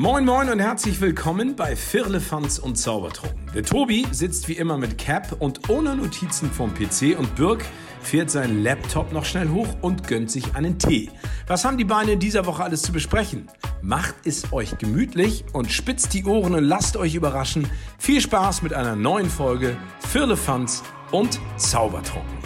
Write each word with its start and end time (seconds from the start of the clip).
Moin 0.00 0.24
Moin 0.24 0.48
und 0.48 0.60
herzlich 0.60 0.98
willkommen 1.02 1.56
bei 1.56 1.76
Firlefanz 1.76 2.58
und 2.58 2.76
Zaubertrunken. 2.76 3.50
Der 3.54 3.62
Tobi 3.62 4.06
sitzt 4.12 4.48
wie 4.48 4.54
immer 4.54 4.78
mit 4.78 4.96
Cap 4.96 5.36
und 5.40 5.68
ohne 5.68 5.94
Notizen 5.94 6.50
vom 6.50 6.72
PC 6.72 7.18
und 7.18 7.36
Birk 7.36 7.62
fährt 8.00 8.30
seinen 8.30 8.62
Laptop 8.64 9.12
noch 9.12 9.26
schnell 9.26 9.50
hoch 9.50 9.68
und 9.82 10.08
gönnt 10.08 10.30
sich 10.30 10.54
einen 10.54 10.78
Tee. 10.78 11.10
Was 11.46 11.66
haben 11.66 11.76
die 11.76 11.84
Beine 11.84 12.12
in 12.12 12.18
dieser 12.18 12.46
Woche 12.46 12.64
alles 12.64 12.80
zu 12.80 12.92
besprechen? 12.92 13.48
Macht 13.82 14.14
es 14.24 14.50
euch 14.54 14.78
gemütlich 14.78 15.44
und 15.52 15.70
spitzt 15.70 16.14
die 16.14 16.24
Ohren 16.24 16.54
und 16.54 16.64
lasst 16.64 16.96
euch 16.96 17.14
überraschen. 17.14 17.68
Viel 17.98 18.22
Spaß 18.22 18.62
mit 18.62 18.72
einer 18.72 18.96
neuen 18.96 19.28
Folge 19.28 19.76
Firlefanz 20.08 20.82
und 21.10 21.38
Zaubertrunken. 21.58 22.38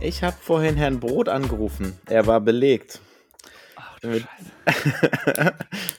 Ich 0.00 0.22
habe 0.22 0.36
vorhin 0.40 0.78
Herrn 0.78 0.98
Brot 0.98 1.28
angerufen. 1.28 1.92
Er 2.06 2.26
war 2.26 2.40
belegt. 2.40 3.02
Mit, 4.04 4.26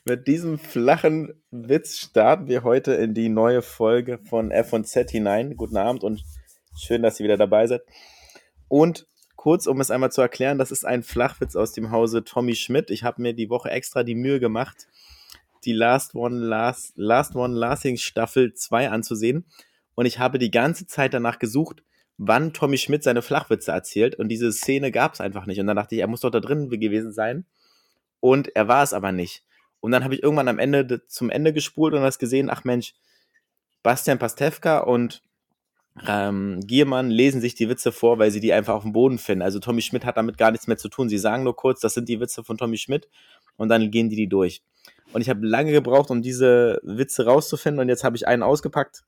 mit 0.06 0.28
diesem 0.28 0.60
flachen 0.60 1.34
Witz 1.50 1.98
starten 1.98 2.48
wir 2.48 2.64
heute 2.64 2.94
in 2.94 3.16
die 3.16 3.30
neue 3.30 3.64
Folge 3.64 4.20
von 4.20 4.52
F&Z 4.52 5.10
hinein. 5.10 5.58
Guten 5.58 5.78
Abend 5.78 6.04
und 6.04 6.24
schön, 6.78 7.02
dass 7.02 7.20
ihr 7.20 7.24
wieder 7.24 7.38
dabei 7.38 7.66
seid. 7.66 7.82
Und 8.68 9.08
kurz, 9.36 9.66
um 9.66 9.82
es 9.82 9.90
einmal 9.90 10.12
zu 10.12 10.22
erklären, 10.22 10.60
das 10.60 10.72
ist 10.72 10.86
ein 10.86 11.02
Flachwitz 11.02 11.56
aus 11.56 11.72
dem 11.72 11.90
Hause 11.90 12.24
Tommy 12.24 12.56
Schmidt. 12.56 12.92
Ich 12.92 13.04
habe 13.04 13.24
mir 13.24 13.34
die 13.34 13.50
Woche 13.50 13.72
extra 13.72 14.04
die 14.04 14.16
Mühe 14.16 14.40
gemacht, 14.40 14.88
die 15.64 15.74
Last 15.74 16.14
One 16.14 16.38
Last, 16.38 16.94
Last 16.96 17.36
One 17.36 17.56
Lasting 17.56 17.98
Staffel 17.98 18.54
2 18.54 18.90
anzusehen. 18.92 19.46
Und 19.96 20.06
ich 20.06 20.20
habe 20.20 20.38
die 20.38 20.52
ganze 20.52 20.86
Zeit 20.86 21.16
danach 21.16 21.40
gesucht, 21.40 21.84
wann 22.18 22.54
Tommy 22.54 22.78
Schmidt 22.78 23.04
seine 23.04 23.24
Flachwitze 23.24 23.72
erzählt. 23.72 24.16
Und 24.16 24.30
diese 24.30 24.52
Szene 24.52 24.92
gab 24.92 25.14
es 25.14 25.22
einfach 25.22 25.48
nicht. 25.48 25.60
Und 25.60 25.66
dann 25.66 25.76
dachte 25.76 25.96
ich, 25.96 26.02
er 26.02 26.08
muss 26.08 26.22
doch 26.22 26.30
da 26.30 26.40
drin 26.40 26.70
gewesen 26.70 27.12
sein. 27.12 27.46
Und 28.26 28.56
er 28.56 28.68
war 28.68 28.82
es 28.82 28.92
aber 28.92 29.12
nicht. 29.12 29.44
Und 29.82 29.92
dann 29.92 30.04
habe 30.04 30.16
ich 30.16 30.24
irgendwann 30.24 30.48
am 30.48 30.58
Ende 30.58 30.84
de- 30.84 31.00
zum 31.08 31.30
Ende 31.30 31.54
gespult 31.54 31.94
und 31.94 32.02
das 32.02 32.18
gesehen, 32.18 32.50
ach 32.50 32.64
Mensch, 32.64 32.96
Bastian 33.84 34.18
Pastewka 34.18 34.80
und 34.80 35.22
ähm, 36.08 36.60
Giermann 36.66 37.12
lesen 37.12 37.40
sich 37.40 37.54
die 37.54 37.70
Witze 37.70 37.92
vor, 37.92 38.18
weil 38.18 38.32
sie 38.32 38.40
die 38.40 38.52
einfach 38.52 38.74
auf 38.74 38.82
dem 38.82 38.94
Boden 38.94 39.20
finden. 39.20 39.44
Also 39.44 39.60
Tommy 39.60 39.84
Schmidt 39.84 40.06
hat 40.06 40.18
damit 40.18 40.40
gar 40.40 40.50
nichts 40.50 40.66
mehr 40.66 40.78
zu 40.78 40.90
tun. 40.90 41.08
Sie 41.08 41.20
sagen 41.20 41.44
nur 41.44 41.56
kurz, 41.56 41.82
das 41.82 41.94
sind 41.94 42.10
die 42.10 42.20
Witze 42.20 42.44
von 42.44 42.58
Tommy 42.58 42.78
Schmidt 42.78 43.08
und 43.58 43.70
dann 43.70 43.92
gehen 43.92 44.10
die 44.10 44.16
die 44.16 44.28
durch. 44.28 44.64
Und 45.14 45.22
ich 45.22 45.30
habe 45.30 45.46
lange 45.46 45.72
gebraucht, 45.72 46.10
um 46.10 46.24
diese 46.24 46.80
Witze 46.82 47.26
rauszufinden 47.26 47.80
und 47.80 47.90
jetzt 47.90 48.04
habe 48.04 48.16
ich 48.18 48.28
einen 48.28 48.42
ausgepackt. 48.42 49.04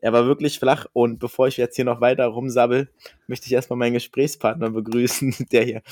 Er 0.00 0.12
war 0.12 0.26
wirklich 0.26 0.58
flach 0.58 0.86
und 0.92 1.18
bevor 1.18 1.48
ich 1.48 1.56
jetzt 1.56 1.76
hier 1.76 1.84
noch 1.84 2.00
weiter 2.00 2.26
rumsabbel, 2.26 2.88
möchte 3.26 3.46
ich 3.46 3.52
erstmal 3.52 3.78
meinen 3.78 3.94
Gesprächspartner 3.94 4.70
begrüßen, 4.70 5.34
der 5.52 5.64
hier 5.64 5.82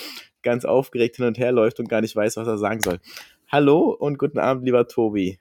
ganz 0.42 0.64
aufgeregt 0.64 1.16
hin 1.16 1.26
und 1.26 1.38
her 1.38 1.52
läuft 1.52 1.80
und 1.80 1.88
gar 1.88 2.00
nicht 2.00 2.14
weiß, 2.14 2.36
was 2.36 2.46
er 2.46 2.58
sagen 2.58 2.80
soll. 2.80 3.00
Hallo 3.50 3.90
und 3.90 4.18
guten 4.18 4.38
Abend, 4.38 4.64
lieber 4.64 4.86
Tobi. 4.86 5.38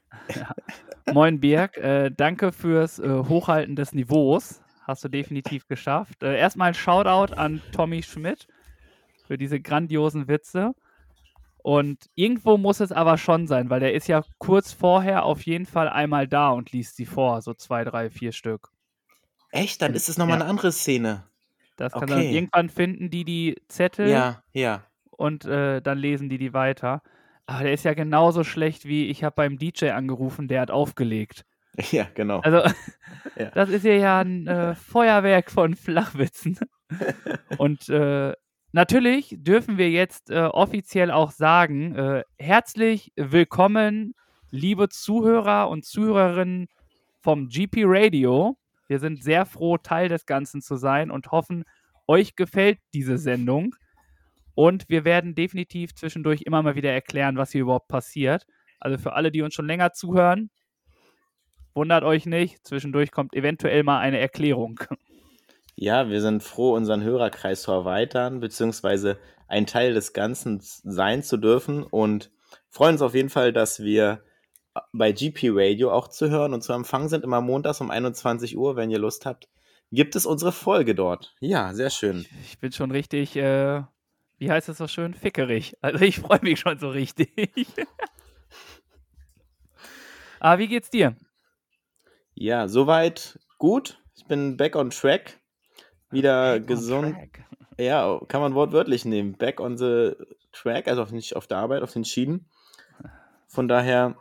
Moin 1.11 1.39
Birg, 1.39 1.77
äh, 1.77 2.09
danke 2.15 2.51
fürs 2.51 2.99
äh, 2.99 3.09
Hochhalten 3.09 3.75
des 3.75 3.93
Niveaus. 3.93 4.61
Hast 4.83 5.03
du 5.03 5.09
definitiv 5.09 5.67
geschafft. 5.67 6.23
Äh, 6.23 6.37
erstmal 6.37 6.69
ein 6.69 6.73
Shoutout 6.73 7.33
an 7.33 7.61
Tommy 7.73 8.03
Schmidt 8.03 8.47
für 9.27 9.37
diese 9.37 9.59
grandiosen 9.59 10.27
Witze. 10.27 10.73
Und 11.63 12.09
irgendwo 12.15 12.57
muss 12.57 12.79
es 12.81 12.91
aber 12.91 13.17
schon 13.17 13.47
sein, 13.47 13.69
weil 13.69 13.79
der 13.79 13.93
ist 13.93 14.07
ja 14.07 14.21
kurz 14.37 14.71
vorher 14.73 15.23
auf 15.25 15.41
jeden 15.43 15.65
Fall 15.65 15.89
einmal 15.89 16.27
da 16.27 16.49
und 16.49 16.71
liest 16.73 16.97
sie 16.97 17.05
vor, 17.05 17.41
so 17.41 17.53
zwei, 17.53 17.83
drei, 17.85 18.09
vier 18.09 18.31
Stück. 18.33 18.69
Echt? 19.49 19.81
Dann 19.81 19.93
ist 19.93 20.09
es 20.09 20.17
nochmal 20.17 20.37
Ja. 20.37 20.41
eine 20.41 20.49
andere 20.49 20.71
Szene. 20.71 21.23
Das 21.77 21.93
kann 21.93 22.03
Okay. 22.03 22.11
dann 22.11 22.21
irgendwann 22.23 22.69
finden 22.69 23.09
die 23.09 23.23
die 23.23 23.55
Zettel 23.69 24.09
Ja, 24.09 24.43
ja. 24.51 24.83
und 25.11 25.45
äh, 25.45 25.81
dann 25.81 25.97
lesen 25.97 26.29
die 26.29 26.37
die 26.37 26.53
weiter. 26.53 27.01
Aber 27.45 27.63
der 27.63 27.73
ist 27.73 27.83
ja 27.85 27.93
genauso 27.93 28.43
schlecht 28.43 28.85
wie 28.85 29.07
ich 29.07 29.23
habe 29.23 29.35
beim 29.35 29.57
DJ 29.57 29.89
angerufen, 29.91 30.47
der 30.47 30.61
hat 30.61 30.69
aufgelegt. 30.71 31.45
Ja, 31.91 32.05
genau. 32.13 32.41
Also, 32.41 32.61
Ja. 33.35 33.49
das 33.55 33.69
ist 33.69 33.83
ja 33.85 34.19
ein 34.19 34.45
äh, 34.47 34.75
Feuerwerk 34.75 35.49
von 35.49 35.75
Flachwitzen. 35.75 36.59
Und 37.57 37.89
äh, 37.89 38.33
natürlich 38.73 39.35
dürfen 39.39 39.77
wir 39.77 39.89
jetzt 39.89 40.29
äh, 40.29 40.41
offiziell 40.41 41.11
auch 41.11 41.31
sagen, 41.31 41.95
äh, 41.95 42.23
herzlich 42.37 43.13
willkommen, 43.15 44.13
liebe 44.51 44.89
Zuhörer 44.89 45.69
und 45.69 45.85
Zuhörerinnen 45.85 46.67
vom 47.21 47.47
GP 47.47 47.83
Radio. 47.85 48.57
Wir 48.87 48.99
sind 48.99 49.23
sehr 49.23 49.45
froh, 49.45 49.77
Teil 49.77 50.09
des 50.09 50.25
Ganzen 50.25 50.61
zu 50.61 50.75
sein 50.75 51.09
und 51.09 51.31
hoffen, 51.31 51.63
euch 52.07 52.35
gefällt 52.35 52.79
diese 52.93 53.17
Sendung. 53.17 53.75
Und 54.55 54.89
wir 54.89 55.05
werden 55.05 55.33
definitiv 55.33 55.95
zwischendurch 55.95 56.41
immer 56.41 56.61
mal 56.61 56.75
wieder 56.75 56.91
erklären, 56.91 57.37
was 57.37 57.51
hier 57.51 57.61
überhaupt 57.61 57.87
passiert. 57.87 58.45
Also 58.79 58.97
für 58.97 59.13
alle, 59.13 59.31
die 59.31 59.41
uns 59.41 59.53
schon 59.53 59.65
länger 59.65 59.93
zuhören, 59.93 60.51
Wundert 61.75 62.03
euch 62.03 62.27
nicht, 62.27 62.67
zwischendurch 62.67 63.09
kommt 63.11 63.33
eventuell 63.33 63.81
mal 63.83 63.99
eine 63.99 64.19
Erklärung. 64.19 64.79
Ja, 65.75 66.09
wir 66.09 66.21
sind 66.21 66.43
froh, 66.43 66.73
unseren 66.75 67.03
Hörerkreis 67.03 67.63
zu 67.63 67.71
erweitern, 67.71 68.39
beziehungsweise 68.39 69.17
ein 69.47 69.65
Teil 69.65 69.93
des 69.93 70.13
Ganzen 70.13 70.59
sein 70.61 71.23
zu 71.23 71.37
dürfen 71.37 71.83
und 71.83 72.31
freuen 72.69 72.93
uns 72.93 73.01
auf 73.01 73.15
jeden 73.15 73.29
Fall, 73.29 73.53
dass 73.53 73.81
wir 73.81 74.23
bei 74.91 75.11
GP 75.11 75.49
Radio 75.51 75.91
auch 75.91 76.07
zu 76.07 76.29
hören 76.29 76.53
und 76.53 76.63
zu 76.63 76.73
empfangen 76.73 77.09
sind, 77.09 77.23
immer 77.23 77.41
montags 77.41 77.81
um 77.81 77.91
21 77.91 78.57
Uhr, 78.57 78.75
wenn 78.75 78.89
ihr 78.89 78.99
Lust 78.99 79.25
habt. 79.25 79.49
Gibt 79.91 80.15
es 80.15 80.25
unsere 80.25 80.51
Folge 80.51 80.95
dort? 80.95 81.35
Ja, 81.39 81.73
sehr 81.73 81.91
schön. 81.91 82.25
Ich 82.43 82.57
bin 82.57 82.71
schon 82.71 82.89
richtig, 82.89 83.35
äh, 83.35 83.83
wie 84.39 84.49
heißt 84.49 84.69
es 84.69 84.79
so 84.79 84.87
schön, 84.87 85.13
fickerig. 85.13 85.77
Also 85.81 86.03
ich 86.03 86.19
freue 86.19 86.39
mich 86.41 86.59
schon 86.59 86.79
so 86.79 86.89
richtig. 86.89 87.29
Aber 90.39 90.57
wie 90.59 90.67
geht's 90.67 90.89
dir? 90.89 91.15
Ja, 92.33 92.67
soweit 92.67 93.39
gut. 93.59 94.01
Ich 94.15 94.25
bin 94.25 94.57
back 94.57 94.75
on 94.75 94.89
track. 94.89 95.39
Wieder 96.13 96.59
Back 96.59 96.67
gesund. 96.67 97.15
Ja, 97.77 98.19
kann 98.27 98.41
man 98.41 98.55
wortwörtlich 98.55 99.05
nehmen. 99.05 99.33
Back 99.33 99.59
on 99.59 99.77
the 99.77 100.13
track, 100.51 100.87
also 100.87 101.01
auf, 101.01 101.11
nicht 101.11 101.35
auf 101.35 101.47
der 101.47 101.57
Arbeit, 101.57 101.81
auf 101.81 101.93
den 101.93 102.05
Schienen. 102.05 102.47
Von 103.47 103.67
daher 103.67 104.15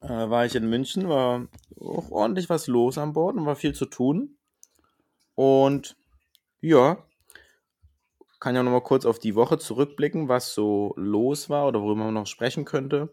äh, 0.00 0.08
war 0.08 0.46
ich 0.46 0.54
in 0.54 0.68
München, 0.68 1.08
war 1.08 1.46
auch 1.78 2.10
ordentlich 2.10 2.48
was 2.48 2.66
los 2.66 2.98
an 2.98 3.12
Bord 3.12 3.36
und 3.36 3.46
war 3.46 3.56
viel 3.56 3.74
zu 3.74 3.86
tun. 3.86 4.36
Und 5.34 5.96
ja, 6.60 6.98
kann 8.40 8.54
ja 8.54 8.62
nochmal 8.62 8.82
kurz 8.82 9.04
auf 9.04 9.18
die 9.18 9.34
Woche 9.34 9.58
zurückblicken, 9.58 10.28
was 10.28 10.54
so 10.54 10.94
los 10.96 11.50
war 11.50 11.66
oder 11.66 11.82
worüber 11.82 12.04
man 12.04 12.14
noch 12.14 12.26
sprechen 12.26 12.64
könnte. 12.64 13.10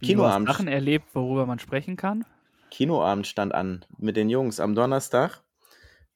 Kinoabend, 0.00 0.48
Sachen 0.48 0.68
erlebt, 0.68 1.14
worüber 1.14 1.46
man 1.46 1.58
sprechen 1.58 1.96
kann? 1.96 2.24
Kinoabend 2.70 3.26
stand 3.26 3.54
an 3.54 3.84
mit 3.96 4.16
den 4.16 4.30
Jungs. 4.30 4.60
Am 4.60 4.74
Donnerstag 4.74 5.42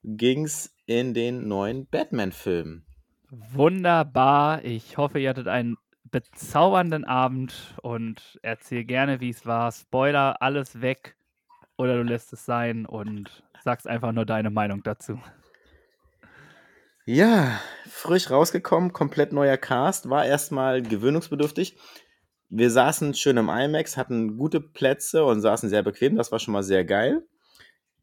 ging 0.03 0.45
es 0.45 0.75
in 0.85 1.13
den 1.13 1.47
neuen 1.47 1.87
Batman-Film. 1.87 2.83
Wunderbar. 3.29 4.63
Ich 4.63 4.97
hoffe, 4.97 5.19
ihr 5.19 5.29
hattet 5.29 5.47
einen 5.47 5.77
bezaubernden 6.11 7.05
Abend 7.05 7.75
und 7.81 8.39
erzähl 8.43 8.83
gerne, 8.83 9.19
wie 9.19 9.29
es 9.29 9.45
war. 9.45 9.71
Spoiler, 9.71 10.41
alles 10.41 10.81
weg 10.81 11.15
oder 11.77 11.95
du 11.95 12.03
lässt 12.03 12.31
es 12.33 12.45
sein 12.45 12.85
und 12.85 13.43
sagst 13.63 13.87
einfach 13.87 14.11
nur 14.11 14.25
deine 14.25 14.51
Meinung 14.51 14.83
dazu. 14.83 15.19
Ja, 17.05 17.59
frisch 17.89 18.29
rausgekommen, 18.29 18.93
komplett 18.93 19.33
neuer 19.33 19.57
Cast, 19.57 20.09
war 20.09 20.25
erstmal 20.25 20.81
gewöhnungsbedürftig. 20.81 21.77
Wir 22.49 22.69
saßen 22.69 23.13
schön 23.15 23.37
im 23.37 23.49
IMAX, 23.49 23.97
hatten 23.97 24.37
gute 24.37 24.61
Plätze 24.61 25.25
und 25.25 25.41
saßen 25.41 25.69
sehr 25.69 25.83
bequem, 25.83 26.15
das 26.15 26.31
war 26.31 26.39
schon 26.39 26.53
mal 26.53 26.63
sehr 26.63 26.85
geil. 26.85 27.25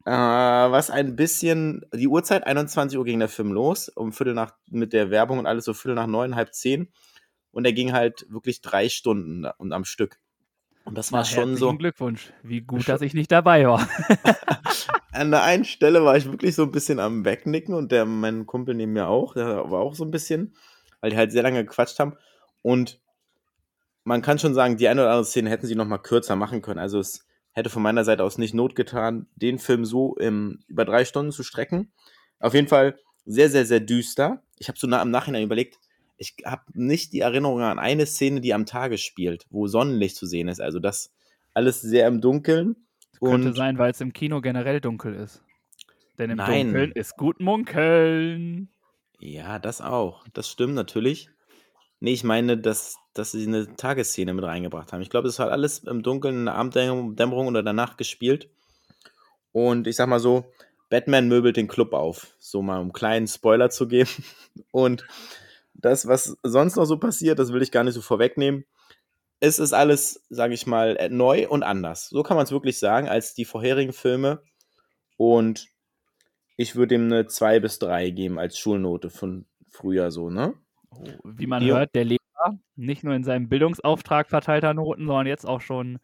Äh, 0.05 0.11
was 0.11 0.89
ein 0.89 1.15
bisschen, 1.15 1.85
die 1.93 2.07
Uhrzeit, 2.07 2.45
21 2.45 2.97
Uhr 2.97 3.05
ging 3.05 3.19
der 3.19 3.29
Film 3.29 3.51
los, 3.51 3.89
um 3.89 4.11
Viertel 4.11 4.33
nach, 4.33 4.53
mit 4.69 4.93
der 4.93 5.11
Werbung 5.11 5.39
und 5.39 5.45
alles 5.45 5.65
so 5.65 5.73
Viertel 5.73 5.95
nach 5.95 6.07
neun, 6.07 6.35
halb 6.35 6.53
zehn. 6.53 6.91
Und 7.51 7.65
er 7.65 7.73
ging 7.73 7.91
halt 7.93 8.25
wirklich 8.29 8.61
drei 8.61 8.89
Stunden 8.89 9.45
und 9.57 9.73
am 9.73 9.85
Stück. 9.85 10.19
Und 10.85 10.97
das 10.97 11.11
war 11.11 11.19
Na, 11.19 11.25
schon 11.25 11.57
so. 11.57 11.75
Glückwunsch. 11.75 12.33
Wie 12.41 12.61
gut, 12.61 12.89
dass 12.89 13.01
ich 13.01 13.13
nicht 13.13 13.31
dabei 13.31 13.67
war. 13.67 13.87
An 15.11 15.31
der 15.31 15.43
einen 15.43 15.65
Stelle 15.65 16.03
war 16.03 16.17
ich 16.17 16.25
wirklich 16.25 16.55
so 16.55 16.63
ein 16.63 16.71
bisschen 16.71 16.99
am 16.99 17.25
Wegnicken 17.25 17.75
und 17.75 17.91
der, 17.91 18.05
mein 18.05 18.45
Kumpel 18.45 18.73
neben 18.73 18.93
mir 18.93 19.07
auch, 19.07 19.33
der 19.33 19.69
war 19.69 19.81
auch 19.81 19.93
so 19.93 20.05
ein 20.05 20.11
bisschen, 20.11 20.55
weil 21.01 21.11
die 21.11 21.17
halt 21.17 21.31
sehr 21.31 21.43
lange 21.43 21.63
gequatscht 21.63 21.99
haben. 21.99 22.15
Und 22.61 22.99
man 24.03 24.21
kann 24.21 24.39
schon 24.39 24.53
sagen, 24.53 24.77
die 24.77 24.87
eine 24.87 25.01
oder 25.01 25.11
andere 25.11 25.25
Szene 25.25 25.49
hätten 25.49 25.67
sie 25.67 25.75
noch 25.75 25.85
mal 25.85 25.99
kürzer 25.99 26.35
machen 26.35 26.61
können. 26.61 26.79
Also 26.79 26.99
es 26.99 27.27
hätte 27.53 27.69
von 27.69 27.83
meiner 27.83 28.03
Seite 28.03 28.23
aus 28.23 28.37
nicht 28.37 28.53
Not 28.53 28.75
getan, 28.75 29.27
den 29.35 29.59
Film 29.59 29.85
so 29.85 30.15
im, 30.15 30.59
über 30.67 30.85
drei 30.85 31.05
Stunden 31.05 31.31
zu 31.31 31.43
strecken. 31.43 31.91
Auf 32.39 32.53
jeden 32.53 32.67
Fall 32.67 32.97
sehr, 33.25 33.49
sehr, 33.49 33.65
sehr 33.65 33.79
düster. 33.79 34.43
Ich 34.57 34.67
habe 34.67 34.79
so 34.79 34.87
nah, 34.87 35.01
im 35.01 35.11
Nachhinein 35.11 35.43
überlegt, 35.43 35.77
ich 36.17 36.35
habe 36.45 36.63
nicht 36.73 37.13
die 37.13 37.21
Erinnerung 37.21 37.61
an 37.61 37.79
eine 37.79 38.05
Szene, 38.05 38.41
die 38.41 38.53
am 38.53 38.65
Tage 38.65 38.97
spielt, 38.97 39.45
wo 39.49 39.67
Sonnenlicht 39.67 40.15
zu 40.15 40.25
sehen 40.25 40.47
ist. 40.47 40.61
Also 40.61 40.79
das 40.79 41.11
alles 41.53 41.81
sehr 41.81 42.07
im 42.07 42.21
Dunkeln. 42.21 42.75
Könnte 43.19 43.49
Und 43.49 43.55
sein, 43.55 43.77
weil 43.77 43.91
es 43.91 44.01
im 44.01 44.13
Kino 44.13 44.41
generell 44.41 44.81
dunkel 44.81 45.15
ist. 45.15 45.43
Denn 46.17 46.29
im 46.29 46.37
Nein. 46.37 46.67
Dunkeln 46.67 46.91
ist 46.91 47.17
gut 47.17 47.39
munkeln. 47.39 48.69
Ja, 49.19 49.59
das 49.59 49.81
auch. 49.81 50.25
Das 50.33 50.49
stimmt 50.49 50.73
natürlich. 50.73 51.29
Nee, 51.99 52.13
ich 52.13 52.23
meine, 52.23 52.57
dass 52.57 52.97
dass 53.13 53.31
sie 53.31 53.45
eine 53.45 53.75
Tagesszene 53.75 54.33
mit 54.33 54.45
reingebracht 54.45 54.93
haben. 54.93 55.01
Ich 55.01 55.09
glaube, 55.09 55.27
das 55.27 55.39
hat 55.39 55.49
alles 55.49 55.79
im 55.79 56.03
Dunkeln, 56.03 56.35
in 56.35 56.45
der 56.45 56.55
Abenddämmerung 56.55 57.47
oder 57.47 57.63
danach 57.63 57.97
gespielt. 57.97 58.49
Und 59.51 59.87
ich 59.87 59.95
sag 59.97 60.07
mal 60.07 60.19
so, 60.19 60.45
Batman 60.89 61.27
möbelt 61.27 61.57
den 61.57 61.67
Club 61.67 61.93
auf. 61.93 62.35
So 62.39 62.61
mal 62.61 62.77
um 62.77 62.83
einen 62.83 62.93
kleinen 62.93 63.27
Spoiler 63.27 63.69
zu 63.69 63.87
geben. 63.87 64.09
Und 64.71 65.05
das, 65.73 66.07
was 66.07 66.37
sonst 66.43 66.75
noch 66.75 66.85
so 66.85 66.97
passiert, 66.97 67.39
das 67.39 67.51
will 67.53 67.61
ich 67.61 67.71
gar 67.71 67.83
nicht 67.83 67.95
so 67.95 68.01
vorwegnehmen. 68.01 68.65
Es 69.39 69.57
ist 69.57 69.73
alles, 69.73 70.23
sage 70.29 70.53
ich 70.53 70.67
mal, 70.67 71.09
neu 71.09 71.49
und 71.49 71.63
anders. 71.63 72.09
So 72.09 72.21
kann 72.21 72.37
man 72.37 72.43
es 72.43 72.51
wirklich 72.51 72.77
sagen, 72.77 73.09
als 73.09 73.33
die 73.33 73.45
vorherigen 73.45 73.91
Filme. 73.91 74.43
Und 75.17 75.67
ich 76.57 76.75
würde 76.75 76.93
ihm 76.93 77.05
eine 77.05 77.25
2 77.25 77.59
bis 77.59 77.79
3 77.79 78.11
geben 78.11 78.37
als 78.37 78.59
Schulnote 78.59 79.09
von 79.09 79.47
früher 79.67 80.11
so, 80.11 80.29
ne? 80.29 80.53
Oh, 80.91 81.05
wie 81.23 81.47
man 81.47 81.63
ja. 81.63 81.75
hört, 81.75 81.95
der 81.95 82.05
Lehrer 82.05 82.19
nicht 82.75 83.03
nur 83.03 83.13
in 83.13 83.23
seinem 83.23 83.49
Bildungsauftrag 83.49 84.29
verteilter 84.29 84.73
Noten, 84.73 85.07
sondern 85.07 85.27
jetzt 85.27 85.47
auch 85.47 85.61
schon 85.61 85.99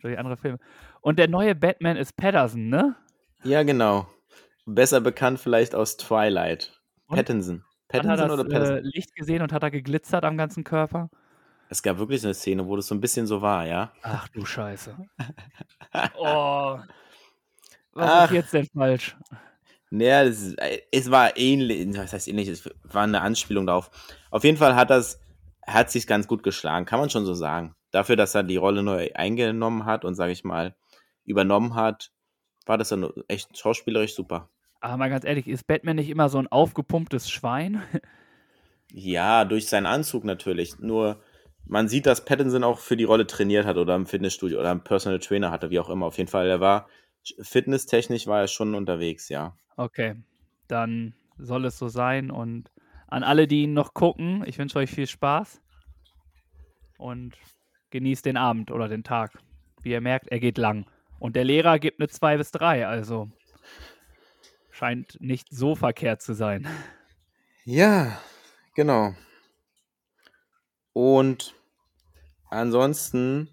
durch 0.00 0.18
andere 0.18 0.36
Filme. 0.36 0.58
Und 1.00 1.18
der 1.18 1.28
neue 1.28 1.54
Batman 1.54 1.96
ist 1.96 2.16
Patterson, 2.16 2.68
ne? 2.68 2.96
Ja, 3.44 3.62
genau. 3.62 4.08
Besser 4.66 5.00
bekannt 5.00 5.40
vielleicht 5.40 5.74
aus 5.74 5.96
Twilight. 5.96 6.80
Und? 7.06 7.16
Pattinson. 7.16 7.64
Pattinson 7.88 8.10
hat 8.10 8.18
er 8.18 8.28
das, 8.28 8.38
oder 8.38 8.48
Pattinson? 8.48 8.76
Äh, 8.76 8.80
Licht 8.94 9.14
gesehen 9.14 9.42
und 9.42 9.52
hat 9.52 9.62
er 9.62 9.70
geglitzert 9.70 10.24
am 10.24 10.36
ganzen 10.36 10.64
Körper? 10.64 11.10
Es 11.70 11.82
gab 11.82 11.98
wirklich 11.98 12.24
eine 12.24 12.34
Szene, 12.34 12.66
wo 12.66 12.76
das 12.76 12.86
so 12.86 12.94
ein 12.94 13.00
bisschen 13.00 13.26
so 13.26 13.42
war, 13.42 13.66
ja? 13.66 13.92
Ach 14.02 14.28
du 14.28 14.44
Scheiße. 14.44 14.96
oh. 16.18 16.78
Was 17.92 18.10
Ach. 18.10 18.24
ist 18.26 18.32
jetzt 18.32 18.54
denn 18.54 18.66
falsch? 18.66 19.16
Naja, 19.90 20.22
es, 20.24 20.54
äh, 20.54 20.80
es 20.92 21.10
war 21.10 21.36
ähnlich, 21.36 21.96
was 21.96 22.12
heißt 22.12 22.28
ähnlich, 22.28 22.48
es 22.48 22.68
war 22.84 23.04
eine 23.04 23.20
Anspielung 23.20 23.66
darauf. 23.66 23.90
Auf 24.30 24.44
jeden 24.44 24.56
Fall 24.56 24.76
hat 24.76 24.90
das, 24.90 25.20
hat 25.66 25.90
sich 25.90 26.06
ganz 26.06 26.26
gut 26.26 26.42
geschlagen, 26.42 26.86
kann 26.86 27.00
man 27.00 27.10
schon 27.10 27.26
so 27.26 27.34
sagen. 27.34 27.74
Dafür, 27.90 28.16
dass 28.16 28.34
er 28.34 28.42
die 28.42 28.56
Rolle 28.56 28.82
neu 28.82 29.10
eingenommen 29.14 29.86
hat 29.86 30.04
und, 30.04 30.14
sage 30.14 30.32
ich 30.32 30.44
mal, 30.44 30.76
übernommen 31.24 31.74
hat, 31.74 32.10
war 32.66 32.76
das 32.76 32.90
dann 32.90 33.08
echt 33.28 33.56
schauspielerisch 33.56 34.14
super. 34.14 34.50
Aber 34.80 34.96
mal 34.96 35.10
ganz 35.10 35.24
ehrlich, 35.24 35.48
ist 35.48 35.66
Batman 35.66 35.96
nicht 35.96 36.10
immer 36.10 36.28
so 36.28 36.38
ein 36.38 36.48
aufgepumptes 36.48 37.30
Schwein? 37.30 37.82
Ja, 38.90 39.44
durch 39.44 39.68
seinen 39.68 39.84
Anzug 39.84 40.24
natürlich. 40.24 40.78
Nur 40.78 41.20
man 41.66 41.88
sieht, 41.88 42.06
dass 42.06 42.24
Pattinson 42.24 42.64
auch 42.64 42.78
für 42.78 42.96
die 42.96 43.04
Rolle 43.04 43.26
trainiert 43.26 43.66
hat 43.66 43.76
oder 43.76 43.94
im 43.94 44.06
Fitnessstudio 44.06 44.58
oder 44.58 44.70
einen 44.70 44.82
Personal 44.82 45.18
Trainer 45.18 45.50
hatte, 45.50 45.68
wie 45.68 45.78
auch 45.78 45.90
immer. 45.90 46.06
Auf 46.06 46.16
jeden 46.16 46.30
Fall, 46.30 46.48
er 46.48 46.60
war 46.60 46.88
fitnesstechnisch 47.40 48.26
war 48.26 48.40
er 48.40 48.48
schon 48.48 48.74
unterwegs, 48.74 49.28
ja. 49.28 49.56
Okay, 49.76 50.16
dann 50.66 51.14
soll 51.38 51.64
es 51.66 51.78
so 51.78 51.88
sein 51.88 52.30
und 52.30 52.70
an 53.06 53.22
alle, 53.22 53.46
die 53.46 53.62
ihn 53.62 53.74
noch 53.74 53.94
gucken, 53.94 54.44
ich 54.46 54.58
wünsche 54.58 54.78
euch 54.78 54.90
viel 54.90 55.06
Spaß 55.06 55.62
und 56.98 57.36
genießt 57.90 58.26
den 58.26 58.36
Abend 58.36 58.70
oder 58.70 58.88
den 58.88 59.04
Tag. 59.04 59.38
Wie 59.82 59.90
ihr 59.92 60.00
merkt, 60.00 60.28
er 60.28 60.40
geht 60.40 60.58
lang. 60.58 60.86
Und 61.18 61.36
der 61.36 61.44
Lehrer 61.44 61.78
gibt 61.78 62.00
eine 62.00 62.08
2 62.08 62.36
bis 62.36 62.50
3, 62.50 62.86
also 62.86 63.30
scheint 64.70 65.20
nicht 65.20 65.48
so 65.50 65.74
verkehrt 65.74 66.22
zu 66.22 66.34
sein. 66.34 66.68
Ja, 67.64 68.20
genau. 68.74 69.14
Und 70.92 71.54
ansonsten 72.50 73.48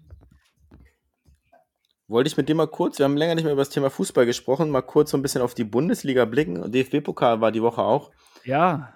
wollte 2.08 2.28
ich 2.28 2.36
mit 2.36 2.48
dir 2.48 2.54
mal 2.54 2.68
kurz, 2.68 2.98
wir 2.98 3.04
haben 3.04 3.16
länger 3.16 3.34
nicht 3.34 3.44
mehr 3.44 3.52
über 3.52 3.62
das 3.62 3.70
Thema 3.70 3.90
Fußball 3.90 4.26
gesprochen, 4.26 4.70
mal 4.70 4.82
kurz 4.82 5.10
so 5.10 5.16
ein 5.16 5.22
bisschen 5.22 5.42
auf 5.42 5.54
die 5.54 5.64
Bundesliga 5.64 6.24
blicken. 6.24 6.70
DFB-Pokal 6.70 7.40
war 7.40 7.52
die 7.52 7.62
Woche 7.62 7.82
auch. 7.82 8.10
Ja. 8.44 8.94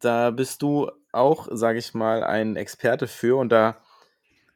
Da 0.00 0.30
bist 0.30 0.60
du 0.62 0.90
auch, 1.12 1.48
sage 1.50 1.78
ich 1.78 1.94
mal, 1.94 2.22
ein 2.22 2.56
Experte 2.56 3.06
für 3.06 3.36
und 3.38 3.50
da 3.50 3.78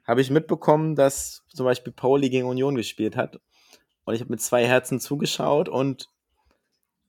habe 0.06 0.20
ich 0.20 0.30
mitbekommen, 0.30 0.96
dass 0.96 1.44
zum 1.48 1.64
Beispiel 1.64 1.92
Pauli 1.92 2.30
gegen 2.30 2.46
Union 2.46 2.74
gespielt 2.74 3.16
hat. 3.16 3.40
Und 4.04 4.14
ich 4.14 4.20
habe 4.20 4.30
mit 4.30 4.40
zwei 4.40 4.66
Herzen 4.66 5.00
zugeschaut 5.00 5.68
und 5.68 6.08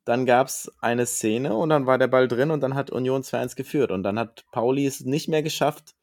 dann 0.03 0.25
gab 0.25 0.47
es 0.47 0.71
eine 0.81 1.05
Szene 1.05 1.55
und 1.55 1.69
dann 1.69 1.85
war 1.85 1.97
der 1.97 2.07
Ball 2.07 2.27
drin 2.27 2.51
und 2.51 2.61
dann 2.61 2.75
hat 2.75 2.89
Union 2.89 3.21
2-1 3.21 3.55
geführt. 3.55 3.91
Und 3.91 4.03
dann 4.03 4.17
hat 4.17 4.43
Pauli 4.51 4.85
es 4.85 5.01
nicht 5.01 5.27
mehr 5.27 5.43
geschafft, 5.43 5.95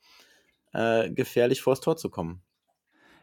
äh, 0.73 1.11
gefährlich 1.11 1.61
vors 1.61 1.81
Tor 1.81 1.97
zu 1.97 2.09
kommen. 2.09 2.41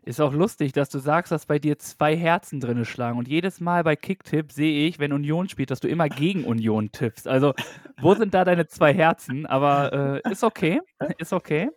Ist 0.06 0.20
auch 0.20 0.34
lustig, 0.34 0.74
dass 0.74 0.90
du 0.90 1.00
sagst, 1.00 1.32
dass 1.32 1.46
bei 1.46 1.60
dir 1.60 1.80
zwei 1.80 2.18
Herzen 2.18 2.60
drinne 2.60 2.84
schlagen. 2.84 3.18
Und 3.18 3.30
jedes 3.30 3.62
Mal 3.62 3.86
bei 3.86 3.96
Kicktipp 3.96 4.52
sehe 4.52 4.86
ich, 4.88 5.00
wenn 5.00 5.14
Union 5.14 5.48
spielt, 5.48 5.72
dass 5.72 5.80
du 5.80 5.88
immer 5.88 6.10
gegen 6.10 6.44
Union 6.44 6.92
tippst. 6.92 7.26
Also, 7.26 7.54
wo 8.02 8.14
sind 8.14 8.34
da 8.34 8.44
deine 8.44 8.68
zwei 8.68 8.94
Herzen? 8.94 9.46
Aber 9.46 10.22
äh, 10.26 10.32
ist 10.32 10.44
okay. 10.44 10.82
Ist 11.20 11.32
okay. 11.32 11.70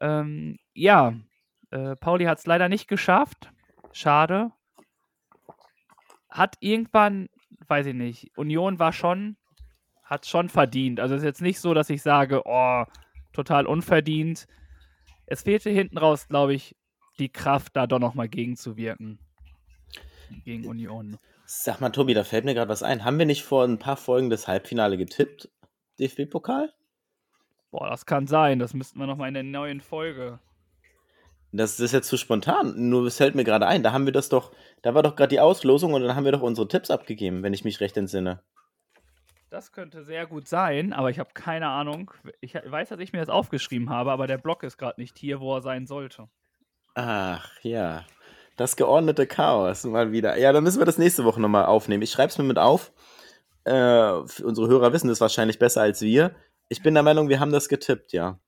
Ähm, 0.00 0.58
ja, 0.72 1.14
äh, 1.70 1.96
Pauli 1.96 2.26
hat 2.26 2.38
es 2.38 2.46
leider 2.46 2.68
nicht 2.68 2.86
geschafft. 2.86 3.50
Schade. 3.92 4.52
Hat 6.28 6.56
irgendwann, 6.60 7.28
weiß 7.66 7.86
ich 7.86 7.94
nicht, 7.94 8.30
Union 8.36 8.78
war 8.78 8.92
schon, 8.92 9.36
hat 10.04 10.26
schon 10.26 10.48
verdient. 10.48 11.00
Also 11.00 11.16
es 11.16 11.22
ist 11.22 11.26
jetzt 11.26 11.42
nicht 11.42 11.58
so, 11.58 11.74
dass 11.74 11.90
ich 11.90 12.02
sage, 12.02 12.42
oh, 12.44 12.84
total 13.32 13.66
unverdient. 13.66 14.46
Es 15.26 15.42
fehlte 15.42 15.70
hinten 15.70 15.98
raus, 15.98 16.28
glaube 16.28 16.54
ich, 16.54 16.76
die 17.18 17.28
Kraft, 17.28 17.76
da 17.76 17.86
doch 17.86 17.98
nochmal 17.98 18.28
gegenzuwirken. 18.28 19.18
Gegen 20.44 20.66
Union. 20.66 21.18
Sag 21.44 21.80
mal, 21.80 21.90
Tobi, 21.90 22.14
da 22.14 22.22
fällt 22.22 22.44
mir 22.44 22.54
gerade 22.54 22.68
was 22.68 22.82
ein. 22.82 23.04
Haben 23.04 23.18
wir 23.18 23.26
nicht 23.26 23.42
vor 23.42 23.64
ein 23.64 23.78
paar 23.78 23.96
Folgen 23.96 24.30
das 24.30 24.46
Halbfinale 24.46 24.96
getippt? 24.96 25.50
DFB-Pokal? 25.98 26.72
Boah, 27.70 27.90
das 27.90 28.06
kann 28.06 28.26
sein. 28.26 28.58
Das 28.58 28.74
müssten 28.74 28.98
wir 28.98 29.06
nochmal 29.06 29.28
in 29.28 29.34
der 29.34 29.42
neuen 29.42 29.80
Folge. 29.80 30.38
Das 31.52 31.80
ist 31.80 31.92
jetzt 31.92 32.08
zu 32.08 32.16
spontan. 32.16 32.88
Nur 32.88 33.06
es 33.06 33.16
fällt 33.16 33.34
mir 33.34 33.44
gerade 33.44 33.66
ein. 33.66 33.82
Da 33.82 33.92
haben 33.92 34.06
wir 34.06 34.12
das 34.12 34.28
doch. 34.28 34.52
Da 34.82 34.94
war 34.94 35.02
doch 35.02 35.16
gerade 35.16 35.30
die 35.30 35.40
Auslosung 35.40 35.92
und 35.92 36.02
dann 36.02 36.14
haben 36.14 36.24
wir 36.24 36.32
doch 36.32 36.42
unsere 36.42 36.68
Tipps 36.68 36.90
abgegeben, 36.90 37.42
wenn 37.42 37.52
ich 37.52 37.64
mich 37.64 37.80
recht 37.80 37.96
entsinne. 37.96 38.40
Das 39.50 39.72
könnte 39.72 40.04
sehr 40.04 40.26
gut 40.26 40.46
sein, 40.46 40.92
aber 40.92 41.10
ich 41.10 41.18
habe 41.18 41.30
keine 41.34 41.66
Ahnung. 41.66 42.12
Ich 42.40 42.54
weiß, 42.54 42.90
dass 42.90 43.00
ich 43.00 43.12
mir 43.12 43.18
das 43.18 43.28
aufgeschrieben 43.28 43.90
habe, 43.90 44.12
aber 44.12 44.28
der 44.28 44.38
Block 44.38 44.62
ist 44.62 44.78
gerade 44.78 45.00
nicht 45.00 45.18
hier, 45.18 45.40
wo 45.40 45.56
er 45.56 45.60
sein 45.60 45.88
sollte. 45.88 46.28
Ach 46.94 47.48
ja. 47.62 48.04
Das 48.56 48.76
geordnete 48.76 49.26
Chaos 49.26 49.84
mal 49.84 50.12
wieder. 50.12 50.36
Ja, 50.38 50.52
dann 50.52 50.64
müssen 50.64 50.80
wir 50.80 50.86
das 50.86 50.98
nächste 50.98 51.24
Woche 51.24 51.40
nochmal 51.40 51.64
aufnehmen. 51.64 52.02
Ich 52.02 52.10
schreibe 52.10 52.28
es 52.28 52.38
mir 52.38 52.44
mit 52.44 52.58
auf. 52.58 52.92
Äh, 53.64 54.10
unsere 54.42 54.68
Hörer 54.68 54.92
wissen 54.92 55.08
das 55.08 55.20
wahrscheinlich 55.20 55.58
besser 55.58 55.82
als 55.82 56.02
wir. 56.02 56.34
Ich 56.68 56.82
bin 56.82 56.94
der 56.94 57.02
Meinung, 57.02 57.28
wir 57.28 57.40
haben 57.40 57.52
das 57.52 57.68
getippt, 57.68 58.12
ja. 58.12 58.38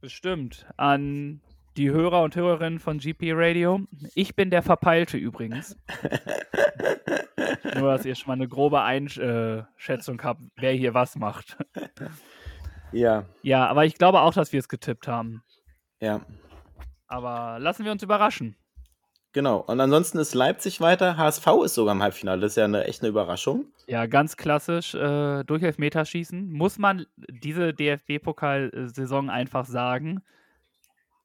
Bestimmt. 0.00 0.66
An 0.76 1.40
die 1.76 1.90
Hörer 1.90 2.22
und 2.22 2.34
Hörerinnen 2.34 2.78
von 2.78 2.98
GP 2.98 3.32
Radio. 3.34 3.80
Ich 4.14 4.34
bin 4.34 4.50
der 4.50 4.62
Verpeilte 4.62 5.16
übrigens. 5.18 5.76
Nur, 7.78 7.92
dass 7.92 8.04
ihr 8.06 8.14
schon 8.14 8.28
mal 8.28 8.34
eine 8.34 8.48
grobe 8.48 8.80
Einschätzung 8.82 10.22
habt, 10.22 10.40
wer 10.56 10.72
hier 10.72 10.94
was 10.94 11.16
macht. 11.16 11.58
Ja. 12.92 13.26
Ja, 13.42 13.66
aber 13.66 13.84
ich 13.84 13.96
glaube 13.96 14.20
auch, 14.20 14.32
dass 14.32 14.52
wir 14.52 14.60
es 14.60 14.68
getippt 14.68 15.06
haben. 15.06 15.42
Ja. 16.00 16.20
Aber 17.06 17.58
lassen 17.60 17.84
wir 17.84 17.92
uns 17.92 18.02
überraschen. 18.02 18.56
Genau. 19.32 19.58
Und 19.58 19.80
ansonsten 19.80 20.18
ist 20.18 20.34
Leipzig 20.34 20.80
weiter. 20.80 21.18
HSV 21.18 21.46
ist 21.64 21.74
sogar 21.74 21.94
im 21.94 22.02
Halbfinale. 22.02 22.40
Das 22.40 22.52
ist 22.52 22.56
ja 22.56 22.64
eine 22.64 22.84
echt 22.84 23.02
eine 23.02 23.10
Überraschung. 23.10 23.66
Ja, 23.86 24.06
ganz 24.06 24.36
klassisch. 24.38 24.94
Äh, 24.94 25.44
durch 25.44 25.62
Elfmeterschießen. 25.62 26.50
Muss 26.50 26.78
man 26.78 27.06
diese 27.16 27.74
DFB-Pokal-Saison 27.74 29.28
einfach 29.28 29.66
sagen. 29.66 30.22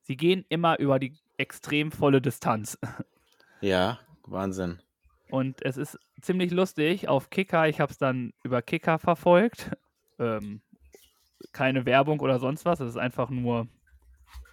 Sie 0.02 0.18
gehen 0.18 0.46
immer 0.50 0.78
über 0.80 1.00
die 1.00 1.14
extrem 1.38 1.92
volle 1.92 2.22
Distanz. 2.22 2.78
Ja, 3.64 4.00
Wahnsinn. 4.24 4.80
Und 5.30 5.64
es 5.64 5.78
ist 5.78 6.00
ziemlich 6.20 6.50
lustig 6.50 7.08
auf 7.08 7.30
Kicker. 7.30 7.68
Ich 7.70 7.80
habe 7.80 7.92
es 7.92 8.00
dann 8.00 8.34
über 8.44 8.64
Kicker 8.64 8.98
verfolgt. 8.98 9.70
Ähm, 10.18 10.62
keine 11.54 11.86
Werbung 11.86 12.22
oder 12.22 12.40
sonst 12.40 12.66
was. 12.66 12.80
Es 12.80 12.90
ist 12.90 12.98
einfach 12.98 13.30
nur 13.30 13.68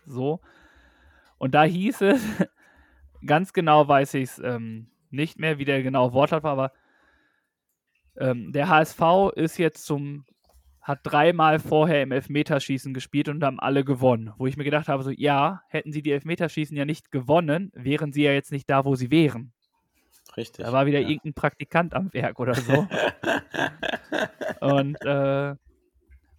so. 0.05 0.41
Und 1.39 1.55
da 1.55 1.65
hieß 1.65 2.03
es, 2.03 2.23
ganz 3.27 3.53
genau 3.53 3.89
weiß 3.89 4.15
ich 4.15 4.25
es 4.25 4.39
ähm, 4.39 4.91
nicht 5.11 5.39
mehr, 5.39 5.59
wie 5.59 5.65
der 5.65 5.83
genaue 5.83 6.13
Wortlaut 6.13 6.43
war, 6.43 6.53
aber 6.53 6.73
ähm, 8.17 8.53
der 8.53 8.69
HSV 8.69 9.01
ist 9.37 9.59
jetzt 9.59 9.85
zum, 9.87 10.25
hat 10.83 11.01
dreimal 11.03 11.59
vorher 11.59 12.03
im 12.03 12.13
Elfmeterschießen 12.13 12.93
gespielt 12.93 13.29
und 13.29 13.43
haben 13.45 13.61
alle 13.61 13.85
gewonnen. 13.85 14.33
Wo 14.39 14.47
ich 14.47 14.57
mir 14.57 14.65
gedacht 14.65 14.89
habe, 14.89 15.03
so, 15.03 15.11
ja, 15.11 15.63
hätten 15.69 15.93
sie 15.93 16.03
die 16.03 16.13
Elfmeterschießen 16.13 16.77
ja 16.77 16.85
nicht 16.85 17.13
gewonnen, 17.13 17.71
wären 17.75 18.13
sie 18.13 18.25
ja 18.25 18.33
jetzt 18.33 18.53
nicht 18.53 18.69
da, 18.69 18.85
wo 18.85 18.97
sie 18.97 19.11
wären. 19.11 19.53
Richtig. 20.37 20.65
Da 20.65 20.73
war 20.73 20.87
wieder 20.87 21.01
ja. 21.01 21.09
irgendein 21.09 21.35
Praktikant 21.35 21.95
am 21.95 22.13
Werk 22.13 22.39
oder 22.39 22.55
so. 22.55 22.87
und, 24.61 24.97
äh, 25.05 25.55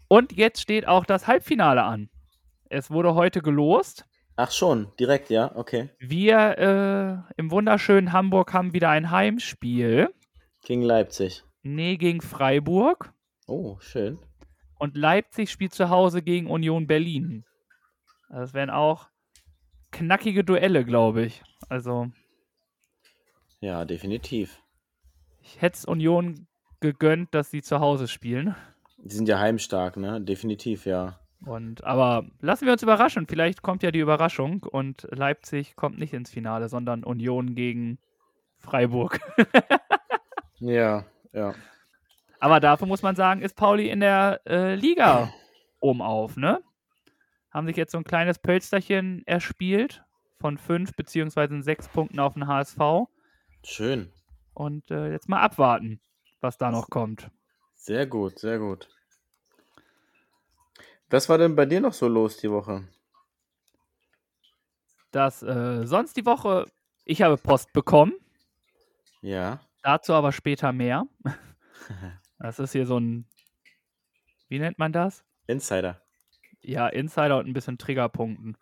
und 0.08 0.32
jetzt 0.34 0.62
steht 0.62 0.88
auch 0.88 1.06
das 1.06 1.28
Halbfinale 1.28 1.84
an. 1.84 2.10
Es 2.70 2.92
wurde 2.92 3.16
heute 3.16 3.42
gelost. 3.42 4.06
Ach 4.42 4.52
schon, 4.52 4.88
direkt, 4.98 5.30
ja, 5.30 5.54
okay. 5.58 5.90
Wir 6.00 6.58
äh, 6.58 7.34
im 7.36 7.52
wunderschönen 7.52 8.14
Hamburg 8.14 8.54
haben 8.54 8.72
wieder 8.72 8.90
ein 8.90 9.12
Heimspiel. 9.12 10.14
Gegen 10.64 10.82
Leipzig. 10.82 11.44
Nee, 11.62 11.98
gegen 11.98 12.22
Freiburg. 12.22 13.12
Oh, 13.48 13.78
schön. 13.82 14.18
Und 14.78 14.96
Leipzig 14.96 15.52
spielt 15.52 15.74
zu 15.74 15.90
Hause 15.90 16.22
gegen 16.22 16.50
Union 16.50 16.88
Berlin. 16.88 17.44
Also 18.30 18.44
es 18.46 18.54
wären 18.54 18.70
auch 18.70 19.10
knackige 19.92 20.46
Duelle, 20.46 20.86
glaube 20.86 21.26
ich. 21.26 21.44
Also 21.68 22.08
Ja, 23.60 23.84
definitiv. 23.84 24.64
ich 25.42 25.62
hätte 25.62 25.80
es 25.80 25.84
Union 25.84 26.48
gegönnt, 26.80 27.36
dass 27.36 27.52
sie 27.52 27.62
zu 27.62 27.82
Hause 27.82 28.08
spielen. 28.08 28.56
Die 29.00 29.14
sind 29.16 29.28
ja 29.28 29.38
heimstark, 29.38 29.98
ne? 29.98 30.22
Definitiv, 30.22 30.86
ja. 30.86 31.20
Und, 31.46 31.84
aber 31.84 32.26
lassen 32.42 32.66
wir 32.66 32.74
uns 32.74 32.84
überraschen. 32.84 33.26
Vielleicht 33.28 33.62
kommt 33.62 33.82
ja 33.84 33.92
die 33.92 34.00
Überraschung 34.00 34.64
und 34.64 35.08
Leipzig 35.12 35.76
kommt 35.76 35.98
nicht 35.98 36.14
ins 36.14 36.30
Finale, 36.30 36.68
sondern 36.68 37.04
Union 37.04 37.56
gegen 37.56 38.00
Freiburg. 38.58 39.20
Ja, 40.62 41.06
ja. 41.32 41.54
aber 42.40 42.60
dafür 42.60 42.86
muss 42.86 43.02
man 43.02 43.16
sagen, 43.16 43.42
ist 43.42 43.56
Pauli 43.56 43.90
in 43.90 44.02
der 44.02 44.42
äh, 44.46 44.76
Liga 44.76 45.34
oben 45.80 46.02
auf, 46.02 46.36
ne? 46.36 46.62
Haben 47.52 47.68
sich 47.68 47.78
jetzt 47.78 47.94
so 47.94 47.98
ein 47.98 48.04
kleines 48.04 48.40
Pölsterchen 48.40 49.24
erspielt 49.26 50.04
von 50.40 50.58
fünf 50.58 50.96
beziehungsweise 50.96 51.62
sechs 51.62 51.88
Punkten 51.88 52.20
auf 52.20 52.34
den 52.34 52.48
HSV. 52.48 53.08
Schön. 53.64 54.12
Und 54.54 54.92
äh, 54.92 55.12
jetzt 55.12 55.30
mal 55.30 55.40
abwarten, 55.40 56.02
was 56.42 56.58
da 56.58 56.72
noch 56.72 56.90
kommt. 56.90 57.32
Sehr 57.76 58.06
gut, 58.06 58.38
sehr 58.40 58.60
gut. 58.60 58.90
Was 61.10 61.28
war 61.30 61.38
denn 61.38 61.56
bei 61.56 61.66
dir 61.66 61.82
noch 61.82 61.94
so 61.94 62.08
los 62.08 62.38
die 62.38 62.50
Woche? 62.52 62.88
dass 65.12 65.42
äh, 65.42 65.88
sonst 65.88 66.18
die 66.18 66.26
Woche, 66.28 66.68
ich 67.04 67.24
habe 67.24 67.36
Post 67.38 67.74
bekommen, 67.74 68.14
Ja. 69.22 69.60
dazu 69.82 70.14
aber 70.14 70.32
später 70.32 70.72
mehr. 70.72 71.06
Das 72.38 72.58
ist 72.60 72.72
hier 72.72 72.86
so 72.86 72.98
ein, 73.00 73.26
wie 74.48 74.60
nennt 74.60 74.78
man 74.80 74.94
das? 74.94 75.26
Insider. 75.48 76.00
Ja, 76.62 76.88
Insider 76.88 77.38
und 77.40 77.48
ein 77.48 77.54
bisschen 77.54 77.78
Triggerpunkten. 77.80 78.56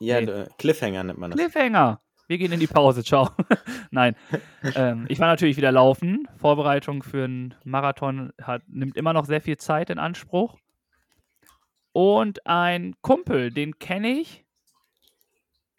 Ja, 0.00 0.20
Nee. 0.20 0.30
äh, 0.30 0.46
Cliffhanger 0.58 1.02
nennt 1.02 1.18
man 1.18 1.30
das. 1.32 1.40
Cliffhanger. 1.40 2.00
Wir 2.28 2.38
gehen 2.38 2.52
in 2.52 2.60
die 2.60 2.66
Pause, 2.68 3.02
ciao. 3.02 3.30
Nein. 3.90 4.14
ähm, 4.76 5.06
ich 5.08 5.18
war 5.18 5.26
natürlich 5.28 5.56
wieder 5.56 5.72
laufen. 5.72 6.28
Vorbereitung 6.36 7.02
für 7.02 7.24
einen 7.24 7.54
Marathon 7.64 8.32
hat, 8.40 8.62
nimmt 8.68 8.96
immer 8.96 9.12
noch 9.14 9.24
sehr 9.24 9.40
viel 9.40 9.56
Zeit 9.56 9.88
in 9.90 9.98
Anspruch. 9.98 10.56
Und 11.94 12.44
ein 12.44 12.96
Kumpel, 13.02 13.52
den 13.52 13.78
kenne 13.78 14.08
ich 14.08 14.44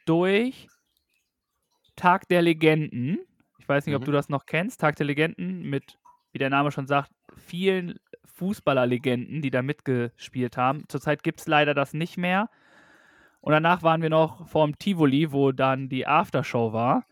durch 0.06 0.70
Tag 1.98 2.30
der 2.30 2.42
Legenden. 2.42 3.20
Ich 3.60 3.68
weiß 3.68 3.86
nicht, 3.86 3.96
ob 3.96 4.02
Mhm. 4.04 4.06
du 4.06 4.12
das 4.14 4.30
noch 4.30 4.46
kennst. 4.46 4.80
Tag 4.80 4.96
der 4.96 5.06
Legenden 5.06 5.64
mit, 5.64 6.00
wie 6.32 6.38
der 6.38 6.50
Name 6.50 6.72
schon 6.72 6.88
sagt, 6.88 7.12
vielen 7.36 8.00
Fußballerlegenden, 8.24 9.42
die 9.42 9.50
da 9.52 9.62
mitgespielt 9.62 10.56
haben. 10.56 10.86
Zurzeit 10.88 11.22
gibt 11.22 11.42
es 11.42 11.48
leider 11.48 11.74
das 11.74 11.94
nicht 11.94 12.16
mehr. 12.18 12.50
Und 13.42 13.52
danach 13.52 13.84
waren 13.84 14.02
wir 14.02 14.10
noch 14.10 14.48
vorm 14.48 14.78
Tivoli, 14.80 15.34
wo 15.34 15.52
dann 15.52 15.90
die 15.90 16.08
Aftershow 16.08 16.72
war. 16.72 17.06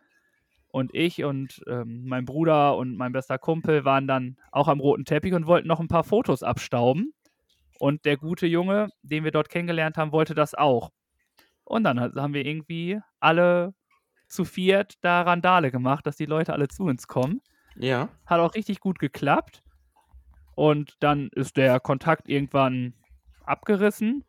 Und 0.69 0.95
ich 0.95 1.25
und 1.25 1.61
ähm, 1.67 2.05
mein 2.05 2.23
Bruder 2.23 2.77
und 2.77 2.95
mein 2.95 3.11
bester 3.11 3.37
Kumpel 3.37 3.83
waren 3.83 4.07
dann 4.07 4.37
auch 4.53 4.69
am 4.69 4.79
roten 4.79 5.03
Teppich 5.03 5.33
und 5.33 5.45
wollten 5.45 5.67
noch 5.67 5.81
ein 5.81 5.89
paar 5.89 6.05
Fotos 6.05 6.41
abstauben. 6.41 7.13
Und 7.83 8.05
der 8.05 8.15
gute 8.15 8.47
Junge, 8.47 8.87
den 9.01 9.25
wir 9.25 9.31
dort 9.31 9.49
kennengelernt 9.49 9.97
haben, 9.97 10.13
wollte 10.13 10.33
das 10.33 10.55
auch. 10.55 10.91
Und 11.65 11.83
dann 11.83 11.99
haben 11.99 12.33
wir 12.33 12.45
irgendwie 12.45 13.01
alle 13.19 13.73
zu 14.29 14.45
viert 14.45 14.93
da 15.01 15.23
Randale 15.23 15.69
gemacht, 15.69 16.07
dass 16.07 16.15
die 16.15 16.25
Leute 16.25 16.53
alle 16.53 16.69
zu 16.69 16.83
uns 16.85 17.07
kommen. 17.07 17.41
Ja. 17.75 18.07
Hat 18.25 18.39
auch 18.39 18.55
richtig 18.55 18.79
gut 18.79 18.99
geklappt. 18.99 19.63
Und 20.55 20.95
dann 21.01 21.27
ist 21.33 21.57
der 21.57 21.81
Kontakt 21.81 22.29
irgendwann 22.29 22.93
abgerissen. 23.43 24.23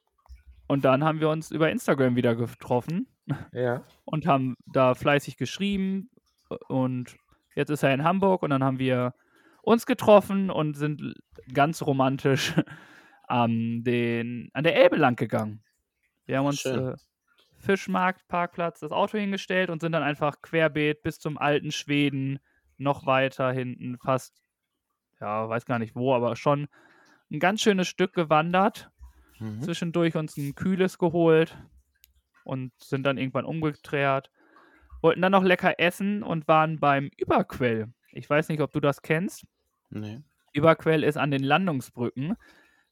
Und 0.67 0.85
dann 0.85 1.05
haben 1.05 1.21
wir 1.21 1.29
uns 1.29 1.53
über 1.53 1.71
Instagram 1.71 2.17
wieder 2.17 2.35
getroffen 2.35 3.07
Ja. 3.53 3.85
und 4.05 4.27
haben 4.27 4.57
da 4.67 4.97
fleißig 4.97 5.37
geschrieben. 5.37 6.11
Und 6.67 7.15
jetzt 7.55 7.71
ist 7.71 7.85
er 7.85 7.95
in 7.95 8.03
Hamburg 8.03 8.43
und 8.43 8.51
dann 8.51 8.65
haben 8.65 8.81
wir 8.81 9.15
uns 9.63 9.87
getroffen 9.87 10.51
und 10.51 10.77
sind 10.77 11.15
ganz 11.53 11.83
romantisch 11.83 12.53
an, 13.29 13.85
den, 13.85 14.51
an 14.53 14.65
der 14.65 14.77
Elbe 14.77 14.97
lang 14.97 15.17
gegangen. 15.17 15.63
Wir 16.27 16.39
haben 16.39 16.47
uns 16.47 16.65
äh, 16.65 16.95
Fischmarkt, 17.59 18.27
Parkplatz, 18.29 18.81
das 18.81 18.93
Auto 18.93 19.19
hingestellt 19.19 19.71
und 19.71 19.81
sind 19.81 19.93
dann 19.93 20.03
einfach 20.03 20.41
querbeet 20.43 21.03
bis 21.03 21.19
zum 21.19 21.39
alten 21.39 21.73
Schweden, 21.73 22.39
noch 22.77 23.07
weiter 23.07 23.53
hinten, 23.53 23.99
fast, 23.99 24.43
ja, 25.21 25.49
weiß 25.49 25.65
gar 25.65 25.79
nicht 25.79 25.95
wo, 25.95 26.15
aber 26.15 26.37
schon 26.37 26.69
ein 27.31 27.39
ganz 27.39 27.63
schönes 27.63 27.89
Stück 27.89 28.13
gewandert 28.15 28.91
Mhm. 29.39 29.63
zwischendurch 29.63 30.17
uns 30.17 30.37
ein 30.37 30.55
kühles 30.55 30.99
geholt 30.99 31.57
und 32.45 32.73
sind 32.79 33.05
dann 33.05 33.19
irgendwann 33.19 33.45
umgekehrt. 33.45 34.31
Wollten 35.03 35.23
dann 35.23 35.33
noch 35.33 35.43
lecker 35.43 35.79
essen 35.79 36.23
und 36.23 36.49
waren 36.49 36.79
beim 36.79 37.11
Überquell. 37.17 37.93
Ich 38.13 38.29
weiß 38.29 38.49
nicht, 38.49 38.61
ob 38.61 38.73
du 38.73 38.81
das 38.81 39.03
kennst. 39.03 39.45
Nee. 39.91 40.23
Überquell 40.53 41.03
ist 41.03 41.17
an 41.17 41.31
den 41.31 41.43
Landungsbrücken. 41.43 42.37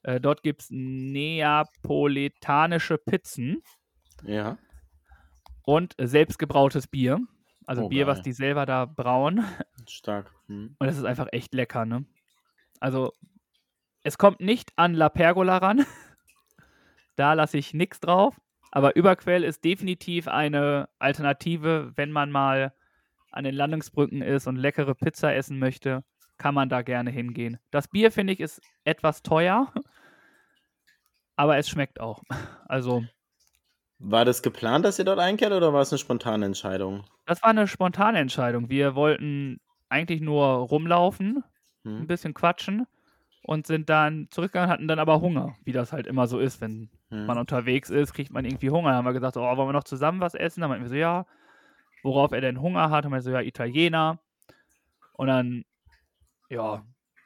Äh, 0.03 0.21
dort 0.21 0.43
gibt 0.43 0.61
es 0.61 0.67
neapolitanische 0.71 2.97
Pizzen 2.97 3.61
Ja. 4.23 4.57
und 5.63 5.95
selbstgebrautes 5.99 6.87
Bier. 6.87 7.19
Also 7.65 7.83
Oh, 7.83 7.89
Bier, 7.89 8.07
was 8.07 8.17
geil. 8.17 8.23
die 8.23 8.33
selber 8.33 8.65
da 8.65 8.83
brauen. 8.85 9.45
Stark. 9.87 10.33
Mhm. 10.47 10.75
Und 10.79 10.87
es 10.87 10.97
ist 10.97 11.05
einfach 11.05 11.27
echt 11.31 11.53
lecker, 11.53 11.85
ne? 11.85 12.03
Also, 12.81 13.13
es 14.03 14.17
kommt 14.17 14.41
nicht 14.41 14.71
an 14.75 14.93
La 14.93 15.07
Pergola 15.09 15.57
ran. 15.57 15.85
da 17.15 17.31
lasse 17.33 17.57
ich 17.57 17.73
nichts 17.73 17.99
drauf. 18.01 18.35
Aber 18.71 18.95
Überquell 18.97 19.43
ist 19.45 19.63
definitiv 19.63 20.27
eine 20.27 20.89
Alternative, 20.99 21.93
wenn 21.95 22.11
man 22.11 22.29
mal 22.31 22.73
an 23.31 23.43
den 23.45 23.55
Landungsbrücken 23.55 24.21
ist 24.21 24.47
und 24.47 24.57
leckere 24.57 24.93
Pizza 24.95 25.33
essen 25.33 25.57
möchte, 25.59 26.03
kann 26.37 26.53
man 26.55 26.67
da 26.69 26.81
gerne 26.81 27.09
hingehen. 27.11 27.57
Das 27.71 27.87
Bier, 27.87 28.11
finde 28.11 28.33
ich, 28.33 28.39
ist 28.41 28.59
etwas 28.83 29.21
teuer, 29.23 29.71
aber 31.35 31.57
es 31.57 31.69
schmeckt 31.69 31.99
auch. 31.99 32.23
Also, 32.67 33.03
War 33.97 34.23
das 34.23 34.43
geplant, 34.43 34.85
dass 34.85 34.99
ihr 34.99 35.05
dort 35.05 35.17
einkehrt 35.17 35.51
oder 35.51 35.73
war 35.73 35.81
es 35.81 35.91
eine 35.91 35.97
spontane 35.97 36.45
Entscheidung? 36.45 37.05
das 37.25 37.41
war 37.41 37.49
eine 37.51 37.67
spontane 37.67 38.19
Entscheidung. 38.19 38.69
Wir 38.69 38.95
wollten 38.95 39.59
eigentlich 39.89 40.21
nur 40.21 40.45
rumlaufen, 40.45 41.43
ein 41.97 42.01
Hm? 42.01 42.07
bisschen 42.07 42.33
quatschen 42.33 42.85
und 43.43 43.67
sind 43.67 43.89
dann 43.89 44.27
zurückgegangen, 44.31 44.69
hatten 44.69 44.87
dann 44.87 44.99
aber 44.99 45.21
Hunger, 45.21 45.55
wie 45.63 45.71
das 45.73 45.93
halt 45.93 46.07
immer 46.07 46.27
so 46.27 46.39
ist, 46.39 46.61
wenn 46.61 46.89
Hm. 47.09 47.25
man 47.25 47.37
unterwegs 47.37 47.89
ist, 47.89 48.13
kriegt 48.13 48.31
man 48.31 48.45
irgendwie 48.45 48.69
Hunger. 48.71 48.89
Dann 48.89 48.97
haben 48.97 49.05
wir 49.05 49.13
gesagt, 49.13 49.37
oh, 49.37 49.41
wollen 49.41 49.69
wir 49.69 49.73
noch 49.73 49.83
zusammen 49.85 50.19
was 50.21 50.33
essen? 50.33 50.61
Dann 50.61 50.69
meinten 50.69 50.85
wir 50.85 50.89
so, 50.89 50.95
ja. 50.95 51.25
Worauf 52.03 52.31
er 52.33 52.41
denn 52.41 52.61
Hunger 52.61 52.89
hat, 52.89 53.05
haben 53.05 53.11
wir 53.13 53.21
so, 53.21 53.31
ja, 53.31 53.41
Italiener. 53.41 54.19
Und 55.13 55.27
dann, 55.27 55.65
ja, 56.49 56.83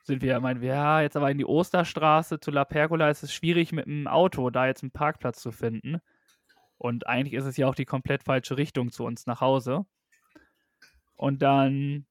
sind 0.08 0.22
wir, 0.22 0.40
meinen 0.40 0.62
wir, 0.62 0.70
ja, 0.70 1.02
jetzt 1.02 1.16
aber 1.16 1.30
in 1.30 1.38
die 1.38 1.46
Osterstraße 1.46 2.40
zu 2.40 2.50
La 2.50 2.66
Pergola 2.66 3.10
ist 3.10 3.24
es 3.24 3.34
schwierig 3.34 3.72
mit 3.74 3.86
dem 3.86 4.08
Auto, 4.08 4.50
da 4.50 4.66
jetzt 4.66 4.82
einen 4.82 4.92
Parkplatz 4.92 5.42
zu 5.42 5.52
finden. 5.52 6.00
Und 6.78 7.08
eigentlich 7.08 7.34
ist 7.34 7.46
es 7.46 7.58
ja 7.58 7.68
auch 7.68 7.76
die 7.76 7.86
komplett 7.86 8.24
falsche 8.24 8.58
Richtung 8.58 8.92
zu 8.92 9.04
uns 9.04 9.26
nach 9.26 9.42
Hause. 9.42 9.86
Und 11.16 11.42
dann 11.42 12.06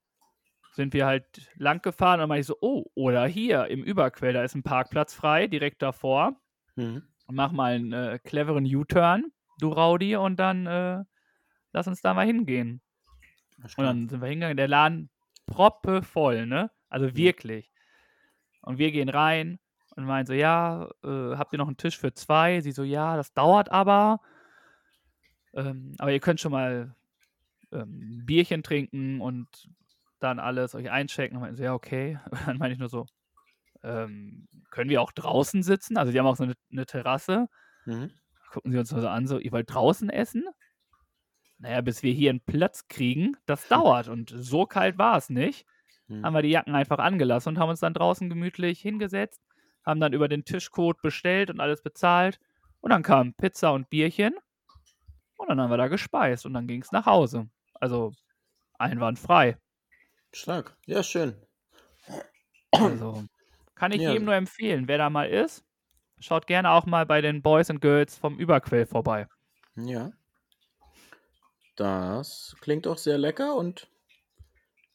sind 0.72 0.92
wir 0.92 1.06
halt 1.06 1.50
lang 1.56 1.80
gefahren 1.80 2.14
und 2.14 2.20
dann 2.20 2.28
meinte 2.28 2.40
ich 2.40 2.46
so, 2.46 2.58
oh, 2.60 2.84
oder 2.94 3.26
hier 3.26 3.66
im 3.68 3.82
Überquell, 3.82 4.34
da 4.34 4.42
ist 4.42 4.54
ein 4.54 4.62
Parkplatz 4.62 5.14
frei, 5.14 5.46
direkt 5.46 5.80
davor. 5.80 6.38
Mhm. 6.74 7.02
Mach 7.28 7.50
mal 7.52 7.72
einen 7.72 7.92
äh, 7.92 8.18
cleveren 8.22 8.66
U-Turn, 8.66 9.32
du 9.58 9.70
Raudi, 9.70 10.16
und 10.16 10.36
dann 10.36 10.66
äh, 10.66 11.02
lass 11.72 11.88
uns 11.88 12.02
da 12.02 12.14
mal 12.14 12.26
hingehen. 12.26 12.82
Und 13.78 13.84
dann 13.84 14.08
sind 14.08 14.20
wir 14.20 14.28
hingegangen, 14.28 14.58
der 14.58 14.68
Laden 14.68 15.08
proppe 15.46 16.02
voll, 16.02 16.46
ne? 16.46 16.70
Also 16.88 17.16
wirklich. 17.16 17.72
Und 18.66 18.78
wir 18.78 18.90
gehen 18.90 19.08
rein 19.08 19.60
und 19.94 20.04
meinen 20.04 20.26
so, 20.26 20.32
ja, 20.32 20.90
äh, 21.04 21.36
habt 21.36 21.52
ihr 21.52 21.58
noch 21.58 21.68
einen 21.68 21.76
Tisch 21.76 21.96
für 21.96 22.12
zwei? 22.12 22.60
Sie 22.60 22.72
so, 22.72 22.82
ja, 22.82 23.16
das 23.16 23.32
dauert 23.32 23.70
aber. 23.70 24.20
Ähm, 25.54 25.94
aber 25.98 26.10
ihr 26.10 26.18
könnt 26.18 26.40
schon 26.40 26.50
mal 26.50 26.94
ähm, 27.70 28.22
Bierchen 28.26 28.64
trinken 28.64 29.20
und 29.20 29.46
dann 30.18 30.40
alles 30.40 30.74
euch 30.74 30.90
einchecken. 30.90 31.36
Und 31.36 31.42
meinten 31.42 31.56
so, 31.56 31.62
ja, 31.62 31.74
okay. 31.74 32.18
Und 32.30 32.46
dann 32.46 32.58
meine 32.58 32.74
ich 32.74 32.80
nur 32.80 32.88
so, 32.88 33.06
ähm, 33.84 34.48
können 34.70 34.90
wir 34.90 35.00
auch 35.00 35.12
draußen 35.12 35.62
sitzen? 35.62 35.96
Also 35.96 36.10
die 36.10 36.18
haben 36.18 36.26
auch 36.26 36.36
so 36.36 36.42
eine, 36.42 36.54
eine 36.72 36.86
Terrasse. 36.86 37.46
Mhm. 37.84 38.10
Gucken 38.50 38.72
sie 38.72 38.78
uns 38.78 38.90
nur 38.90 39.00
so 39.00 39.08
an, 39.08 39.28
so, 39.28 39.38
ihr 39.38 39.52
wollt 39.52 39.72
draußen 39.72 40.10
essen? 40.10 40.44
Naja, 41.58 41.82
bis 41.82 42.02
wir 42.02 42.12
hier 42.12 42.30
einen 42.30 42.40
Platz 42.40 42.88
kriegen, 42.88 43.36
das 43.46 43.68
dauert. 43.68 44.08
Und 44.08 44.34
so 44.36 44.66
kalt 44.66 44.98
war 44.98 45.16
es 45.16 45.30
nicht. 45.30 45.66
Mhm. 46.08 46.24
Haben 46.24 46.34
wir 46.34 46.42
die 46.42 46.50
Jacken 46.50 46.74
einfach 46.74 46.98
angelassen 46.98 47.50
und 47.50 47.58
haben 47.58 47.70
uns 47.70 47.80
dann 47.80 47.94
draußen 47.94 48.28
gemütlich 48.28 48.80
hingesetzt, 48.80 49.40
haben 49.84 50.00
dann 50.00 50.12
über 50.12 50.28
den 50.28 50.44
Tischcode 50.44 51.00
bestellt 51.02 51.50
und 51.50 51.60
alles 51.60 51.82
bezahlt. 51.82 52.38
Und 52.80 52.90
dann 52.90 53.02
kam 53.02 53.34
Pizza 53.34 53.72
und 53.72 53.90
Bierchen. 53.90 54.34
Und 55.36 55.48
dann 55.48 55.60
haben 55.60 55.70
wir 55.70 55.76
da 55.76 55.88
gespeist 55.88 56.46
und 56.46 56.54
dann 56.54 56.66
ging 56.66 56.82
es 56.82 56.92
nach 56.92 57.06
Hause. 57.06 57.48
Also 57.74 58.12
einwandfrei. 58.78 59.58
Stark. 60.32 60.76
Ja, 60.86 61.02
schön. 61.02 61.34
Also 62.72 63.24
kann 63.74 63.92
ich 63.92 64.00
Ja. 64.02 64.12
jedem 64.12 64.24
nur 64.26 64.34
empfehlen, 64.34 64.88
wer 64.88 64.98
da 64.98 65.10
mal 65.10 65.28
ist. 65.28 65.64
schaut 66.18 66.46
gerne 66.46 66.70
auch 66.70 66.86
mal 66.86 67.04
bei 67.06 67.20
den 67.20 67.42
Boys 67.42 67.68
and 67.70 67.80
Girls 67.82 68.16
vom 68.16 68.38
Überquell 68.38 68.86
vorbei. 68.86 69.26
Ja. 69.76 70.12
Das 71.76 72.56
klingt 72.60 72.86
auch 72.86 72.98
sehr 72.98 73.18
lecker 73.18 73.54
und 73.54 73.88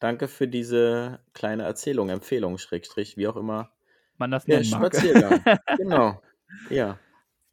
danke 0.01 0.27
für 0.27 0.47
diese 0.47 1.19
kleine 1.33 1.63
Erzählung, 1.63 2.09
Empfehlung, 2.09 2.57
Schrägstrich, 2.57 3.15
wie 3.15 3.27
auch 3.27 3.37
immer. 3.37 3.71
Man 4.17 4.31
das 4.31 4.45
nennen 4.47 4.69
mag. 4.69 4.93
Spaziergang. 4.93 5.41
genau. 5.77 6.21
Ja. 6.69 6.99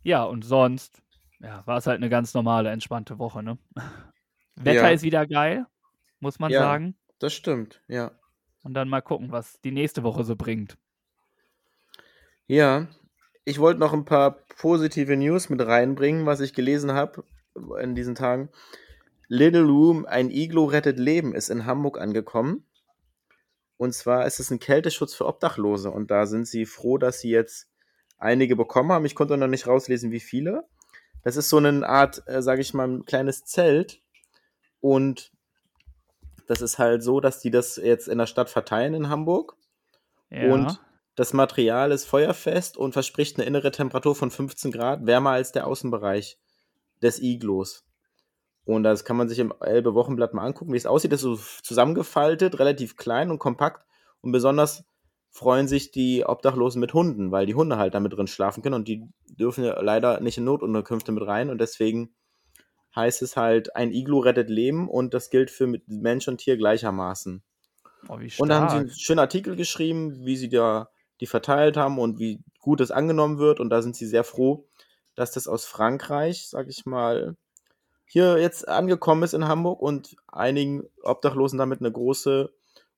Ja, 0.02 0.24
und 0.24 0.44
sonst 0.44 1.02
ja, 1.40 1.64
war 1.66 1.78
es 1.78 1.86
halt 1.86 1.98
eine 1.98 2.08
ganz 2.08 2.34
normale, 2.34 2.70
entspannte 2.70 3.18
Woche, 3.18 3.42
ne? 3.42 3.58
Wetter 4.56 4.88
Ja. 4.88 4.88
ist 4.88 5.02
wieder 5.02 5.26
geil, 5.26 5.66
muss 6.18 6.38
man 6.38 6.50
Ja. 6.50 6.60
sagen. 6.60 6.96
Das 7.20 7.32
stimmt, 7.32 7.82
ja. 7.88 8.12
Und 8.64 8.74
dann 8.74 8.88
mal 8.88 9.02
gucken, 9.02 9.30
was 9.30 9.60
die 9.60 9.70
nächste 9.70 10.02
Woche 10.02 10.24
so 10.24 10.34
bringt. 10.34 10.76
Ja, 12.46 12.88
ich 13.44 13.58
wollte 13.58 13.80
noch 13.80 13.92
ein 13.92 14.04
paar 14.04 14.32
positive 14.60 15.16
News 15.16 15.48
mit 15.48 15.64
reinbringen, 15.64 16.26
was 16.26 16.40
ich 16.40 16.54
gelesen 16.54 16.92
habe 16.92 17.24
in 17.80 17.94
diesen 17.94 18.14
Tagen. 18.14 18.50
Little 19.28 19.62
Room, 19.62 20.06
ein 20.06 20.30
Iglo 20.30 20.64
rettet 20.64 20.98
Leben, 20.98 21.34
ist 21.34 21.50
in 21.50 21.66
Hamburg 21.66 22.00
angekommen. 22.00 22.64
Und 23.76 23.94
zwar 23.94 24.26
ist 24.26 24.40
es 24.40 24.50
ein 24.50 24.58
Kälteschutz 24.58 25.14
für 25.14 25.26
Obdachlose. 25.26 25.90
Und 25.90 26.10
da 26.10 26.26
sind 26.26 26.48
sie 26.48 26.66
froh, 26.66 26.98
dass 26.98 27.20
sie 27.20 27.30
jetzt 27.30 27.68
einige 28.18 28.56
bekommen 28.56 28.90
haben. 28.90 29.04
Ich 29.04 29.14
konnte 29.14 29.36
noch 29.36 29.46
nicht 29.46 29.66
rauslesen, 29.66 30.10
wie 30.10 30.20
viele. 30.20 30.64
Das 31.22 31.36
ist 31.36 31.48
so 31.48 31.58
eine 31.58 31.88
Art, 31.88 32.22
äh, 32.26 32.42
sage 32.42 32.60
ich 32.60 32.74
mal, 32.74 32.88
ein 32.88 33.04
kleines 33.04 33.44
Zelt. 33.44 34.02
Und 34.80 35.32
das 36.46 36.60
ist 36.60 36.78
halt 36.78 37.02
so, 37.02 37.20
dass 37.20 37.40
die 37.40 37.50
das 37.50 37.76
jetzt 37.76 38.08
in 38.08 38.18
der 38.18 38.26
Stadt 38.26 38.50
verteilen 38.50 38.94
in 38.94 39.08
Hamburg. 39.08 39.56
Ja. 40.30 40.52
Und 40.52 40.80
das 41.14 41.32
Material 41.32 41.92
ist 41.92 42.04
feuerfest 42.04 42.76
und 42.76 42.92
verspricht 42.92 43.36
eine 43.36 43.46
innere 43.46 43.70
Temperatur 43.70 44.14
von 44.14 44.30
15 44.30 44.72
Grad, 44.72 45.06
wärmer 45.06 45.30
als 45.30 45.52
der 45.52 45.66
Außenbereich 45.66 46.38
des 47.02 47.20
Iglos. 47.20 47.87
Und 48.68 48.82
das 48.82 49.06
kann 49.06 49.16
man 49.16 49.30
sich 49.30 49.38
im 49.38 49.54
Elbe 49.60 49.94
Wochenblatt 49.94 50.34
mal 50.34 50.44
angucken, 50.44 50.74
wie 50.74 50.76
es 50.76 50.84
aussieht. 50.84 51.10
Das 51.10 51.22
ist 51.22 51.24
so 51.24 51.38
zusammengefaltet, 51.62 52.58
relativ 52.58 52.98
klein 52.98 53.30
und 53.30 53.38
kompakt. 53.38 53.86
Und 54.20 54.30
besonders 54.30 54.84
freuen 55.30 55.66
sich 55.66 55.90
die 55.90 56.26
Obdachlosen 56.26 56.78
mit 56.78 56.92
Hunden, 56.92 57.32
weil 57.32 57.46
die 57.46 57.54
Hunde 57.54 57.78
halt 57.78 57.94
damit 57.94 58.12
drin 58.12 58.26
schlafen 58.26 58.62
können 58.62 58.74
und 58.74 58.86
die 58.86 59.08
dürfen 59.26 59.64
ja 59.64 59.80
leider 59.80 60.20
nicht 60.20 60.36
in 60.36 60.44
Notunterkünfte 60.44 61.12
mit 61.12 61.26
rein. 61.26 61.48
Und 61.48 61.62
deswegen 61.62 62.14
heißt 62.94 63.22
es 63.22 63.38
halt, 63.38 63.74
ein 63.74 63.90
Iglo 63.90 64.18
rettet 64.18 64.50
Leben 64.50 64.86
und 64.90 65.14
das 65.14 65.30
gilt 65.30 65.50
für 65.50 65.80
Mensch 65.86 66.28
und 66.28 66.36
Tier 66.36 66.58
gleichermaßen. 66.58 67.42
oh. 68.10 68.42
Und 68.42 68.48
da 68.50 68.60
haben 68.60 68.68
sie 68.68 68.76
einen 68.76 68.90
schönen 68.90 69.20
Artikel 69.20 69.56
geschrieben, 69.56 70.26
wie 70.26 70.36
sie 70.36 70.50
da 70.50 70.90
die 71.22 71.26
verteilt 71.26 71.78
haben 71.78 71.98
und 71.98 72.18
wie 72.18 72.44
gut 72.60 72.82
es 72.82 72.90
angenommen 72.90 73.38
wird. 73.38 73.60
Und 73.60 73.70
da 73.70 73.80
sind 73.80 73.96
sie 73.96 74.06
sehr 74.06 74.24
froh, 74.24 74.68
dass 75.14 75.32
das 75.32 75.48
aus 75.48 75.64
Frankreich, 75.64 76.48
sag 76.50 76.68
ich 76.68 76.84
mal, 76.84 77.34
hier 78.08 78.38
jetzt 78.38 78.66
angekommen 78.66 79.22
ist 79.22 79.34
in 79.34 79.46
Hamburg 79.46 79.80
und 79.80 80.16
einigen 80.26 80.84
Obdachlosen 81.02 81.58
damit 81.58 81.80
eine 81.80 81.92
große 81.92 82.50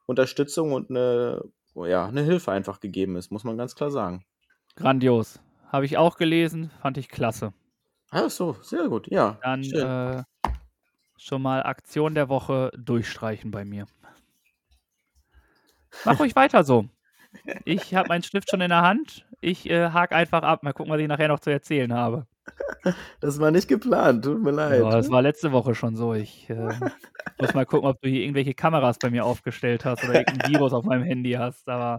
Unterstützung 0.06 0.72
und 0.72 0.90
eine, 0.90 1.42
ja, 1.74 2.06
eine 2.06 2.22
Hilfe 2.22 2.52
einfach 2.52 2.80
gegeben 2.80 3.16
ist, 3.16 3.30
muss 3.30 3.44
man 3.44 3.58
ganz 3.58 3.74
klar 3.74 3.90
sagen. 3.90 4.24
Grandios. 4.76 5.40
Habe 5.68 5.84
ich 5.84 5.98
auch 5.98 6.16
gelesen, 6.16 6.70
fand 6.80 6.96
ich 6.96 7.08
klasse. 7.08 7.52
Ach 8.10 8.30
so, 8.30 8.56
sehr 8.62 8.88
gut, 8.88 9.08
ja. 9.08 9.38
Dann 9.42 9.62
äh, 9.62 10.22
schon 11.16 11.42
mal 11.42 11.62
Aktion 11.62 12.14
der 12.14 12.28
Woche 12.28 12.70
durchstreichen 12.76 13.50
bei 13.50 13.64
mir. 13.64 13.86
Mach 16.04 16.18
ruhig 16.18 16.34
weiter 16.36 16.64
so. 16.64 16.88
Ich 17.64 17.94
habe 17.94 18.08
meinen 18.08 18.22
Stift 18.22 18.50
schon 18.50 18.60
in 18.60 18.70
der 18.70 18.82
Hand. 18.82 19.26
Ich 19.40 19.68
äh, 19.68 19.90
hake 19.90 20.14
einfach 20.14 20.42
ab. 20.42 20.62
Mal 20.62 20.72
gucken, 20.72 20.92
was 20.92 21.00
ich 21.00 21.08
nachher 21.08 21.28
noch 21.28 21.40
zu 21.40 21.50
erzählen 21.50 21.92
habe. 21.92 22.26
Das 23.20 23.38
war 23.40 23.50
nicht 23.50 23.68
geplant, 23.68 24.24
tut 24.24 24.42
mir 24.42 24.50
leid. 24.50 24.80
Ja, 24.80 24.90
das 24.90 25.10
war 25.10 25.22
letzte 25.22 25.52
Woche 25.52 25.74
schon 25.74 25.96
so. 25.96 26.14
Ich 26.14 26.48
äh, 26.50 26.68
muss 27.38 27.54
mal 27.54 27.66
gucken, 27.66 27.88
ob 27.88 28.00
du 28.00 28.08
hier 28.08 28.22
irgendwelche 28.22 28.54
Kameras 28.54 28.98
bei 28.98 29.10
mir 29.10 29.24
aufgestellt 29.24 29.84
hast 29.84 30.04
oder 30.04 30.14
irgendein 30.14 30.50
Virus 30.50 30.72
auf 30.72 30.84
meinem 30.84 31.04
Handy 31.04 31.32
hast. 31.32 31.68
Aber 31.68 31.98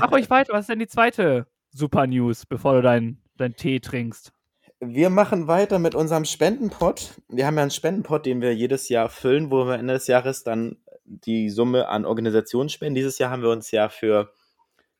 mach 0.00 0.12
ruhig 0.12 0.30
weiter. 0.30 0.52
Was 0.52 0.62
ist 0.62 0.70
denn 0.70 0.78
die 0.78 0.86
zweite 0.86 1.46
Super 1.70 2.06
News, 2.06 2.46
bevor 2.46 2.74
du 2.74 2.82
deinen 2.82 3.22
dein 3.36 3.56
Tee 3.56 3.80
trinkst? 3.80 4.32
Wir 4.80 5.08
machen 5.10 5.46
weiter 5.46 5.78
mit 5.78 5.94
unserem 5.94 6.24
Spendenpot. 6.24 7.20
Wir 7.28 7.46
haben 7.46 7.56
ja 7.56 7.62
einen 7.62 7.70
Spendenpot, 7.70 8.26
den 8.26 8.40
wir 8.40 8.54
jedes 8.54 8.88
Jahr 8.88 9.08
füllen, 9.08 9.50
wo 9.50 9.64
wir 9.66 9.74
Ende 9.74 9.94
des 9.94 10.06
Jahres 10.06 10.44
dann 10.44 10.76
die 11.04 11.50
Summe 11.50 11.88
an 11.88 12.04
Organisationen 12.04 12.68
spenden. 12.68 12.94
Dieses 12.94 13.18
Jahr 13.18 13.30
haben 13.30 13.42
wir 13.42 13.50
uns 13.50 13.70
ja 13.70 13.88
für, 13.88 14.32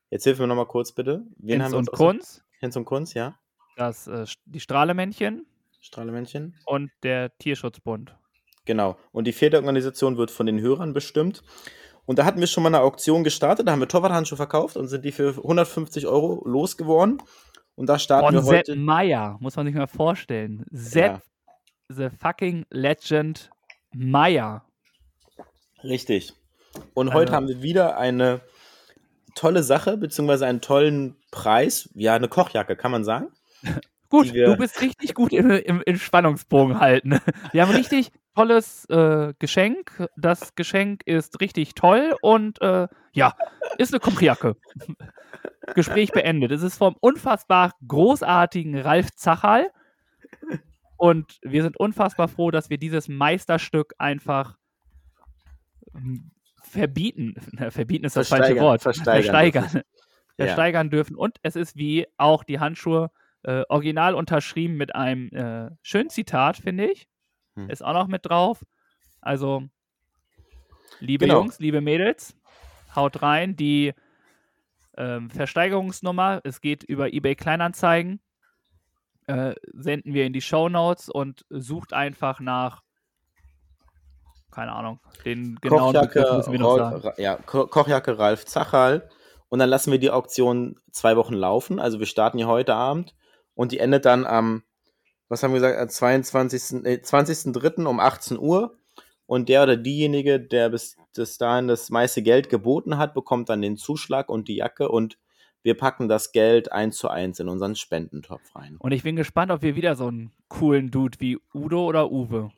jetzt 0.09 0.23
hilf 0.23 0.39
mir 0.39 0.47
nochmal 0.47 0.67
kurz 0.67 0.91
bitte. 0.91 1.25
Wen 1.37 1.63
haben 1.63 1.73
Hinz 1.73 1.73
wir 1.73 1.77
und 1.77 1.91
Kunz, 1.91 2.43
Hinz 2.59 2.75
und 2.75 2.85
Kunz, 2.85 3.13
ja. 3.13 3.37
Das, 3.75 4.07
äh, 4.07 4.25
die 4.45 4.59
Strahlemännchen 4.59 5.45
Strahlemännchen. 5.81 6.55
und 6.65 6.91
der 7.03 7.37
Tierschutzbund. 7.37 8.15
Genau. 8.65 8.97
Und 9.11 9.25
die 9.27 9.33
vierte 9.33 9.57
Organisation 9.57 10.17
wird 10.17 10.31
von 10.31 10.45
den 10.47 10.59
Hörern 10.59 10.93
bestimmt. 10.93 11.43
Und 12.05 12.19
da 12.19 12.25
hatten 12.25 12.39
wir 12.39 12.47
schon 12.47 12.63
mal 12.63 12.69
eine 12.69 12.81
Auktion 12.81 13.23
gestartet, 13.23 13.67
da 13.67 13.71
haben 13.71 13.79
wir 13.79 13.87
Torwarthandschuhe 13.87 14.37
verkauft 14.37 14.77
und 14.77 14.87
sind 14.87 15.05
die 15.05 15.11
für 15.11 15.37
150 15.37 16.07
Euro 16.07 16.41
losgeworden. 16.47 17.21
Und 17.75 17.87
da 17.87 17.99
starten 17.99 18.25
Von 18.27 18.35
wir 18.35 18.41
Sepp 18.41 18.57
heute. 18.69 18.75
Meyer, 18.75 19.37
muss 19.39 19.55
man 19.55 19.65
sich 19.65 19.75
mal 19.75 19.87
vorstellen. 19.87 20.65
Sepp, 20.71 21.21
the 21.89 22.09
fucking 22.09 22.65
Legend 22.69 23.49
Meyer. 23.93 24.65
Richtig. 25.83 26.33
Und 26.93 27.09
Also- 27.09 27.19
heute 27.19 27.33
haben 27.33 27.47
wir 27.47 27.61
wieder 27.61 27.97
eine 27.97 28.41
tolle 29.35 29.63
Sache, 29.63 29.97
beziehungsweise 29.97 30.45
einen 30.45 30.61
tollen 30.61 31.15
Preis. 31.31 31.89
Ja, 31.93 32.15
eine 32.15 32.27
Kochjacke, 32.29 32.75
kann 32.75 32.91
man 32.91 33.03
sagen. 33.03 33.27
Gut, 34.09 34.33
wir- 34.33 34.45
du 34.45 34.57
bist 34.57 34.81
richtig 34.81 35.13
gut 35.13 35.33
im, 35.33 35.49
im, 35.49 35.81
im 35.85 35.97
Spannungsbogen 35.97 36.79
halten. 36.79 37.19
Wir 37.51 37.63
haben 37.63 37.71
ein 37.71 37.75
richtig 37.75 38.11
tolles 38.35 38.85
äh, 38.85 39.33
Geschenk. 39.39 40.07
Das 40.15 40.53
Geschenk 40.55 41.01
ist 41.05 41.41
richtig 41.41 41.73
toll 41.73 42.15
und 42.21 42.61
äh, 42.61 42.87
ja, 43.13 43.33
ist 43.77 43.93
eine 43.93 43.99
Kochjacke. 43.99 44.55
Gespräch 45.73 46.11
beendet. 46.11 46.51
Es 46.51 46.61
ist 46.61 46.77
vom 46.77 46.95
unfassbar 46.99 47.73
großartigen 47.87 48.77
Ralf 48.77 49.11
Zachal. 49.15 49.71
Und 50.97 51.39
wir 51.41 51.63
sind 51.63 51.77
unfassbar 51.77 52.27
froh, 52.27 52.51
dass 52.51 52.69
wir 52.69 52.77
dieses 52.77 53.07
Meisterstück 53.07 53.95
einfach 53.97 54.57
ähm, 55.95 56.31
verbieten. 56.61 57.33
Verbieten 57.69 58.05
ist 58.05 58.15
das 58.15 58.29
falsche 58.29 58.59
Wort. 58.59 58.81
versteigern 58.83 59.23
Versteigern, 59.23 59.81
versteigern 60.37 60.89
dürfen. 60.89 61.15
Und 61.15 61.37
es 61.41 61.55
ist 61.55 61.75
wie 61.75 62.05
auch 62.17 62.43
die 62.43 62.59
Handschuhe 62.59 63.09
äh, 63.45 63.63
original 63.69 64.15
unterschrieben 64.15 64.75
mit 64.75 64.95
einem 64.95 65.29
äh, 65.29 65.69
schönen 65.83 66.09
Zitat, 66.09 66.57
finde 66.57 66.91
ich. 66.91 67.07
Hm. 67.55 67.69
Ist 67.69 67.83
auch 67.83 67.93
noch 67.93 68.07
mit 68.07 68.25
drauf. 68.25 68.65
Also, 69.21 69.63
liebe 70.99 71.25
Genau. 71.25 71.41
Jungs, 71.41 71.59
liebe 71.59 71.79
Mädels, 71.79 72.35
haut 72.95 73.21
rein. 73.21 73.55
Die 73.55 73.93
ähm, 74.97 75.29
Versteigerungsnummer, 75.29 76.41
es 76.43 76.59
geht 76.59 76.83
über 76.83 77.13
eBay 77.13 77.35
Kleinanzeigen, 77.35 78.19
äh, 79.27 79.53
senden 79.73 80.13
wir 80.15 80.25
in 80.25 80.33
die 80.33 80.41
Show 80.41 80.67
Notes 80.67 81.09
und 81.09 81.45
sucht 81.49 81.93
einfach 81.93 82.39
nach, 82.39 82.81
keine 84.51 84.71
Ahnung, 84.71 84.99
den 85.23 85.55
genauen 85.61 85.93
Kochjacke, 85.93 86.19
Begriff 86.19 86.37
müssen 86.37 86.51
wir 86.51 86.59
noch 86.59 86.77
sagen. 86.77 87.21
Ja, 87.21 87.35
Ko 87.35 87.67
Kochjacke 87.67 88.17
Ralf 88.17 88.45
Zachal. 88.45 89.07
Und 89.49 89.59
dann 89.59 89.69
lassen 89.69 89.91
wir 89.91 89.99
die 89.99 90.09
Auktion 90.09 90.79
zwei 90.91 91.15
Wochen 91.15 91.35
laufen. 91.35 91.79
Also 91.79 91.99
wir 91.99 92.07
starten 92.07 92.39
hier 92.39 92.47
heute 92.47 92.73
Abend 92.73 93.13
und 93.55 93.71
die 93.71 93.79
endet 93.79 94.05
dann 94.05 94.25
am, 94.25 94.63
was 95.27 95.41
haben 95.41 95.53
wir 95.53 95.59
gesagt, 95.59 95.79
am 95.79 95.89
22. 95.89 96.85
Äh, 96.85 97.01
20.03. 97.03 97.85
um 97.85 97.99
18 97.99 98.37
Uhr. 98.37 98.77
Und 99.27 99.49
der 99.49 99.63
oder 99.63 99.75
diejenige, 99.75 100.39
der 100.39 100.69
bis, 100.69 100.97
bis 101.15 101.39
dahin 101.39 101.67
das 101.67 101.89
meiste 101.89 102.21
Geld 102.21 102.49
geboten 102.49 102.99
hat, 102.99 103.15
bekommt 103.15 103.49
dann 103.49 103.63
den 103.63 103.75
Zuschlag 103.75 104.29
und 104.29 104.47
die 104.47 104.57
Jacke 104.57 104.89
und 104.89 105.17
wir 105.63 105.75
packen 105.75 106.07
das 106.07 106.31
Geld 106.31 106.71
eins 106.71 106.97
zu 106.97 107.07
eins 107.07 107.39
in 107.39 107.49
unseren 107.49 107.75
Spendentopf 107.75 108.55
rein. 108.55 108.75
Und 108.77 108.91
ich 108.91 109.01
bin 109.01 109.15
gespannt, 109.15 109.51
ob 109.51 109.63
wir 109.63 109.75
wieder 109.75 109.95
so 109.95 110.05
einen 110.05 110.31
coolen 110.47 110.91
Dude 110.91 111.19
wie 111.19 111.39
Udo 111.55 111.87
oder 111.87 112.11
Uwe. 112.11 112.51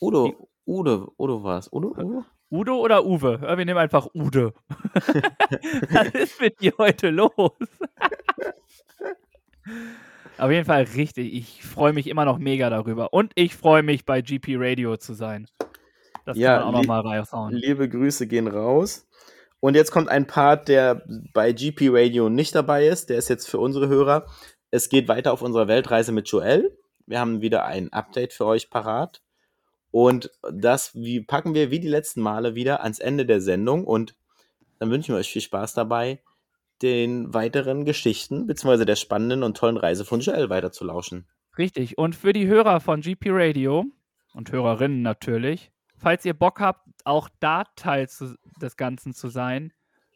Udo, 0.00 0.48
Udo, 0.64 1.12
Udo 1.18 1.42
war 1.42 1.58
es. 1.58 1.72
Udo, 1.72 1.88
Udo? 1.88 2.24
Udo 2.48 2.78
oder 2.78 3.04
Uwe? 3.04 3.40
Wir 3.40 3.64
nehmen 3.64 3.78
einfach 3.78 4.06
Ude. 4.14 4.54
Was 5.90 6.08
ist 6.14 6.40
mit 6.40 6.60
dir 6.60 6.74
heute 6.78 7.10
los? 7.10 7.32
Auf 10.38 10.50
jeden 10.50 10.64
Fall 10.64 10.84
richtig. 10.94 11.32
Ich 11.34 11.62
freue 11.62 11.92
mich 11.92 12.06
immer 12.06 12.24
noch 12.24 12.38
mega 12.38 12.70
darüber. 12.70 13.12
Und 13.12 13.32
ich 13.34 13.54
freue 13.54 13.82
mich, 13.82 14.04
bei 14.04 14.22
GP 14.22 14.56
Radio 14.56 14.96
zu 14.96 15.14
sein. 15.14 15.46
Das 16.24 16.36
Ja, 16.36 16.58
kann 16.58 16.66
man 16.66 16.74
auch 16.74 16.80
nochmal 16.80 17.00
raushauen. 17.00 17.54
Liebe 17.54 17.88
Grüße 17.88 18.26
gehen 18.26 18.48
raus. 18.48 19.06
Und 19.60 19.74
jetzt 19.74 19.92
kommt 19.92 20.08
ein 20.08 20.26
Part, 20.26 20.68
der 20.68 21.02
bei 21.32 21.52
GP 21.52 21.90
Radio 21.90 22.28
nicht 22.28 22.54
dabei 22.54 22.86
ist. 22.86 23.10
Der 23.10 23.18
ist 23.18 23.28
jetzt 23.28 23.48
für 23.48 23.58
unsere 23.58 23.88
Hörer. 23.88 24.26
Es 24.70 24.88
geht 24.88 25.08
weiter 25.08 25.32
auf 25.32 25.42
unserer 25.42 25.68
Weltreise 25.68 26.12
mit 26.12 26.28
Joel. 26.28 26.76
Wir 27.06 27.20
haben 27.20 27.42
wieder 27.42 27.64
ein 27.64 27.92
Update 27.92 28.32
für 28.32 28.46
euch 28.46 28.70
parat. 28.70 29.22
Und 29.90 30.30
das 30.50 30.94
wie, 30.94 31.20
packen 31.20 31.54
wir 31.54 31.70
wie 31.70 31.80
die 31.80 31.88
letzten 31.88 32.22
Male 32.22 32.54
wieder 32.54 32.82
ans 32.82 32.98
Ende 32.98 33.26
der 33.26 33.40
Sendung. 33.40 33.84
Und 33.84 34.16
dann 34.78 34.90
wünschen 34.90 35.14
wir 35.14 35.20
euch 35.20 35.30
viel 35.30 35.42
Spaß 35.42 35.74
dabei. 35.74 36.20
Den 36.82 37.32
weiteren 37.32 37.84
Geschichten 37.84 38.46
bzw. 38.46 38.84
der 38.84 38.96
spannenden 38.96 39.42
und 39.42 39.56
tollen 39.56 39.76
Reise 39.76 40.04
von 40.04 40.20
Joel 40.20 40.50
weiter 40.50 40.72
zu 40.72 40.84
lauschen. 40.84 41.26
Richtig. 41.56 41.98
Und 41.98 42.16
für 42.16 42.32
die 42.32 42.46
Hörer 42.46 42.80
von 42.80 43.00
GP 43.00 43.26
Radio 43.30 43.84
und 44.34 44.50
Hörerinnen 44.50 45.02
natürlich, 45.02 45.70
falls 45.96 46.24
ihr 46.24 46.34
Bock 46.34 46.60
habt, 46.60 46.88
auch 47.04 47.28
da 47.40 47.64
Teil 47.76 48.08
zu, 48.08 48.36
des 48.60 48.76
Ganzen 48.76 49.12
zu 49.12 49.28
sein, 49.28 49.72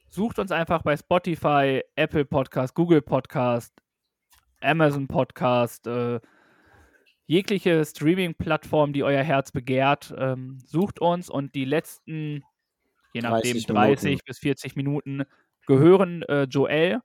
sucht 0.09 0.39
uns 0.39 0.51
einfach 0.51 0.83
bei 0.83 0.97
Spotify, 0.97 1.83
Apple 1.95 2.25
Podcast, 2.25 2.75
Google 2.75 3.03
Podcast, 3.03 3.73
Amazon 4.61 5.09
Podcast, 5.09 5.87
äh, 5.87 6.21
jegliche 7.27 7.85
Streaming-Plattform, 7.85 8.93
die 8.93 9.05
euer 9.05 9.23
Herz 9.23 9.53
begehrt, 9.53 10.15
ähm, 10.17 10.59
sucht 10.65 11.01
uns 11.01 11.29
und 11.29 11.55
die 11.55 11.65
letzten, 11.65 12.45
je 13.13 13.21
nachdem, 13.21 13.53
30, 13.53 13.67
30 13.67 14.25
bis 14.25 14.39
40 14.39 14.77
Minuten 14.77 15.25
gehören 15.67 16.23
äh, 16.23 16.45
Joel. 16.45 17.01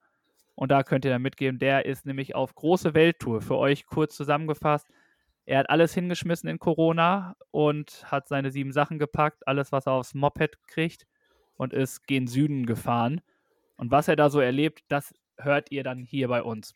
Und 0.55 0.69
da 0.69 0.83
könnt 0.83 1.05
ihr 1.05 1.11
dann 1.11 1.21
mitgeben, 1.21 1.59
der 1.59 1.85
ist 1.85 2.05
nämlich 2.05 2.35
auf 2.35 2.53
große 2.53 2.93
Welttour. 2.93 3.41
Für 3.41 3.57
euch 3.57 3.85
kurz 3.85 4.15
zusammengefasst. 4.15 4.87
Er 5.45 5.59
hat 5.59 5.69
alles 5.69 5.93
hingeschmissen 5.93 6.49
in 6.49 6.59
Corona 6.59 7.35
und 7.49 8.03
hat 8.05 8.27
seine 8.27 8.51
sieben 8.51 8.71
Sachen 8.71 8.99
gepackt, 8.99 9.47
alles, 9.47 9.71
was 9.71 9.87
er 9.87 9.93
aufs 9.93 10.13
Moped 10.13 10.59
kriegt 10.67 11.07
und 11.55 11.73
ist 11.73 12.05
gen 12.07 12.27
Süden 12.27 12.65
gefahren. 12.65 13.21
Und 13.75 13.91
was 13.91 14.07
er 14.07 14.15
da 14.15 14.29
so 14.29 14.39
erlebt, 14.39 14.83
das 14.87 15.13
hört 15.37 15.71
ihr 15.71 15.83
dann 15.83 16.03
hier 16.03 16.27
bei 16.27 16.43
uns. 16.43 16.73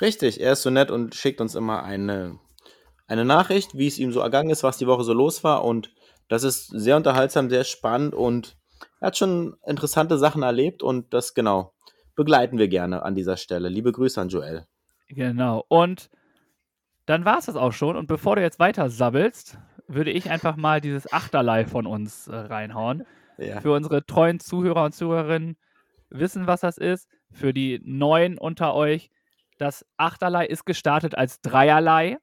Richtig, 0.00 0.40
er 0.40 0.52
ist 0.52 0.62
so 0.62 0.70
nett 0.70 0.90
und 0.90 1.14
schickt 1.14 1.40
uns 1.40 1.54
immer 1.54 1.84
eine, 1.84 2.38
eine 3.06 3.24
Nachricht, 3.24 3.76
wie 3.76 3.86
es 3.86 3.98
ihm 3.98 4.10
so 4.10 4.20
ergangen 4.20 4.50
ist, 4.50 4.62
was 4.62 4.78
die 4.78 4.86
Woche 4.86 5.04
so 5.04 5.12
los 5.12 5.44
war. 5.44 5.64
Und 5.64 5.94
das 6.28 6.42
ist 6.42 6.66
sehr 6.66 6.96
unterhaltsam, 6.96 7.50
sehr 7.50 7.64
spannend 7.64 8.14
und 8.14 8.56
er 9.02 9.08
hat 9.08 9.16
schon 9.16 9.56
interessante 9.66 10.16
Sachen 10.16 10.44
erlebt 10.44 10.80
und 10.80 11.12
das 11.12 11.34
genau 11.34 11.74
begleiten 12.14 12.56
wir 12.56 12.68
gerne 12.68 13.02
an 13.02 13.16
dieser 13.16 13.36
Stelle. 13.36 13.68
Liebe 13.68 13.90
Grüße 13.90 14.20
an 14.20 14.28
Joel. 14.28 14.64
Genau. 15.08 15.64
Und 15.66 16.08
dann 17.06 17.24
war 17.24 17.38
es 17.38 17.46
das 17.46 17.56
auch 17.56 17.72
schon. 17.72 17.96
Und 17.96 18.06
bevor 18.06 18.36
du 18.36 18.42
jetzt 18.42 18.60
weiter 18.60 18.90
sabbelst, 18.90 19.58
würde 19.88 20.12
ich 20.12 20.30
einfach 20.30 20.54
mal 20.54 20.80
dieses 20.80 21.12
Achterlei 21.12 21.64
von 21.64 21.84
uns 21.84 22.28
äh, 22.28 22.34
reinhauen. 22.34 23.04
Ja. 23.38 23.60
Für 23.60 23.72
unsere 23.72 24.04
treuen 24.04 24.38
Zuhörer 24.38 24.84
und 24.84 24.94
Zuhörerinnen 24.94 25.56
wissen, 26.10 26.46
was 26.46 26.60
das 26.60 26.76
ist. 26.76 27.08
Für 27.32 27.54
die 27.54 27.80
Neuen 27.82 28.38
unter 28.38 28.74
euch, 28.74 29.10
das 29.58 29.86
Achterlei 29.96 30.46
ist 30.46 30.66
gestartet 30.66 31.16
als 31.16 31.40
Dreierlei. 31.40 32.18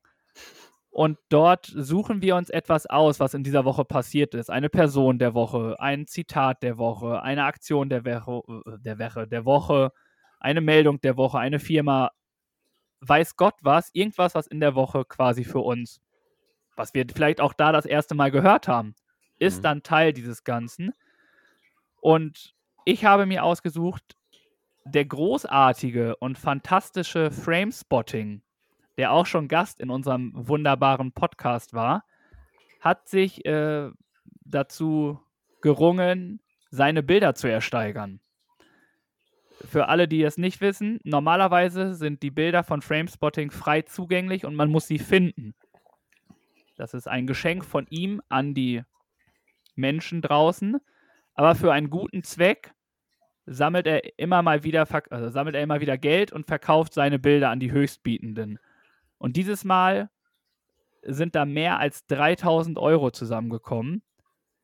Und 0.92 1.18
dort 1.30 1.68
suchen 1.68 2.22
wir 2.22 2.36
uns 2.36 2.50
etwas 2.50 2.88
aus, 2.88 3.20
was 3.20 3.34
in 3.34 3.44
dieser 3.44 3.64
Woche 3.64 3.86
passiert 3.86 4.34
ist. 4.34 4.50
Eine 4.50 4.70
Person 4.70 5.20
der 5.20 5.34
Woche, 5.34 5.80
ein 5.80 6.08
Zitat 6.08 6.64
der 6.64 6.78
Woche, 6.78 7.22
eine 7.22 7.44
Aktion 7.44 7.90
der 7.90 8.06
Woche, 8.06 8.42
äh, 8.66 8.80
der, 8.80 8.98
Woche, 8.98 9.28
der 9.28 9.46
Woche, 9.46 9.92
eine 10.40 10.62
Meldung 10.62 11.00
der 11.02 11.16
Woche, 11.16 11.38
eine 11.38 11.60
Firma, 11.60 12.12
weiß 13.02 13.36
Gott 13.36 13.56
was, 13.62 13.92
irgendwas, 13.94 14.36
was 14.36 14.48
in 14.48 14.60
der 14.60 14.76
Woche 14.76 15.06
quasi 15.06 15.44
für 15.44 15.60
uns, 15.60 16.02
was 16.76 16.94
wir 16.94 17.06
vielleicht 17.14 17.40
auch 17.40 17.54
da 17.54 17.72
das 17.72 17.86
erste 17.86 18.16
Mal 18.16 18.32
gehört 18.32 18.68
haben, 18.68 18.96
ist 19.38 19.60
mhm. 19.60 19.64
dann 19.64 19.84
Teil 19.84 20.12
dieses 20.12 20.44
Ganzen. 20.44 20.94
Und 22.02 22.56
ich 22.86 23.06
habe 23.06 23.26
mir 23.26 23.44
ausgesucht, 23.44 24.16
der 24.86 25.06
großartige 25.06 26.16
und 26.18 26.38
fantastische 26.38 27.32
Framespotting, 27.32 28.42
der 29.00 29.14
auch 29.14 29.26
schon 29.26 29.48
Gast 29.48 29.80
in 29.80 29.90
unserem 29.90 30.34
wunderbaren 30.36 31.14
Podcast 31.14 31.74
war, 31.74 32.04
hat 32.82 33.08
sich 33.08 33.46
äh, 33.46 33.90
dazu 34.42 35.22
gerungen, 35.62 36.42
seine 36.70 37.02
Bilder 37.02 37.34
zu 37.34 37.48
ersteigern. 37.48 38.20
Für 39.64 39.88
alle, 39.88 40.10
die 40.10 40.22
es 40.22 40.38
nicht 40.38 40.60
wissen, 40.60 41.00
normalerweise 41.06 41.94
sind 41.94 42.24
die 42.24 42.30
Bilder 42.30 42.66
von 42.66 42.82
Framespotting 42.82 43.52
frei 43.52 43.84
zugänglich 43.84 44.46
und 44.46 44.56
man 44.56 44.70
muss 44.70 44.88
sie 44.88 45.00
finden. 45.00 45.56
Das 46.76 46.94
ist 46.94 47.08
ein 47.08 47.26
Geschenk 47.26 47.64
von 47.64 47.88
ihm 47.90 48.22
an 48.28 48.54
die 48.54 48.84
Menschen 49.76 50.22
draußen. 50.22 50.76
Aber 51.36 51.56
für 51.56 51.72
einen 51.72 51.90
guten 51.90 52.24
Zweck 52.24 52.74
sammelt 53.46 53.88
er 53.88 54.20
immer 54.20 54.42
mal 54.42 54.66
wieder, 54.66 54.86
also 55.10 55.30
sammelt 55.30 55.56
er 55.56 55.64
immer 55.64 55.80
wieder 55.80 55.98
Geld 55.98 56.34
und 56.34 56.48
verkauft 56.48 56.94
seine 56.94 57.18
Bilder 57.18 57.50
an 57.50 57.62
die 57.62 57.72
Höchstbietenden. 57.72 58.60
Und 59.20 59.38
dieses 59.38 59.64
Mal 59.64 60.10
sind 61.04 61.36
da 61.36 61.46
mehr 61.46 61.80
als 61.80 62.08
3000 62.08 62.80
Euro 62.80 63.12
zusammengekommen. 63.12 64.02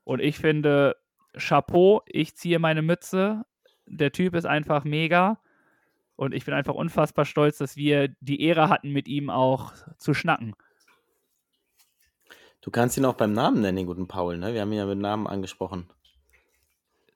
Und 0.04 0.22
ich 0.22 0.38
finde, 0.38 0.96
Chapeau, 1.38 2.02
ich 2.08 2.36
ziehe 2.36 2.58
meine 2.58 2.82
Mütze. 2.82 3.44
Der 3.86 4.12
Typ 4.12 4.34
ist 4.34 4.46
einfach 4.46 4.84
mega. 4.84 5.40
Und 6.16 6.34
ich 6.34 6.46
bin 6.46 6.54
einfach 6.54 6.74
unfassbar 6.74 7.26
stolz, 7.26 7.58
dass 7.58 7.76
wir 7.76 8.08
die 8.22 8.42
Ehre 8.42 8.70
hatten, 8.70 8.92
mit 8.92 9.08
ihm 9.08 9.30
auch 9.30 9.74
zu 9.98 10.14
schnacken. 10.14 10.56
Du 12.62 12.72
kannst 12.72 12.98
ihn 12.98 13.06
auch 13.06 13.14
beim 13.14 13.34
Namen 13.34 13.62
nennen, 13.62 13.78
den 13.78 13.86
guten 13.86 14.08
Paul, 14.08 14.38
ne? 14.38 14.54
Wir 14.54 14.62
haben 14.62 14.72
ihn 14.72 14.80
ja 14.80 14.86
mit 14.86 14.98
Namen 14.98 15.28
angesprochen 15.28 15.88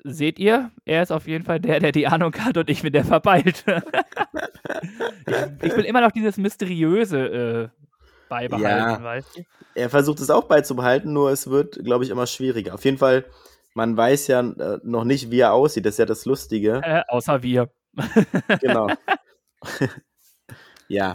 seht 0.03 0.39
ihr, 0.39 0.71
er 0.85 1.03
ist 1.03 1.11
auf 1.11 1.27
jeden 1.27 1.43
Fall 1.43 1.59
der, 1.59 1.79
der 1.79 1.91
die 1.91 2.07
Ahnung 2.07 2.33
hat 2.35 2.57
und 2.57 2.69
ich 2.69 2.81
bin 2.81 2.93
der 2.93 3.05
verpeilt. 3.05 3.65
ich, 5.27 5.35
ich, 5.63 5.75
will 5.75 5.85
immer 5.85 6.01
noch 6.01 6.11
dieses 6.11 6.37
Mysteriöse 6.37 7.19
äh, 7.19 7.69
beibehalten, 8.29 8.67
ja, 8.67 9.03
weißt 9.03 9.37
du? 9.37 9.43
Er 9.75 9.89
versucht 9.89 10.19
es 10.19 10.29
auch 10.29 10.45
beizubehalten, 10.45 11.13
nur 11.13 11.31
es 11.31 11.49
wird, 11.49 11.83
glaube 11.83 12.03
ich, 12.03 12.09
immer 12.09 12.27
schwieriger. 12.27 12.73
Auf 12.73 12.85
jeden 12.85 12.97
Fall, 12.97 13.25
man 13.73 13.95
weiß 13.95 14.27
ja 14.27 14.39
äh, 14.39 14.79
noch 14.83 15.03
nicht, 15.03 15.31
wie 15.31 15.39
er 15.39 15.53
aussieht. 15.53 15.85
Das 15.85 15.95
ist 15.95 15.99
ja 15.99 16.05
das 16.05 16.25
Lustige. 16.25 16.81
Äh, 16.83 17.03
außer 17.07 17.43
wir. 17.43 17.69
genau. 18.61 18.89
ja. 20.87 21.13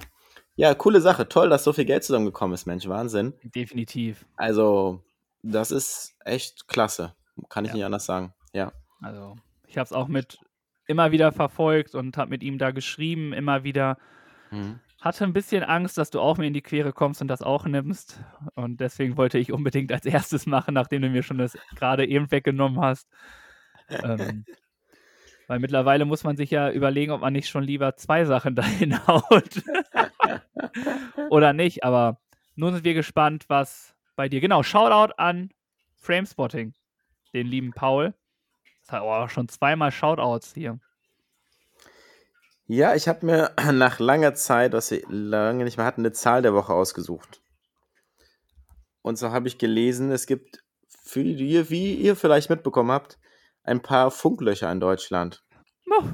Ja, 0.57 0.75
coole 0.75 1.01
Sache. 1.01 1.29
Toll, 1.29 1.49
dass 1.49 1.65
so 1.65 1.73
viel 1.73 1.85
Geld 1.85 2.05
zusammengekommen 2.05 2.55
ist, 2.55 2.67
Mensch. 2.67 2.87
Wahnsinn. 2.89 3.35
Definitiv. 3.43 4.25
Also, 4.37 5.03
das 5.43 5.73
ist 5.73 6.15
echt 6.25 6.69
klasse. 6.69 7.15
Kann 7.49 7.65
ich 7.65 7.71
ja. 7.71 7.77
nicht 7.77 7.85
anders 7.85 8.07
sagen. 8.07 8.33
Ja. 8.55 8.73
Also, 9.03 9.37
ich 9.67 9.77
habe 9.77 9.85
es 9.85 9.93
auch 9.93 10.09
mit 10.09 10.39
immer 10.87 11.13
wieder 11.13 11.33
verfolgt 11.33 11.95
und 11.95 12.17
habe 12.17 12.31
mit 12.31 12.43
ihm 12.43 12.59
da 12.59 12.71
geschrieben, 12.71 13.33
immer 13.33 13.65
wieder. 13.65 13.99
Mhm. 14.51 14.81
Hatte 15.01 15.25
ein 15.25 15.35
bisschen 15.35 15.63
Angst, 15.63 15.99
dass 15.99 16.11
du 16.11 16.21
auch 16.21 16.39
mir 16.39 16.47
in 16.47 16.55
die 16.55 16.63
Quere 16.63 16.93
kommst 16.93 17.21
und 17.21 17.29
das 17.29 17.43
auch 17.43 17.67
nimmst. 17.67 18.23
Und 18.55 18.81
deswegen 18.81 19.19
wollte 19.19 19.39
ich 19.39 19.53
unbedingt 19.53 19.93
als 19.93 20.07
erstes 20.07 20.47
machen, 20.47 20.73
nachdem 20.73 21.03
du 21.03 21.11
mir 21.11 21.23
schon 21.23 21.39
das 21.39 21.59
gerade 21.75 22.07
eben 22.07 22.31
weggenommen 22.31 22.81
hast. 22.81 23.09
ähm, 23.91 24.47
weil 25.47 25.59
mittlerweile 25.59 26.07
muss 26.07 26.25
man 26.25 26.37
sich 26.37 26.51
ja 26.51 26.71
überlegen, 26.71 27.13
ob 27.13 27.21
man 27.21 27.35
nicht 27.35 27.49
schon 27.49 27.65
lieber 27.65 27.97
zwei 27.97 28.25
Sachen 28.25 28.55
dahin 28.55 29.07
haut. 29.07 29.63
Oder 31.29 31.53
nicht. 31.53 31.85
Aber 31.85 32.21
nun 32.55 32.73
sind 32.73 32.85
wir 32.85 32.95
gespannt, 32.95 33.45
was 33.49 33.95
bei 34.17 34.29
dir. 34.29 34.41
Genau, 34.41 34.63
Shoutout 34.63 35.15
an 35.19 35.51
Framespotting, 35.97 36.75
den 37.35 37.47
lieben 37.47 37.73
Paul. 37.73 38.15
Das 38.85 38.93
hat 38.93 39.03
auch 39.03 39.31
schon 39.31 39.49
zweimal 39.49 39.91
Shoutouts 39.91 40.53
hier. 40.55 40.79
Ja, 42.67 42.95
ich 42.95 43.09
habe 43.09 43.27
mir 43.27 43.53
nach 43.73 43.99
langer 43.99 44.35
Zeit, 44.35 44.73
was 44.73 44.91
wir 44.91 45.03
lange 45.09 45.65
nicht 45.65 45.77
mehr 45.77 45.87
hatten, 45.87 46.03
eine 46.03 46.13
Zahl 46.13 46.43
der 46.43 46.55
Woche 46.55 46.73
ausgesucht. 46.73 47.43
Und 49.03 49.19
so 49.19 49.33
habe 49.33 49.49
ich 49.49 49.59
gelesen, 49.59 50.11
es 50.11 50.27
gibt, 50.27 50.65
für 50.87 51.23
die, 51.23 51.69
wie 51.71 51.95
ihr 51.95 52.17
vielleicht 52.17 52.49
mitbekommen 52.49 52.91
habt, 52.91 53.19
ein 53.63 53.83
paar 53.83 54.11
Funklöcher 54.11 54.71
in 54.71 54.81
Deutschland. 54.81 55.45
Oh. 55.91 56.05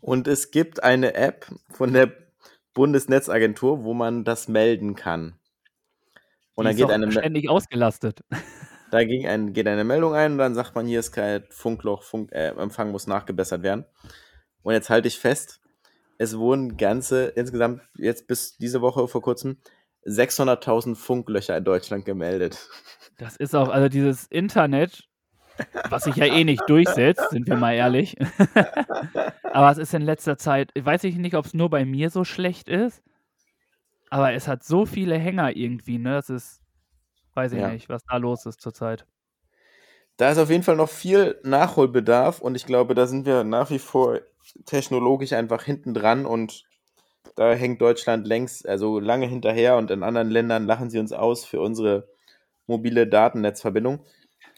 Und 0.00 0.26
es 0.28 0.50
gibt 0.50 0.82
eine 0.82 1.14
App 1.14 1.46
von 1.70 1.92
der 1.92 2.12
Bundesnetzagentur, 2.74 3.84
wo 3.84 3.94
man 3.94 4.24
das 4.24 4.48
melden 4.48 4.94
kann. 4.94 5.38
Und 6.54 6.66
dann 6.66 6.76
geht 6.76 6.90
eine 6.90 7.10
ständig 7.10 7.48
ausgelastet. 7.48 8.20
Da 8.92 9.04
ging 9.04 9.26
ein, 9.26 9.54
geht 9.54 9.66
eine 9.66 9.84
Meldung 9.84 10.14
ein 10.14 10.32
und 10.32 10.38
dann 10.38 10.54
sagt 10.54 10.74
man, 10.74 10.86
hier 10.86 11.00
ist 11.00 11.12
kein 11.12 11.44
Funkloch, 11.48 12.02
Funk, 12.02 12.30
äh, 12.30 12.48
Empfang 12.48 12.90
muss 12.90 13.06
nachgebessert 13.06 13.62
werden. 13.62 13.86
Und 14.62 14.74
jetzt 14.74 14.90
halte 14.90 15.08
ich 15.08 15.18
fest, 15.18 15.62
es 16.18 16.36
wurden 16.36 16.76
ganze, 16.76 17.28
insgesamt 17.28 17.80
jetzt 17.96 18.26
bis 18.26 18.58
diese 18.58 18.82
Woche 18.82 19.08
vor 19.08 19.22
kurzem, 19.22 19.56
600.000 20.04 20.94
Funklöcher 20.94 21.56
in 21.56 21.64
Deutschland 21.64 22.04
gemeldet. 22.04 22.68
Das 23.16 23.36
ist 23.36 23.54
auch, 23.54 23.70
also 23.70 23.88
dieses 23.88 24.26
Internet, 24.26 25.08
was 25.88 26.04
sich 26.04 26.16
ja 26.16 26.26
eh 26.26 26.44
nicht 26.44 26.68
durchsetzt, 26.68 27.30
sind 27.30 27.46
wir 27.46 27.56
mal 27.56 27.72
ehrlich. 27.72 28.18
aber 29.42 29.70
es 29.70 29.78
ist 29.78 29.94
in 29.94 30.02
letzter 30.02 30.36
Zeit, 30.36 30.70
weiß 30.78 31.04
ich 31.04 31.16
nicht, 31.16 31.34
ob 31.34 31.46
es 31.46 31.54
nur 31.54 31.70
bei 31.70 31.86
mir 31.86 32.10
so 32.10 32.24
schlecht 32.24 32.68
ist, 32.68 33.02
aber 34.10 34.34
es 34.34 34.48
hat 34.48 34.64
so 34.64 34.84
viele 34.84 35.16
Hänger 35.18 35.56
irgendwie, 35.56 35.96
ne? 35.96 36.10
Das 36.10 36.28
ist 36.28 36.61
Weiß 37.34 37.52
ich 37.52 37.60
ja. 37.60 37.70
nicht, 37.70 37.88
was 37.88 38.04
da 38.04 38.16
los 38.16 38.46
ist 38.46 38.60
zurzeit. 38.60 39.06
Da 40.16 40.30
ist 40.30 40.38
auf 40.38 40.50
jeden 40.50 40.62
Fall 40.62 40.76
noch 40.76 40.90
viel 40.90 41.40
Nachholbedarf 41.42 42.40
und 42.40 42.54
ich 42.54 42.66
glaube, 42.66 42.94
da 42.94 43.06
sind 43.06 43.24
wir 43.26 43.44
nach 43.44 43.70
wie 43.70 43.78
vor 43.78 44.20
technologisch 44.66 45.32
einfach 45.32 45.64
hinten 45.64 45.94
dran 45.94 46.26
und 46.26 46.64
da 47.36 47.54
hängt 47.54 47.80
Deutschland 47.80 48.26
längst, 48.26 48.68
also 48.68 49.00
lange 49.00 49.26
hinterher 49.26 49.76
und 49.76 49.90
in 49.90 50.02
anderen 50.02 50.30
Ländern 50.30 50.66
lachen 50.66 50.90
sie 50.90 50.98
uns 50.98 51.12
aus 51.12 51.44
für 51.44 51.60
unsere 51.60 52.08
mobile 52.66 53.06
Datennetzverbindung. 53.06 54.04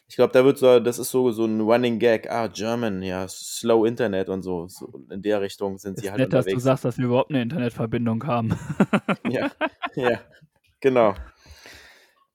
Ich 0.06 0.16
glaube, 0.16 0.32
da 0.32 0.44
wird 0.44 0.58
so, 0.58 0.80
das 0.80 0.98
ist 0.98 1.10
so, 1.10 1.30
so 1.30 1.46
ein 1.46 1.60
Running 1.60 1.98
Gag. 1.98 2.30
Ah, 2.30 2.48
German, 2.48 3.02
ja, 3.02 3.26
Slow 3.26 3.86
Internet 3.86 4.28
und 4.28 4.42
so. 4.42 4.68
so 4.68 4.92
in 5.10 5.22
der 5.22 5.40
Richtung 5.40 5.78
sind 5.78 5.98
sie 5.98 6.06
Ist 6.06 6.10
halt 6.10 6.20
nett, 6.20 6.32
dass 6.32 6.44
du 6.44 6.50
unterwegs. 6.50 6.64
sagst, 6.64 6.84
dass 6.84 6.98
wir 6.98 7.06
überhaupt 7.06 7.30
eine 7.30 7.42
Internetverbindung 7.42 8.26
haben. 8.26 8.56
Ja, 9.28 9.50
ja, 9.94 10.20
genau. 10.80 11.14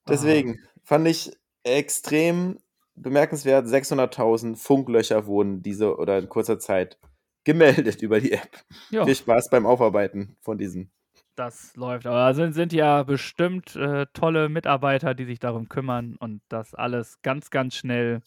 Deswegen 0.09 0.59
fand 0.83 1.07
ich 1.07 1.31
extrem 1.63 2.59
bemerkenswert, 2.95 3.65
600.000 3.65 4.55
Funklöcher 4.57 5.25
wurden 5.25 5.61
diese 5.61 5.97
oder 5.97 6.17
in 6.19 6.29
kurzer 6.29 6.59
Zeit 6.59 6.97
gemeldet 7.43 8.01
über 8.01 8.19
die 8.19 8.33
App. 8.33 8.49
Ja, 8.89 9.05
Viel 9.05 9.15
Spaß 9.15 9.49
beim 9.49 9.65
Aufarbeiten 9.65 10.35
von 10.41 10.57
diesen. 10.57 10.91
das 11.35 11.75
läuft. 11.75 12.05
Aber 12.05 12.17
da 12.17 12.33
sind, 12.33 12.53
sind 12.53 12.73
ja 12.73 13.03
bestimmt 13.03 13.75
äh, 13.75 14.05
tolle 14.13 14.49
Mitarbeiter, 14.49 15.13
die 15.13 15.25
sich 15.25 15.39
darum 15.39 15.69
kümmern 15.69 16.15
und 16.19 16.41
das 16.49 16.73
alles 16.75 17.21
ganz, 17.21 17.49
ganz 17.49 17.75
schnell 17.75 18.21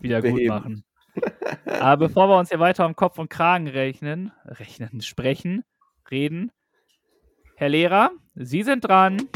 wieder 0.00 0.20
gut 0.20 0.34
Beheben. 0.34 0.48
machen. 0.48 0.84
Aber 1.66 2.08
bevor 2.08 2.28
wir 2.28 2.38
uns 2.38 2.48
hier 2.48 2.58
weiter 2.58 2.86
um 2.86 2.96
Kopf 2.96 3.18
und 3.18 3.28
Kragen 3.28 3.68
rechnen, 3.68 4.32
rechnen, 4.46 5.02
sprechen, 5.02 5.62
reden, 6.10 6.50
Herr 7.56 7.68
Lehrer, 7.68 8.10
Sie 8.34 8.62
sind 8.62 8.80
dran. 8.88 9.28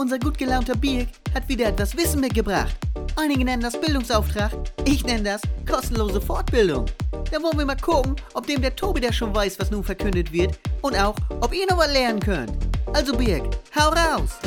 Unser 0.00 0.18
gut 0.18 0.38
gelaunter 0.38 0.74
Birk 0.74 1.08
hat 1.34 1.46
wieder 1.46 1.66
etwas 1.66 1.94
Wissen 1.94 2.22
mitgebracht. 2.22 2.74
Einige 3.16 3.44
nennen 3.44 3.60
das 3.60 3.78
Bildungsauftrag, 3.78 4.50
ich 4.86 5.04
nenne 5.04 5.24
das 5.24 5.42
kostenlose 5.70 6.22
Fortbildung. 6.22 6.86
Da 7.30 7.42
wollen 7.42 7.58
wir 7.58 7.66
mal 7.66 7.76
gucken, 7.76 8.16
ob 8.32 8.46
dem 8.46 8.62
der 8.62 8.74
Tobi 8.74 9.02
der 9.02 9.12
schon 9.12 9.34
weiß, 9.34 9.60
was 9.60 9.70
nun 9.70 9.84
verkündet 9.84 10.32
wird 10.32 10.58
und 10.80 10.98
auch, 10.98 11.14
ob 11.42 11.54
ihr 11.54 11.66
noch 11.68 11.76
was 11.76 11.92
lernen 11.92 12.18
könnt. 12.18 12.50
Also 12.94 13.14
Birk, 13.14 13.44
hau 13.78 13.90
raus! 13.90 14.38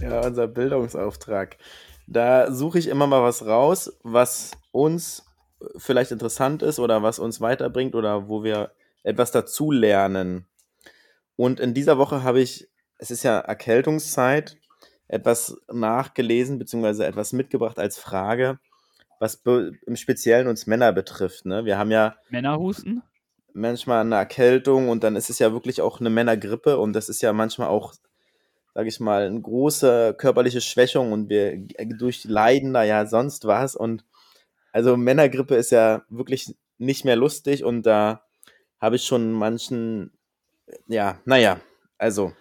Ja, 0.00 0.24
unser 0.24 0.46
Bildungsauftrag. 0.46 1.56
Da 2.06 2.52
suche 2.52 2.78
ich 2.78 2.86
immer 2.86 3.08
mal 3.08 3.24
was 3.24 3.44
raus, 3.44 3.92
was 4.04 4.52
uns 4.70 5.24
vielleicht 5.76 6.12
interessant 6.12 6.62
ist 6.62 6.78
oder 6.78 7.02
was 7.02 7.18
uns 7.18 7.40
weiterbringt 7.40 7.96
oder 7.96 8.28
wo 8.28 8.44
wir 8.44 8.70
etwas 9.02 9.32
dazu 9.32 9.72
lernen. 9.72 10.46
Und 11.34 11.58
in 11.58 11.74
dieser 11.74 11.98
Woche 11.98 12.22
habe 12.22 12.40
ich, 12.40 12.68
es 13.02 13.10
ist 13.10 13.24
ja 13.24 13.40
Erkältungszeit, 13.40 14.56
etwas 15.08 15.56
nachgelesen 15.70 16.60
bzw. 16.60 17.02
etwas 17.02 17.32
mitgebracht 17.32 17.80
als 17.80 17.98
Frage, 17.98 18.60
was 19.18 19.42
im 19.86 19.96
Speziellen 19.96 20.46
uns 20.46 20.68
Männer 20.68 20.92
betrifft. 20.92 21.44
Ne? 21.44 21.64
Wir 21.64 21.78
haben 21.78 21.90
ja 21.90 22.14
Männerhusten? 22.30 23.02
manchmal 23.54 24.02
eine 24.02 24.14
Erkältung 24.14 24.88
und 24.88 25.02
dann 25.02 25.16
ist 25.16 25.30
es 25.30 25.40
ja 25.40 25.52
wirklich 25.52 25.80
auch 25.80 25.98
eine 25.98 26.10
Männergrippe 26.10 26.78
und 26.78 26.92
das 26.92 27.08
ist 27.08 27.22
ja 27.22 27.32
manchmal 27.32 27.66
auch, 27.66 27.92
sage 28.72 28.88
ich 28.88 29.00
mal, 29.00 29.26
eine 29.26 29.40
große 29.40 30.14
körperliche 30.16 30.60
Schwächung 30.60 31.10
und 31.10 31.28
wir 31.28 31.58
durchleiden 31.98 32.72
da 32.72 32.84
ja 32.84 33.06
sonst 33.06 33.48
was 33.48 33.74
und 33.74 34.04
also 34.70 34.96
Männergrippe 34.96 35.56
ist 35.56 35.72
ja 35.72 36.02
wirklich 36.08 36.54
nicht 36.78 37.04
mehr 37.04 37.16
lustig 37.16 37.64
und 37.64 37.82
da 37.82 38.22
habe 38.80 38.94
ich 38.94 39.04
schon 39.04 39.32
manchen, 39.32 40.12
ja, 40.86 41.20
naja, 41.24 41.60
also 41.98 42.32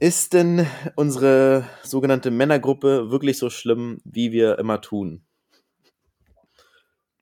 ist 0.00 0.32
denn 0.32 0.66
unsere 0.96 1.64
sogenannte 1.82 2.30
Männergruppe 2.30 3.10
wirklich 3.10 3.38
so 3.38 3.50
schlimm, 3.50 4.00
wie 4.04 4.32
wir 4.32 4.58
immer 4.58 4.80
tun? 4.80 5.22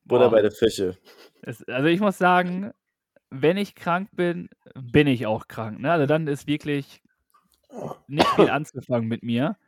Oder 0.08 0.30
Boah. 0.30 0.30
bei 0.30 0.42
der 0.42 0.52
Fische. 0.52 0.96
Es, 1.42 1.62
also 1.68 1.88
ich 1.88 2.00
muss 2.00 2.16
sagen, 2.16 2.72
wenn 3.30 3.56
ich 3.56 3.74
krank 3.74 4.08
bin, 4.12 4.48
bin 4.74 5.06
ich 5.08 5.26
auch 5.26 5.48
krank. 5.48 5.80
Ne? 5.80 5.90
Also 5.90 6.06
dann 6.06 6.28
ist 6.28 6.46
wirklich 6.46 7.02
nicht 8.06 8.28
viel 8.28 8.48
anzufangen 8.48 9.08
mit 9.08 9.22
mir. 9.22 9.58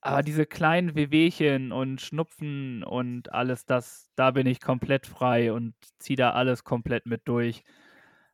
Aber 0.00 0.22
diese 0.22 0.46
kleinen 0.46 0.94
Wehwehchen 0.94 1.72
und 1.72 2.00
Schnupfen 2.00 2.84
und 2.84 3.32
alles 3.32 3.66
das, 3.66 4.08
da 4.14 4.30
bin 4.30 4.46
ich 4.46 4.60
komplett 4.60 5.06
frei 5.06 5.52
und 5.52 5.74
ziehe 5.98 6.16
da 6.16 6.30
alles 6.30 6.62
komplett 6.62 7.06
mit 7.06 7.22
durch. 7.26 7.64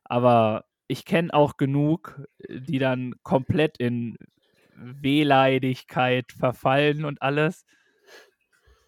Aber 0.03 0.65
ich 0.87 1.05
kenne 1.05 1.33
auch 1.33 1.57
genug, 1.57 2.21
die 2.49 2.79
dann 2.79 3.15
komplett 3.23 3.77
in 3.77 4.17
Wehleidigkeit 4.75 6.31
verfallen 6.31 7.05
und 7.05 7.21
alles. 7.21 7.65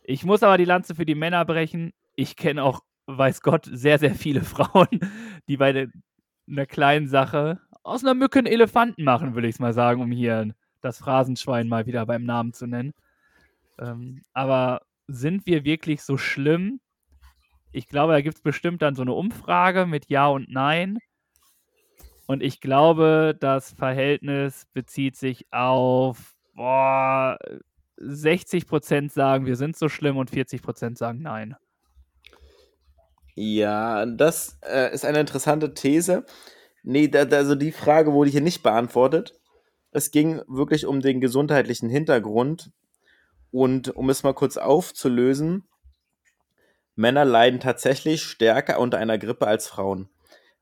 Ich 0.03 0.23
muss 0.23 0.43
aber 0.43 0.57
die 0.57 0.65
Lanze 0.65 0.95
für 0.95 1.05
die 1.05 1.15
Männer 1.15 1.45
brechen. 1.45 1.93
Ich 2.15 2.35
kenne 2.35 2.63
auch, 2.63 2.81
weiß 3.07 3.41
Gott, 3.41 3.67
sehr, 3.71 3.99
sehr 3.99 4.15
viele 4.15 4.41
Frauen, 4.43 4.99
die 5.47 5.57
bei 5.57 5.87
einer 6.47 6.65
kleinen 6.65 7.07
Sache 7.07 7.59
aus 7.83 8.03
einer 8.03 8.15
Mücke 8.15 8.39
einen 8.39 8.47
Elefanten 8.47 9.03
machen, 9.03 9.35
will 9.35 9.45
ich 9.45 9.55
es 9.55 9.59
mal 9.59 9.73
sagen, 9.73 10.01
um 10.01 10.11
hier 10.11 10.53
das 10.81 10.97
Phrasenschwein 10.97 11.67
mal 11.67 11.85
wieder 11.85 12.05
beim 12.05 12.23
Namen 12.23 12.53
zu 12.53 12.65
nennen. 12.67 12.93
Ähm, 13.79 14.21
aber 14.33 14.81
sind 15.07 15.45
wir 15.45 15.63
wirklich 15.65 16.01
so 16.01 16.17
schlimm? 16.17 16.79
Ich 17.71 17.87
glaube, 17.87 18.13
da 18.13 18.21
gibt 18.21 18.37
es 18.37 18.41
bestimmt 18.41 18.81
dann 18.81 18.95
so 18.95 19.01
eine 19.01 19.13
Umfrage 19.13 19.85
mit 19.85 20.09
Ja 20.09 20.27
und 20.27 20.49
Nein. 20.49 20.97
Und 22.27 22.41
ich 22.41 22.59
glaube, 22.59 23.35
das 23.39 23.71
Verhältnis 23.71 24.65
bezieht 24.73 25.15
sich 25.15 25.45
auf 25.51 26.35
boah, 26.55 27.37
60% 27.97 29.11
sagen, 29.11 29.45
wir 29.45 29.55
sind 29.55 29.77
so 29.77 29.89
schlimm 29.89 30.17
und 30.17 30.31
40% 30.31 30.97
sagen 30.97 31.21
Nein. 31.21 31.55
Ja, 33.35 34.05
das 34.05 34.57
äh, 34.65 34.93
ist 34.93 35.05
eine 35.05 35.19
interessante 35.19 35.73
These. 35.73 36.25
Nee, 36.83 37.09
da, 37.09 37.25
da, 37.25 37.37
also 37.37 37.55
die 37.55 37.73
Frage 37.73 38.13
wurde 38.13 38.29
hier 38.29 38.41
nicht 38.41 38.63
beantwortet. 38.63 39.37
Es 39.91 40.11
ging 40.11 40.41
wirklich 40.47 40.85
um 40.85 41.01
den 41.01 41.19
gesundheitlichen 41.19 41.89
Hintergrund. 41.89 42.71
Und 43.51 43.95
um 43.95 44.09
es 44.09 44.23
mal 44.23 44.33
kurz 44.33 44.57
aufzulösen, 44.57 45.63
Männer 46.95 47.25
leiden 47.25 47.59
tatsächlich 47.59 48.23
stärker 48.23 48.79
unter 48.79 48.97
einer 48.97 49.17
Grippe 49.17 49.47
als 49.47 49.67
Frauen. 49.67 50.09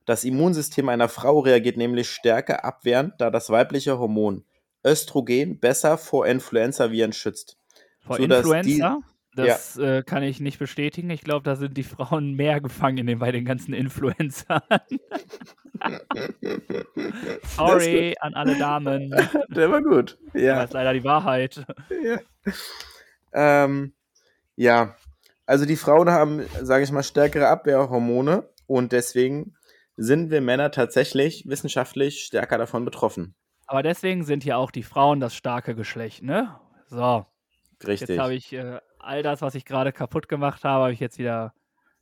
Das 0.06 0.24
Immunsystem 0.24 0.90
einer 0.90 1.08
Frau 1.10 1.40
reagiert 1.40 1.78
nämlich 1.78 2.10
stärker 2.10 2.66
abwehrend, 2.66 3.14
da 3.20 3.30
das 3.30 3.50
weibliche 3.50 3.98
Hormon 4.00 4.44
Östrogen 4.86 5.60
besser 5.60 5.98
vor 5.98 6.28
Influenza-Viren 6.28 7.14
schützt. 7.14 7.58
Vor 8.06 8.18
die- 8.18 8.24
Influenza, 8.26 9.00
das 9.36 9.78
äh, 9.78 10.04
kann 10.04 10.22
ich 10.24 10.40
nicht 10.42 10.60
bestätigen. 10.60 11.10
Ich 11.10 11.22
glaube, 11.22 11.44
da 11.44 11.56
sind 11.56 11.76
die 11.78 11.84
Frauen 11.84 12.34
mehr 12.34 12.60
gefangen 12.62 12.98
in 13.00 13.08
den, 13.08 13.20
bei 13.20 13.32
den 13.32 13.46
ganzen 13.46 13.74
Influencern. 13.74 14.62
Sorry 17.56 18.16
an 18.20 18.34
alle 18.34 18.58
Damen. 18.58 19.10
Der 19.50 19.72
war 19.72 19.82
gut. 19.82 20.18
Das 20.34 20.42
Ja. 20.42 20.64
ist 20.64 20.74
leider 20.74 20.94
die 20.94 21.04
Wahrheit. 21.04 21.66
Ja. 22.04 22.20
Ähm, 23.34 23.94
ja, 24.56 24.96
also 25.46 25.66
die 25.66 25.76
Frauen 25.78 26.10
haben, 26.10 26.44
sage 26.62 26.84
ich 26.84 26.92
mal, 26.92 27.04
stärkere 27.04 27.48
Abwehrhormone 27.48 28.48
und 28.68 28.92
deswegen 28.92 29.56
sind 29.96 30.32
wir 30.32 30.42
Männer 30.42 30.72
tatsächlich 30.72 31.46
wissenschaftlich 31.48 32.24
stärker 32.24 32.58
davon 32.58 32.86
betroffen. 32.86 33.36
Aber 33.68 33.84
deswegen 33.84 34.24
sind 34.24 34.44
ja 34.44 34.58
auch 34.58 34.72
die 34.72 34.84
Frauen 34.84 35.20
das 35.20 35.36
starke 35.36 35.76
Geschlecht, 35.76 36.24
ne? 36.24 36.60
So, 36.88 37.26
Richtig. 37.86 38.10
jetzt 38.10 38.20
habe 38.20 38.34
ich 38.34 38.54
äh, 38.54 38.80
all 39.00 39.24
das, 39.24 39.42
was 39.42 39.56
ich 39.56 39.66
gerade 39.66 39.92
kaputt 39.92 40.28
gemacht 40.28 40.64
habe, 40.64 40.84
habe 40.84 40.94
ich 40.94 41.00
jetzt 41.00 41.18
wieder, 41.18 41.54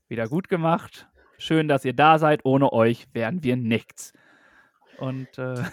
wieder 0.07 0.27
gut 0.27 0.49
gemacht. 0.49 1.07
Schön, 1.37 1.67
dass 1.67 1.85
ihr 1.85 1.93
da 1.93 2.19
seid. 2.19 2.41
Ohne 2.45 2.71
euch 2.71 3.07
wären 3.13 3.43
wir 3.43 3.55
nichts. 3.55 4.13
Und 4.97 5.37
äh, 5.37 5.55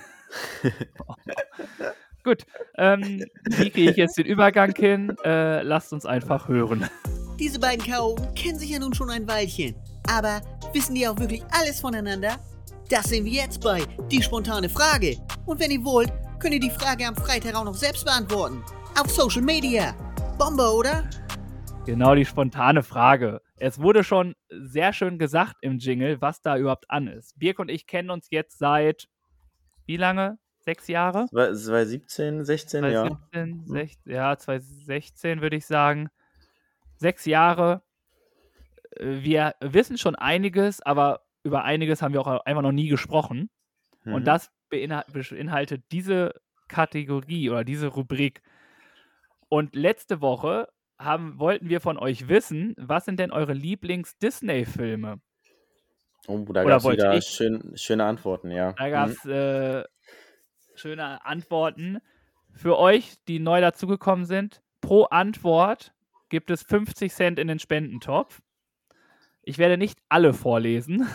gut, 2.25 2.45
ähm, 2.77 3.25
wie 3.45 3.71
kriege 3.71 3.91
ich 3.91 3.97
jetzt 3.97 4.19
den 4.19 4.27
Übergang 4.27 4.75
hin? 4.75 5.17
Äh, 5.25 5.63
lasst 5.63 5.93
uns 5.93 6.07
einfach 6.07 6.49
hören. 6.49 6.89
Diese 7.39 7.61
beiden 7.61 7.87
Chaoten 7.87 8.35
kennen 8.35 8.59
sich 8.59 8.71
ja 8.71 8.81
nun 8.81 8.93
schon 8.93 9.11
ein 9.11 9.29
Weilchen. 9.29 9.77
Aber 10.09 10.41
wissen 10.73 10.97
die 10.97 11.07
auch 11.07 11.17
wirklich 11.19 11.45
alles 11.53 11.79
voneinander? 11.79 12.37
Das 12.91 13.05
sehen 13.05 13.25
wir 13.25 13.31
jetzt 13.31 13.63
bei 13.63 13.85
Die 14.11 14.21
spontane 14.21 14.69
Frage. 14.69 15.17
Und 15.47 15.61
wenn 15.61 15.71
ihr 15.71 15.85
wollt, 15.85 16.13
könnt 16.41 16.55
ihr 16.55 16.61
die 16.61 16.71
Frage 16.71 17.07
am 17.07 17.15
Freitag 17.15 17.55
auch 17.55 17.65
noch 17.65 17.75
selbst 17.75 18.05
beantworten. 18.05 18.65
Auf 19.01 19.09
Social 19.11 19.43
Media. 19.43 19.95
Bombe, 20.37 20.69
oder? 20.69 21.09
Genau 21.87 22.17
die 22.17 22.25
spontane 22.25 22.83
Frage. 22.83 23.41
Es 23.57 23.81
wurde 23.81 24.03
schon 24.03 24.35
sehr 24.51 24.93
schön 24.93 25.17
gesagt 25.21 25.55
im 25.61 25.79
Jingle, 25.79 26.21
was 26.21 26.43
da 26.43 26.59
überhaupt 26.59 26.91
an 26.91 27.07
ist. 27.07 27.39
Birk 27.39 27.61
und 27.61 27.71
ich 27.71 27.87
kennen 27.87 28.11
uns 28.11 28.27
jetzt 28.31 28.59
seit 28.59 29.07
wie 29.87 29.97
lange? 29.97 30.39
Sechs 30.59 30.89
Jahre? 30.89 31.27
2017, 31.31 32.45
16, 32.45 32.85
ja. 32.85 32.91
2017, 33.07 33.63
16, 33.65 34.13
ja, 34.13 34.37
2016 34.37 35.41
würde 35.41 35.57
ich 35.57 35.67
sagen. 35.67 36.09
Sechs 36.99 37.25
Jahre. 37.25 37.83
Äh, 38.97 39.23
Wir 39.23 39.55
wissen 39.61 39.97
schon 39.99 40.15
einiges, 40.17 40.83
aber 40.83 41.23
über 41.43 41.65
einiges 41.65 42.03
haben 42.03 42.13
wir 42.13 42.21
auch 42.21 42.45
einfach 42.45 42.63
noch 42.63 42.73
nie 42.73 42.89
gesprochen. 42.89 43.49
Mhm. 44.05 44.15
Und 44.15 44.25
das 44.27 44.51
beinhal- 44.71 45.05
beinhaltet 45.11 45.83
diese 45.93 46.35
Kategorie 46.69 47.49
oder 47.49 47.65
diese 47.65 47.87
Rubrik. 47.89 48.43
Und 49.49 49.75
letzte 49.75 50.21
Woche 50.21 50.69
haben, 50.99 51.39
wollten 51.39 51.69
wir 51.71 51.81
von 51.81 51.97
euch 51.97 52.29
wissen, 52.29 52.75
was 52.77 53.05
sind 53.07 53.19
denn 53.21 53.31
eure 53.31 53.55
Lieblings-Disney-Filme? 53.55 55.21
Oh, 56.27 56.39
da 56.53 56.65
gab 56.65 56.79
es 56.85 56.91
wieder 56.91 57.15
ich- 57.17 57.25
schön, 57.25 57.73
schöne 57.77 58.05
Antworten, 58.05 58.51
ja. 58.51 58.73
Da 58.75 58.91
gab 58.91 59.09
es 59.09 59.25
äh, 59.25 59.85
schöne 60.75 61.25
Antworten. 61.25 61.99
für 62.53 62.77
euch, 62.79 63.15
die 63.29 63.39
neu 63.39 63.61
dazugekommen 63.61 64.25
sind, 64.25 64.63
pro 64.81 65.05
Antwort 65.05 65.95
gibt 66.29 66.51
es 66.51 66.63
50 66.63 67.13
Cent 67.13 67.39
in 67.39 67.49
den 67.49 67.59
Spendentopf. 67.59 68.41
Ich 69.43 69.59
werde 69.59 69.79
nicht 69.79 69.99
alle 70.09 70.35
vorlesen, 70.35 71.09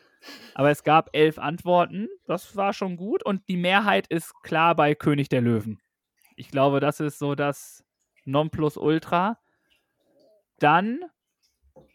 aber 0.54 0.70
es 0.70 0.84
gab 0.84 1.10
elf 1.12 1.38
Antworten. 1.38 2.08
Das 2.26 2.56
war 2.56 2.72
schon 2.72 2.96
gut 2.96 3.24
und 3.24 3.48
die 3.48 3.56
Mehrheit 3.56 4.06
ist 4.06 4.32
klar 4.42 4.74
bei 4.76 4.94
König 4.94 5.28
der 5.28 5.40
Löwen. 5.40 5.80
Ich 6.36 6.50
glaube, 6.50 6.80
das 6.80 7.00
ist 7.00 7.18
so 7.18 7.34
das 7.34 7.84
Nonplusultra. 8.24 9.38
Dann 10.58 11.00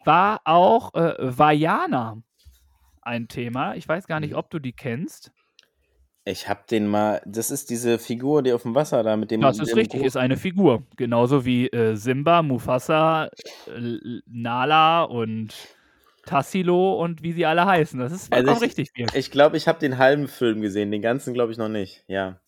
war 0.04 0.40
auch 0.44 0.94
äh, 0.94 1.14
Vajana 1.18 2.22
ein 3.02 3.28
Thema. 3.28 3.74
Ich 3.74 3.88
weiß 3.88 4.06
gar 4.06 4.20
nicht, 4.20 4.34
ob 4.34 4.50
du 4.50 4.58
die 4.58 4.72
kennst. 4.72 5.32
Ich 6.28 6.48
hab 6.48 6.66
den 6.66 6.88
mal. 6.88 7.22
Das 7.24 7.52
ist 7.52 7.70
diese 7.70 8.00
Figur, 8.00 8.42
die 8.42 8.52
auf 8.52 8.62
dem 8.62 8.74
Wasser 8.74 9.02
da 9.04 9.16
mit 9.16 9.30
dem. 9.30 9.40
Das 9.40 9.60
ist 9.60 9.70
dem 9.70 9.78
richtig, 9.78 10.00
Gro- 10.00 10.06
ist 10.06 10.16
eine 10.16 10.36
Figur. 10.36 10.82
Genauso 10.96 11.44
wie 11.44 11.68
äh, 11.68 11.94
Simba, 11.94 12.42
Mufasa, 12.42 13.26
äh, 13.68 14.20
Nala 14.26 15.04
und 15.04 15.54
Tassilo 16.24 17.00
und 17.00 17.22
wie 17.22 17.32
sie 17.32 17.46
alle 17.46 17.64
heißen. 17.64 18.00
Das 18.00 18.10
ist 18.10 18.32
Also 18.32 18.46
vollkommen 18.46 18.56
ich- 18.64 18.70
richtig, 18.78 18.92
Dirk. 18.92 19.14
Ich 19.14 19.30
glaube, 19.30 19.56
ich 19.56 19.68
habe 19.68 19.78
den 19.78 19.98
halben 19.98 20.26
Film 20.26 20.60
gesehen. 20.62 20.90
Den 20.90 21.00
ganzen 21.00 21.32
glaube 21.32 21.52
ich 21.52 21.58
noch 21.58 21.68
nicht. 21.68 22.04
Ja. 22.08 22.40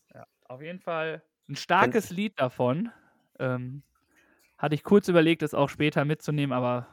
Auf 0.49 0.61
jeden 0.61 0.81
Fall 0.81 1.23
ein 1.49 1.55
starkes 1.57 2.11
Lied 2.11 2.33
davon. 2.41 2.91
Ähm, 3.38 3.83
hatte 4.57 4.75
ich 4.75 4.83
kurz 4.83 5.07
überlegt, 5.07 5.43
es 5.45 5.55
auch 5.55 5.69
später 5.69 6.05
mitzunehmen, 6.05 6.53
aber 6.53 6.88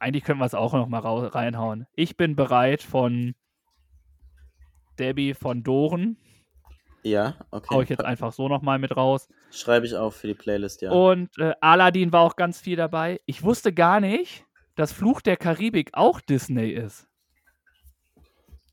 eigentlich 0.00 0.24
können 0.24 0.40
wir 0.40 0.46
es 0.46 0.54
auch 0.54 0.72
noch 0.72 0.88
mal 0.88 0.98
reinhauen. 0.98 1.86
Ich 1.94 2.16
bin 2.16 2.34
bereit 2.34 2.82
von 2.82 3.36
Debbie 4.96 5.34
von 5.34 5.62
Doren. 5.62 6.16
Ja, 7.02 7.36
okay. 7.52 7.68
Hau 7.70 7.82
ich 7.82 7.88
jetzt 7.88 8.04
einfach 8.04 8.32
so 8.32 8.48
noch 8.48 8.62
mal 8.62 8.78
mit 8.80 8.96
raus. 8.96 9.28
Schreibe 9.52 9.86
ich 9.86 9.94
auf 9.94 10.16
für 10.16 10.26
die 10.26 10.34
Playlist, 10.34 10.82
ja. 10.82 10.90
Und 10.90 11.38
äh, 11.38 11.54
Aladdin 11.60 12.12
war 12.12 12.22
auch 12.22 12.34
ganz 12.36 12.60
viel 12.60 12.76
dabei. 12.76 13.20
Ich 13.26 13.44
wusste 13.44 13.72
gar 13.72 14.00
nicht, 14.00 14.44
dass 14.74 14.92
Fluch 14.92 15.20
der 15.20 15.36
Karibik 15.36 15.90
auch 15.92 16.20
Disney 16.20 16.70
ist. 16.70 17.06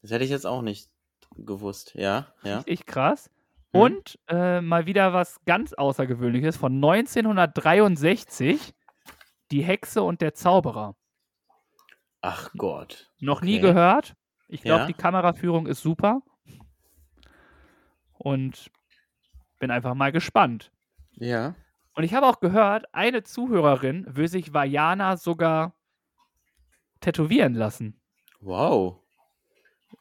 Das 0.02 0.12
hätte 0.12 0.24
ich 0.26 0.32
jetzt 0.32 0.48
auch 0.48 0.64
nicht 0.64 0.90
gewusst. 1.38 1.94
Ja, 1.96 2.34
ja. 2.44 2.58
Richtig 2.58 2.88
krass. 2.88 3.30
Mhm. 3.72 3.80
Und 3.80 4.20
äh, 4.28 4.62
mal 4.62 4.88
wieder 4.88 5.14
was 5.14 5.40
ganz 5.46 5.74
Außergewöhnliches 5.74 6.58
von 6.58 6.74
1963. 6.74 8.74
Die 9.52 9.64
Hexe 9.64 10.02
und 10.02 10.22
der 10.22 10.34
Zauberer. 10.34 10.96
Ach 12.22 12.50
Gott. 12.58 13.12
Noch 13.20 13.42
nie 13.42 13.58
Okay. 13.60 13.68
gehört. 13.68 14.16
Ich 14.54 14.62
glaube, 14.62 14.82
Ja. 14.82 14.86
die 14.88 14.94
Kameraführung 14.94 15.66
ist 15.66 15.82
super. 15.82 16.22
Und 18.13 18.70
bin 19.60 19.72
einfach 19.72 19.96
mal 19.96 20.12
gespannt. 20.12 20.72
Ja. 21.13 21.56
Und 21.96 22.04
ich 22.04 22.13
habe 22.13 22.28
auch 22.28 22.39
gehört, 22.39 22.86
eine 22.94 23.24
Zuhörerin 23.24 24.06
will 24.08 24.28
sich 24.28 24.54
Vajana 24.54 25.18
sogar 25.18 25.74
tätowieren 27.02 27.56
lassen. 27.56 28.00
Wow. 28.42 29.00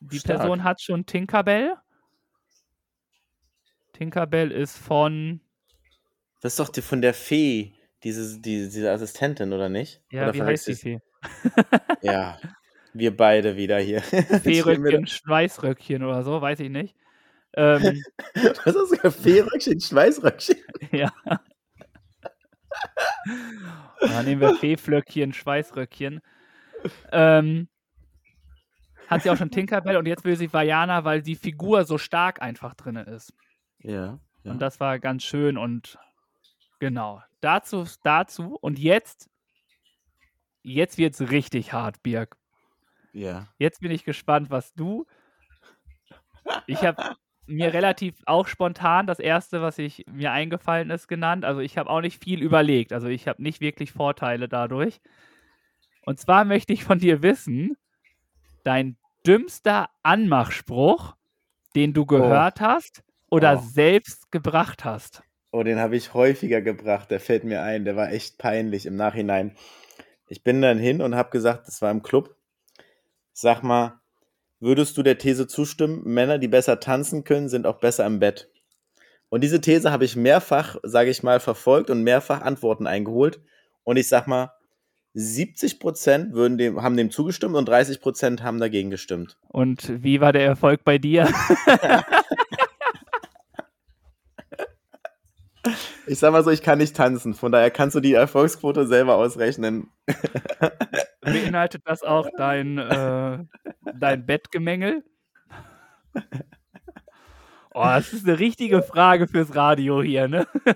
Die 0.01 0.19
Stark. 0.19 0.41
Person 0.41 0.65
hat 0.65 0.83
schon 0.83 1.07
Tinkerbell. 1.07 1.75
Tinkerbell 3.95 4.51
ist 4.51 4.77
von, 4.77 5.41
Das 6.43 6.53
ist 6.53 6.59
doch 6.61 6.69
die, 6.69 6.83
von 6.83 7.01
der 7.01 7.15
Fee, 7.15 7.75
diese, 8.03 8.39
die, 8.41 8.69
diese 8.69 8.91
Assistentin, 8.91 9.53
oder 9.53 9.69
nicht? 9.69 10.03
ja, 10.11 10.25
oder 10.25 10.35
wie 10.35 10.43
heißt 10.43 10.69
die 10.69 10.75
Fee? 10.75 11.01
Ja. 12.03 12.39
Wir 12.95 13.17
beide 13.17 13.57
wieder 13.57 13.79
hier. 13.79 14.03
Feeröckchen, 14.43 15.07
Schweißröckchen 15.07 16.03
oder 16.03 16.23
so, 16.23 16.41
weiß 16.41 16.61
ich 16.61 16.71
nicht. 16.71 16.95
Ähm, 17.55 18.03
Was 18.65 18.75
ist 18.75 19.01
das? 19.03 19.17
Feeröckchen, 19.17 19.81
Schweißröckchen. 19.81 20.57
ja. 20.93 21.13
Dann 24.01 24.25
nehmen 24.25 24.41
wir 24.41 24.57
Feeflöckchen, 24.57 25.33
Schweißröckchen. 25.33 26.21
Ähm, 27.13 27.69
hat 29.07 29.23
sie 29.23 29.31
auch 29.31 29.37
schon 29.37 29.51
Tinkerbell 29.51 29.97
und 29.97 30.07
jetzt 30.07 30.25
will 30.25 30.37
sie 30.37 30.53
Vajana, 30.53 31.05
weil 31.05 31.23
die 31.23 31.37
Figur 31.37 31.85
so 31.85 31.99
stark 31.99 32.43
einfach 32.43 32.75
drin 32.75 32.97
ist. 32.97 33.33
Ja. 33.79 34.19
ja. 34.43 34.53
Und 34.53 34.61
das 34.61 34.81
war 34.81 34.99
ganz 34.99 35.23
schön 35.23 35.57
und 35.57 35.99
genau. 36.79 37.23
Dazu, 37.41 37.85
dazu 38.03 38.57
und 38.61 38.79
jetzt, 38.79 39.29
jetzt 40.63 40.99
wird's 40.99 41.21
richtig 41.21 41.73
hart, 41.73 42.03
Birg. 42.03 42.37
Ja. 43.13 43.49
Jetzt 43.59 43.81
bin 43.81 43.91
ich 43.91 44.05
gespannt, 44.05 44.51
was 44.51 44.75
du. 44.75 45.07
Ich 46.67 46.83
habe 46.85 47.15
mir 47.47 47.73
relativ 47.73 48.15
auch 48.27 48.47
spontan 48.47 49.07
das 49.07 49.19
erste, 49.19 49.63
was 49.63 49.79
ich 49.79 50.05
mir 50.11 50.33
eingefallen 50.33 50.91
ist, 50.91 51.09
genannt. 51.09 51.45
Also 51.45 51.61
ich 51.61 51.79
habe 51.79 51.91
auch 51.91 52.01
nicht 52.01 52.23
viel 52.23 52.41
überlegt. 52.43 52.93
Also 52.93 53.09
ich 53.09 53.29
habe 53.29 53.43
nicht 53.43 53.61
wirklich 53.61 53.93
Vorteile 53.93 54.49
dadurch. 54.49 55.01
Und 56.05 56.19
zwar 56.19 56.45
möchte 56.45 56.73
ich 56.73 56.85
von 56.85 56.99
dir 56.99 57.23
wissen, 57.23 57.77
dein 58.65 58.97
dümmster 59.27 59.89
Anmachspruch, 60.03 61.15
den 61.77 61.93
du 61.93 62.07
gehört 62.07 62.61
hast 62.61 63.03
oder 63.31 63.59
Oh. 63.59 63.63
selbst 63.63 64.31
gebracht 64.33 64.85
hast. 64.85 65.23
Oh, 65.53 65.63
den 65.63 65.79
habe 65.79 65.97
ich 65.97 66.15
häufiger 66.15 66.61
gebracht. 66.63 67.11
Der 67.11 67.21
fällt 67.21 67.45
mir 67.45 67.63
ein. 67.63 67.85
Der 67.85 67.95
war 67.95 68.11
echt 68.11 68.39
peinlich 68.39 68.87
im 68.87 68.97
Nachhinein. 68.97 69.55
Ich 70.29 70.43
bin 70.43 70.63
dann 70.63 70.79
hin 70.79 71.03
und 71.03 71.15
habe 71.15 71.31
gesagt, 71.31 71.69
das 71.69 71.83
war 71.83 71.91
im 71.91 72.03
Club. 72.03 72.35
Sag 73.33 73.63
mal, 73.63 74.01
würdest 74.61 74.97
du 74.97 75.03
der 75.03 75.19
These 75.19 75.47
zustimmen, 75.47 76.03
Männer, 76.05 76.39
die 76.39 76.49
besser 76.49 76.81
tanzen 76.81 77.25
können, 77.25 77.49
sind 77.49 77.67
auch 77.67 77.81
besser 77.81 78.07
im 78.07 78.19
Bett? 78.19 78.51
Und 79.29 79.43
diese 79.43 79.61
These 79.61 79.91
habe 79.91 80.05
ich 80.05 80.15
mehrfach, 80.17 80.77
sage 80.83 81.11
ich 81.11 81.23
mal, 81.23 81.41
verfolgt 81.41 81.89
und 81.89 82.03
mehrfach 82.03 82.43
Antworten 82.43 82.87
eingeholt. 82.87 83.41
Und 83.83 83.97
ich 83.97 84.09
sag 84.09 84.27
mal, 84.27 84.53
70 85.15 85.81
Prozent 85.81 86.33
würden 86.33 86.59
dem, 86.59 86.83
haben 86.83 86.97
dem 86.97 87.11
zugestimmt 87.11 87.55
und 87.55 87.69
30 87.69 88.01
Prozent 88.01 88.43
haben 88.43 88.61
dagegen 88.61 88.91
gestimmt. 88.91 89.39
Und 89.49 90.03
wie 90.03 90.21
war 90.21 90.33
der 90.33 90.45
Erfolg 90.45 90.85
bei 90.85 90.99
dir? 90.99 91.33
Ich 96.07 96.19
sag 96.19 96.33
mal 96.33 96.43
so, 96.43 96.51
ich 96.51 96.63
kann 96.63 96.79
nicht 96.79 96.97
tanzen. 96.97 97.35
Von 97.35 97.53
daher 97.53 97.71
kannst 97.71 97.95
du 97.95 98.01
die 98.01 98.15
Erfolgsquote 98.15 98.87
selber 98.87 99.15
ausrechnen. 99.15 99.89
Beinhaltet 101.23 101.83
das 101.85 102.03
auch 102.03 102.29
dein, 102.37 102.79
äh, 102.79 103.39
dein 103.95 104.27
Bettgemängel? 104.27 105.05
Oh, 107.75 107.85
das 107.85 108.13
ist 108.13 108.29
eine 108.29 108.39
richtige 108.39 108.83
Frage 108.83 109.27
fürs 109.27 109.57
Radio 109.57 110.03
hier, 110.03 110.29
ne? 110.29 110.47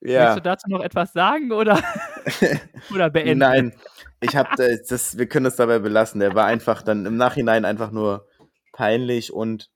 Ja. 0.00 0.34
du 0.36 0.42
dazu 0.42 0.68
noch 0.70 0.80
etwas 0.80 1.12
sagen 1.12 1.50
oder, 1.50 1.82
oder 2.94 3.10
beenden? 3.10 3.38
Nein, 3.38 3.74
ich 4.20 4.36
habe 4.36 4.50
das, 4.56 5.18
wir 5.18 5.26
können 5.28 5.46
es 5.46 5.56
dabei 5.56 5.80
belassen. 5.80 6.20
Der 6.20 6.36
war 6.36 6.46
einfach 6.46 6.82
dann 6.82 7.04
im 7.06 7.16
Nachhinein 7.16 7.64
einfach 7.64 7.90
nur 7.90 8.28
peinlich 8.72 9.32
und 9.32 9.70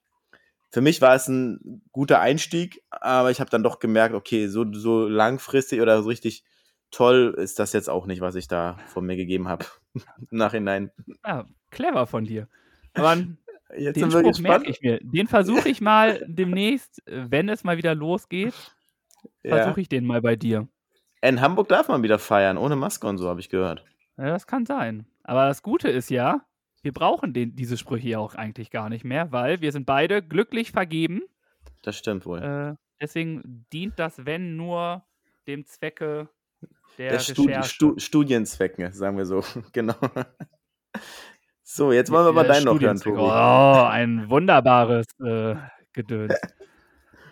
für 0.71 0.81
mich 0.81 1.01
war 1.01 1.17
es 1.17 1.27
ein 1.27 1.83
guter 1.91 2.21
Einstieg, 2.21 2.81
aber 2.91 3.33
ich 3.33 3.41
habe 3.41 3.51
dann 3.51 3.65
doch 3.65 3.81
gemerkt, 3.81 4.15
okay, 4.15 4.47
so, 4.47 4.65
so 4.73 5.09
langfristig 5.09 5.81
oder 5.81 6.01
so 6.03 6.09
richtig 6.09 6.45
toll 6.91 7.35
ist 7.39 7.59
das 7.59 7.73
jetzt 7.73 7.89
auch 7.89 8.07
nicht, 8.07 8.21
was 8.21 8.35
ich 8.35 8.49
da 8.49 8.79
von 8.89 9.05
mir 9.07 9.17
gegeben 9.17 9.49
habe. 9.49 9.65
Im 10.31 10.39
Nachhinein. 10.39 10.91
Ja, 11.25 11.47
clever 11.71 12.07
von 12.07 12.25
dir. 12.25 12.49
Aber 12.95 13.13
n- 13.13 13.39
Jetzt 13.77 14.01
den 14.01 14.11
Spruch 14.11 14.39
merke 14.41 14.69
ich 14.69 14.81
mir. 14.83 14.99
Den 15.01 15.29
versuche 15.29 15.69
ich 15.69 15.81
mal 15.81 16.25
demnächst, 16.29 17.03
wenn 17.07 17.49
es 17.49 17.63
mal 17.63 17.77
wieder 17.77 17.95
losgeht, 17.95 18.55
Ja. 19.45 19.57
versuche 19.57 19.81
ich 19.83 19.89
den 19.89 20.05
mal 20.05 20.21
bei 20.21 20.35
dir. 20.35 20.67
In 21.23 21.41
Hamburg 21.41 21.69
darf 21.69 21.87
man 21.89 22.03
wieder 22.03 22.19
feiern, 22.19 22.57
ohne 22.59 22.75
Maske 22.75 23.07
und 23.07 23.19
so, 23.19 23.29
habe 23.29 23.39
ich 23.41 23.49
gehört. 23.49 23.85
Ja, 24.17 24.31
das 24.31 24.47
kann 24.49 24.67
sein. 24.67 25.07
Aber 25.23 25.47
das 25.47 25.63
Gute 25.63 25.89
ist 25.89 26.11
ja, 26.11 26.41
wir 26.83 26.93
brauchen 26.93 27.33
den, 27.33 27.55
diese 27.55 27.77
Sprüche 27.77 28.09
ja 28.09 28.19
auch 28.19 28.35
eigentlich 28.35 28.71
gar 28.73 28.89
nicht 28.89 29.05
mehr, 29.05 29.31
weil 29.31 29.61
wir 29.61 29.71
sind 29.71 29.87
beide 29.87 30.21
glücklich 30.23 30.73
vergeben. 30.73 31.21
Das 31.83 31.97
stimmt 31.97 32.27
wohl. 32.27 32.43
Äh, 32.43 32.75
deswegen 33.01 33.67
dient 33.73 33.99
das, 34.01 34.25
wenn 34.27 34.57
nur 34.57 35.05
dem 35.47 35.65
Zwecke 35.65 36.29
der, 36.99 37.13
Der 37.13 37.19
Studi 37.19 37.49
Recherche. 37.49 37.69
Stu 37.69 37.99
Studienzwecke, 37.99 38.93
sagen 38.93 39.17
wir 39.17 39.27
so. 39.27 39.43
genau. 39.73 39.95
So, 41.63 41.93
jetzt 41.93 42.11
wollen 42.11 42.25
wir 42.25 42.31
aber 42.31 42.45
deinen 42.45 42.65
noch 42.65 42.81
hören. 42.81 42.99
Tobi. 42.99 43.17
Oh, 43.19 43.87
ein 43.89 44.29
wunderbares 44.29 45.07
äh, 45.21 45.57
Gedöns. 45.93 46.35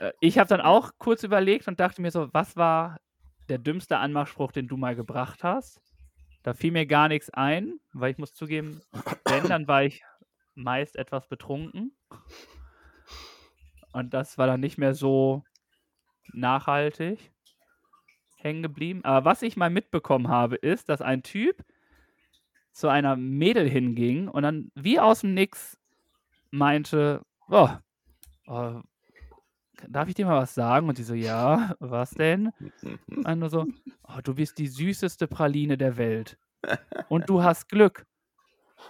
Äh, 0.01 0.13
ich 0.21 0.39
habe 0.39 0.49
dann 0.49 0.61
auch 0.61 0.93
kurz 0.99 1.25
überlegt 1.25 1.67
und 1.67 1.81
dachte 1.81 2.01
mir 2.01 2.13
so, 2.13 2.29
was 2.33 2.55
war 2.55 3.01
der 3.49 3.59
dümmste 3.59 3.99
Anmachspruch, 3.99 4.53
den 4.53 4.69
du 4.69 4.77
mal 4.77 4.95
gebracht 4.95 5.43
hast? 5.43 5.81
Da 6.45 6.55
fiel 6.55 6.71
mir 6.71 6.87
gar 6.87 7.09
nichts 7.09 7.31
ein, 7.31 7.81
weil 7.93 8.13
ich 8.13 8.19
muss 8.19 8.33
zugeben, 8.33 8.81
wenn, 9.25 9.49
dann 9.49 9.67
war 9.67 9.83
ich 9.83 10.05
meist 10.55 10.95
etwas 10.95 11.27
betrunken. 11.27 11.97
Und 13.93 14.15
das 14.15 14.39
war 14.39 14.47
dann 14.47 14.61
nicht 14.61 14.79
mehr 14.79 14.95
so 14.95 15.43
nachhaltig 16.33 17.33
hängen 18.39 18.63
geblieben. 18.63 19.05
Aber 19.05 19.25
was 19.25 19.43
ich 19.43 19.57
mal 19.57 19.71
mitbekommen 19.71 20.29
habe, 20.29 20.57
ist, 20.57 20.89
dass 20.89 21.03
ein 21.03 21.23
Typ 21.23 21.65
zu 22.73 22.89
einer 22.89 23.17
Mädel 23.17 23.69
hinging 23.69 24.29
und 24.29 24.43
dann 24.45 24.71
wie 24.75 25.01
aus 25.01 25.21
dem 25.21 25.35
Nix 25.35 25.77
meinte, 26.51 27.23
oh, 27.51 27.69
oh, 28.47 28.81
darf 29.89 30.09
ich 30.09 30.15
dir 30.15 30.27
mal 30.27 30.41
was 30.41 30.55
sagen? 30.55 30.89
Und 30.89 30.99
die 30.99 31.03
so, 31.03 31.15
ja, 31.15 31.75
was 31.81 32.11
denn? 32.11 32.53
Und 33.09 33.39
nur 33.39 33.51
so, 33.51 33.67
oh, 34.05 34.21
du 34.23 34.35
bist 34.35 34.59
die 34.59 34.69
süßeste 34.69 35.27
Praline 35.27 35.77
der 35.77 35.97
Welt. 35.97 36.39
Und 37.09 37.29
du 37.29 37.43
hast 37.43 37.69
Glück. 37.69 38.07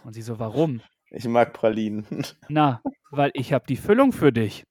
Und 0.05 0.13
sie 0.13 0.23
so, 0.23 0.39
warum? 0.39 0.81
Ich 1.11 1.27
mag 1.27 1.53
Pralinen. 1.55 2.07
Na, 2.49 2.83
weil 3.11 3.31
ich 3.35 3.53
habe 3.53 3.65
die 3.67 3.77
Füllung 3.77 4.13
für 4.13 4.33
dich. 4.33 4.65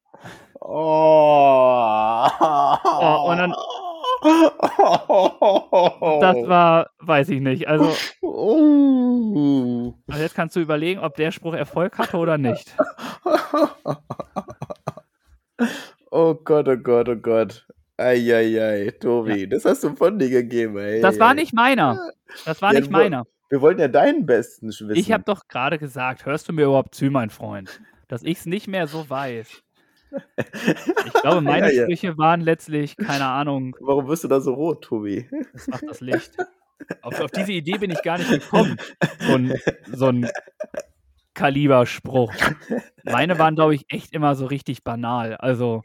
Oh. 0.60 2.28
Oh, 2.40 3.30
und 3.32 3.38
dann- 3.38 3.56
Das 6.22 6.38
war, 6.48 6.90
weiß 7.00 7.30
ich 7.30 7.42
nicht. 7.42 7.68
Also, 7.68 7.94
Oh. 8.22 9.94
also 10.08 10.22
jetzt 10.22 10.36
kannst 10.36 10.56
du 10.56 10.60
überlegen, 10.60 11.00
ob 11.02 11.16
der 11.16 11.32
Spruch 11.32 11.54
Erfolg 11.54 11.98
hatte 11.98 12.18
oder 12.18 12.38
nicht. 12.38 12.76
Oh 16.10 16.36
Gott, 16.36 16.68
oh 16.70 16.78
Gott, 16.78 17.10
oh 17.10 17.16
Gott. 17.16 17.68
Eieiei, 17.98 18.92
Tobi, 19.00 19.48
das 19.50 19.66
hast 19.66 19.84
du 19.84 19.96
von 19.96 20.18
dir 20.20 20.30
gegeben, 20.30 20.78
ey. 20.78 21.02
Das 21.02 21.20
war 21.20 21.34
nicht 21.34 21.52
meiner. 21.54 22.12
Das 22.46 22.62
war 22.62 22.74
Ja, 22.74 22.80
nicht 22.80 22.92
meiner. 22.92 23.26
Wir 23.50 23.60
wollten 23.62 23.82
ja 23.82 23.88
deinen 23.88 24.26
besten 24.26 24.68
wissen. 24.68 24.92
Ich 24.96 25.12
habe 25.12 25.24
doch 25.26 25.48
gerade 25.48 25.78
gesagt, 25.80 26.26
hörst 26.26 26.48
du 26.48 26.54
mir 26.54 26.66
überhaupt 26.66 26.94
zu, 26.96 27.06
mein 27.06 27.30
Freund, 27.30 27.82
dass 28.08 28.24
ich 28.24 28.38
es 28.40 28.46
nicht 28.46 28.68
mehr 28.68 28.88
so 28.88 29.10
weiß. 29.10 29.64
Ich 30.38 31.14
glaube, 31.22 31.42
meine 31.42 31.68
Ja, 31.68 31.74
ja. 31.74 31.84
Sprüche 31.84 32.18
waren 32.18 32.42
letztlich, 32.42 32.96
keine 32.98 33.26
Ahnung, 33.26 33.76
Warum 33.80 34.08
wirst 34.08 34.24
du 34.24 34.28
da 34.28 34.40
so 34.40 34.54
rot, 34.54 34.84
Tobi? 34.84 35.30
das 35.54 35.68
macht 35.68 35.84
das 35.88 36.02
Licht. 36.02 36.32
Auf, 37.02 37.20
auf 37.20 37.32
diese 37.32 37.52
Idee 37.52 37.78
bin 37.80 37.90
ich 37.92 38.02
gar 38.04 38.18
nicht 38.18 38.30
gekommen. 38.30 38.78
So 39.20 39.34
ein, 39.34 39.54
so 39.92 40.06
ein 40.08 40.30
Kaliberspruch. 41.34 42.34
Meine 43.04 43.38
waren, 43.40 43.56
glaube 43.56 43.76
ich, 43.76 43.86
echt 43.90 44.14
immer 44.14 44.36
so 44.36 44.46
richtig 44.46 44.84
banal. 44.84 45.36
Also, 45.38 45.82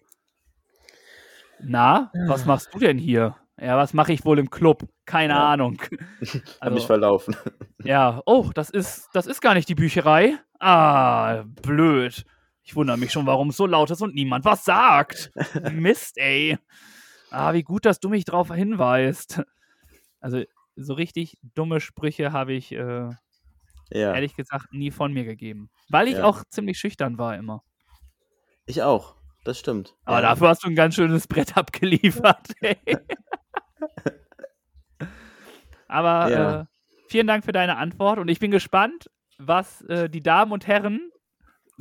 na, 1.60 2.10
was 2.26 2.44
machst 2.46 2.74
du 2.74 2.78
denn 2.78 2.98
hier? 2.98 3.36
Ja, 3.60 3.76
was 3.76 3.92
mache 3.94 4.12
ich 4.12 4.24
wohl 4.24 4.38
im 4.38 4.50
Club? 4.50 4.82
Keine 5.06 5.34
Ja. 5.34 5.50
Ahnung. 5.52 5.78
Hab 5.80 5.92
mich 6.20 6.42
Also, 6.60 6.86
verlaufen. 6.86 7.36
ja, 7.84 8.20
oh, 8.26 8.50
das 8.54 8.70
ist, 8.70 9.08
das 9.12 9.26
ist 9.26 9.40
gar 9.40 9.54
nicht 9.54 9.68
die 9.68 9.74
Bücherei. 9.74 10.34
Ah, 10.58 11.44
blöd. 11.62 12.24
Ich 12.62 12.76
wundere 12.76 12.96
mich 12.96 13.10
schon, 13.12 13.26
warum 13.26 13.48
es 13.50 13.56
so 13.56 13.66
laut 13.66 13.90
ist 13.90 14.02
und 14.02 14.14
niemand 14.14 14.44
was 14.44 14.64
sagt. 14.64 15.32
Mist, 15.72 16.16
ey. 16.18 16.58
Ah, 17.30 17.52
wie 17.54 17.62
gut, 17.62 17.84
dass 17.86 17.98
du 18.00 18.08
mich 18.08 18.24
darauf 18.24 18.52
hinweist. 18.54 19.42
Also, 20.20 20.42
so 20.76 20.94
richtig 20.94 21.38
dumme 21.54 21.80
Sprüche 21.80 22.32
habe 22.32 22.52
ich, 22.52 22.72
äh, 22.72 23.08
Ja, 23.90 24.14
ehrlich 24.14 24.36
gesagt, 24.36 24.72
nie 24.72 24.90
von 24.90 25.12
mir 25.12 25.24
gegeben. 25.24 25.70
Weil 25.88 26.08
ich 26.08 26.14
Ja. 26.18 26.24
auch 26.24 26.44
ziemlich 26.48 26.78
schüchtern 26.78 27.18
war 27.18 27.36
immer. 27.36 27.62
ich 28.66 28.82
auch. 28.82 29.16
Das 29.44 29.58
stimmt. 29.58 29.96
Aber 30.04 30.18
ja. 30.18 30.28
dafür 30.28 30.50
hast 30.50 30.62
du 30.62 30.68
ein 30.68 30.76
ganz 30.76 30.94
schönes 30.94 31.26
Brett 31.26 31.56
abgeliefert. 31.56 32.52
Ey. 32.60 32.76
Aber 35.88 36.30
äh, 36.30 36.64
vielen 37.08 37.26
Dank 37.26 37.44
für 37.44 37.52
deine 37.52 37.76
Antwort 37.76 38.18
und 38.18 38.28
ich 38.28 38.38
bin 38.38 38.50
gespannt, 38.50 39.10
was 39.38 39.82
äh, 39.82 40.08
die 40.08 40.22
Damen 40.22 40.52
und 40.52 40.66
Herren 40.66 41.10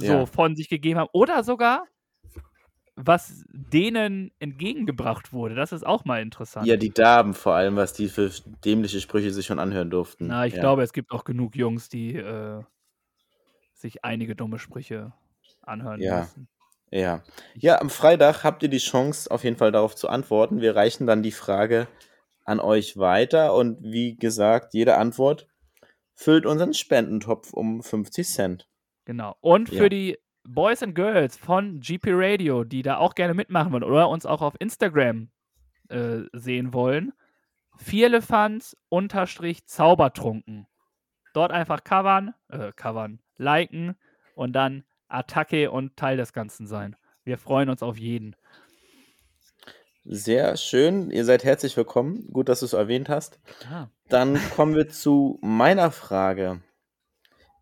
so 0.01 0.11
Ja. 0.13 0.25
von 0.25 0.55
sich 0.55 0.69
gegeben 0.69 0.99
haben 0.99 1.09
oder 1.13 1.43
sogar 1.43 1.85
was 2.95 3.45
denen 3.49 4.31
entgegengebracht 4.39 5.33
wurde. 5.33 5.55
Das 5.55 5.71
ist 5.71 5.85
auch 5.85 6.05
mal 6.05 6.21
interessant. 6.21 6.67
Ja, 6.67 6.75
die 6.75 6.91
Damen 6.91 7.33
vor 7.33 7.53
allem, 7.55 7.75
was 7.75 7.93
die 7.93 8.09
für 8.09 8.29
dämliche 8.65 8.99
Sprüche 8.99 9.31
sich 9.31 9.45
schon 9.45 9.59
anhören 9.59 9.89
durften. 9.89 10.27
Na, 10.27 10.45
ich 10.45 10.53
ja. 10.53 10.59
glaube, 10.59 10.83
es 10.83 10.93
gibt 10.93 11.11
auch 11.11 11.23
genug 11.23 11.55
Jungs, 11.55 11.89
die 11.89 12.15
äh, 12.15 12.61
sich 13.73 14.03
einige 14.03 14.35
dumme 14.35 14.59
Sprüche 14.59 15.13
anhören 15.61 16.01
Ja. 16.01 16.19
müssen. 16.19 16.47
Ja. 16.91 17.23
Ja, 17.55 17.79
am 17.79 17.89
Freitag 17.89 18.43
habt 18.43 18.61
ihr 18.63 18.69
die 18.69 18.77
Chance, 18.77 19.31
auf 19.31 19.43
jeden 19.45 19.55
Fall 19.55 19.71
darauf 19.71 19.95
zu 19.95 20.09
antworten. 20.09 20.59
Wir 20.61 20.75
reichen 20.75 21.07
dann 21.07 21.23
die 21.23 21.31
Frage 21.31 21.87
an 22.43 22.59
euch 22.59 22.97
weiter 22.97 23.53
und 23.55 23.81
wie 23.81 24.15
gesagt, 24.17 24.73
jede 24.73 24.97
Antwort 24.97 25.47
füllt 26.13 26.45
unseren 26.45 26.73
Spendentopf 26.73 27.53
um 27.53 27.81
50 27.81 28.27
Cent. 28.27 28.67
Genau. 29.05 29.35
Und 29.41 29.69
für 29.69 29.83
Ja. 29.83 29.89
die 29.89 30.17
Boys 30.43 30.81
and 30.83 30.95
Girls 30.95 31.37
von 31.37 31.79
GP 31.79 32.09
Radio, 32.13 32.63
die 32.63 32.81
da 32.81 32.97
auch 32.97 33.15
gerne 33.15 33.33
mitmachen 33.33 33.71
wollen 33.71 33.83
oder 33.83 34.09
uns 34.09 34.25
auch 34.25 34.41
auf 34.41 34.55
Instagram 34.59 35.29
äh, 35.89 36.21
sehen 36.33 36.73
wollen, 36.73 37.13
Vierlefanz 37.77 38.75
unterstrich 38.89 39.65
Zaubertrunken. 39.65 40.67
Dort 41.33 41.51
einfach 41.51 41.83
covern, 41.83 42.33
äh, 42.49 42.71
covern, 42.75 43.19
liken 43.37 43.95
und 44.35 44.53
dann 44.53 44.83
Attacke 45.07 45.71
und 45.71 45.95
Teil 45.97 46.17
des 46.17 46.33
Ganzen 46.33 46.67
sein. 46.67 46.95
Wir 47.23 47.37
freuen 47.37 47.69
uns 47.69 47.83
auf 47.83 47.97
jeden. 47.97 48.35
Sehr 50.03 50.57
schön, 50.57 51.11
ihr 51.11 51.25
seid 51.25 51.43
herzlich 51.43 51.77
willkommen. 51.77 52.27
Gut, 52.33 52.49
dass 52.49 52.61
du 52.61 52.65
es 52.65 52.73
erwähnt 52.73 53.07
hast. 53.09 53.39
Ah, 53.71 53.87
Dann 54.09 54.39
kommen 54.55 54.75
wir 54.75 54.89
zu 54.89 55.37
meiner 55.41 55.91
Frage. 55.91 56.61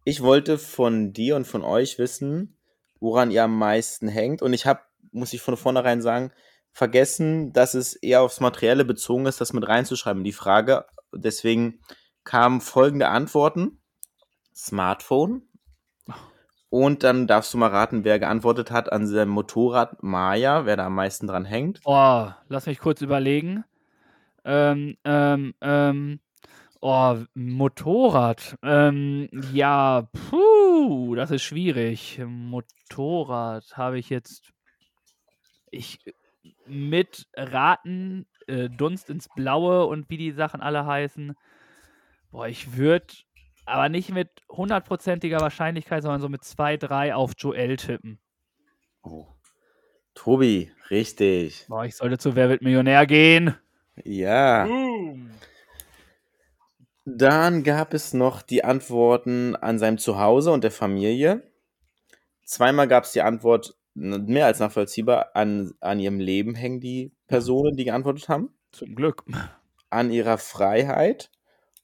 Ich 0.10 0.24
wollte 0.24 0.57
von 0.57 1.14
dir 1.14 1.36
und 1.36 1.45
von 1.45 1.62
euch 1.62 1.99
wissen, 1.99 2.57
woran 2.99 3.30
ihr 3.30 3.43
am 3.43 3.55
meisten 3.55 4.07
hängt. 4.07 4.41
Und 4.41 4.53
ich 4.53 4.66
habe, 4.66 4.80
muss 5.12 5.34
ich 5.34 5.41
von 5.41 5.55
vornherein 5.55 6.01
sagen, 6.01 6.32
vergessen, 6.72 7.53
dass 7.53 7.76
es 7.76 7.93
eher 7.93 8.24
aufs 8.24 8.39
Materielle 8.39 8.86
bezogen 8.86 9.28
ist, 9.28 9.39
das 9.39 9.53
mit 9.53 9.68
reinzuschreiben, 9.68 10.24
die 10.24 10.32
Frage. 10.32 10.86
Deswegen 11.14 11.82
kamen 12.24 12.60
folgende 12.60 13.10
Antworten. 13.10 13.84
Smartphone. 14.55 15.43
Und 16.70 17.03
dann 17.03 17.28
darfst 17.28 17.53
du 17.53 17.60
mal 17.60 17.70
raten, 17.70 18.03
wer 18.03 18.18
geantwortet 18.18 18.72
hat 18.72 18.91
an 18.91 19.05
seinem 19.05 19.30
Motorrad 19.30 20.01
Maya, 20.01 20.66
wer 20.66 20.76
da 20.76 20.88
am 20.88 20.95
meisten 20.95 21.28
dran 21.28 21.45
hängt. 21.45 21.82
Oh, 21.86 22.30
lass 22.47 22.66
mich 22.66 22.80
kurz 22.80 23.01
überlegen. 23.01 23.64
Ähm, 24.43 24.97
ähm, 25.03 25.53
ähm, 25.62 26.20
oh, 26.82 27.18
Motorrad. 27.34 28.58
Ähm, 28.64 29.30
ja, 29.54 30.10
puh, 30.30 31.16
das 31.16 31.32
ist 31.32 31.44
schwierig. 31.44 32.22
Motorrad 32.26 33.78
habe 33.78 34.00
ich 34.00 34.10
jetzt. 34.10 34.54
Ich 35.72 36.00
mit 36.66 37.28
Raten, 37.36 38.26
äh, 38.48 38.70
Dunst 38.70 39.10
ins 39.10 39.28
Blaue 39.36 39.86
und 39.86 40.10
wie 40.10 40.18
die 40.18 40.32
Sachen 40.32 40.62
alle 40.62 40.86
heißen. 40.86 41.36
Boah, 42.32 42.48
ich 42.48 42.76
würde 42.78 43.08
aber 43.66 43.90
nicht 43.90 44.12
mit 44.12 44.30
hundertprozentiger 44.50 45.40
Wahrscheinlichkeit, 45.40 46.04
sondern 46.04 46.22
so 46.22 46.30
mit 46.30 46.44
2, 46.44 46.78
3 46.78 47.16
auf 47.16 47.34
Joel 47.38 47.78
tippen. 47.78 48.20
Oh. 49.04 49.28
Tobi, 50.16 50.72
richtig. 50.90 51.66
Boah, 51.68 51.86
ich 51.86 51.96
sollte 51.96 52.18
zu 52.18 52.36
Wer 52.36 52.50
wird 52.50 52.62
Millionär 52.62 53.06
gehen. 53.06 53.56
Ja. 54.04 54.66
Boom. 54.66 55.30
Dann 57.06 57.64
gab 57.64 57.93
es 57.93 58.14
noch 58.14 58.41
die 58.41 58.64
Antworten 58.64 59.56
an 59.56 59.80
seinem 59.80 59.97
Zuhause 59.97 60.52
und 60.52 60.64
der 60.64 60.72
Familie. 60.72 61.43
Zweimal 62.45 62.88
gab 62.88 63.04
es 63.06 63.12
die 63.12 63.22
Antwort, 63.22 63.76
mehr 63.93 64.45
als 64.45 64.60
nachvollziehbar, 64.60 65.32
an, 65.36 65.74
an 65.82 66.00
ihrem 66.00 66.20
Leben 66.20 66.56
hängen 66.56 66.80
die 66.80 67.12
Personen, 67.28 67.76
die 67.76 67.86
geantwortet 67.86 68.30
haben. 68.30 68.54
Zum 68.72 68.95
Glück. 68.95 69.24
An 69.89 70.12
ihrer 70.12 70.38
Freiheit. 70.38 71.32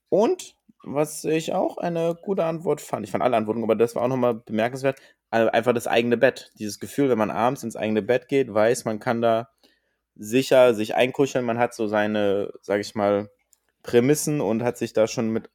Und, 0.09 0.55
was 0.83 1.23
ich 1.23 1.53
auch 1.53 1.77
eine 1.77 2.15
gute 2.21 2.45
Antwort 2.45 2.79
fand, 2.81 3.05
ich 3.05 3.11
fand 3.11 3.23
alle 3.23 3.37
Antworten, 3.37 3.63
aber 3.63 3.75
das 3.75 3.95
war 3.95 4.03
auch 4.03 4.07
nochmal 4.07 4.35
bemerkenswert, 4.35 4.99
einfach 5.31 5.73
das 5.73 5.87
eigene 5.87 6.17
Bett. 6.17 6.51
Dieses 6.59 6.79
Gefühl, 6.79 7.09
wenn 7.09 7.17
man 7.17 7.31
abends 7.31 7.63
ins 7.63 7.75
eigene 7.75 8.01
Bett 8.01 8.27
geht, 8.27 8.53
weiß, 8.53 8.85
man 8.85 8.99
kann 8.99 9.21
da 9.21 9.49
sicher 10.15 10.73
sich 10.73 10.95
einkuscheln, 10.95 11.43
man 11.43 11.57
hat 11.57 11.73
so 11.73 11.87
seine, 11.87 12.53
sag 12.61 12.79
ich 12.79 12.95
mal, 12.95 13.29
Prämissen 13.85 14.41
und 14.41 14.63
hat 14.63 14.77
sich 14.77 14.93
da 14.93 15.07
schon 15.07 15.29
mit 15.29 15.49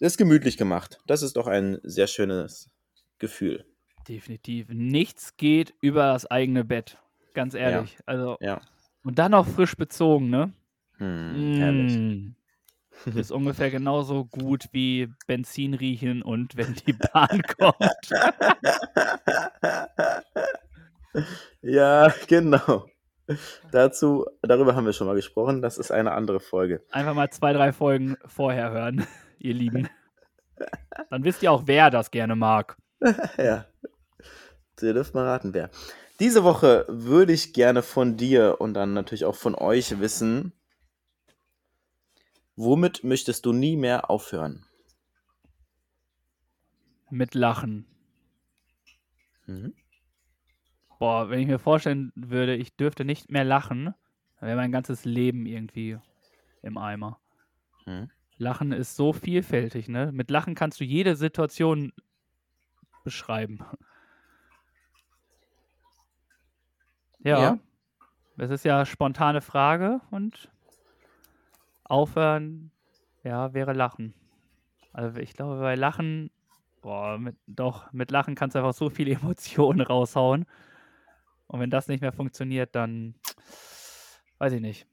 das 0.00 0.16
gemütlich 0.16 0.56
gemacht. 0.56 1.00
Das 1.06 1.22
ist 1.22 1.36
doch 1.36 1.46
ein 1.46 1.78
sehr 1.82 2.06
schönes 2.06 2.70
Gefühl. 3.18 3.64
Definitiv. 4.08 4.68
Nichts 4.70 5.36
geht 5.36 5.74
über 5.80 6.12
das 6.12 6.26
eigene 6.30 6.64
Bett. 6.64 6.98
Ganz 7.34 7.54
ehrlich. 7.54 7.98
Also, 8.06 8.36
Ja. 8.40 8.60
und 9.04 9.18
dann 9.18 9.32
noch 9.32 9.46
frisch 9.46 9.76
bezogen, 9.76 10.30
ne? 10.30 10.52
Hm, 10.98 11.54
herrlich. 11.58 11.96
Mm. 11.96 12.34
Ist 13.16 13.30
ungefähr 13.30 13.70
genauso 13.70 14.24
gut 14.24 14.68
wie 14.72 15.08
Benzin 15.28 15.74
riechen 15.74 16.22
und 16.22 16.56
wenn 16.56 16.74
die 16.86 16.92
Bahn 16.94 17.42
kommt. 17.58 18.10
ja, 21.62 22.12
genau. 22.26 22.86
Dazu, 23.72 24.26
darüber 24.42 24.74
haben 24.74 24.86
wir 24.86 24.92
schon 24.92 25.06
mal 25.06 25.16
gesprochen. 25.16 25.62
Das 25.62 25.78
ist 25.78 25.90
eine 25.90 26.12
andere 26.12 26.40
Folge. 26.40 26.82
Einfach 26.90 27.14
mal 27.14 27.30
zwei, 27.30 27.52
drei 27.52 27.72
Folgen 27.72 28.16
vorher 28.26 28.70
hören, 28.70 29.06
ihr 29.38 29.54
Lieben. 29.54 29.88
Dann 31.10 31.24
wisst 31.24 31.42
ihr 31.42 31.52
auch, 31.52 31.62
wer 31.66 31.90
das 31.90 32.10
gerne 32.10 32.36
mag. 32.36 32.76
Ja. 33.38 33.66
Ihr 34.80 34.94
dürft 34.94 35.14
mal 35.14 35.24
raten, 35.24 35.54
wer. 35.54 35.70
Diese 36.20 36.44
Woche 36.44 36.84
würde 36.88 37.32
ich 37.32 37.52
gerne 37.52 37.82
von 37.82 38.16
dir 38.16 38.60
und 38.60 38.74
dann 38.74 38.92
natürlich 38.92 39.24
auch 39.24 39.34
von 39.34 39.56
euch 39.56 39.98
wissen, 39.98 40.52
womit 42.54 43.02
möchtest 43.02 43.44
du 43.44 43.52
nie 43.52 43.76
mehr 43.76 44.08
aufhören? 44.08 44.64
Mit 47.10 47.34
Lachen. 47.34 47.86
Mhm. 49.46 49.74
Boah, 50.98 51.30
wenn 51.30 51.40
ich 51.40 51.46
mir 51.46 51.58
vorstellen 51.58 52.12
würde, 52.14 52.56
ich 52.56 52.76
dürfte 52.76 53.04
nicht 53.04 53.30
mehr 53.30 53.44
lachen, 53.44 53.94
dann 54.40 54.48
wäre 54.48 54.56
mein 54.56 54.72
ganzes 54.72 55.04
Leben 55.04 55.46
irgendwie 55.46 55.98
im 56.62 56.76
Eimer. 56.76 57.20
Hm. 57.84 58.10
Lachen 58.36 58.72
ist 58.72 58.96
so 58.96 59.12
vielfältig, 59.12 59.88
ne? 59.88 60.12
Mit 60.12 60.30
Lachen 60.30 60.54
kannst 60.54 60.80
du 60.80 60.84
jede 60.84 61.16
Situation 61.16 61.92
beschreiben. 63.04 63.60
Ja. 67.24 67.40
Ja. 67.40 67.58
Das 68.36 68.50
ist 68.50 68.64
ja 68.64 68.86
spontane 68.86 69.40
Frage 69.40 70.00
und 70.12 70.48
aufhören, 71.82 72.70
ja, 73.24 73.52
wäre 73.54 73.72
Lachen. 73.72 74.14
Also 74.92 75.18
ich 75.18 75.34
glaube, 75.34 75.58
bei 75.58 75.74
Lachen, 75.74 76.30
boah, 76.80 77.18
mit, 77.18 77.36
doch, 77.48 77.92
mit 77.92 78.12
Lachen 78.12 78.36
kannst 78.36 78.54
du 78.54 78.60
einfach 78.60 78.72
so 78.72 78.88
viele 78.88 79.10
Emotionen 79.20 79.80
raushauen. 79.80 80.46
Und 81.48 81.60
wenn 81.60 81.70
das 81.70 81.88
nicht 81.88 82.00
mehr 82.00 82.12
funktioniert, 82.12 82.74
dann 82.74 83.14
weiß 84.38 84.52
ich 84.52 84.60
nicht. 84.60 84.86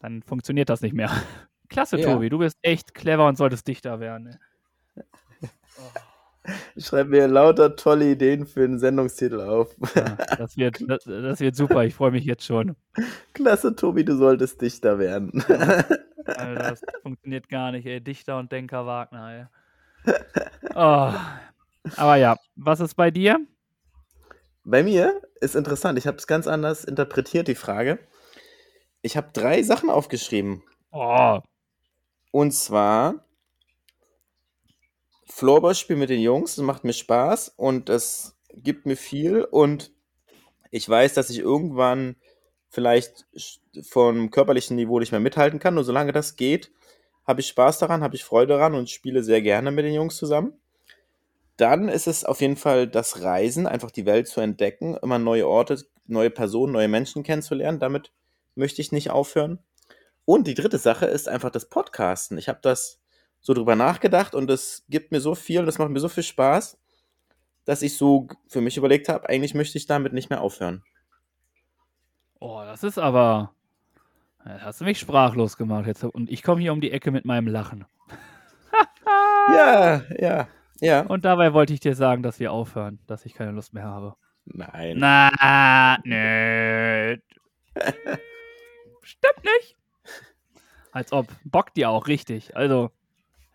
Dann 0.00 0.22
funktioniert 0.22 0.68
das 0.68 0.80
nicht 0.82 0.94
mehr. 0.94 1.10
Klasse, 1.68 1.98
Ja. 1.98 2.12
Tobi, 2.12 2.28
du 2.28 2.38
bist 2.38 2.58
echt 2.62 2.94
clever 2.94 3.26
und 3.26 3.36
solltest 3.36 3.66
Dichter 3.66 3.98
werden. 4.00 4.24
ne? 4.24 4.38
Ich 6.76 6.84
schreibe 6.84 7.08
mir 7.08 7.26
lauter 7.26 7.74
tolle 7.74 8.10
Ideen 8.10 8.44
für 8.46 8.64
einen 8.64 8.78
Sendungstitel 8.78 9.40
auf. 9.40 9.74
Ja, 9.94 10.14
das, 10.36 10.58
wird, 10.58 10.78
das, 10.90 11.04
das 11.04 11.40
wird 11.40 11.56
super, 11.56 11.84
ich 11.84 11.94
freue 11.94 12.10
mich 12.10 12.26
jetzt 12.26 12.44
schon. 12.44 12.76
Klasse, 13.32 13.74
Tobi, 13.74 14.04
du 14.04 14.14
solltest 14.14 14.60
Dichter 14.60 14.98
werden. 14.98 15.42
Alter, 16.26 16.54
das 16.54 16.82
funktioniert 17.00 17.48
gar 17.48 17.72
nicht, 17.72 17.86
ey. 17.86 18.02
Dichter 18.02 18.38
und 18.38 18.52
Denker 18.52 18.84
Wagner, 18.84 19.48
ey. 20.04 20.14
Oh. 20.74 21.14
Aber 21.96 22.16
ja, 22.16 22.36
was 22.56 22.80
ist 22.80 22.94
bei 22.94 23.10
dir? 23.10 23.40
Bei 24.64 24.82
mir 24.82 25.20
ist 25.40 25.54
interessant, 25.54 25.98
ich 25.98 26.06
habe 26.06 26.16
es 26.16 26.26
ganz 26.26 26.46
anders 26.46 26.84
interpretiert, 26.84 27.48
die 27.48 27.54
Frage. 27.54 27.98
Ich 29.02 29.16
habe 29.16 29.28
drei 29.32 29.62
Sachen 29.62 29.90
aufgeschrieben. 29.90 30.62
Oh, 30.90 31.40
Und 32.30 32.52
zwar 32.52 33.26
Floorball-Spiel 35.26 35.96
mit 35.96 36.08
den 36.10 36.20
Jungs, 36.20 36.56
das 36.56 36.64
macht 36.64 36.84
mir 36.84 36.92
Spaß 36.92 37.54
und 37.56 37.88
das 37.88 38.36
gibt 38.54 38.86
mir 38.86 38.96
viel 38.96 39.42
und 39.42 39.92
ich 40.70 40.88
weiß, 40.88 41.14
dass 41.14 41.30
ich 41.30 41.38
irgendwann 41.38 42.16
vielleicht 42.68 43.26
vom 43.82 44.30
körperlichen 44.30 44.76
Niveau 44.76 44.98
nicht 44.98 45.12
mehr 45.12 45.20
mithalten 45.20 45.58
kann, 45.58 45.74
nur 45.74 45.84
solange 45.84 46.12
das 46.12 46.36
geht, 46.36 46.72
habe 47.26 47.40
ich 47.40 47.48
Spaß 47.48 47.78
daran, 47.78 48.02
habe 48.02 48.16
ich 48.16 48.24
Freude 48.24 48.54
daran 48.54 48.74
und 48.74 48.90
spiele 48.90 49.22
sehr 49.22 49.42
gerne 49.42 49.70
mit 49.70 49.84
den 49.84 49.94
Jungs 49.94 50.16
zusammen. 50.16 50.54
Dann 51.56 51.88
ist 51.88 52.06
es 52.06 52.24
auf 52.24 52.40
jeden 52.40 52.56
Fall 52.56 52.88
das 52.88 53.22
Reisen, 53.22 53.66
einfach 53.66 53.90
die 53.90 54.06
Welt 54.06 54.26
zu 54.26 54.40
entdecken, 54.40 54.96
immer 54.96 55.18
neue 55.18 55.46
Orte, 55.46 55.78
neue 56.06 56.30
Personen, 56.30 56.72
neue 56.72 56.88
Menschen 56.88 57.22
kennenzulernen. 57.22 57.78
Damit 57.78 58.12
möchte 58.54 58.82
ich 58.82 58.92
nicht 58.92 59.10
aufhören. 59.10 59.60
Und 60.24 60.46
die 60.46 60.54
dritte 60.54 60.78
Sache 60.78 61.06
ist 61.06 61.28
einfach 61.28 61.50
das 61.50 61.68
Podcasten. 61.68 62.38
Ich 62.38 62.48
habe 62.48 62.58
das 62.62 63.00
so 63.40 63.52
drüber 63.52 63.76
nachgedacht 63.76 64.34
und 64.34 64.50
es 64.50 64.84
gibt 64.88 65.12
mir 65.12 65.20
so 65.20 65.34
viel, 65.34 65.64
das 65.64 65.78
macht 65.78 65.90
mir 65.90 66.00
so 66.00 66.08
viel 66.08 66.22
Spaß, 66.22 66.78
dass 67.66 67.82
ich 67.82 67.96
so 67.96 68.26
für 68.48 68.60
mich 68.60 68.76
überlegt 68.76 69.08
habe, 69.08 69.28
eigentlich 69.28 69.54
möchte 69.54 69.78
ich 69.78 69.86
damit 69.86 70.12
nicht 70.12 70.30
mehr 70.30 70.40
aufhören. 70.40 70.82
oh, 72.40 72.62
das 72.64 72.82
ist 72.82 72.98
aber. 72.98 73.52
Da 74.44 74.60
hast 74.60 74.80
du 74.80 74.84
mich 74.84 74.98
sprachlos 74.98 75.56
gemacht 75.56 75.86
jetzt. 75.86 76.04
Und 76.04 76.30
ich 76.30 76.42
komme 76.42 76.60
hier 76.60 76.72
um 76.72 76.80
die 76.80 76.90
Ecke 76.90 77.10
mit 77.10 77.24
meinem 77.24 77.46
Lachen. 77.48 77.86
Ja, 79.46 80.02
ja, 80.18 80.48
ja. 80.80 81.00
Und 81.02 81.24
dabei 81.24 81.52
wollte 81.52 81.72
ich 81.72 81.80
dir 81.80 81.94
sagen, 81.94 82.22
dass 82.22 82.40
wir 82.40 82.52
aufhören, 82.52 82.98
dass 83.06 83.24
ich 83.26 83.34
keine 83.34 83.52
Lust 83.52 83.72
mehr 83.74 83.84
habe. 83.84 84.14
Nein. 84.46 84.96
Na, 84.98 85.98
nö. 86.04 87.16
Stimmt 89.02 89.44
nicht. 89.44 89.76
Als 90.92 91.12
ob. 91.12 91.26
Bockt 91.44 91.76
dir 91.76 91.90
auch 91.90 92.06
richtig. 92.06 92.56
Also, 92.56 92.90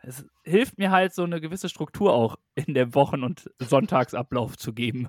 es 0.02 0.26
hilft 0.44 0.78
mir 0.78 0.92
halt, 0.92 1.14
so 1.14 1.24
eine 1.24 1.42
gewisse 1.42 1.70
Struktur 1.70 2.14
auch 2.14 2.38
in 2.56 2.74
der 2.74 2.94
Wochen- 2.96 3.24
und 3.24 3.50
Sonntagsablauf 3.60 4.58
zu 4.58 4.74
geben. 4.74 5.08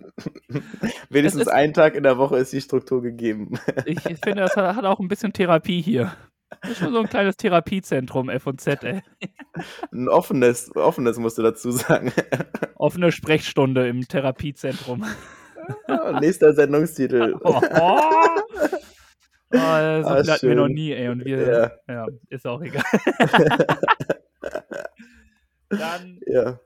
Wenigstens 1.10 1.42
ist- 1.42 1.48
einen 1.48 1.74
Tag 1.74 1.94
in 1.94 2.02
der 2.02 2.18
Woche 2.18 2.36
ist 2.36 2.52
die 2.52 2.60
Struktur 2.60 3.02
gegeben. 3.02 3.58
Ich 3.84 4.00
finde, 4.00 4.42
das 4.42 4.56
hat 4.56 4.76
hat 4.76 4.84
auch 4.84 5.00
ein 5.00 5.08
bisschen 5.08 5.32
Therapie 5.32 5.80
hier. 5.80 6.14
Das 6.62 6.70
ist 6.72 6.78
schon 6.78 6.92
so 6.92 7.00
ein 7.00 7.08
kleines 7.08 7.36
Therapiezentrum, 7.36 8.28
F&Z, 8.28 8.82
ey. 8.84 9.02
Ein 9.92 10.08
offenes, 10.08 10.74
offenes 10.76 11.18
musst 11.18 11.38
du 11.38 11.42
dazu 11.42 11.70
sagen. 11.70 12.12
Offene 12.76 13.12
Sprechstunde 13.12 13.88
im 13.88 14.06
Therapiezentrum. 14.06 15.04
Nächster 16.20 16.52
Sendungstitel. 16.54 17.36
Oh, 17.44 17.60
oh. 17.74 17.98
Oh, 19.52 19.56
so 19.56 19.58
Ah, 19.58 20.22
hatten 20.24 20.48
wir 20.48 20.54
noch 20.54 20.68
nie, 20.68 20.92
ey. 20.92 21.08
Und 21.08 21.24
wir, 21.24 21.72
Ja. 21.88 21.94
ja, 21.94 22.06
ist 22.28 22.46
auch 22.46 22.62
egal. 22.62 22.84
Dann 25.68 26.20
Ja. 26.26 26.60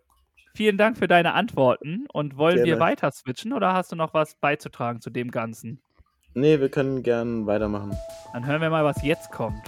vielen 0.54 0.76
Dank 0.76 0.98
für 0.98 1.08
deine 1.08 1.32
Antworten. 1.34 2.06
Und 2.12 2.36
wollen 2.36 2.58
wir 2.58 2.64
Gerne. 2.64 2.80
weiter 2.80 3.10
switchen 3.10 3.52
oder 3.52 3.72
hast 3.72 3.92
du 3.92 3.96
noch 3.96 4.12
was 4.14 4.34
beizutragen 4.36 5.00
zu 5.00 5.10
dem 5.10 5.30
Ganzen? 5.30 5.80
Nee, 6.36 6.58
wir 6.58 6.68
können 6.68 7.04
gern 7.04 7.46
weitermachen. 7.46 7.96
Dann 8.32 8.44
hören 8.44 8.60
wir 8.60 8.68
mal, 8.68 8.84
was 8.84 9.00
jetzt 9.04 9.30
kommt. 9.30 9.62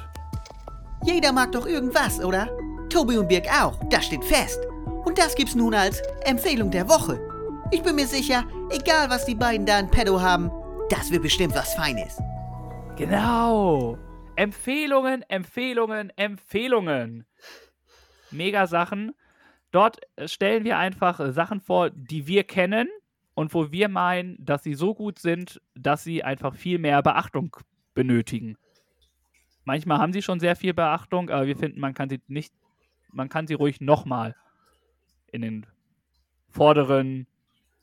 Jeder 1.05 1.33
mag 1.33 1.53
doch 1.53 1.64
irgendwas, 1.64 2.19
oder? 2.23 2.49
Tobi 2.89 3.19
und 3.19 3.29
Birg 3.29 3.47
auch, 3.47 3.79
das 3.89 4.07
steht 4.07 4.25
fest. 4.25 4.59
Und 5.05 5.17
das 5.17 5.37
gibt's 5.37 5.55
nun 5.55 5.75
als 5.75 6.03
Empfehlung 6.25 6.73
der 6.73 6.89
Woche. 6.89 7.21
Ich 7.71 7.83
bin 7.85 7.95
mir 7.95 8.07
sicher, 8.07 8.45
egal 8.71 9.09
was 9.09 9.25
die 9.25 9.37
beiden 9.37 9.64
da 9.64 9.79
in 9.79 9.89
Pedo 9.89 10.21
haben, 10.21 10.51
das 10.91 11.12
wird 11.12 11.23
bestimmt 11.23 11.55
was 11.55 11.75
Feines. 11.75 12.19
Genau. 12.97 13.97
Empfehlungen, 14.35 15.23
Empfehlungen, 15.29 16.12
Empfehlungen. 16.17 17.27
Mega 18.33 18.67
Sachen. 18.67 19.14
Dort 19.71 20.01
stellen 20.25 20.64
wir 20.64 20.79
einfach 20.79 21.33
Sachen 21.33 21.61
vor, 21.61 21.91
die 21.91 22.27
wir 22.27 22.43
kennen 22.43 22.89
und 23.37 23.53
wo 23.53 23.70
wir 23.70 23.91
meinen, 23.91 24.43
dass 24.43 24.62
sie 24.62 24.72
so 24.72 24.95
gut 24.95 25.18
sind, 25.18 25.61
dass 25.74 26.03
sie 26.03 26.24
einfach 26.24 26.55
viel 26.55 26.78
mehr 26.78 27.03
Beachtung 27.03 27.55
benötigen. 27.95 28.57
Manchmal 29.64 29.99
haben 29.99 30.14
sie 30.14 30.22
schon 30.22 30.41
sehr 30.41 30.57
viel 30.57 30.72
Beachtung, 30.72 31.28
aber 31.28 31.47
wir 31.47 31.57
finden, 31.57 31.78
man 31.78 31.93
kann 31.93 32.09
sie 32.09 32.22
nicht, 32.28 32.55
man 33.12 33.28
kann 33.28 33.47
sie 33.47 33.53
ruhig 33.53 33.82
nochmal 33.82 34.34
in 35.30 35.43
den 35.43 35.66
vorderen 36.49 37.26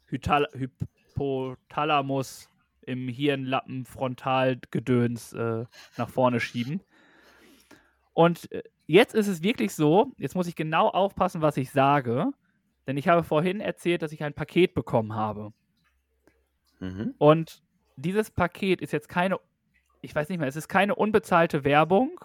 Hytal 0.08 0.48
Hypothalamus 0.54 2.50
im 2.82 3.08
Hirnlappen 3.08 3.86
Frontalgedöns 3.86 5.34
äh, 5.34 5.66
nach 5.98 6.10
vorne 6.10 6.40
schieben. 6.40 6.82
Und 8.14 8.52
äh, 8.52 8.64
jetzt 8.88 9.14
ist 9.14 9.28
es 9.28 9.44
wirklich 9.44 9.76
so, 9.76 10.14
jetzt 10.18 10.34
muss 10.36 10.48
ich 10.48 10.56
genau 10.56 10.88
aufpassen, 10.90 11.44
was 11.44 11.58
ich 11.58 11.70
sage, 11.70 12.34
denn 12.88 12.98
ich 12.98 13.08
habe 13.08 13.24
vorhin 13.24 13.60
erzählt, 13.62 14.02
dass 14.02 14.12
ich 14.12 14.24
ein 14.24 14.34
Paket 14.34 14.74
bekommen 14.74 15.14
habe. 15.14 15.54
Mhm. 16.80 17.16
Und 17.18 17.62
dieses 17.96 18.32
Paket 18.32 18.82
ist 18.82 18.92
jetzt 18.94 19.10
keine, 19.10 19.38
ich 20.02 20.14
weiß 20.14 20.30
nicht 20.30 20.40
mehr, 20.40 20.48
es 20.48 20.56
ist 20.56 20.68
keine 20.68 20.96
unbezahlte 20.96 21.64
Werbung, 21.64 22.20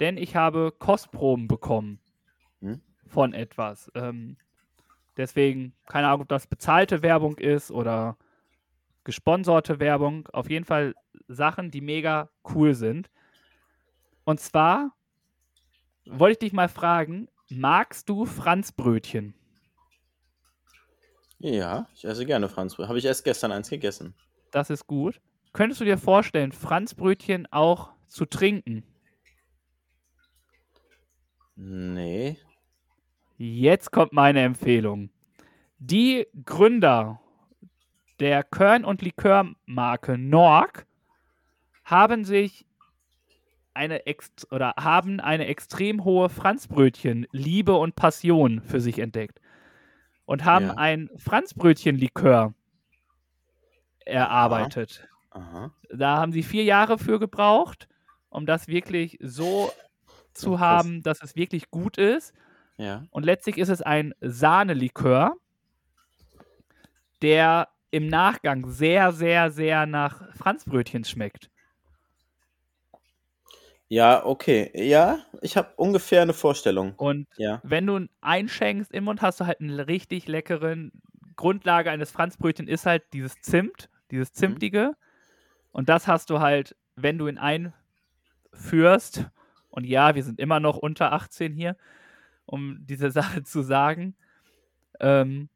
denn 0.00 0.16
ich 0.16 0.36
habe 0.36 0.72
Kostproben 0.78 1.48
bekommen 1.48 2.00
Hm? 2.60 2.80
von 3.06 3.34
etwas. 3.34 3.90
Ähm, 3.94 4.36
deswegen, 5.16 5.74
keine 5.86 6.08
Ahnung, 6.08 6.22
ob 6.22 6.28
das 6.28 6.46
bezahlte 6.46 7.02
Werbung 7.02 7.38
ist 7.38 7.70
oder 7.70 8.16
gesponserte 9.04 9.80
Werbung. 9.80 10.28
Auf 10.32 10.50
jeden 10.50 10.64
Fall 10.64 10.94
Sachen, 11.28 11.70
die 11.70 11.80
mega 11.80 12.28
cool 12.54 12.74
sind. 12.74 13.10
Und 14.24 14.40
zwar 14.40 14.92
wollte 16.06 16.32
ich 16.32 16.38
dich 16.38 16.52
mal 16.52 16.68
fragen, 16.68 17.28
magst 17.48 18.08
du 18.08 18.26
Franzbrötchen? 18.26 19.34
Ja, 21.38 21.86
ich 21.94 22.04
esse 22.04 22.26
gerne 22.26 22.48
Franzbrötchen. 22.48 22.88
Habe 22.88 22.98
ich 22.98 23.04
erst 23.04 23.24
gestern 23.24 23.52
eins 23.52 23.70
gegessen. 23.70 24.14
Das 24.50 24.70
ist 24.70 24.86
gut. 24.86 25.20
Könntest 25.52 25.80
du 25.80 25.84
dir 25.84 25.98
vorstellen, 25.98 26.52
Franzbrötchen 26.52 27.46
auch 27.52 27.90
zu 28.08 28.26
trinken? 28.26 28.84
Nee. 31.54 32.38
Jetzt 33.36 33.92
kommt 33.92 34.12
meine 34.12 34.40
Empfehlung. 34.42 35.10
Die 35.78 36.26
Gründer 36.44 37.20
der 38.18 38.42
Kern- 38.42 38.84
und 38.84 39.02
Likörmarke 39.02 40.18
Nork 40.18 40.86
haben 41.84 42.24
sich 42.24 42.66
eine 43.74 44.02
oder 44.50 44.74
haben 44.76 45.20
eine 45.20 45.46
extrem 45.46 46.02
hohe 46.02 46.28
Franzbrötchen 46.28 47.28
Liebe 47.30 47.76
und 47.76 47.94
Passion 47.94 48.60
für 48.60 48.80
sich 48.80 48.98
entdeckt 48.98 49.40
und 50.28 50.44
haben 50.44 50.66
Ja. 50.66 50.74
ein 50.76 51.08
Franzbrötchen-Likör 51.16 52.52
erarbeitet. 54.04 55.08
Aha. 55.30 55.72
Da 55.90 56.18
haben 56.18 56.32
sie 56.32 56.42
vier 56.42 56.64
Jahre 56.64 56.98
für 56.98 57.18
gebraucht, 57.18 57.88
um 58.28 58.44
das 58.44 58.68
wirklich 58.68 59.18
so 59.22 59.70
zu 60.34 60.50
Krass. 60.50 60.60
haben, 60.60 61.02
dass 61.02 61.22
es 61.22 61.34
wirklich 61.34 61.70
gut 61.70 61.96
ist. 61.96 62.34
Ja. 62.76 63.04
Und 63.10 63.24
letztlich 63.24 63.56
ist 63.56 63.70
es 63.70 63.80
ein 63.80 64.12
Sahnelikör, 64.20 65.34
der 67.22 67.68
im 67.90 68.06
Nachgang 68.06 68.68
sehr, 68.70 69.12
sehr, 69.12 69.50
sehr 69.50 69.86
nach 69.86 70.22
Franzbrötchen 70.36 71.04
schmeckt. 71.04 71.50
Ja, 73.88 74.24
okay. 74.24 74.70
Ja, 74.74 75.18
ich 75.40 75.56
habe 75.56 75.72
ungefähr 75.76 76.22
eine 76.22 76.34
Vorstellung. 76.34 76.94
Und 76.96 77.26
Ja. 77.38 77.60
wenn 77.64 77.86
du 77.86 77.96
ihn 77.96 78.10
einschenkst 78.20 78.92
im 78.92 79.04
Mund, 79.04 79.22
hast 79.22 79.40
du 79.40 79.46
halt 79.46 79.60
einen 79.60 79.80
richtig 79.80 80.28
leckeren. 80.28 80.92
Grundlage 81.36 81.90
eines 81.90 82.10
Franzbrötchen 82.10 82.66
ist 82.66 82.84
halt 82.84 83.04
dieses 83.12 83.40
Zimt, 83.40 83.88
dieses 84.10 84.32
Zimtige. 84.32 84.94
Und 85.72 85.88
das 85.88 86.08
hast 86.08 86.30
du 86.30 86.40
halt, 86.40 86.76
wenn 86.96 87.16
du 87.18 87.28
ihn 87.28 87.38
einführst. 88.52 89.26
Und 89.70 89.84
ja, 89.84 90.14
wir 90.14 90.22
sind 90.24 90.40
immer 90.40 90.60
noch 90.60 90.76
unter 90.76 91.12
18 91.12 91.52
hier, 91.52 91.76
um 92.46 92.78
diese 92.80 93.10
Sache 93.40 93.42
zu 93.44 93.62
sagen. 93.62 94.16
Ähm, 95.00 95.48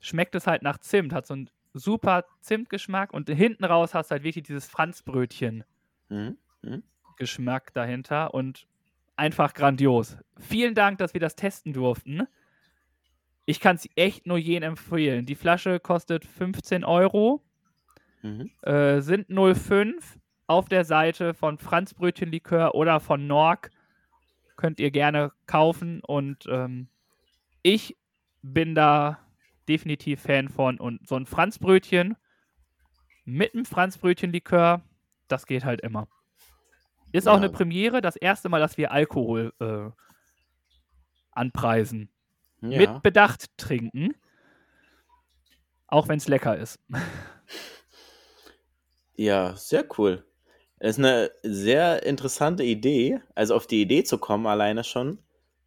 schmeckt 0.00 0.34
es 0.34 0.46
halt 0.46 0.62
nach 0.62 0.78
Zimt, 0.78 1.12
hat 1.12 1.26
so 1.26 1.34
einen 1.34 1.50
super 1.74 2.24
Zimtgeschmack 2.40 3.12
und 3.12 3.30
hinten 3.30 3.64
raus 3.64 3.94
hast 3.94 4.10
du 4.10 4.12
halt 4.12 4.24
wirklich 4.24 4.44
dieses 4.44 4.66
Franzbrötchen. 4.66 5.64
Mhm. 6.08 6.36
Mhm. 6.62 6.82
Geschmack 7.16 7.72
dahinter 7.74 8.34
und 8.34 8.66
einfach 9.16 9.54
grandios. 9.54 10.16
Vielen 10.38 10.74
Dank, 10.74 10.98
dass 10.98 11.14
wir 11.14 11.20
das 11.20 11.36
testen 11.36 11.72
durften. 11.72 12.26
Ich 13.44 13.60
kann 13.60 13.76
es 13.76 13.88
echt 13.96 14.26
nur 14.26 14.38
jedem 14.38 14.70
empfehlen. 14.70 15.26
Die 15.26 15.34
Flasche 15.34 15.80
kostet 15.80 16.24
15 16.24 16.84
Euro, 16.84 17.42
Mhm. 18.22 18.50
äh, 18.62 19.00
sind 19.00 19.28
05 19.30 20.18
auf 20.46 20.68
der 20.68 20.84
Seite 20.84 21.34
von 21.34 21.58
Franzbrötchenlikör 21.58 22.74
oder 22.74 23.00
von 23.00 23.26
Nork. 23.26 23.70
Könnt 24.56 24.78
ihr 24.78 24.92
gerne 24.92 25.32
kaufen 25.46 26.00
und 26.04 26.46
ähm, 26.48 26.88
ich 27.62 27.96
bin 28.42 28.74
da 28.76 29.18
definitiv 29.68 30.20
Fan 30.22 30.48
von. 30.48 30.78
Und 30.78 31.08
so 31.08 31.16
ein 31.16 31.26
Franzbrötchen 31.26 32.16
mit 33.24 33.54
einem 33.54 33.64
Franzbrötchenlikör, 33.64 34.82
das 35.28 35.46
geht 35.46 35.64
halt 35.64 35.80
immer. 35.80 36.06
Ist 37.12 37.28
auch 37.28 37.32
Ja. 37.34 37.38
eine 37.38 37.50
Premiere, 37.50 38.00
das 38.00 38.16
erste 38.16 38.48
Mal, 38.48 38.60
dass 38.60 38.76
wir 38.76 38.90
Alkohol 38.92 39.52
äh, 39.60 39.90
anpreisen. 41.32 42.08
Ja. 42.60 42.78
Mit 42.78 43.02
Bedacht 43.02 43.46
trinken. 43.56 44.14
Auch 45.88 46.08
wenn 46.08 46.18
es 46.18 46.28
lecker 46.28 46.56
ist. 46.56 46.78
Ja, 49.14 49.54
sehr 49.56 49.84
cool. 49.98 50.24
Es 50.78 50.96
ist 50.96 51.04
eine 51.04 51.30
sehr 51.42 52.04
interessante 52.04 52.64
Idee. 52.64 53.20
Also 53.34 53.54
auf 53.54 53.66
die 53.66 53.82
Idee 53.82 54.04
zu 54.04 54.18
kommen, 54.18 54.46
alleine 54.46 54.84
schon 54.84 55.18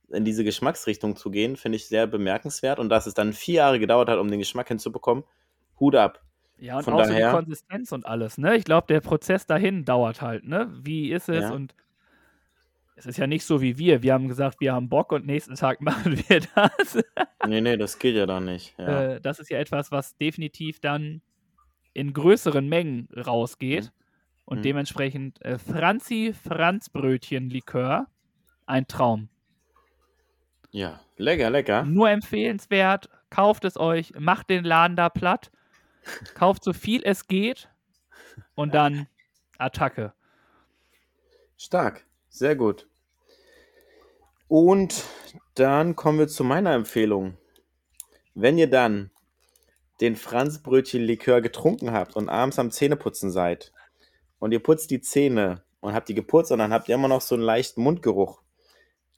in 0.10 0.26
diese 0.26 0.44
Geschmacksrichtung 0.44 1.16
zu 1.16 1.32
gehen, 1.32 1.56
finde 1.56 1.78
ich 1.78 1.88
sehr 1.88 2.08
bemerkenswert. 2.08 2.80
Und 2.80 2.90
dass 2.90 3.06
es 3.06 3.14
dann 3.14 3.34
vier 3.34 3.56
Jahre 3.56 3.80
gedauert 3.80 4.10
hat, 4.10 4.20
um 4.20 4.30
den 4.30 4.40
Geschmack 4.40 4.68
hinzubekommen, 4.68 5.24
Hut 5.80 5.96
ab. 5.96 6.22
Ja, 6.58 6.78
und 6.78 6.84
Von 6.84 6.94
auch 6.94 7.04
so 7.04 7.10
daher- 7.12 7.30
die 7.32 7.36
Konsistenz 7.36 7.92
und 7.92 8.06
alles, 8.06 8.38
ne? 8.38 8.56
Ich 8.56 8.64
glaube, 8.64 8.88
der 8.88 9.02
Prozess 9.02 9.46
dahin 9.46 9.84
dauert 9.86 10.22
halt, 10.22 10.46
ne? 10.46 10.72
Wie 10.82 11.12
ist 11.12 11.28
es? 11.30 11.44
Ja. 11.44 11.52
Und 11.52 11.76
es 12.96 13.06
ist 13.06 13.18
ja 13.18 13.28
nicht 13.28 13.44
so 13.46 13.62
wie 13.62 13.78
wir. 13.78 14.04
Wir 14.04 14.14
haben 14.14 14.30
gesagt, 14.30 14.62
wir 14.62 14.72
haben 14.74 14.88
Bock 14.88 15.12
und 15.12 15.26
nächsten 15.26 15.56
Tag 15.56 15.82
machen 15.82 16.18
wir 16.30 16.40
das. 16.56 17.04
Nee, 17.46 17.60
nee, 17.62 17.76
das 17.78 18.00
geht 18.00 18.16
ja 18.16 18.26
dann 18.26 18.46
nicht. 18.46 18.74
Ja. 18.80 19.16
Äh, 19.16 19.22
das 19.22 19.40
ist 19.40 19.50
ja 19.50 19.60
etwas, 19.60 19.92
was 19.92 20.16
definitiv 20.18 20.80
dann 20.80 21.22
in 21.94 22.14
größeren 22.14 22.68
Mengen 22.68 23.10
rausgeht. 23.16 23.86
Mhm. 23.86 23.90
Und 24.46 24.58
Mhm. 24.60 24.64
dementsprechend 24.64 25.42
äh, 25.44 25.58
Franzi 25.58 26.34
Franzbrötchen-Likör, 26.48 28.06
ein 28.66 28.88
Traum. 28.88 29.30
ja, 30.72 31.00
lecker, 31.18 31.50
lecker. 31.50 31.84
Nur 31.84 32.10
empfehlenswert, 32.10 33.10
kauft 33.30 33.66
es 33.66 33.78
euch, 33.78 34.14
macht 34.20 34.50
den 34.50 34.64
Laden 34.66 34.96
da 34.96 35.10
platt, 35.10 35.52
kauft 36.34 36.64
so 36.64 36.74
viel 36.74 37.02
es 37.04 37.28
geht 37.28 37.70
und 38.56 38.74
dann 38.74 39.08
Attacke. 39.58 40.14
Stark, 41.58 42.06
sehr 42.30 42.56
gut. 42.56 42.88
Und 44.48 45.04
dann 45.56 45.96
kommen 45.96 46.20
wir 46.20 46.28
zu 46.28 46.44
meiner 46.44 46.74
Empfehlung. 46.74 47.38
Wenn 48.34 48.58
ihr 48.58 48.70
dann 48.70 49.12
den 50.02 50.16
Franzbrötchen-Likör 50.16 51.42
getrunken 51.42 51.92
habt 51.92 52.16
und 52.16 52.30
abends 52.30 52.60
am 52.60 52.72
Zähneputzen 52.72 53.32
seid 53.32 53.72
und 54.40 54.52
ihr 54.52 54.62
putzt 54.62 54.92
die 54.92 55.00
Zähne 55.00 55.64
und 55.80 55.94
habt 55.94 56.10
die 56.10 56.14
geputzt 56.14 56.52
und 56.52 56.60
dann 56.60 56.74
habt 56.74 56.90
ihr 56.90 56.96
immer 56.96 57.08
noch 57.08 57.22
so 57.22 57.36
einen 57.36 57.44
leichten 57.44 57.82
Mundgeruch. 57.82 58.42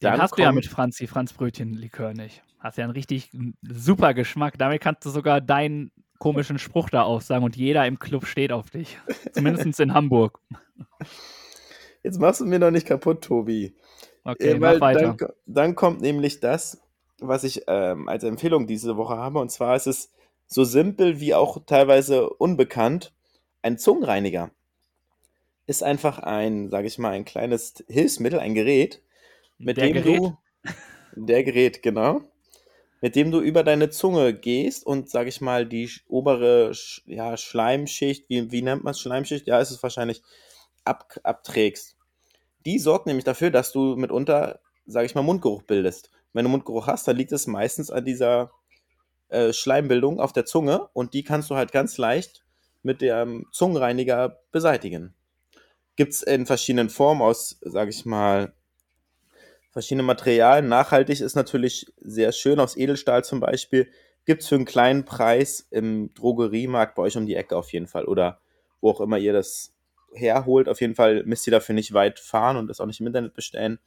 Den 0.02 0.12
Dann 0.12 0.22
hast 0.22 0.38
du 0.38 0.44
ja 0.44 0.52
mit 0.52 0.68
Franzi 0.68 1.08
Franzbrötchen-Likör 1.08 2.14
nicht. 2.14 2.44
Hast 2.60 2.78
ja 2.78 2.84
einen 2.84 2.94
richtig 2.94 3.32
super 3.64 4.14
Geschmack. 4.14 4.58
Damit 4.60 4.82
kannst 4.82 5.04
du 5.06 5.10
sogar 5.10 5.42
deinen 5.42 5.92
komischen 6.20 6.60
Spruch 6.60 6.90
da 6.90 7.04
aussagen 7.04 7.44
und 7.46 7.56
jeder 7.56 7.86
im 7.86 8.00
Club 8.00 8.26
steht 8.26 8.52
auf 8.52 8.70
dich. 8.70 8.98
Zumindest 9.34 9.80
in 9.80 9.94
Hamburg. 9.94 10.40
Jetzt 12.04 12.20
machst 12.20 12.42
du 12.42 12.46
mir 12.46 12.60
doch 12.60 12.72
nicht 12.72 12.88
kaputt, 12.88 13.24
Tobi. 13.24 13.76
Okay, 14.24 14.52
Äh, 14.52 14.62
weil 14.62 14.76
mach 14.76 14.82
weiter. 14.82 15.16
Dann, 15.18 15.30
dann 15.46 15.76
kommt 15.76 16.02
nämlich 16.02 16.40
das, 16.40 16.82
was 17.20 17.44
ich 17.44 17.64
ähm, 17.68 18.08
als 18.08 18.24
Empfehlung 18.24 18.68
diese 18.68 18.98
Woche 18.98 19.18
habe. 19.18 19.40
Und 19.40 19.52
zwar 19.52 19.76
ist 19.76 19.88
es 19.88 20.12
so 20.46 20.64
simpel 20.64 21.20
wie 21.20 21.34
auch 21.34 21.60
teilweise 21.66 22.30
unbekannt. 22.30 23.14
Ein 23.62 23.78
Zungenreiniger 23.78 24.52
ist 25.66 25.84
einfach 25.84 26.20
ein, 26.20 26.70
sage 26.70 26.88
ich 26.88 26.98
mal, 26.98 27.12
ein 27.12 27.26
kleines 27.26 27.84
Hilfsmittel, 27.90 28.40
ein 28.40 28.54
Gerät, 28.54 29.02
mit 29.58 29.78
Der 29.78 29.88
dem 29.88 29.94
Gerät? 29.96 30.18
du 30.20 30.38
der 31.16 31.44
Gerät 31.44 31.82
genau, 31.84 32.22
mit 33.02 33.16
dem 33.16 33.32
du 33.32 33.40
über 33.40 33.64
deine 33.64 33.90
Zunge 33.90 34.34
gehst 34.34 34.86
und 34.86 35.10
sage 35.10 35.30
ich 35.30 35.42
mal 35.42 35.66
die 35.66 35.90
obere 36.08 36.72
ja, 37.06 37.38
Schleimschicht, 37.38 38.30
wie, 38.30 38.52
wie 38.52 38.62
nennt 38.62 38.84
man 38.84 38.92
es 38.92 39.00
Schleimschicht? 39.00 39.48
Ja, 39.48 39.60
ist 39.60 39.72
es 39.72 39.84
wahrscheinlich 39.84 40.22
ab, 40.84 41.14
abträgst. 41.24 41.96
Die 42.66 42.80
sorgt 42.80 43.06
nämlich 43.06 43.26
dafür, 43.26 43.52
dass 43.52 43.72
du 43.72 43.96
mitunter, 43.96 44.60
sage 44.86 45.06
ich 45.06 45.16
mal, 45.16 45.22
Mundgeruch 45.22 45.64
bildest. 45.64 46.10
Wenn 46.34 46.46
du 46.46 46.50
Mundgeruch 46.50 46.88
hast, 46.88 47.08
dann 47.08 47.18
liegt 47.18 47.32
es 47.32 47.48
meistens 47.48 47.92
an 47.92 48.06
dieser 48.06 48.52
äh, 49.30 49.54
Schleimbildung 49.54 50.20
auf 50.20 50.34
der 50.34 50.46
Zunge 50.46 50.90
und 50.94 51.14
die 51.14 51.24
kannst 51.24 51.50
du 51.50 51.56
halt 51.56 51.72
ganz 51.72 51.98
leicht 51.98 52.46
mit 52.84 53.02
dem 53.02 53.46
Zungenreiniger 53.52 54.40
beseitigen. 54.52 55.14
Gibt 55.96 56.14
es 56.14 56.24
in 56.24 56.46
verschiedenen 56.46 56.90
Formen 56.90 57.22
aus, 57.22 57.58
sage 57.62 57.90
ich 57.90 58.06
mal, 58.06 58.54
verschiedene 59.78 60.02
Materialien. 60.02 60.68
Nachhaltig 60.70 61.22
ist 61.22 61.36
natürlich 61.36 61.86
sehr 62.02 62.32
schön, 62.32 62.60
aus 62.60 62.76
Edelstahl 62.76 63.24
zum 63.24 63.40
Beispiel. 63.40 63.88
Gibt 64.26 64.42
es 64.42 64.48
für 64.48 64.56
einen 64.56 64.66
kleinen 64.66 65.06
Preis 65.06 65.68
im 65.70 66.12
Drogeriemarkt 66.16 66.96
bei 66.96 67.04
euch 67.04 67.16
um 67.16 67.28
die 67.28 67.36
Ecke 67.36 67.56
auf 67.56 67.72
jeden 67.72 67.86
Fall. 67.86 68.06
Oder 68.06 68.40
wo 68.82 68.90
auch 68.90 69.02
immer 69.02 69.20
ihr 69.20 69.34
das 69.34 69.76
herholt. 70.16 70.68
Auf 70.68 70.82
jeden 70.82 70.96
Fall 70.96 71.24
müsst 71.26 71.46
ihr 71.46 71.52
dafür 71.52 71.76
nicht 71.76 71.94
weit 71.94 72.18
fahren 72.18 72.58
und 72.58 72.68
das 72.70 72.80
auch 72.82 72.88
nicht 72.88 73.00
im 73.02 73.06
Internet 73.06 73.36
bestellen. 73.36 73.78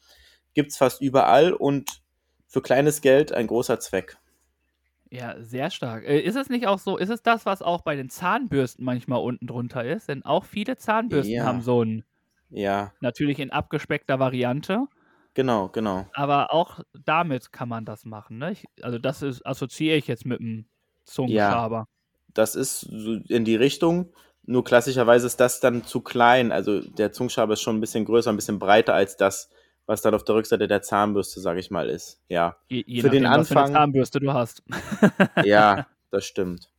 Gibt 0.54 0.70
es 0.70 0.76
fast 0.76 1.00
überall 1.02 1.52
und 1.52 2.02
für 2.46 2.62
kleines 2.62 3.00
Geld 3.00 3.32
ein 3.32 3.48
großer 3.48 3.80
Zweck. 3.80 4.16
Ja, 5.10 5.34
sehr 5.42 5.70
stark. 5.70 6.04
Äh, 6.04 6.20
ist 6.20 6.36
es 6.36 6.48
nicht 6.50 6.68
auch 6.68 6.78
so, 6.78 6.96
ist 6.96 7.08
es 7.08 7.20
das, 7.22 7.44
was 7.46 7.62
auch 7.62 7.82
bei 7.82 7.96
den 7.96 8.10
Zahnbürsten 8.10 8.84
manchmal 8.84 9.20
unten 9.20 9.48
drunter 9.48 9.84
ist? 9.84 10.08
Denn 10.08 10.24
auch 10.24 10.44
viele 10.44 10.76
Zahnbürsten 10.76 11.34
Ja. 11.36 11.44
haben 11.44 11.62
so 11.62 11.82
ein, 11.82 12.04
Ja, 12.50 12.92
natürlich 13.00 13.38
in 13.40 13.50
abgespeckter 13.50 14.18
Variante, 14.20 14.86
genau, 15.34 15.68
genau. 15.68 16.06
aber 16.14 16.52
auch 16.52 16.80
damit 17.04 17.52
kann 17.52 17.68
man 17.68 17.84
das 17.84 18.04
machen. 18.04 18.38
Ne? 18.38 18.52
Ich, 18.52 18.64
also 18.82 18.98
das 18.98 19.22
ist, 19.22 19.46
assoziiere 19.46 19.96
ich 19.96 20.06
jetzt 20.06 20.26
mit 20.26 20.40
dem 20.40 20.66
Zungenschaber. 21.04 21.86
Das 22.34 22.54
ist 22.54 22.80
so 22.80 23.14
in 23.28 23.44
die 23.44 23.56
Richtung. 23.56 24.12
Nur 24.44 24.64
klassischerweise 24.64 25.26
ist 25.26 25.38
das 25.40 25.60
dann 25.60 25.84
zu 25.84 26.00
klein. 26.00 26.52
Also 26.52 26.80
der 26.80 27.12
Zungenschaber 27.12 27.52
ist 27.54 27.60
schon 27.62 27.76
ein 27.76 27.80
bisschen 27.80 28.04
größer, 28.04 28.30
ein 28.30 28.36
bisschen 28.36 28.58
breiter 28.58 28.94
als 28.94 29.16
das, 29.16 29.50
was 29.86 30.02
dann 30.02 30.14
auf 30.14 30.24
der 30.24 30.36
Rückseite 30.36 30.66
der 30.68 30.82
Zahnbürste, 30.82 31.40
sage 31.40 31.60
ich 31.60 31.70
mal, 31.70 31.88
ist. 31.88 32.20
Ja, 32.28 32.56
Je, 32.68 32.84
je 32.86 33.00
Für 33.02 33.10
den 33.10 33.24
nachdem, 33.24 33.40
was 33.40 33.48
für 33.48 33.54
eine 33.54 33.60
Anfang- 33.64 33.74
Zahnbürste 33.74 34.20
du 34.20 34.32
hast. 34.32 34.62
ja, 35.44 35.86
das 36.10 36.24
stimmt. 36.24 36.70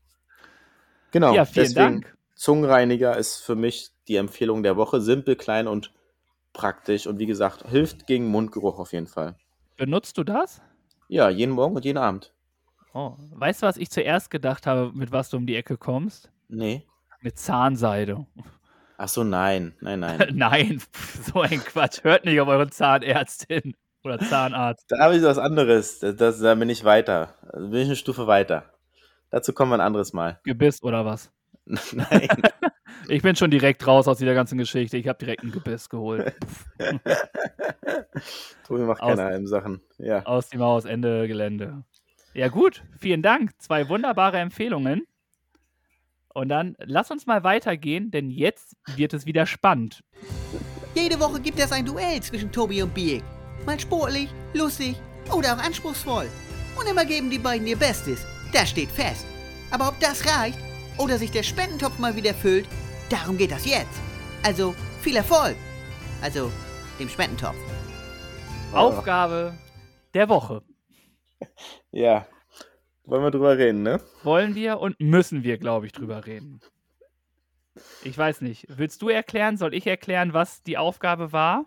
Genau, 1.11 1.33
ja, 1.35 1.45
vielen 1.45 1.65
deswegen 1.65 2.01
Dank. 2.01 2.17
Zungenreiniger 2.35 3.17
ist 3.17 3.37
für 3.41 3.55
mich 3.55 3.91
die 4.07 4.15
Empfehlung 4.15 4.63
der 4.63 4.77
Woche. 4.77 5.01
Simpel, 5.01 5.35
klein 5.35 5.67
und 5.67 5.91
praktisch. 6.53 7.07
Und 7.07 7.19
wie 7.19 7.25
gesagt, 7.25 7.67
hilft 7.67 8.07
gegen 8.07 8.27
Mundgeruch 8.27 8.79
auf 8.79 8.93
jeden 8.93 9.07
Fall. 9.07 9.35
Benutzt 9.77 10.17
du 10.17 10.23
das? 10.23 10.61
Ja, 11.07 11.29
jeden 11.29 11.53
Morgen 11.53 11.75
und 11.75 11.85
jeden 11.85 11.97
Abend. 11.97 12.33
Oh. 12.93 13.15
Weißt 13.31 13.61
du, 13.61 13.67
was 13.67 13.77
ich 13.77 13.89
zuerst 13.89 14.29
gedacht 14.29 14.67
habe, 14.67 14.91
mit 14.93 15.11
was 15.11 15.29
du 15.29 15.37
um 15.37 15.45
die 15.45 15.55
Ecke 15.55 15.77
kommst? 15.77 16.29
Nee. 16.49 16.85
Mit 17.21 17.37
Zahnseide. 17.37 18.25
Ach 18.97 19.07
so, 19.07 19.23
nein, 19.23 19.73
nein, 19.81 19.99
nein. 19.99 20.29
Nein, 20.33 20.81
so 21.33 21.41
ein 21.41 21.63
Quatsch. 21.63 22.03
Hört 22.03 22.25
nicht 22.25 22.39
auf 22.39 22.47
eure 22.47 22.69
Zahnärztin 22.69 23.75
oder 24.03 24.19
Zahnarzt. 24.19 24.85
Da 24.89 24.99
habe 24.99 25.17
ich 25.17 25.23
was 25.23 25.37
anderes. 25.37 25.99
Das, 25.99 26.15
das, 26.15 26.39
da 26.39 26.53
bin 26.55 26.69
ich 26.69 26.83
weiter. 26.83 27.33
Da 27.51 27.59
bin 27.59 27.73
ich 27.73 27.87
eine 27.87 27.95
Stufe 27.95 28.27
weiter. 28.27 28.65
Dazu 29.29 29.53
kommen 29.53 29.71
wir 29.71 29.77
ein 29.77 29.81
anderes 29.81 30.13
Mal. 30.13 30.39
Gebiss 30.43 30.83
oder 30.83 31.05
was? 31.05 31.31
Nein. 31.65 32.27
Ich 33.07 33.21
bin 33.21 33.35
schon 33.35 33.51
direkt 33.51 33.85
raus 33.87 34.07
aus 34.07 34.17
dieser 34.19 34.33
ganzen 34.33 34.57
Geschichte. 34.57 34.97
Ich 34.97 35.07
habe 35.07 35.17
direkt 35.19 35.43
ein 35.43 35.51
Gebiss 35.51 35.89
geholt. 35.89 36.33
Tobi 38.67 38.81
macht 38.83 39.01
Aus- 39.01 39.17
keine 39.17 39.47
Sachen. 39.47 39.81
Ja. 39.97 40.25
Aus 40.25 40.49
dem 40.49 40.61
Haus, 40.61 40.85
Ende 40.85 41.27
Gelände. 41.27 41.83
Ja, 42.33 42.47
gut. 42.47 42.83
Vielen 42.99 43.21
Dank. 43.21 43.51
Zwei 43.59 43.89
wunderbare 43.89 44.37
Empfehlungen. 44.37 45.05
Und 46.33 46.47
dann 46.49 46.75
lass 46.79 47.11
uns 47.11 47.25
mal 47.25 47.43
weitergehen, 47.43 48.09
denn 48.11 48.29
jetzt 48.31 48.77
wird 48.95 49.13
es 49.13 49.25
wieder 49.25 49.45
spannend. 49.45 50.01
Jede 50.95 51.19
Woche 51.19 51.41
gibt 51.41 51.59
es 51.59 51.71
ein 51.73 51.85
Duell 51.85 52.21
zwischen 52.21 52.51
Tobi 52.51 52.81
und 52.83 52.93
Biek. 52.93 53.23
Mal 53.65 53.79
sportlich, 53.79 54.29
lustig 54.53 54.95
oder 55.35 55.55
auch 55.55 55.63
anspruchsvoll. 55.63 56.27
Und 56.79 56.87
immer 56.89 57.03
geben 57.03 57.29
die 57.29 57.37
beiden 57.39 57.67
ihr 57.67 57.77
Bestes. 57.77 58.25
Das 58.53 58.69
steht 58.69 58.89
fest. 58.89 59.25
Aber 59.71 59.89
ob 59.89 59.99
das 59.99 60.25
reicht 60.25 60.57
oder 60.97 61.17
sich 61.17 61.31
der 61.31 61.43
Spendentopf 61.43 61.97
mal 61.99 62.15
wieder 62.15 62.33
füllt, 62.33 62.67
darum 63.09 63.37
geht 63.37 63.51
das 63.51 63.65
jetzt. 63.65 63.99
Also 64.43 64.75
viel 65.01 65.15
Erfolg. 65.15 65.55
Also 66.21 66.51
dem 66.99 67.09
Spendentopf. 67.09 67.55
Aufgabe 68.73 69.53
der 70.13 70.29
Woche. 70.29 70.61
Ja. 71.91 72.27
Wollen 73.03 73.23
wir 73.23 73.31
drüber 73.31 73.57
reden, 73.57 73.81
ne? 73.81 73.99
Wollen 74.23 74.53
wir 74.55 74.79
und 74.79 74.99
müssen 74.99 75.43
wir, 75.43 75.57
glaube 75.57 75.87
ich, 75.87 75.91
drüber 75.91 76.25
reden. 76.27 76.61
Ich 78.03 78.15
weiß 78.17 78.41
nicht. 78.41 78.67
Willst 78.69 79.01
du 79.01 79.09
erklären? 79.09 79.57
Soll 79.57 79.73
ich 79.73 79.87
erklären, 79.87 80.33
was 80.33 80.61
die 80.63 80.77
Aufgabe 80.77 81.33
war? 81.33 81.65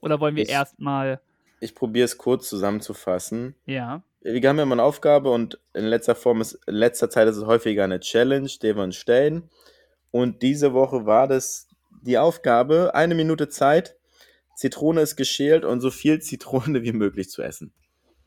Oder 0.00 0.20
wollen 0.20 0.36
wir 0.36 0.44
Ich- 0.44 0.48
erstmal. 0.50 1.20
Ich 1.60 1.74
probiere 1.74 2.04
es 2.04 2.16
kurz 2.18 2.48
zusammenzufassen. 2.48 3.56
Ja. 3.66 4.02
Wir 4.28 4.48
haben 4.48 4.56
ja 4.56 4.64
immer 4.64 4.74
eine 4.74 4.82
Aufgabe 4.82 5.30
und 5.30 5.60
in 5.72 5.84
letzter 5.84 6.16
Form 6.16 6.40
ist, 6.40 6.54
in 6.66 6.74
letzter 6.74 7.08
Zeit 7.08 7.28
ist 7.28 7.36
es 7.36 7.46
häufiger 7.46 7.84
eine 7.84 8.00
Challenge, 8.00 8.50
die 8.60 8.74
wir 8.74 8.82
uns 8.82 8.96
stellen. 8.96 9.48
Und 10.10 10.42
diese 10.42 10.72
Woche 10.72 11.06
war 11.06 11.28
das 11.28 11.68
die 12.02 12.18
Aufgabe, 12.18 12.92
eine 12.94 13.14
Minute 13.14 13.48
Zeit, 13.48 13.96
Zitrone 14.56 15.02
ist 15.02 15.14
geschält 15.16 15.64
und 15.64 15.80
so 15.80 15.90
viel 15.90 16.20
Zitrone 16.20 16.82
wie 16.82 16.92
möglich 16.92 17.30
zu 17.30 17.42
essen. 17.42 17.72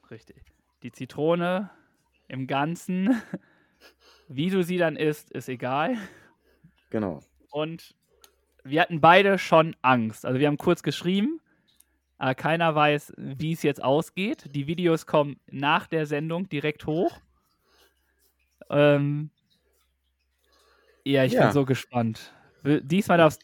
Richtig. 0.10 0.44
Die 0.84 0.92
Zitrone 0.94 1.70
im 2.30 2.48
Ganzen, 2.48 3.22
wie 4.30 4.50
du 4.50 4.64
sie 4.64 4.78
dann 4.78 4.96
isst, 4.96 5.32
ist 5.32 5.50
egal. 5.50 5.98
Genau. 6.92 7.20
Und 7.52 7.94
wir 8.64 8.82
hatten 8.82 9.02
beide 9.02 9.38
schon 9.38 9.76
Angst. 9.82 10.26
Also 10.26 10.40
wir 10.40 10.48
haben 10.48 10.58
kurz 10.58 10.82
geschrieben, 10.82 11.42
aber 12.20 12.36
keiner 12.36 12.76
weiß, 12.76 13.14
wie 13.18 13.54
es 13.54 13.64
jetzt 13.64 13.84
ausgeht. 13.84 14.46
Die 14.54 14.68
Videos 14.68 15.06
kommen 15.08 15.40
nach 15.50 15.88
der 15.88 16.06
Sendung 16.06 16.48
direkt 16.50 16.86
hoch. 16.86 17.20
Ähm, 18.70 19.32
ja, 21.04 21.24
ich 21.24 21.34
Ja. 21.34 21.46
bin 21.46 21.54
so 21.54 21.66
gespannt. 21.66 22.34
Diesmal 22.64 23.18
darfst 23.18 23.42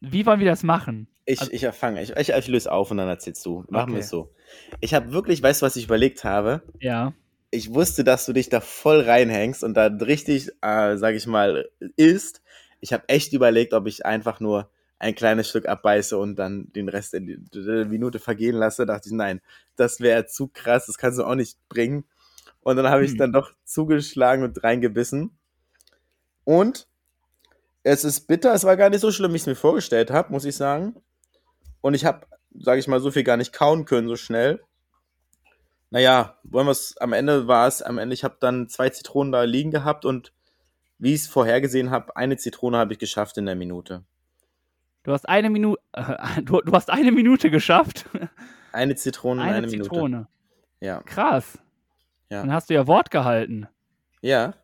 Wie 0.00 0.26
wollen 0.26 0.40
wir 0.40 0.46
das 0.46 0.62
machen? 0.62 1.08
Ich, 1.24 1.40
Also- 1.40 1.52
ich 1.52 1.62
erfange, 1.62 2.02
ich, 2.02 2.10
ich, 2.14 2.28
ich 2.28 2.48
löse 2.48 2.70
auf 2.70 2.90
und 2.90 2.98
dann 2.98 3.08
erzählst 3.08 3.46
du. 3.46 3.64
Machen 3.68 3.92
wir 3.92 3.94
Okay. 3.94 3.98
es 4.00 4.10
so. 4.10 4.34
Ich 4.80 4.92
habe 4.92 5.12
wirklich, 5.12 5.42
weißt 5.42 5.62
du, 5.62 5.66
was 5.66 5.76
ich 5.76 5.84
überlegt 5.84 6.24
habe? 6.24 6.60
Ja. 6.78 7.14
Ich 7.50 7.72
wusste, 7.72 8.04
dass 8.04 8.26
du 8.26 8.34
dich 8.34 8.50
da 8.50 8.60
voll 8.60 9.00
reinhängst 9.00 9.64
und 9.64 9.74
da 9.74 9.86
richtig, 9.86 10.50
äh, 10.60 10.96
sag 10.98 11.14
ich 11.14 11.26
mal, 11.26 11.70
isst. 11.96 12.42
Ich 12.80 12.92
habe 12.92 13.04
echt 13.08 13.32
überlegt, 13.32 13.72
ob 13.72 13.86
ich 13.86 14.04
einfach 14.04 14.40
nur 14.40 14.70
ein 14.98 15.14
kleines 15.14 15.48
Stück 15.48 15.66
abbeiße 15.68 16.16
und 16.16 16.36
dann 16.36 16.72
den 16.72 16.88
Rest 16.88 17.14
in 17.14 17.26
die, 17.26 17.84
Minute 17.86 18.18
vergehen 18.18 18.56
lasse. 18.56 18.86
Da 18.86 18.94
dachte 18.94 19.08
ich, 19.08 19.14
nein, 19.14 19.40
das 19.76 20.00
wäre 20.00 20.26
zu 20.26 20.48
krass, 20.48 20.86
das 20.86 20.98
kannst 20.98 21.18
du 21.18 21.24
auch 21.24 21.34
nicht 21.34 21.58
bringen. 21.68 22.04
Und 22.60 22.76
dann 22.76 22.88
habe 22.88 23.04
ich 23.04 23.12
Hm. 23.12 23.18
dann 23.18 23.32
doch 23.32 23.52
zugeschlagen 23.64 24.44
und 24.44 24.62
reingebissen. 24.62 25.36
Und 26.44 26.86
es 27.82 28.04
ist 28.04 28.26
bitter, 28.26 28.54
es 28.54 28.64
war 28.64 28.76
gar 28.76 28.88
nicht 28.90 29.00
so 29.00 29.12
schlimm, 29.12 29.32
wie 29.32 29.36
ich 29.36 29.42
es 29.42 29.46
mir 29.46 29.56
vorgestellt 29.56 30.10
habe, 30.10 30.32
muss 30.32 30.46
ich 30.46 30.56
sagen. 30.56 30.96
Und 31.82 31.94
ich 31.94 32.06
habe, 32.06 32.26
sage 32.58 32.80
ich 32.80 32.88
mal, 32.88 33.00
so 33.00 33.10
viel 33.10 33.24
gar 33.24 33.36
nicht 33.36 33.52
kauen 33.52 33.84
können 33.84 34.08
so 34.08 34.16
schnell. 34.16 34.62
Naja, 35.90 36.38
wollen 36.44 36.66
wir 36.66 36.72
es, 36.72 36.96
am 36.96 37.12
Ende 37.12 37.46
war 37.46 37.68
es, 37.68 37.82
am 37.82 37.98
Ende, 37.98 38.14
ich 38.14 38.24
habe 38.24 38.36
dann 38.40 38.68
zwei 38.68 38.88
Zitronen 38.88 39.32
da 39.32 39.42
liegen 39.42 39.70
gehabt 39.70 40.04
und 40.04 40.32
wie 40.98 41.14
ich 41.14 41.22
es 41.22 41.28
vorhergesehen 41.28 41.90
habe, 41.90 42.16
eine 42.16 42.36
Zitrone 42.36 42.78
habe 42.78 42.94
ich 42.94 42.98
geschafft 42.98 43.36
in 43.36 43.46
der 43.46 43.54
Minute. 43.54 44.04
Du 45.04 45.12
hast 45.12 45.28
eine 45.28 45.50
Minute. 45.50 45.80
Äh, 45.92 46.42
du, 46.42 46.60
du 46.60 46.72
hast 46.72 46.90
eine 46.90 47.12
Minute 47.12 47.50
geschafft. 47.50 48.08
Eine 48.72 48.96
Zitrone 48.96 49.42
in 49.42 49.48
eine 49.48 49.58
eine 49.58 49.66
Minute. 49.68 49.88
Zitrone. 49.88 50.26
Ja. 50.80 51.00
Krass. 51.02 51.58
Ja. 52.30 52.40
Dann 52.40 52.52
hast 52.52 52.68
du 52.70 52.74
ja 52.74 52.88
Wort 52.88 53.10
gehalten. 53.10 53.68
Ja. 54.20 54.54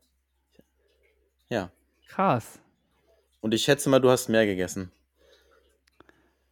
Ja. 1.49 1.71
Krass. 2.09 2.61
Und 3.41 3.55
ich 3.55 3.63
schätze 3.63 3.89
mal, 3.89 4.01
du 4.01 4.11
hast 4.11 4.29
mehr 4.29 4.47
gegessen. 4.47 4.91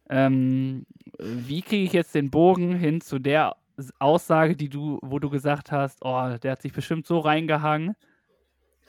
Ähm, 0.09 0.85
wie 1.19 1.61
kriege 1.61 1.83
ich 1.83 1.93
jetzt 1.93 2.15
den 2.15 2.31
Bogen 2.31 2.73
hin 2.75 3.01
zu 3.01 3.19
der 3.19 3.57
Aussage, 3.99 4.55
die 4.55 4.69
du, 4.69 4.99
wo 5.01 5.19
du 5.19 5.29
gesagt 5.29 5.71
hast, 5.71 5.99
oh, 6.01 6.37
der 6.41 6.51
hat 6.51 6.61
sich 6.61 6.73
bestimmt 6.73 7.05
so 7.05 7.19
reingehangen. 7.19 7.95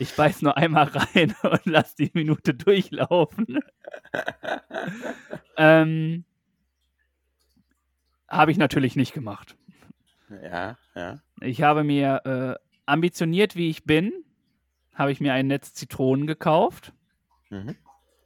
Ich 0.01 0.17
beiß 0.17 0.41
nur 0.41 0.57
einmal 0.57 0.85
rein 0.85 1.35
und 1.43 1.67
lass 1.67 1.95
die 1.95 2.11
Minute 2.15 2.55
durchlaufen. 2.55 3.61
ähm, 5.59 6.25
habe 8.27 8.51
ich 8.51 8.57
natürlich 8.57 8.97
nicht 8.97 9.13
gemacht. 9.13 9.57
Ja, 10.43 10.79
ja. 10.95 11.21
Ich 11.43 11.61
habe 11.63 11.85
mir, 11.85 12.23
äh, 12.25 12.67
ambitioniert 12.87 13.57
wie 13.57 13.69
ich 13.69 13.85
bin, 13.85 14.25
habe 14.95 15.13
ich 15.13 15.21
mir 15.21 15.35
ein 15.35 15.49
Netz 15.49 15.75
Zitronen 15.75 16.27
gekauft. 16.27 16.95
Mhm. 17.51 17.77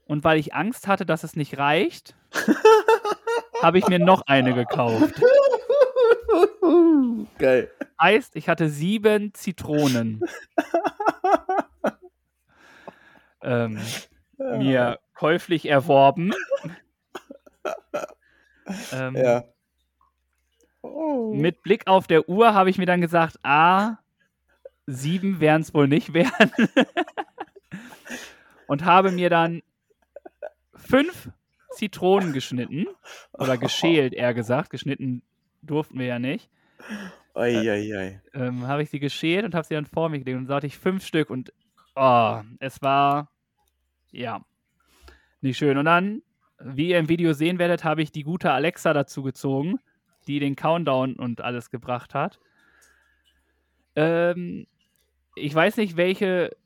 Und 0.06 0.22
weil 0.22 0.38
ich 0.38 0.54
Angst 0.54 0.86
hatte, 0.86 1.04
dass 1.04 1.24
es 1.24 1.34
nicht 1.34 1.58
reicht, 1.58 2.14
habe 3.62 3.78
ich 3.78 3.88
mir 3.88 3.98
noch 3.98 4.22
eine 4.28 4.54
gekauft. 4.54 5.20
Geil. 7.38 7.68
Heißt, 8.00 8.36
ich 8.36 8.48
hatte 8.48 8.68
sieben 8.68 9.34
Zitronen 9.34 10.20
ähm, 13.44 13.78
mir 14.38 14.98
käuflich 15.14 15.68
erworben. 15.68 16.32
ähm, 18.92 19.16
Ja. 19.16 19.44
Oh. 20.82 21.32
Mit 21.34 21.62
Blick 21.62 21.86
auf 21.86 22.06
der 22.06 22.28
Uhr 22.28 22.52
habe 22.52 22.68
ich 22.68 22.76
mir 22.76 22.84
dann 22.84 23.00
gesagt, 23.00 23.38
ah, 23.42 23.96
sieben 24.86 25.40
werden 25.40 25.62
es 25.62 25.72
wohl 25.72 25.88
nicht 25.88 26.12
werden. 26.12 26.50
Und 28.66 28.84
habe 28.84 29.10
mir 29.10 29.30
dann 29.30 29.62
fünf 30.74 31.30
Zitronen 31.70 32.32
geschnitten. 32.32 32.86
Oder 33.32 33.56
geschält, 33.56 34.12
eher 34.12 34.34
gesagt. 34.34 34.70
Geschnitten 34.70 35.22
durften 35.62 35.98
wir 35.98 36.06
ja 36.06 36.18
nicht. 36.18 36.50
Oi, 37.34 37.96
oi. 37.96 38.20
Ähm, 38.34 38.66
habe 38.66 38.82
ich 38.82 38.90
sie 38.90 39.00
geschält 39.00 39.44
und 39.44 39.54
habe 39.54 39.66
sie 39.66 39.74
dann 39.74 39.86
vor 39.86 40.08
mir 40.08 40.18
gelegt. 40.18 40.38
Und 40.38 40.46
da 40.46 40.56
hatte 40.56 40.66
ich 40.66 40.78
fünf 40.78 41.04
Stück. 41.04 41.30
Und 41.30 41.52
oh, 41.96 42.40
es 42.60 42.80
war, 42.82 43.30
ja, 44.14 44.44
nicht 45.40 45.58
schön. 45.58 45.76
Und 45.76 45.84
dann, 45.84 46.22
wie 46.58 46.90
ihr 46.90 46.98
im 46.98 47.08
Video 47.08 47.32
sehen 47.32 47.58
werdet, 47.58 47.84
habe 47.84 48.02
ich 48.02 48.12
die 48.12 48.22
gute 48.22 48.52
Alexa 48.52 48.92
dazu 48.92 49.22
gezogen, 49.22 49.78
die 50.26 50.38
den 50.38 50.56
Countdown 50.56 51.14
und 51.14 51.40
alles 51.40 51.70
gebracht 51.70 52.14
hat. 52.14 52.40
Ähm, 53.96 54.66
ich 55.34 55.54
weiß 55.54 55.76
nicht, 55.76 55.96
welche, 55.96 56.56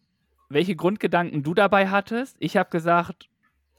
welche 0.48 0.76
Grundgedanken 0.76 1.42
du 1.42 1.54
dabei 1.54 1.88
hattest. 1.88 2.36
Ich 2.38 2.56
habe 2.56 2.70
gesagt, 2.70 3.28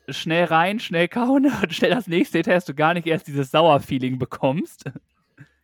schnell 0.09 0.45
rein, 0.45 0.79
schnell 0.79 1.07
kauen 1.07 1.45
und 1.61 1.73
schnell 1.73 1.91
das 1.91 2.07
nächste, 2.07 2.41
dass 2.41 2.65
du 2.65 2.73
gar 2.73 2.93
nicht 2.93 3.07
erst 3.07 3.27
dieses 3.27 3.51
Sauerfeeling 3.51 4.19
bekommst. 4.19 4.85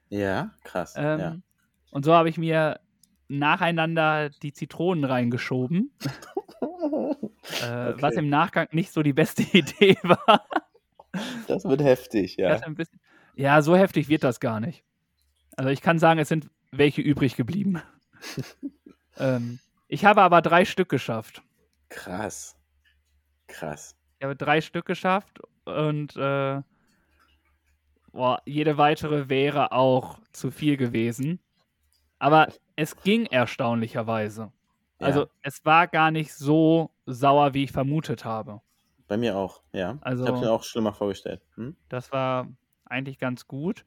Ja, 0.10 0.51
krass. 0.64 0.93
Ähm, 0.97 1.20
ja. 1.20 1.38
Und 1.91 2.06
so 2.06 2.14
habe 2.14 2.30
ich 2.30 2.38
mir 2.38 2.80
nacheinander 3.28 4.30
die 4.30 4.53
Zitronen 4.53 5.03
reingeschoben, 5.03 5.91
äh, 6.62 7.93
was 8.02 8.14
Okay. 8.14 8.20
im 8.20 8.30
Nachgang 8.30 8.68
nicht 8.72 8.91
so 8.91 9.04
die 9.04 9.14
beste 9.14 9.43
Idee 9.58 9.98
war. 10.04 10.46
Das 11.48 11.64
wird 11.66 11.82
heftig, 11.82 12.38
ja. 12.38 12.58
Bisschen, 12.70 13.00
ja, 13.36 13.62
so 13.62 13.76
heftig 13.76 14.10
wird 14.10 14.24
das 14.24 14.39
gar 14.39 14.60
nicht. 14.60 14.84
Also 15.56 15.70
ich 15.70 15.82
kann 15.82 16.00
sagen, 16.00 16.20
es 16.20 16.28
sind 16.28 16.50
welche 16.72 17.02
übrig 17.02 17.36
geblieben. 17.36 17.82
ähm, 19.18 19.60
ich 19.88 20.06
habe 20.06 20.22
aber 20.22 20.41
drei 20.41 20.66
Stück 20.66 20.89
geschafft. 20.89 21.41
Krass. 21.89 22.58
Krass. 23.48 23.96
Ich 24.20 24.24
habe 24.26 24.36
drei 24.36 24.62
Stück 24.62 24.86
geschafft 24.86 25.39
und 25.66 26.16
äh, 26.18 26.62
boah, 28.12 28.41
jede 28.46 28.78
weitere 28.78 29.30
wäre 29.30 29.72
auch 29.72 30.20
zu 30.32 30.52
viel 30.52 30.78
gewesen. 30.78 31.39
Aber 32.20 32.48
es 32.76 32.96
ging 32.98 33.26
erstaunlicherweise. 33.26 34.52
Also 35.00 35.22
Ja. 35.22 35.28
es 35.41 35.66
war 35.66 35.88
gar 35.88 36.12
nicht 36.12 36.34
so 36.34 36.91
sauer, 37.06 37.54
wie 37.54 37.64
ich 37.64 37.72
vermutet 37.72 38.24
habe. 38.26 38.62
Bei 39.08 39.18
mir 39.18 39.38
auch, 39.38 39.62
ja. 39.72 39.98
Also- 40.02 40.24
ich 40.24 40.30
habe 40.32 40.39
mir 40.39 40.52
auch 40.52 40.64
schlimmer 40.64 40.93
vorgestellt. 40.93 41.41
Hm? 41.56 41.76
Das 41.89 42.12
war 42.12 42.48
eigentlich 42.86 43.20
ganz 43.20 43.48
gut. 43.48 43.86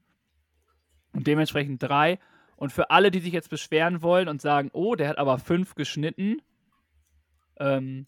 Und 1.12 1.26
dementsprechend 1.26 1.82
drei. 1.82 2.18
Und 2.56 2.72
für 2.72 2.90
alle, 2.90 3.10
die 3.10 3.20
sich 3.20 3.32
jetzt 3.32 3.50
beschweren 3.50 4.02
wollen 4.02 4.28
und 4.28 4.42
sagen, 4.42 4.70
oh, 4.72 4.94
der 4.94 5.08
hat 5.08 5.18
aber 5.18 5.38
fünf 5.38 5.74
geschnitten, 5.74 6.42
ähm, 7.58 8.06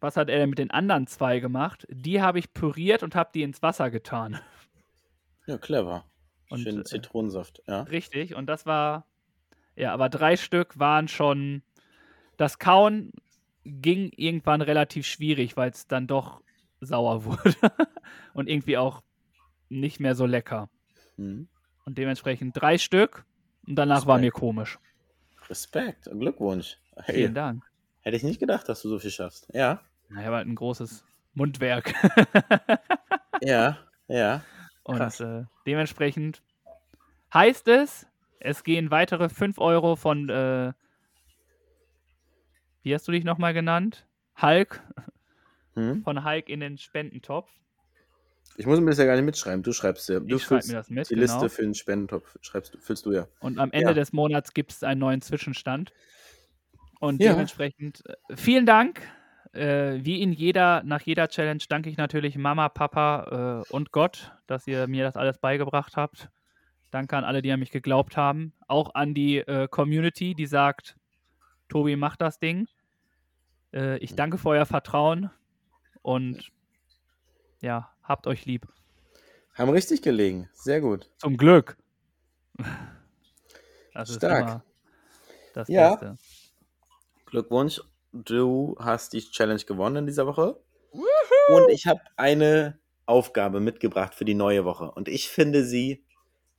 was 0.00 0.16
hat 0.16 0.28
er 0.28 0.38
denn 0.38 0.50
mit 0.50 0.58
den 0.58 0.70
anderen 0.70 1.06
zwei 1.06 1.38
gemacht? 1.38 1.86
Die 1.88 2.20
habe 2.20 2.38
ich 2.38 2.52
püriert 2.52 3.02
und 3.02 3.14
habe 3.14 3.30
die 3.34 3.42
ins 3.42 3.62
Wasser 3.62 3.90
getan. 3.90 4.40
Ja, 5.46 5.58
clever. 5.58 6.04
Und, 6.50 6.60
Schön 6.60 6.80
äh, 6.80 6.84
Zitronensaft, 6.84 7.62
ja. 7.66 7.82
Richtig, 7.82 8.34
und 8.34 8.46
das 8.46 8.66
war, 8.66 9.06
ja, 9.76 9.92
aber 9.92 10.08
drei 10.08 10.36
Stück 10.36 10.78
waren 10.78 11.08
schon, 11.08 11.62
das 12.42 12.58
Kauen 12.58 13.12
ging 13.64 14.10
irgendwann 14.16 14.60
relativ 14.60 15.06
schwierig, 15.06 15.56
weil 15.56 15.70
es 15.70 15.86
dann 15.86 16.06
doch 16.06 16.42
sauer 16.80 17.24
wurde 17.24 17.54
und 18.34 18.48
irgendwie 18.48 18.76
auch 18.76 19.02
nicht 19.68 20.00
mehr 20.00 20.14
so 20.14 20.26
lecker. 20.26 20.68
Hm. 21.16 21.48
Und 21.84 21.98
dementsprechend 21.98 22.60
drei 22.60 22.76
Stück 22.78 23.24
und 23.66 23.76
danach 23.76 24.06
war 24.06 24.18
mir 24.18 24.32
komisch. 24.32 24.78
Respekt 25.48 26.08
und 26.08 26.20
Glückwunsch. 26.20 26.78
Hey, 26.96 27.14
Vielen 27.16 27.34
Dank. 27.34 27.64
hätte 28.00 28.16
ich 28.16 28.22
nicht 28.22 28.40
gedacht, 28.40 28.68
dass 28.68 28.82
du 28.82 28.88
so 28.88 28.98
viel 28.98 29.10
schaffst. 29.10 29.48
Ja, 29.54 29.80
Na, 30.08 30.20
Ich 30.20 30.26
habe 30.26 30.36
halt 30.36 30.48
ein 30.48 30.54
großes 30.54 31.04
Mundwerk. 31.34 31.94
ja, 33.40 33.78
ja. 34.08 34.42
Und 34.84 34.96
Krass. 34.96 35.20
äh, 35.20 35.44
dementsprechend 35.66 36.42
heißt 37.32 37.68
es, 37.68 38.06
es 38.40 38.64
gehen 38.64 38.90
weitere 38.90 39.28
5 39.28 39.58
Euro 39.58 39.94
von, 39.96 40.28
äh, 40.28 40.72
wie 42.82 42.94
hast 42.94 43.06
du 43.08 43.12
dich 43.12 43.24
nochmal 43.24 43.54
genannt? 43.54 44.06
Hulk, 44.40 44.82
Hm? 45.74 46.02
von 46.02 46.24
Hulk 46.24 46.48
in 46.48 46.60
den 46.60 46.78
Spendentopf. 46.78 47.50
Ich 48.58 48.66
muss 48.66 48.78
mir 48.80 48.90
das 48.90 48.98
ja 48.98 49.06
gar 49.06 49.16
nicht 49.16 49.24
mitschreiben. 49.24 49.62
Du 49.62 49.72
schreibst 49.72 50.08
ja. 50.10 50.20
Du 50.20 50.36
Ich 50.36 50.44
füllst 50.44 50.68
mir 50.68 50.74
das 50.74 50.90
mit, 50.90 51.08
die 51.08 51.14
genau. 51.14 51.22
Liste 51.24 51.48
für 51.48 51.62
den 51.62 51.74
Spendentopf. 51.74 52.36
Schreibst, 52.42 52.74
du- 52.74 52.78
füllst 52.78 53.06
du 53.06 53.12
ja. 53.12 53.26
Und 53.40 53.58
am 53.58 53.70
Ende 53.72 53.88
Ja. 53.88 53.94
des 53.94 54.12
Monats 54.12 54.52
gibt 54.52 54.72
es 54.72 54.82
einen 54.82 55.00
neuen 55.00 55.22
Zwischenstand. 55.22 55.92
Und 57.00 57.22
Ja. 57.22 57.32
dementsprechend 57.32 58.02
äh, 58.06 58.14
vielen 58.36 58.66
Dank. 58.66 59.00
Äh, 59.54 60.00
wie 60.04 60.22
in 60.22 60.32
jeder, 60.32 60.82
nach 60.82 61.00
jeder 61.02 61.28
Challenge 61.28 61.62
danke 61.68 61.90
ich 61.90 61.96
natürlich 61.98 62.36
Mama, 62.36 62.68
Papa 62.70 63.62
äh, 63.68 63.72
und 63.72 63.92
Gott, 63.92 64.32
dass 64.46 64.66
ihr 64.66 64.86
mir 64.86 65.04
das 65.04 65.16
alles 65.16 65.38
beigebracht 65.38 65.96
habt. 65.96 66.30
Danke 66.90 67.16
an 67.16 67.24
alle, 67.24 67.40
die 67.42 67.50
an 67.52 67.60
mich 67.60 67.70
geglaubt 67.70 68.16
haben. 68.18 68.52
Auch 68.68 68.94
an 68.94 69.14
die 69.14 69.38
äh, 69.38 69.68
Community, 69.68 70.34
die 70.34 70.46
sagt, 70.46 70.96
Tobi, 71.72 71.96
mach 71.96 72.16
das 72.16 72.38
Ding. 72.38 72.68
Äh, 73.72 73.96
ich 73.98 74.14
danke 74.14 74.36
für 74.36 74.50
euer 74.50 74.66
Vertrauen 74.66 75.30
und 76.02 76.52
ja, 77.62 77.90
habt 78.02 78.26
euch 78.26 78.44
lieb. 78.44 78.68
Haben 79.54 79.70
richtig 79.70 80.02
gelegen. 80.02 80.50
Sehr 80.52 80.82
gut. 80.82 81.10
Zum 81.16 81.38
Glück. 81.38 81.78
Das 83.94 84.10
ist 84.10 84.16
Stark. 84.16 84.42
immer 84.42 84.64
das 85.54 85.68
Ja. 85.68 85.94
Beste. 85.94 86.18
Glückwunsch. 87.24 87.80
Du 88.12 88.76
hast 88.78 89.14
die 89.14 89.22
Challenge 89.22 89.62
gewonnen 89.64 89.96
in 89.96 90.06
dieser 90.06 90.26
Woche. 90.26 90.60
Und 91.48 91.70
ich 91.70 91.86
habe 91.86 92.00
eine 92.16 92.78
Aufgabe 93.06 93.60
mitgebracht 93.60 94.14
für 94.14 94.26
die 94.26 94.34
neue 94.34 94.66
Woche. 94.66 94.90
Und 94.90 95.08
ich 95.08 95.28
finde 95.30 95.64
sie, 95.64 96.04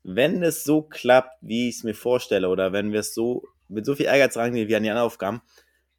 wenn 0.02 0.42
es 0.42 0.64
so 0.64 0.82
klappt, 0.82 1.38
wie 1.42 1.70
ich 1.70 1.78
es 1.78 1.84
mir 1.84 1.94
vorstelle, 1.94 2.50
oder 2.50 2.74
wenn 2.74 2.92
wir 2.92 3.02
es 3.02 3.14
so 3.14 3.44
mit 3.68 3.86
so 3.86 3.96
viel 3.96 4.06
Ehrgeiz 4.06 4.38
rangehen 4.38 4.68
wie 4.68 4.76
an 4.76 4.84
die 4.84 4.90
anderen 4.90 5.06
Aufgaben, 5.06 5.42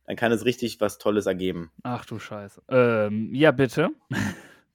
dann 0.06 0.16
kann 0.16 0.32
es 0.32 0.44
richtig 0.44 0.80
was 0.80 0.98
Tolles 0.98 1.26
ergeben. 1.26 1.72
Ach 1.82 2.04
du 2.04 2.18
Scheiße. 2.18 2.62
Ähm, 2.68 3.34
ja, 3.34 3.50
bitte. 3.52 3.90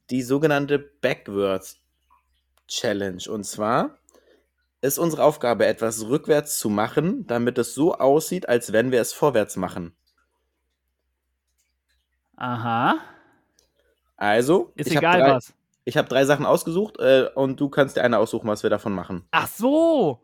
die 0.09 0.23
sogenannte 0.23 0.79
Backwards 0.79 1.79
Challenge. 2.67 3.23
Und 3.29 3.43
zwar 3.45 3.97
ist 4.81 4.97
unsere 4.97 5.23
Aufgabe, 5.23 5.65
etwas 5.65 6.07
rückwärts 6.07 6.57
zu 6.57 6.69
machen, 6.69 7.27
damit 7.27 7.57
es 7.57 7.73
so 7.73 7.95
aussieht, 7.95 8.47
als 8.47 8.71
wenn 8.71 8.91
wir 8.91 9.01
es 9.01 9.13
vorwärts 9.13 9.55
machen. 9.57 9.93
Aha. 12.37 12.95
Also, 14.15 14.71
Ist 14.75 14.87
ich 14.87 14.95
habe 14.95 15.05
egal 15.07 15.19
drei, 15.19 15.31
was. 15.35 15.53
ich 15.83 15.97
hab 15.97 16.07
drei 16.07 16.25
Sachen 16.25 16.45
ausgesucht 16.45 16.97
äh, 16.99 17.29
und 17.35 17.59
du 17.59 17.69
kannst 17.69 17.97
dir 17.97 18.03
eine 18.03 18.17
aussuchen, 18.17 18.47
was 18.47 18.63
wir 18.63 18.69
davon 18.69 18.93
machen. 18.93 19.27
Ach 19.31 19.47
so. 19.47 20.21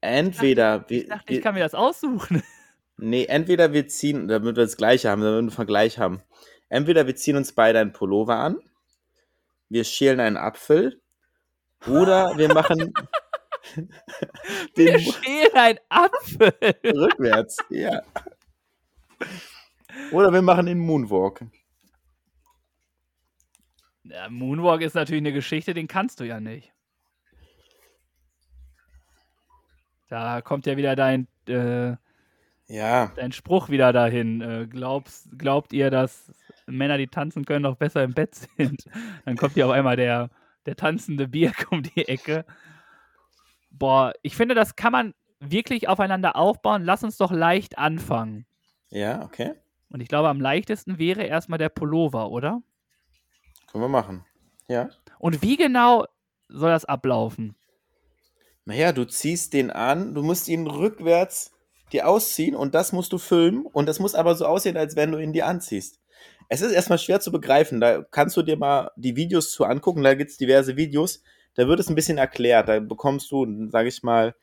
Entweder 0.00 0.84
Ich 0.88 1.02
wir, 1.02 1.08
dachte, 1.08 1.32
ich 1.34 1.42
kann 1.42 1.54
mir 1.54 1.60
das 1.60 1.74
aussuchen. 1.74 2.42
nee, 2.96 3.24
entweder 3.26 3.72
wir 3.72 3.86
ziehen, 3.88 4.28
damit 4.28 4.56
wir 4.56 4.62
das 4.64 4.76
gleiche 4.76 5.10
haben, 5.10 5.20
damit 5.20 5.34
wir 5.34 5.38
einen 5.38 5.50
Vergleich 5.50 5.98
haben. 5.98 6.22
Entweder 6.68 7.06
wir 7.06 7.16
ziehen 7.16 7.36
uns 7.36 7.52
beide 7.52 7.80
einen 7.80 7.92
Pullover 7.92 8.36
an, 8.36 8.58
wir 9.68 9.84
schälen 9.84 10.20
einen 10.20 10.36
Apfel 10.36 11.00
oder 11.86 12.36
wir 12.36 12.52
machen 12.52 12.92
Wir 14.74 14.92
den, 14.92 15.00
schälen 15.00 15.54
ein 15.54 15.78
Apfel. 15.88 16.52
Rückwärts, 16.84 17.58
ja. 17.68 18.02
Oder 20.12 20.32
wir 20.32 20.42
machen 20.42 20.66
den 20.66 20.78
Moonwalk. 20.78 21.44
Ja, 24.04 24.28
Moonwalk 24.28 24.82
ist 24.82 24.94
natürlich 24.94 25.22
eine 25.22 25.32
Geschichte, 25.32 25.74
den 25.74 25.88
kannst 25.88 26.20
du 26.20 26.24
ja 26.24 26.40
nicht. 26.40 26.72
Da 30.10 30.42
kommt 30.42 30.66
ja 30.66 30.76
wieder 30.76 30.96
dein, 30.96 31.28
äh, 31.48 31.96
Ja, 32.66 33.12
dein 33.16 33.32
Spruch 33.32 33.68
wieder 33.68 33.92
dahin. 33.92 34.40
Äh, 34.40 34.66
glaubst, 34.68 35.28
glaubt 35.38 35.72
ihr, 35.72 35.90
dass 35.90 36.32
Männer, 36.66 36.98
die 36.98 37.06
tanzen 37.06 37.44
können, 37.44 37.62
noch 37.62 37.76
besser 37.76 38.02
im 38.02 38.12
Bett 38.12 38.34
sind? 38.34 38.84
Dann 39.24 39.36
kommt 39.36 39.56
ja 39.56 39.66
auf 39.66 39.72
einmal 39.72 39.96
der, 39.96 40.28
der 40.66 40.76
tanzende 40.76 41.28
Birk 41.28 41.68
um 41.70 41.82
die 41.84 42.08
Ecke. 42.08 42.44
Boah, 43.70 44.12
ich 44.22 44.36
finde, 44.36 44.54
das 44.56 44.74
kann 44.74 44.92
man 44.92 45.14
wirklich 45.38 45.88
aufeinander 45.88 46.34
aufbauen. 46.34 46.84
Lass 46.84 47.04
uns 47.04 47.16
doch 47.16 47.30
leicht 47.30 47.78
anfangen. 47.78 48.46
ja, 48.90 49.22
okay. 49.24 49.54
Und 49.92 50.00
ich 50.00 50.08
glaube, 50.08 50.28
am 50.28 50.40
leichtesten 50.40 50.98
wäre 50.98 51.24
erstmal 51.24 51.58
der 51.58 51.68
Pullover, 51.68 52.30
oder? 52.30 52.62
Können 53.70 53.82
wir 53.84 53.88
machen. 53.88 54.24
Ja. 54.68 54.88
Und 55.18 55.42
wie 55.42 55.56
genau 55.56 56.04
soll 56.48 56.70
das 56.70 56.84
ablaufen? 56.84 57.56
Naja, 58.70 58.92
du 58.92 59.04
ziehst 59.04 59.52
den 59.52 59.72
an, 59.72 60.14
du 60.14 60.22
musst 60.22 60.46
ihn 60.46 60.68
rückwärts 60.68 61.50
dir 61.90 62.06
ausziehen 62.06 62.54
und 62.54 62.72
das 62.72 62.92
musst 62.92 63.12
du 63.12 63.18
filmen 63.18 63.66
und 63.66 63.86
das 63.86 63.98
muss 63.98 64.14
aber 64.14 64.36
so 64.36 64.46
aussehen, 64.46 64.76
als 64.76 64.94
wenn 64.94 65.10
du 65.10 65.18
ihn 65.18 65.32
dir 65.32 65.48
anziehst. 65.48 65.98
Es 66.48 66.60
ist 66.60 66.70
erstmal 66.70 67.00
schwer 67.00 67.18
zu 67.18 67.32
begreifen, 67.32 67.80
da 67.80 68.04
kannst 68.12 68.36
du 68.36 68.42
dir 68.42 68.56
mal 68.56 68.92
die 68.94 69.16
Videos 69.16 69.50
zu 69.50 69.64
angucken, 69.64 70.04
da 70.04 70.14
gibt 70.14 70.30
es 70.30 70.36
diverse 70.36 70.76
Videos, 70.76 71.20
da 71.54 71.66
wird 71.66 71.80
es 71.80 71.88
ein 71.88 71.96
bisschen 71.96 72.16
erklärt, 72.16 72.68
da 72.68 72.78
bekommst 72.78 73.32
du, 73.32 73.68
sage 73.70 73.88
ich 73.88 74.04
mal, 74.04 74.36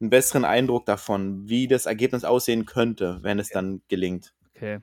einen 0.00 0.08
besseren 0.08 0.46
Eindruck 0.46 0.86
davon, 0.86 1.46
wie 1.46 1.68
das 1.68 1.84
Ergebnis 1.84 2.24
aussehen 2.24 2.64
könnte, 2.64 3.18
wenn 3.20 3.38
es 3.38 3.50
dann 3.50 3.82
gelingt. 3.88 4.32
Okay. 4.56 4.78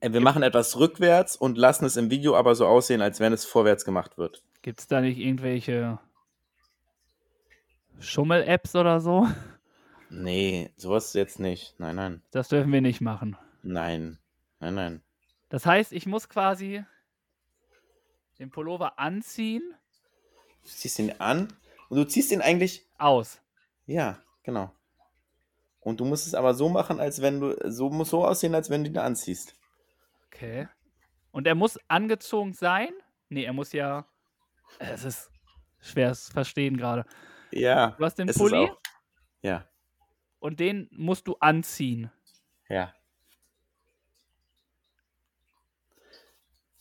Äh, 0.00 0.12
Wir 0.12 0.20
machen 0.20 0.42
etwas 0.42 0.80
rückwärts 0.80 1.36
und 1.36 1.56
lassen 1.58 1.84
es 1.84 1.96
im 1.96 2.10
Video 2.10 2.34
aber 2.34 2.56
so 2.56 2.66
aussehen, 2.66 3.02
als 3.02 3.20
wenn 3.20 3.32
es 3.32 3.44
vorwärts 3.44 3.84
gemacht 3.84 4.18
wird. 4.18 4.42
Gibt 4.62 4.80
es 4.80 4.88
da 4.88 5.00
nicht 5.00 5.18
irgendwelche 5.18 6.00
Schummel-Apps 8.00 8.74
oder 8.76 9.00
so? 9.00 9.26
Nee, 10.10 10.70
sowas 10.76 11.12
jetzt 11.14 11.40
nicht. 11.40 11.78
Nein, 11.78 11.96
nein. 11.96 12.22
Das 12.30 12.48
dürfen 12.48 12.72
wir 12.72 12.80
nicht 12.80 13.00
machen. 13.00 13.36
Nein. 13.62 14.18
Nein, 14.60 14.74
nein. 14.74 15.02
Das 15.48 15.66
heißt, 15.66 15.92
ich 15.92 16.06
muss 16.06 16.28
quasi 16.28 16.84
den 18.38 18.50
Pullover 18.50 18.98
anziehen, 18.98 19.62
Du 20.62 20.70
ziehst 20.72 20.98
ihn 20.98 21.12
an 21.20 21.48
und 21.88 21.96
du 21.96 22.04
ziehst 22.04 22.32
ihn 22.32 22.40
eigentlich. 22.42 22.84
aus. 22.98 23.40
Ja, 23.86 24.18
genau. 24.42 24.72
Und 25.80 26.00
du 26.00 26.04
musst 26.04 26.26
es 26.26 26.34
aber 26.34 26.54
so 26.54 26.68
machen, 26.68 26.98
als 26.98 27.22
wenn 27.22 27.38
du. 27.40 27.56
So 27.70 27.88
muss 27.90 28.10
so 28.10 28.24
aussehen, 28.26 28.54
als 28.54 28.68
wenn 28.68 28.82
du 28.82 28.90
ihn 28.90 28.98
anziehst. 28.98 29.54
Okay. 30.26 30.68
Und 31.30 31.46
er 31.46 31.54
muss 31.54 31.78
angezogen 31.86 32.52
sein? 32.52 32.88
Nee, 33.28 33.44
er 33.44 33.52
muss 33.52 33.72
ja. 33.72 34.06
Es 34.80 35.04
ist 35.04 35.30
schwer 35.80 36.12
zu 36.14 36.32
verstehen 36.32 36.76
gerade. 36.76 37.06
Ja. 37.60 37.90
Du 37.98 38.04
hast 38.04 38.18
den 38.18 38.28
Pulli 38.28 38.70
Ja. 39.42 39.64
und 40.38 40.60
den 40.60 40.88
musst 40.92 41.26
du 41.28 41.36
anziehen. 41.40 42.10
Ja. 42.68 42.92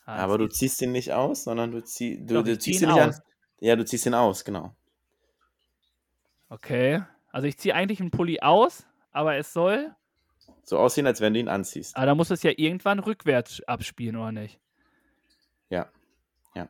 Ah, 0.05 0.17
Aber 0.17 0.38
du 0.38 0.47
ziehst 0.47 0.82
ihn 0.82 0.91
nicht 0.91 1.13
aus, 1.13 1.43
sondern 1.45 1.71
du, 1.71 1.84
zieh, 1.84 2.23
du, 2.23 2.36
Doch, 2.36 2.43
du 2.43 2.57
ziehst 2.59 2.82
ihn 2.82 2.89
ihn 2.89 2.93
nicht 2.95 3.03
aus. 3.03 3.15
an. 3.15 3.21
Ja, 3.59 3.76
du 3.76 3.86
ziehst 3.86 4.05
ihn 4.05 4.13
aus, 4.13 4.45
genau. 4.45 4.76
Okay. 6.49 7.01
Also 7.32 7.47
ich 7.47 7.57
ziehe 7.57 7.73
eigentlich 7.73 7.99
einen 7.99 8.11
Pulli 8.11 8.39
aus, 8.39 8.86
aber 9.11 9.36
es 9.38 9.51
soll. 9.51 9.95
So 10.63 10.78
aussehen, 10.78 11.07
als 11.07 11.21
wenn 11.21 11.34
du 11.34 11.39
ihn 11.39 11.47
anziehst. 11.49 11.95
Aber 11.97 12.05
da 12.05 12.15
muss 12.15 12.30
es 12.30 12.43
ja 12.43 12.51
irgendwann 12.55 12.99
rückwärts 12.99 13.63
abspielen, 13.63 14.15
oder 14.15 14.32
nicht? 14.32 14.59
Ja. 15.69 15.89
Ja. 16.53 16.69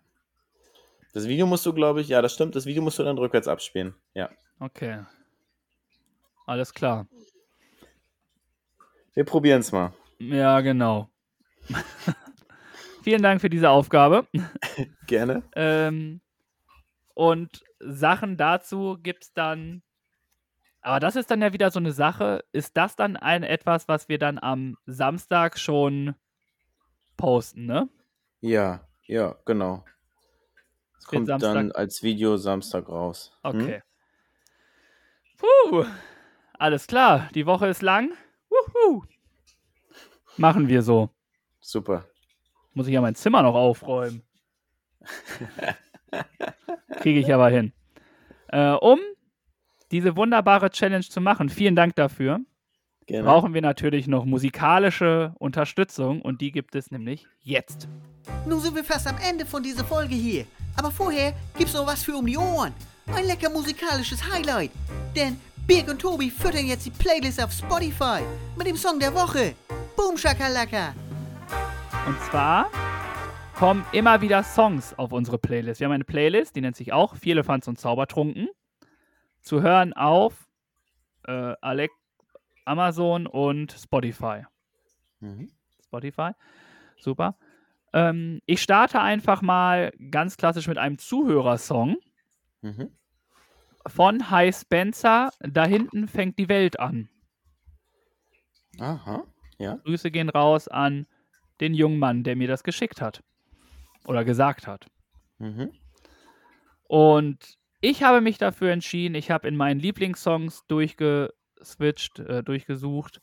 Das 1.16 1.30
Video 1.30 1.48
musst 1.48 1.66
du, 1.66 1.72
glaube 1.72 2.02
ich, 2.02 2.10
ja, 2.10 2.22
das 2.22 2.34
stimmt, 2.34 2.58
das 2.58 2.66
Video 2.66 2.84
musst 2.84 3.00
du 3.00 3.04
dann 3.04 3.18
rückwärts 3.18 3.48
abspielen. 3.48 3.96
Ja. 4.14 4.30
Okay. 4.60 5.06
Alles 6.46 6.74
klar. 6.74 7.08
Wir 9.14 9.24
probieren 9.24 9.62
es 9.62 9.72
mal. 9.72 9.94
Ja, 10.20 10.60
genau. 10.60 11.10
Vielen 13.04 13.24
Dank 13.24 13.40
für 13.40 13.50
diese 13.50 13.70
Aufgabe. 13.70 14.28
Gerne. 15.08 15.44
Ähm, 15.56 16.20
und 17.14 17.64
Sachen 17.80 18.36
dazu 18.36 18.98
gibt 19.02 19.24
es 19.24 19.34
dann. 19.34 19.84
Aber 20.82 21.00
das 21.00 21.16
ist 21.16 21.32
dann 21.32 21.42
ja 21.42 21.54
wieder 21.54 21.72
so 21.72 21.80
eine 21.80 21.94
Sache. 21.94 22.44
Ist 22.52 22.76
das 22.76 22.98
dann 22.98 23.16
ein 23.16 23.44
etwas, 23.44 23.88
was 23.88 24.10
wir 24.10 24.20
dann 24.20 24.38
am 24.38 24.76
Samstag 24.86 25.60
schon 25.60 26.16
posten, 27.16 27.68
ne? 27.68 27.88
Ja, 28.42 28.86
ja, 29.06 29.38
genau. 29.46 29.86
Kommt 31.08 31.30
dann 31.30 31.40
Samstag- 31.40 31.76
als 31.78 32.04
Video 32.04 32.38
Samstag 32.38 32.90
raus. 32.90 33.38
Hm? 33.44 33.62
Okay. 33.62 33.82
Puh. 35.38 35.86
Alles 36.58 36.88
klar. 36.88 37.30
Die 37.36 37.46
Woche 37.46 37.68
ist 37.68 37.82
lang. 37.82 38.12
Wuhu. 38.50 39.04
Machen 40.38 40.68
wir 40.68 40.82
so. 40.82 41.10
Super. 41.60 42.06
Muss 42.74 42.88
ich 42.88 42.94
ja 42.94 43.02
mein 43.02 43.16
Zimmer 43.16 43.42
noch 43.42 43.56
aufräumen. 43.56 44.22
Kriege 47.00 47.20
ich 47.20 47.34
aber 47.34 47.50
hin. 47.50 47.74
Äh, 48.48 48.72
um 48.72 49.00
diese 49.92 50.16
wunderbare 50.16 50.70
Challenge 50.70 51.04
zu 51.04 51.22
machen, 51.22 51.50
vielen 51.50 51.76
Dank 51.76 51.96
dafür, 51.96 52.40
Gerne. 53.06 53.24
brauchen 53.28 53.54
wir 53.54 53.62
natürlich 53.62 54.08
noch 54.08 54.26
musikalische 54.26 55.34
Unterstützung 55.40 56.22
und 56.22 56.42
die 56.42 56.52
gibt 56.52 56.76
es 56.76 56.92
nämlich 56.92 57.28
jetzt. 57.42 57.88
Nun 58.48 58.60
sind 58.60 58.76
wir 58.76 58.84
fast 58.84 59.08
am 59.08 59.18
Ende 59.28 59.46
von 59.46 59.62
dieser 59.62 59.86
Folge 59.86 60.16
hier. 60.16 60.46
Aber 60.76 60.92
vorher 60.92 61.34
gibt's 61.58 61.74
noch 61.74 61.88
was 61.88 62.04
für 62.04 62.16
um 62.16 62.26
die 62.26 62.38
Ohren. 62.38 62.74
Ein 63.08 63.26
lecker 63.26 63.50
musikalisches 63.50 64.22
Highlight. 64.32 64.72
Denn 65.16 65.40
Birg 65.68 65.90
und 65.90 66.00
Tobi 66.00 66.30
füttern 66.30 66.66
jetzt 66.66 66.86
die 66.86 66.92
Playlist 66.92 67.42
auf 67.42 67.52
Spotify 67.52 68.22
mit 68.58 68.68
dem 68.68 68.78
Song 68.78 69.00
der 69.00 69.14
Woche. 69.14 69.56
Boom 69.96 70.18
Shakalaka. 70.18 70.94
Und 72.06 72.20
zwar 72.30 72.70
kommen 73.56 73.86
immer 73.94 74.22
wieder 74.22 74.44
Songs 74.44 74.94
auf 74.98 75.12
unsere 75.12 75.38
Playlist. 75.38 75.80
Wir 75.80 75.86
haben 75.86 75.94
eine 75.94 76.04
Playlist, 76.04 76.56
die 76.56 76.62
nennt 76.62 76.76
sich 76.76 76.92
auch 76.92 77.16
Vier 77.16 77.34
Elefants 77.34 77.68
und 77.68 77.80
Zaubertrunken. 77.80 78.50
Zu 79.42 79.62
hören 79.62 79.94
auf 79.94 80.48
äh, 81.28 81.54
Alex, 81.62 81.94
Amazon 82.66 83.28
und 83.28 83.72
Spotify. 83.72 84.44
Mhm. 85.20 85.50
Spotify. 85.84 86.32
Super. 87.00 87.36
Ähm, 87.96 88.42
ich 88.46 88.62
starte 88.62 89.00
einfach 89.02 89.42
mal 89.42 89.92
ganz 90.12 90.36
klassisch 90.36 90.68
mit 90.68 90.78
einem 90.78 90.98
Zuhörersong 90.98 91.96
Mhm. 92.62 92.92
von 93.88 94.30
High 94.30 94.54
Spencer. 94.56 95.32
Da 95.40 95.66
hinten 95.66 96.08
fängt 96.10 96.38
die 96.38 96.50
Welt 96.50 96.80
an. 96.80 97.10
Aha. 98.80 99.24
Ja. 99.58 99.76
Grüße 99.76 100.12
gehen 100.12 100.30
raus 100.30 100.68
an 100.68 101.08
den 101.62 101.74
jungen 101.74 101.98
Mann, 101.98 102.24
der 102.24 102.36
mir 102.36 102.50
das 102.50 102.64
geschickt 102.64 103.02
hat. 103.02 103.24
Oder 104.06 104.26
gesagt 104.26 104.68
hat. 104.68 104.88
Mhm. 105.40 105.72
Und 106.88 107.58
ich 107.80 108.04
habe 108.04 108.20
mich 108.20 108.38
dafür 108.38 108.72
entschieden, 108.72 109.16
ich 109.16 109.32
habe 109.32 109.48
in 109.48 109.56
meinen 109.56 109.80
Lieblingssongs 109.80 110.66
durchgeswitcht, 110.68 112.20
äh, 112.20 112.44
durchgesucht 112.44 113.22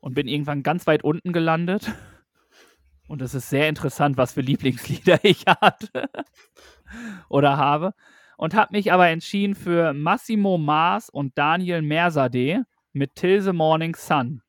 und 0.00 0.14
bin 0.14 0.28
irgendwann 0.28 0.62
ganz 0.62 0.86
weit 0.86 1.02
unten 1.02 1.32
gelandet. 1.32 1.90
Und 3.12 3.20
es 3.20 3.34
ist 3.34 3.50
sehr 3.50 3.68
interessant, 3.68 4.16
was 4.16 4.32
für 4.32 4.40
Lieblingslieder 4.40 5.18
ich 5.22 5.44
hatte 5.44 6.08
oder 7.28 7.58
habe. 7.58 7.92
Und 8.38 8.54
habe 8.54 8.72
mich 8.74 8.90
aber 8.90 9.06
entschieden 9.08 9.54
für 9.54 9.92
Massimo 9.92 10.56
Mars 10.56 11.10
und 11.10 11.36
Daniel 11.36 11.82
Merzadeh 11.82 12.62
mit 12.94 13.14
Till 13.14 13.42
the 13.42 13.52
Morning 13.52 13.94
Sun. 13.94 14.40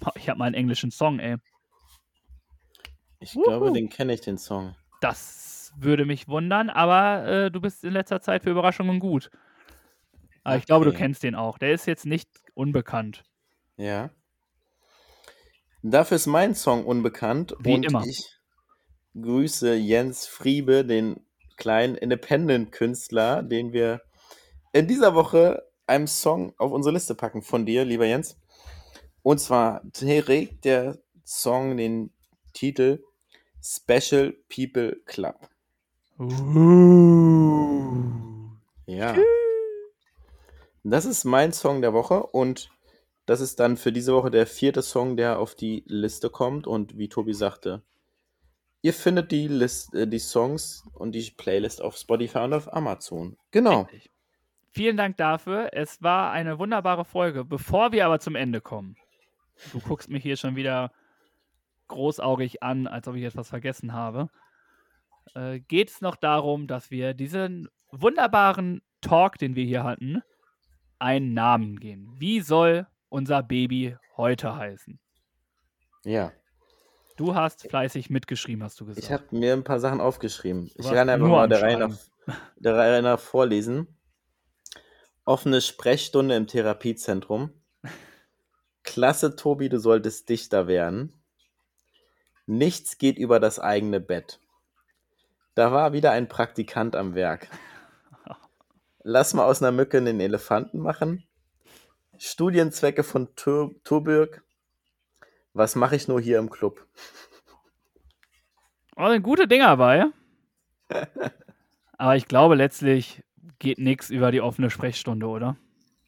Boah, 0.00 0.10
Ich 0.16 0.28
habe 0.28 0.40
mal 0.40 0.46
einen 0.46 0.56
englischen 0.56 0.90
Song, 0.90 1.20
ey. 1.20 1.36
Ich 3.20 3.34
glaube, 3.34 3.66
Wuhu. 3.66 3.74
den 3.74 3.88
kenne 3.88 4.14
ich, 4.14 4.20
den 4.20 4.36
Song. 4.36 4.74
Das 5.00 5.72
würde 5.76 6.06
mich 6.06 6.26
wundern, 6.26 6.70
aber 6.70 7.24
äh, 7.24 7.50
du 7.52 7.60
bist 7.60 7.84
in 7.84 7.92
letzter 7.92 8.20
Zeit 8.20 8.42
für 8.42 8.50
Überraschungen 8.50 8.98
gut. 8.98 9.30
Aber 10.42 10.56
ich 10.56 10.66
glaube, 10.66 10.86
du 10.86 10.90
Okay. 10.90 10.98
kennst 10.98 11.22
den 11.22 11.36
auch. 11.36 11.56
Der 11.58 11.70
ist 11.72 11.86
jetzt 11.86 12.04
nicht 12.04 12.28
unbekannt. 12.54 13.22
Ja. 13.76 14.10
Dafür 15.82 16.16
ist 16.16 16.26
mein 16.26 16.54
Song 16.54 16.84
unbekannt 16.84 17.54
Wie 17.60 17.74
und 17.74 17.86
immer. 17.86 18.04
ich 18.04 18.36
grüße 19.20 19.74
Jens 19.74 20.26
Friebe, 20.26 20.84
den 20.84 21.24
kleinen 21.56 21.94
Independent-Künstler, 21.94 23.42
den 23.42 23.72
wir 23.72 24.02
in 24.72 24.86
dieser 24.86 25.14
Woche 25.14 25.62
einen 25.86 26.06
Song 26.06 26.52
auf 26.58 26.72
unsere 26.72 26.94
Liste 26.94 27.14
packen 27.14 27.42
von 27.42 27.64
dir, 27.66 27.84
lieber 27.84 28.06
Jens. 28.06 28.36
Und 29.22 29.38
zwar 29.38 29.82
trägt 29.92 30.64
der 30.64 30.98
Song 31.24 31.76
den 31.76 32.12
Titel 32.52 33.02
Special 33.62 34.36
People 34.48 34.96
Club. 35.04 35.48
Ja. 38.86 39.16
Das 40.84 41.04
ist 41.04 41.24
mein 41.24 41.52
Song 41.52 41.82
der 41.82 41.92
Woche 41.92 42.22
und 42.22 42.70
das 43.28 43.42
ist 43.42 43.60
dann 43.60 43.76
für 43.76 43.92
diese 43.92 44.14
Woche 44.14 44.30
der 44.30 44.46
vierte 44.46 44.80
Song, 44.80 45.18
der 45.18 45.38
auf 45.38 45.54
die 45.54 45.84
Liste 45.86 46.30
kommt. 46.30 46.66
Und 46.66 46.96
wie 46.96 47.10
Tobi 47.10 47.34
sagte, 47.34 47.82
ihr 48.80 48.94
findet 48.94 49.30
die, 49.32 49.48
List, 49.48 49.94
äh, 49.94 50.08
die 50.08 50.18
Songs 50.18 50.88
und 50.94 51.12
die 51.12 51.30
Playlist 51.36 51.82
auf 51.82 51.98
Spotify 51.98 52.38
und 52.38 52.54
auf 52.54 52.72
Amazon. 52.72 53.36
Genau. 53.50 53.82
Richtig. 53.82 54.10
Vielen 54.70 54.96
Dank 54.96 55.18
dafür. 55.18 55.68
Es 55.72 56.02
war 56.02 56.32
eine 56.32 56.58
wunderbare 56.58 57.04
Folge. 57.04 57.44
Bevor 57.44 57.92
wir 57.92 58.06
aber 58.06 58.18
zum 58.18 58.34
Ende 58.34 58.62
kommen, 58.62 58.96
du 59.72 59.80
guckst 59.80 60.08
mich 60.08 60.22
hier 60.22 60.38
schon 60.38 60.56
wieder 60.56 60.90
großaugig 61.88 62.62
an, 62.62 62.86
als 62.86 63.08
ob 63.08 63.16
ich 63.16 63.24
etwas 63.24 63.50
vergessen 63.50 63.92
habe, 63.92 64.30
äh, 65.34 65.60
geht 65.60 65.90
es 65.90 66.00
noch 66.00 66.16
darum, 66.16 66.66
dass 66.66 66.90
wir 66.90 67.12
diesen 67.12 67.68
wunderbaren 67.90 68.80
Talk, 69.02 69.36
den 69.36 69.54
wir 69.54 69.66
hier 69.66 69.84
hatten, 69.84 70.22
einen 70.98 71.34
Namen 71.34 71.78
geben. 71.78 72.14
Wie 72.16 72.40
soll 72.40 72.86
unser 73.08 73.42
Baby 73.42 73.96
heute 74.16 74.54
heißen? 74.56 74.98
Ja. 76.04 76.32
Du 77.16 77.34
hast 77.34 77.68
fleißig 77.68 78.10
mitgeschrieben, 78.10 78.62
hast 78.62 78.80
du 78.80 78.86
gesagt. 78.86 79.04
Ich 79.04 79.12
habe 79.12 79.24
mir 79.30 79.52
ein 79.52 79.64
paar 79.64 79.80
Sachen 79.80 80.00
aufgeschrieben. 80.00 80.70
Ich 80.76 80.84
warst 80.84 80.94
kann 80.94 81.08
einfach 81.08 81.28
mal 81.28 81.48
der 81.48 81.62
Reihe, 81.62 81.78
nach, 81.78 81.96
der 82.56 82.76
Reihe 82.76 83.02
nach 83.02 83.18
vorlesen. 83.18 83.88
Offene 85.24 85.60
Sprechstunde 85.60 86.36
im 86.36 86.46
Therapiezentrum. 86.46 87.50
Klasse, 88.84 89.36
Tobi, 89.36 89.68
du 89.68 89.78
solltest 89.78 90.28
Dichter 90.28 90.66
werden. 90.66 91.12
Nichts 92.46 92.96
geht 92.96 93.18
über 93.18 93.40
das 93.40 93.58
eigene 93.58 94.00
Bett. 94.00 94.40
Da 95.54 95.72
war 95.72 95.92
wieder 95.92 96.12
ein 96.12 96.28
Praktikant 96.28 96.96
am 96.96 97.14
Werk. 97.14 97.48
Lass 99.02 99.34
mal 99.34 99.44
aus 99.44 99.60
einer 99.60 99.72
Mücke 99.72 99.98
einen 99.98 100.20
Elefanten 100.20 100.78
machen. 100.78 101.27
Studienzwecke 102.18 103.02
von 103.04 103.34
Tur 103.34 103.74
Turbürg. 103.84 104.42
Was 105.52 105.74
mache 105.74 105.96
ich 105.96 106.08
nur 106.08 106.20
hier 106.20 106.38
im 106.38 106.50
Club? 106.50 106.86
Oh, 108.96 109.08
sind 109.08 109.22
gute 109.22 109.46
Dinger 109.48 109.76
bei. 109.76 110.06
Aber 111.98 112.16
ich 112.16 112.26
glaube, 112.26 112.54
letztlich 112.54 113.22
geht 113.58 113.78
nichts 113.78 114.10
über 114.10 114.30
die 114.30 114.40
offene 114.40 114.70
Sprechstunde, 114.70 115.26
oder? 115.26 115.56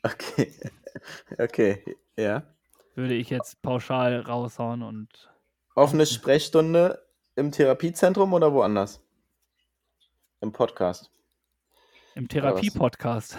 Okay. 0.02 0.52
Okay, 1.38 1.84
ja. 2.16 2.42
Würde 2.96 3.14
ich 3.14 3.30
jetzt 3.30 3.62
pauschal 3.62 4.22
raushauen 4.22 4.82
und 4.82 5.30
Offene 5.76 6.04
Sprechstunde 6.04 7.00
im 7.36 7.52
Therapiezentrum 7.52 8.32
oder 8.32 8.52
woanders? 8.52 9.00
Im 10.40 10.50
Podcast. 10.52 11.12
im 12.16 12.26
Therapie-Podcast. 12.26 13.38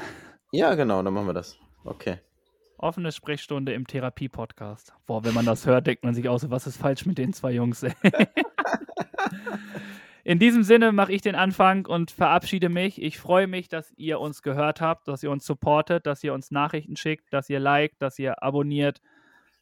Ja, 0.53 0.75
genau, 0.75 1.03
dann 1.03 1.13
machen 1.13 1.27
wir 1.27 1.33
das. 1.33 1.57
Okay. 1.83 2.19
Offene 2.81 3.11
Sprechstunde 3.11 3.73
im 3.73 3.85
Therapie-Podcast. 3.85 4.93
Boah, 5.05 5.23
wenn 5.23 5.33
man 5.33 5.45
das 5.45 5.65
hört, 5.65 5.87
denkt 5.87 6.03
man 6.03 6.13
sich 6.13 6.27
auch 6.27 6.39
so, 6.39 6.49
was 6.49 6.67
ist 6.67 6.77
falsch 6.77 7.05
mit 7.05 7.17
den 7.17 7.33
zwei 7.33 7.51
Jungs? 7.51 7.85
In 10.23 10.37
diesem 10.39 10.63
Sinne 10.63 10.91
mache 10.91 11.11
ich 11.13 11.21
den 11.21 11.35
Anfang 11.35 11.85
und 11.87 12.11
verabschiede 12.11 12.69
mich. 12.69 13.01
Ich 13.01 13.17
freue 13.17 13.47
mich, 13.47 13.69
dass 13.69 13.91
ihr 13.97 14.19
uns 14.19 14.43
gehört 14.43 14.79
habt, 14.79 15.07
dass 15.07 15.23
ihr 15.23 15.31
uns 15.31 15.45
supportet, 15.45 16.05
dass 16.05 16.23
ihr 16.23 16.33
uns 16.33 16.51
Nachrichten 16.51 16.95
schickt, 16.95 17.33
dass 17.33 17.49
ihr 17.49 17.59
liked, 17.59 18.01
dass 18.01 18.19
ihr 18.19 18.43
abonniert, 18.43 19.01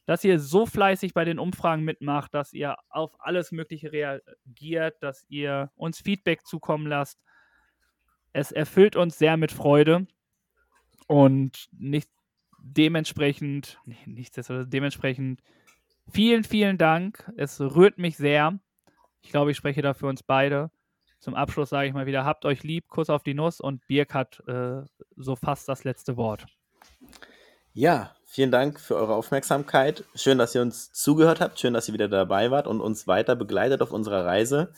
dass 0.04 0.22
ihr 0.22 0.38
so 0.38 0.66
fleißig 0.66 1.14
bei 1.14 1.24
den 1.24 1.38
Umfragen 1.38 1.82
mitmacht, 1.82 2.34
dass 2.34 2.52
ihr 2.52 2.76
auf 2.90 3.16
alles 3.20 3.52
Mögliche 3.52 3.90
reagiert, 3.92 5.02
dass 5.02 5.24
ihr 5.28 5.70
uns 5.76 6.00
Feedback 6.00 6.46
zukommen 6.46 6.86
lasst. 6.86 7.18
Es 8.32 8.52
erfüllt 8.52 8.96
uns 8.96 9.18
sehr 9.18 9.36
mit 9.38 9.52
Freude 9.52 10.06
und 11.06 11.68
nicht 11.72 12.10
dementsprechend, 12.62 13.78
nee, 13.84 13.96
nichtsdestotrotz, 14.06 14.68
dementsprechend 14.68 15.42
vielen, 16.10 16.44
vielen 16.44 16.78
Dank. 16.78 17.30
Es 17.36 17.60
rührt 17.60 17.98
mich 17.98 18.16
sehr. 18.16 18.58
Ich 19.22 19.30
glaube, 19.30 19.50
ich 19.50 19.56
spreche 19.56 19.82
da 19.82 19.94
für 19.94 20.06
uns 20.06 20.22
beide. 20.22 20.70
Zum 21.20 21.34
Abschluss 21.34 21.68
sage 21.68 21.88
ich 21.88 21.94
mal 21.94 22.06
wieder, 22.06 22.24
habt 22.24 22.46
euch 22.46 22.62
lieb, 22.62 22.88
Kuss 22.88 23.10
auf 23.10 23.22
die 23.22 23.34
Nuss 23.34 23.60
und 23.60 23.86
Birk 23.86 24.14
hat 24.14 24.42
äh, 24.48 24.82
so 25.16 25.36
fast 25.36 25.68
das 25.68 25.84
letzte 25.84 26.16
Wort. 26.16 26.46
Ja, 27.74 28.16
vielen 28.24 28.50
Dank 28.50 28.80
für 28.80 28.96
eure 28.96 29.14
Aufmerksamkeit. 29.14 30.04
Schön, 30.14 30.38
dass 30.38 30.54
ihr 30.54 30.62
uns 30.62 30.92
zugehört 30.92 31.40
habt. 31.40 31.60
Schön, 31.60 31.74
dass 31.74 31.88
ihr 31.88 31.94
wieder 31.94 32.08
dabei 32.08 32.50
wart 32.50 32.66
und 32.66 32.80
uns 32.80 33.06
weiter 33.06 33.36
begleitet 33.36 33.82
auf 33.82 33.92
unserer 33.92 34.24
Reise. 34.24 34.72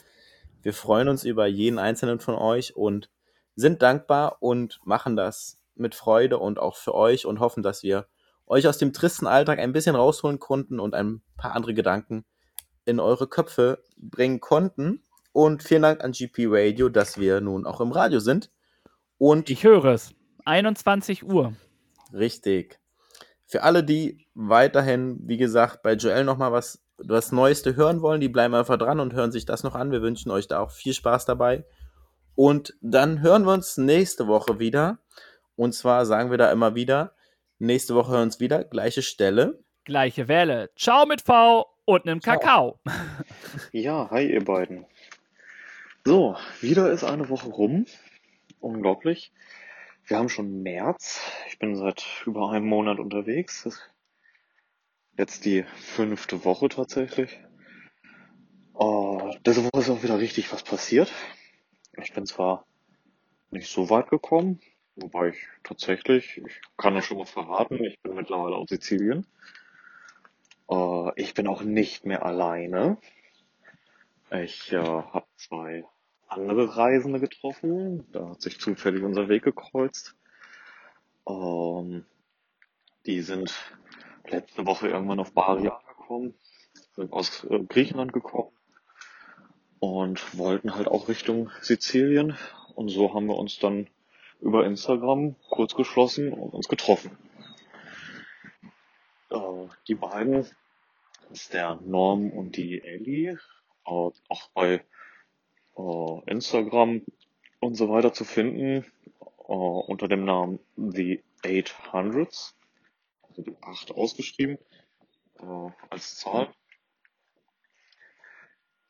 Wir 0.62 0.74
freuen 0.74 1.08
uns 1.08 1.24
über 1.24 1.46
jeden 1.46 1.78
einzelnen 1.78 2.18
von 2.18 2.34
euch 2.34 2.76
und 2.76 3.08
sind 3.54 3.82
dankbar 3.82 4.38
und 4.40 4.80
machen 4.84 5.16
das 5.16 5.61
mit 5.74 5.94
Freude 5.94 6.38
und 6.38 6.58
auch 6.58 6.76
für 6.76 6.94
euch 6.94 7.26
und 7.26 7.40
hoffen, 7.40 7.62
dass 7.62 7.82
wir 7.82 8.06
euch 8.46 8.66
aus 8.66 8.78
dem 8.78 8.92
tristen 8.92 9.26
Alltag 9.26 9.58
ein 9.58 9.72
bisschen 9.72 9.96
rausholen 9.96 10.38
konnten 10.38 10.80
und 10.80 10.94
ein 10.94 11.22
paar 11.36 11.54
andere 11.54 11.74
Gedanken 11.74 12.24
in 12.84 13.00
eure 13.00 13.28
Köpfe 13.28 13.82
bringen 13.96 14.40
konnten. 14.40 15.02
Und 15.32 15.62
vielen 15.62 15.82
Dank 15.82 16.04
an 16.04 16.12
GP 16.12 16.46
Radio, 16.48 16.88
dass 16.88 17.18
wir 17.18 17.40
nun 17.40 17.64
auch 17.66 17.80
im 17.80 17.92
Radio 17.92 18.20
sind. 18.20 18.50
Und 19.18 19.48
Ich 19.48 19.64
höre 19.64 19.86
es. 19.86 20.14
21 20.44 21.24
Uhr. 21.24 21.54
Richtig. 22.12 22.78
für 23.46 23.62
alle, 23.62 23.84
die 23.84 24.26
weiterhin, 24.34 25.20
wie 25.26 25.36
gesagt, 25.36 25.82
bei 25.82 25.92
Joel 25.94 26.24
nochmal 26.24 26.52
was, 26.52 26.82
das 26.98 27.32
Neueste 27.32 27.76
hören 27.76 28.00
wollen, 28.00 28.20
die 28.20 28.28
bleiben 28.28 28.54
einfach 28.54 28.78
dran 28.78 28.98
und 28.98 29.12
hören 29.12 29.30
sich 29.30 29.44
das 29.44 29.62
noch 29.62 29.74
an. 29.74 29.90
Wir 29.90 30.02
wünschen 30.02 30.30
euch 30.30 30.48
da 30.48 30.58
auch 30.60 30.70
viel 30.70 30.94
Spaß 30.94 31.26
dabei. 31.26 31.64
Und 32.34 32.74
dann 32.80 33.20
hören 33.20 33.44
wir 33.44 33.52
uns 33.52 33.76
nächste 33.76 34.26
Woche 34.26 34.58
wieder. 34.58 34.98
Und 35.56 35.74
zwar 35.74 36.06
sagen 36.06 36.30
wir 36.30 36.38
da 36.38 36.50
immer 36.50 36.74
wieder, 36.74 37.14
nächste 37.58 37.94
Woche 37.94 38.12
hören 38.12 38.20
wir 38.20 38.24
uns 38.24 38.40
wieder, 38.40 38.64
gleiche 38.64 39.02
Stelle. 39.02 39.62
Gleiche 39.84 40.28
Welle. 40.28 40.70
Ciao 40.76 41.06
mit 41.06 41.22
V 41.22 41.66
und 41.84 42.06
einem 42.06 42.20
Ciao. 42.20 42.38
Kakao. 42.38 42.80
Ja, 43.72 44.08
hi 44.10 44.32
ihr 44.32 44.44
beiden. 44.44 44.86
So, 46.04 46.36
wieder 46.60 46.90
ist 46.90 47.04
eine 47.04 47.28
Woche 47.28 47.48
rum. 47.48 47.86
Unglaublich. 48.60 49.32
Wir 50.06 50.18
haben 50.18 50.28
schon 50.28 50.62
März. 50.62 51.20
Ich 51.48 51.58
bin 51.58 51.76
seit 51.76 52.04
über 52.26 52.50
einem 52.50 52.66
Monat 52.66 52.98
unterwegs. 52.98 53.62
Das 53.64 53.74
ist 53.74 53.92
Jetzt 55.18 55.44
die 55.44 55.64
fünfte 55.76 56.44
Woche 56.44 56.70
tatsächlich. 56.70 57.38
Uh, 58.72 59.34
diese 59.44 59.62
Woche 59.64 59.80
ist 59.80 59.90
auch 59.90 60.02
wieder 60.02 60.18
richtig 60.18 60.50
was 60.52 60.62
passiert. 60.62 61.12
Ich 62.02 62.14
bin 62.14 62.24
zwar 62.24 62.64
nicht 63.50 63.70
so 63.70 63.90
weit 63.90 64.08
gekommen, 64.08 64.60
wobei 64.96 65.28
ich 65.28 65.48
tatsächlich, 65.62 66.38
ich 66.38 66.60
kann 66.76 66.94
das 66.94 67.04
schon 67.04 67.18
mal 67.18 67.26
verraten, 67.26 67.82
ich 67.84 68.00
bin 68.00 68.14
mittlerweile 68.14 68.56
auf 68.56 68.68
Sizilien. 68.68 69.26
Uh, 70.68 71.10
ich 71.16 71.34
bin 71.34 71.46
auch 71.48 71.62
nicht 71.62 72.06
mehr 72.06 72.24
alleine. 72.24 72.98
Ich 74.30 74.72
äh, 74.72 74.78
habe 74.78 75.26
zwei 75.36 75.84
andere 76.26 76.76
Reisende 76.76 77.20
getroffen. 77.20 78.06
Da 78.12 78.30
hat 78.30 78.40
sich 78.40 78.58
zufällig 78.58 79.02
unser 79.02 79.28
Weg 79.28 79.42
gekreuzt. 79.42 80.16
Ähm, 81.28 82.06
die 83.04 83.20
sind 83.20 83.52
letzte 84.26 84.66
Woche 84.66 84.88
irgendwann 84.88 85.20
auf 85.20 85.32
Bari 85.32 85.68
angekommen, 85.68 86.34
sind 86.92 87.12
aus 87.12 87.44
äh, 87.44 87.60
Griechenland 87.60 88.12
gekommen 88.12 88.52
und 89.78 90.38
wollten 90.38 90.74
halt 90.74 90.88
auch 90.88 91.08
Richtung 91.08 91.50
Sizilien. 91.60 92.36
Und 92.74 92.88
so 92.88 93.12
haben 93.12 93.26
wir 93.26 93.36
uns 93.36 93.58
dann 93.58 93.88
über 94.42 94.66
Instagram 94.66 95.36
kurz 95.48 95.74
geschlossen 95.74 96.32
und 96.32 96.52
uns 96.52 96.68
getroffen. 96.68 97.16
Äh, 99.30 99.68
die 99.88 99.94
beiden, 99.94 100.32
das 100.32 100.52
ist 101.30 101.54
der 101.54 101.76
Norm 101.76 102.30
und 102.30 102.56
die 102.56 102.82
Ellie, 102.82 103.38
äh, 103.86 103.88
auch 103.88 104.48
bei 104.52 104.84
äh, 105.76 106.30
Instagram 106.30 107.02
und 107.60 107.76
so 107.76 107.88
weiter 107.88 108.12
zu 108.12 108.24
finden 108.24 108.84
äh, 109.20 109.52
unter 109.52 110.08
dem 110.08 110.24
Namen 110.24 110.58
The 110.76 111.22
800s, 111.44 112.54
also 113.22 113.42
die 113.42 113.56
8 113.62 113.92
ausgeschrieben 113.92 114.58
äh, 115.40 115.70
als 115.88 116.16
Zahl. 116.16 116.52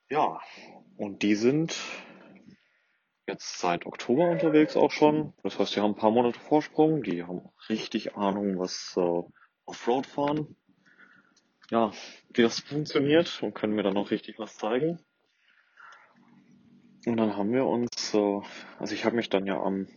Ja, 0.08 0.40
und 0.96 1.22
die 1.22 1.34
sind 1.34 1.78
jetzt 3.32 3.58
seit 3.58 3.86
Oktober 3.86 4.30
unterwegs 4.30 4.76
auch 4.76 4.90
schon. 4.90 5.32
Das 5.42 5.58
heißt, 5.58 5.74
die 5.74 5.80
haben 5.80 5.92
ein 5.92 5.96
paar 5.96 6.10
Monate 6.10 6.38
Vorsprung, 6.38 7.02
die 7.02 7.24
haben 7.24 7.48
richtig 7.68 8.14
Ahnung, 8.16 8.58
was 8.58 8.94
äh, 8.96 9.22
Offroad 9.64 10.06
fahren. 10.06 10.56
Ja, 11.70 11.92
wie 12.34 12.42
das 12.42 12.60
funktioniert 12.60 13.42
und 13.42 13.54
können 13.54 13.74
mir 13.74 13.82
dann 13.82 13.96
auch 13.96 14.10
richtig 14.10 14.38
was 14.38 14.56
zeigen. 14.56 14.98
Und 17.06 17.16
dann 17.16 17.36
haben 17.36 17.52
wir 17.52 17.66
uns, 17.66 18.14
äh, 18.14 18.40
also 18.78 18.94
ich 18.94 19.04
habe 19.04 19.16
mich 19.16 19.30
dann 19.30 19.46
ja 19.46 19.60
am 19.60 19.88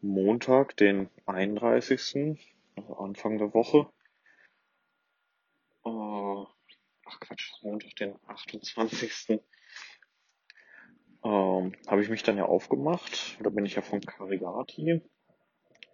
Montag, 0.00 0.76
den 0.76 1.10
31., 1.26 2.38
also 2.76 2.96
Anfang 2.96 3.38
der 3.38 3.52
Woche, 3.54 3.90
äh, 5.84 6.46
ach 7.06 7.20
Quatsch, 7.20 7.50
Montag, 7.62 7.96
den 7.96 8.14
28., 8.28 9.40
ähm, 11.26 11.72
habe 11.88 12.02
ich 12.02 12.08
mich 12.08 12.22
dann 12.22 12.36
ja 12.38 12.44
aufgemacht. 12.44 13.36
Da 13.42 13.50
bin 13.50 13.66
ich 13.66 13.74
ja 13.74 13.82
von 13.82 14.00
Karigati 14.00 15.02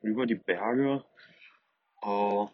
über 0.03 0.26
die 0.26 0.35
Berge 0.35 1.05
äh, 2.03 2.47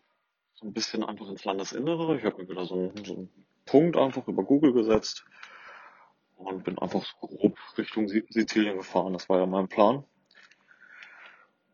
so 0.55 0.67
ein 0.67 0.73
bisschen 0.73 1.03
einfach 1.03 1.29
ins 1.29 1.45
Landesinnere. 1.45 2.17
Ich 2.17 2.25
habe 2.25 2.41
mir 2.41 2.49
wieder 2.49 2.65
so 2.65 2.75
einen, 2.75 3.05
so 3.05 3.15
einen 3.15 3.47
Punkt 3.67 3.97
einfach 3.97 4.29
über 4.29 4.45
Google 4.45 4.73
gesetzt 4.73 5.25
und 6.37 6.63
bin 6.63 6.79
einfach 6.79 7.05
so 7.05 7.27
grob 7.27 7.59
Richtung 7.77 8.09
Si- 8.09 8.27
Sizilien 8.29 8.77
gefahren. 8.77 9.13
Das 9.13 9.29
war 9.29 9.41
ja 9.41 9.47
mein 9.47 9.69
Plan. 9.69 10.05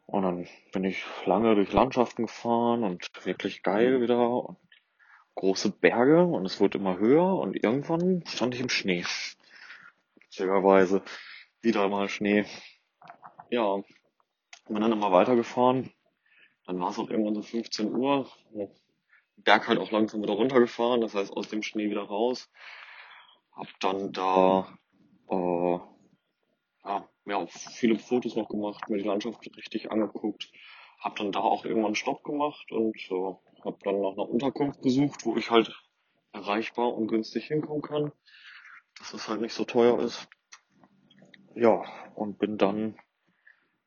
Und 0.07 0.23
dann 0.23 0.47
bin 0.73 0.85
ich 0.85 1.05
lange 1.27 1.55
durch 1.55 1.73
Landschaften 1.73 2.27
gefahren 2.27 2.83
und 2.83 3.11
wirklich 3.25 3.63
geil 3.63 4.01
wieder 4.01 4.45
und 4.45 4.59
große 5.35 5.71
Berge 5.71 6.25
und 6.25 6.47
es 6.47 6.61
wurde 6.61 6.79
immer 6.79 6.99
höher 6.99 7.35
und 7.37 7.63
irgendwann 7.63 8.23
stand 8.27 8.55
ich 8.55 8.61
im 8.61 8.69
Schnee. 8.69 9.05
Witzigerweise 10.35 11.01
wieder 11.61 11.89
mal 11.89 12.09
Schnee. 12.09 12.45
Ja, 13.51 13.77
bin 14.67 14.81
dann 14.81 14.91
immer 14.91 15.13
weitergefahren. 15.13 15.93
Dann 16.67 16.81
war 16.81 16.91
es 16.91 16.99
auch 16.99 17.09
irgendwann 17.09 17.37
so 17.37 17.43
15 17.43 17.95
Uhr. 17.95 18.29
Berg 19.37 19.69
halt 19.69 19.79
auch 19.79 19.93
langsam 19.93 20.25
wieder 20.25 20.33
runtergefahren, 20.33 21.03
das 21.03 21.15
heißt 21.15 21.33
aus 21.37 21.51
dem 21.51 21.63
Schnee 21.63 21.89
wieder 21.89 22.03
raus. 22.03 22.51
Hab 23.53 23.69
dann 23.79 24.13
da 24.13 24.77
äh, 25.31 25.79
ja, 26.85 27.09
mir 27.25 27.39
auch 27.39 27.51
viele 27.51 27.97
Fotos 27.97 28.35
noch 28.35 28.49
gemacht, 28.49 28.89
mir 28.89 28.99
die 28.99 29.09
Landschaft 29.09 29.39
richtig 29.57 29.93
angeguckt. 29.93 30.51
Hab 30.99 31.15
dann 31.15 31.31
da 31.31 31.39
auch 31.39 31.65
irgendwann 31.65 31.95
Stopp 31.95 32.25
gemacht 32.25 32.73
und 32.73 32.97
äh, 32.97 33.35
hab 33.63 33.79
dann 33.85 34.01
nach 34.01 34.15
einer 34.15 34.29
Unterkunft 34.29 34.83
gesucht, 34.83 35.25
wo 35.27 35.37
ich 35.37 35.53
halt 35.53 35.73
erreichbar 36.33 36.93
und 36.93 37.07
günstig 37.07 37.47
hinkommen 37.47 37.83
kann, 37.83 38.11
dass 38.99 39.15
es 39.15 39.29
halt 39.29 39.41
nicht 39.41 39.55
so 39.55 39.65
teuer 39.65 40.01
ist. 40.01 40.29
Ja, 41.55 41.83
und 42.15 42.39
bin 42.39 42.59
dann 42.59 42.97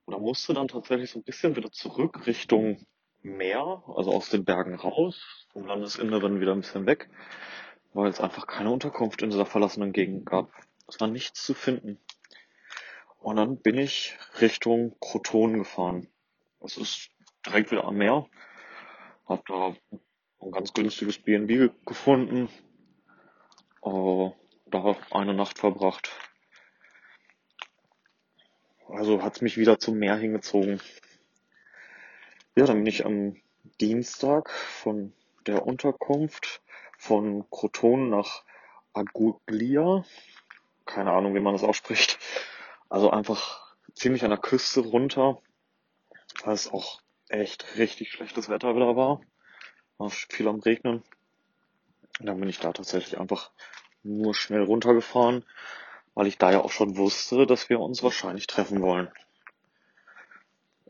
oder 0.06 0.20
musste 0.20 0.54
dann 0.54 0.70
tatsächlich 0.70 1.12
so 1.12 1.20
ein 1.20 1.24
bisschen 1.24 1.56
wieder 1.56 1.72
zurück 1.72 2.26
Richtung 2.28 2.86
Meer, 3.24 3.84
also 3.88 4.12
aus 4.14 4.30
den 4.30 4.46
Bergen 4.46 4.76
raus, 4.76 5.48
vom 5.52 5.66
Landesinneren 5.66 6.40
wieder 6.40 6.54
ein 6.54 6.62
bisschen 6.62 6.86
weg, 6.86 7.10
weil 7.94 8.10
es 8.10 8.22
einfach 8.22 8.48
keine 8.48 8.72
Unterkunft 8.72 9.22
in 9.22 9.30
dieser 9.32 9.46
verlassenen 9.46 9.92
Gegend 9.92 10.26
gab. 10.26 10.50
Es 10.88 11.02
war 11.02 11.10
nichts 11.10 11.44
zu 11.44 11.54
finden. 11.54 12.00
Und 13.20 13.36
dann 13.36 13.58
bin 13.58 13.78
ich 13.78 14.18
Richtung 14.40 14.96
Kroton 15.02 15.58
gefahren. 15.58 16.08
Es 16.62 16.78
ist 16.78 17.10
direkt 17.46 17.72
wieder 17.72 17.84
am 17.84 17.98
Meer. 17.98 18.28
Hab 19.26 19.46
da 19.48 19.76
ein 20.40 20.52
ganz 20.52 20.72
günstiges 20.74 21.18
B&B 21.20 21.58
ge- 21.58 21.72
gefunden. 21.86 22.48
Da 24.72 24.96
eine 25.12 25.34
Nacht 25.34 25.60
verbracht. 25.60 26.12
Also 28.90 29.22
hat's 29.22 29.42
mich 29.42 29.58
wieder 29.58 29.80
zum 29.80 29.98
Meer 29.98 30.16
hingezogen. 30.16 30.82
Ja, 32.56 32.66
dann 32.66 32.78
bin 32.78 32.88
ich 32.88 33.06
am 33.06 33.36
Dienstag 33.80 34.50
von 34.50 35.14
der 35.46 35.66
Unterkunft 35.66 36.62
von 36.98 37.50
Kroton 37.50 38.10
nach 38.10 38.44
Aguglia. 38.94 40.04
Keine 40.86 41.12
Ahnung, 41.12 41.36
wie 41.36 41.40
man 41.40 41.54
das 41.54 41.64
ausspricht. 41.64 42.18
Also 42.90 43.12
einfach 43.12 43.76
ziemlich 43.94 44.24
an 44.24 44.30
der 44.30 44.40
Küste 44.40 44.80
runter, 44.80 45.42
weil 46.44 46.54
es 46.54 46.72
auch 46.72 47.02
echt 47.30 47.78
richtig 47.78 48.12
schlechtes 48.12 48.50
Wetter 48.50 48.76
wieder 48.76 48.96
war. 48.96 49.22
War 49.98 50.10
viel 50.10 50.48
am 50.48 50.60
Regnen. 50.60 51.04
Und 52.20 52.26
dann 52.26 52.40
bin 52.40 52.50
ich 52.50 52.60
da 52.60 52.72
tatsächlich 52.72 53.20
einfach 53.20 53.52
nur 54.08 54.34
schnell 54.34 54.64
runtergefahren, 54.64 55.44
weil 56.16 56.28
ich 56.28 56.38
da 56.38 56.52
ja 56.52 56.62
auch 56.62 56.72
schon 56.72 56.98
wusste, 56.98 57.46
dass 57.46 57.70
wir 57.70 57.80
uns 57.80 58.04
wahrscheinlich 58.04 58.48
treffen 58.48 58.82
wollen. 58.82 59.10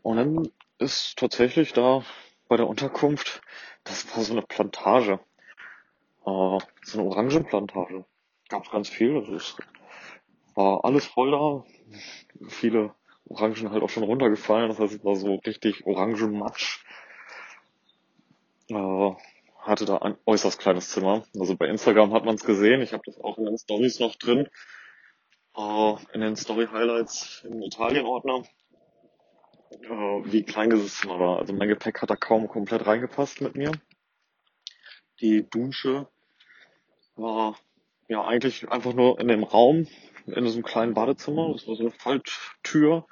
Und 0.02 0.16
dann 0.16 0.50
ist 0.78 1.18
tatsächlich 1.18 1.72
da 1.72 2.02
bei 2.48 2.56
der 2.56 2.68
Unterkunft, 2.68 3.42
das 3.84 4.16
war 4.16 4.22
so 4.24 4.32
eine 4.32 4.42
Plantage, 4.42 5.20
äh, 6.24 6.58
so 6.82 6.98
eine 6.98 7.04
Orangenplantage. 7.04 8.04
Gab's 8.48 8.70
ganz 8.70 8.88
viel, 8.88 9.20
das 9.20 9.28
ist, 9.28 9.56
war 10.54 10.84
alles 10.84 11.04
voll 11.06 11.32
da, 11.32 11.64
viele 12.48 12.94
Orangen 13.26 13.70
halt 13.70 13.82
auch 13.82 13.90
schon 13.90 14.04
runtergefallen, 14.04 14.68
das 14.68 14.78
heißt, 14.78 14.94
es 14.94 15.04
war 15.04 15.16
so 15.16 15.34
richtig 15.34 15.86
Orangenmatsch. 15.86 16.84
Äh, 18.70 19.12
hatte 19.58 19.84
da 19.84 19.98
ein 19.98 20.16
äußerst 20.26 20.58
kleines 20.58 20.90
Zimmer. 20.90 21.24
Also 21.38 21.56
bei 21.56 21.66
Instagram 21.66 22.12
hat 22.12 22.24
man 22.24 22.36
es 22.36 22.44
gesehen, 22.44 22.80
ich 22.80 22.92
habe 22.92 23.02
das 23.04 23.18
auch 23.20 23.38
in 23.38 23.44
den 23.44 23.58
Stories 23.58 23.98
noch 24.00 24.16
drin, 24.16 24.48
äh, 25.56 25.94
in 26.12 26.20
den 26.20 26.36
Story 26.36 26.68
Highlights 26.70 27.44
im 27.44 27.62
Italien-Ordner 27.62 28.44
äh, 29.70 29.86
wie 29.86 30.42
klein 30.42 30.70
dieses 30.70 30.98
Zimmer 30.98 31.18
war. 31.18 31.38
Also 31.38 31.52
mein 31.52 31.68
Gepäck 31.68 32.00
hat 32.02 32.10
da 32.10 32.16
kaum 32.16 32.48
komplett 32.48 32.86
reingepasst 32.86 33.40
mit 33.40 33.56
mir. 33.56 33.72
Die 35.20 35.48
Dusche 35.48 36.08
war 37.16 37.56
ja 38.08 38.24
eigentlich 38.24 38.68
einfach 38.70 38.94
nur 38.94 39.20
in 39.20 39.28
dem 39.28 39.42
Raum, 39.42 39.86
in 40.26 40.44
diesem 40.44 40.62
kleinen 40.62 40.94
Badezimmer. 40.94 41.52
Das 41.52 41.66
war 41.66 41.74
so 41.74 41.82
eine 41.82 41.90
Falltür. 41.90 43.06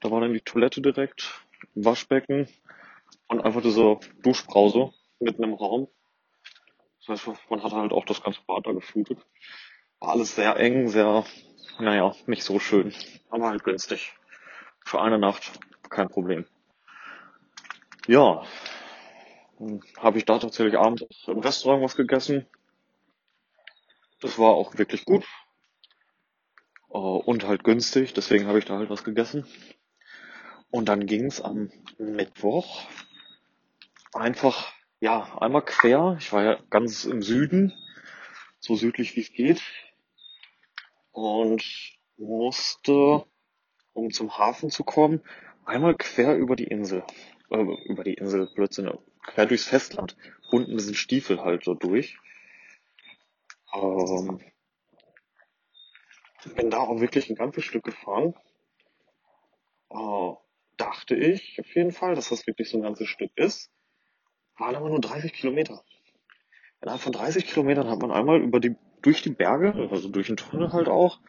Da 0.00 0.10
war 0.10 0.20
dann 0.20 0.32
die 0.32 0.40
Toilette 0.40 0.80
direkt, 0.80 1.42
Waschbecken 1.74 2.48
und 3.28 3.40
einfach 3.40 3.62
diese 3.62 3.98
Duschbrause. 4.22 4.92
Mitten 5.20 5.42
im 5.42 5.54
Raum. 5.54 5.88
Das 7.06 7.26
heißt, 7.26 7.50
man 7.50 7.62
hat 7.62 7.72
halt 7.72 7.92
auch 7.92 8.04
das 8.04 8.22
ganze 8.22 8.40
Bad 8.46 8.66
da 8.66 8.72
geflutet. 8.72 9.18
War 10.00 10.10
alles 10.10 10.34
sehr 10.34 10.56
eng, 10.56 10.88
sehr, 10.88 11.24
naja, 11.78 12.14
nicht 12.26 12.44
so 12.44 12.58
schön, 12.58 12.94
aber 13.30 13.48
halt 13.48 13.64
günstig. 13.64 14.14
Für 14.84 15.00
eine 15.00 15.18
Nacht 15.18 15.58
kein 15.90 16.08
Problem. 16.08 16.46
Ja, 18.06 18.44
habe 19.98 20.18
ich 20.18 20.24
da 20.24 20.38
tatsächlich 20.38 20.78
abends 20.78 21.04
im 21.26 21.38
Restaurant 21.40 21.82
was 21.82 21.96
gegessen. 21.96 22.46
Das 24.20 24.38
war 24.38 24.50
auch 24.50 24.78
wirklich 24.78 25.04
gut. 25.04 25.24
Uh, 26.90 27.18
und 27.18 27.46
halt 27.46 27.64
günstig, 27.64 28.14
deswegen 28.14 28.46
habe 28.46 28.58
ich 28.58 28.64
da 28.64 28.78
halt 28.78 28.88
was 28.88 29.04
gegessen. 29.04 29.46
Und 30.70 30.88
dann 30.88 31.06
ging's 31.06 31.40
am 31.40 31.70
Mittwoch 31.98 32.82
einfach, 34.14 34.72
ja, 35.00 35.38
einmal 35.40 35.64
quer. 35.64 36.16
Ich 36.18 36.32
war 36.32 36.42
ja 36.44 36.58
ganz 36.70 37.04
im 37.04 37.22
Süden, 37.22 37.72
so 38.58 38.74
südlich 38.74 39.16
wie 39.16 39.20
es 39.20 39.32
geht. 39.32 39.62
Und 41.12 41.64
musste, 42.16 43.24
um 43.92 44.10
zum 44.10 44.38
Hafen 44.38 44.70
zu 44.70 44.84
kommen, 44.84 45.22
einmal 45.64 45.94
quer 45.94 46.36
über 46.36 46.56
die 46.56 46.66
Insel. 46.66 47.04
Äh, 47.50 47.62
über 47.86 48.04
die 48.04 48.14
Insel, 48.14 48.48
Blödsinn, 48.54 48.90
quer 49.22 49.46
durchs 49.46 49.64
Festland. 49.64 50.16
Unten 50.50 50.78
sind 50.78 50.96
Stiefel 50.96 51.40
halt 51.40 51.64
so 51.64 51.74
durch. 51.74 52.18
Ähm, 53.74 54.40
bin 56.56 56.70
da 56.70 56.78
auch 56.78 57.00
wirklich 57.00 57.28
ein 57.28 57.36
ganzes 57.36 57.64
Stück 57.64 57.84
gefahren. 57.84 58.34
Äh, 59.90 60.32
dachte 60.76 61.14
ich 61.14 61.60
auf 61.60 61.74
jeden 61.74 61.92
Fall, 61.92 62.14
dass 62.14 62.28
das 62.28 62.46
wirklich 62.46 62.70
so 62.70 62.78
ein 62.78 62.82
ganzes 62.82 63.08
Stück 63.08 63.30
ist. 63.36 63.70
Waren 64.58 64.76
aber 64.76 64.88
nur 64.90 65.00
30 65.00 65.32
Kilometer. 65.32 65.82
Innerhalb 66.80 67.00
von 67.00 67.12
30 67.12 67.46
Kilometern 67.46 67.88
hat 67.88 68.00
man 68.00 68.10
einmal 68.10 68.40
über 68.40 68.60
die, 68.60 68.76
durch 69.02 69.22
die 69.22 69.30
Berge, 69.30 69.88
also 69.90 70.08
durch 70.08 70.26
den 70.26 70.36
Tunnel 70.36 70.72
halt 70.72 70.88
auch, 70.88 71.20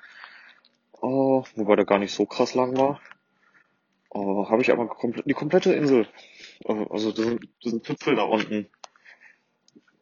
äh, 1.02 1.08
wobei 1.56 1.76
der 1.76 1.86
gar 1.86 2.00
nicht 2.00 2.14
so 2.14 2.26
krass 2.26 2.56
lang 2.56 2.78
war, 2.78 3.00
äh, 4.14 4.20
habe 4.20 4.62
ich 4.62 4.72
aber 4.72 4.88
komplett, 4.88 5.26
die 5.26 5.34
komplette 5.34 5.74
Insel, 5.74 6.08
äh, 6.66 6.86
also 6.90 7.12
diesen, 7.12 7.40
diesen 7.64 7.84
Zipfel 7.84 8.16
da 8.16 8.24
unten, 8.24 8.68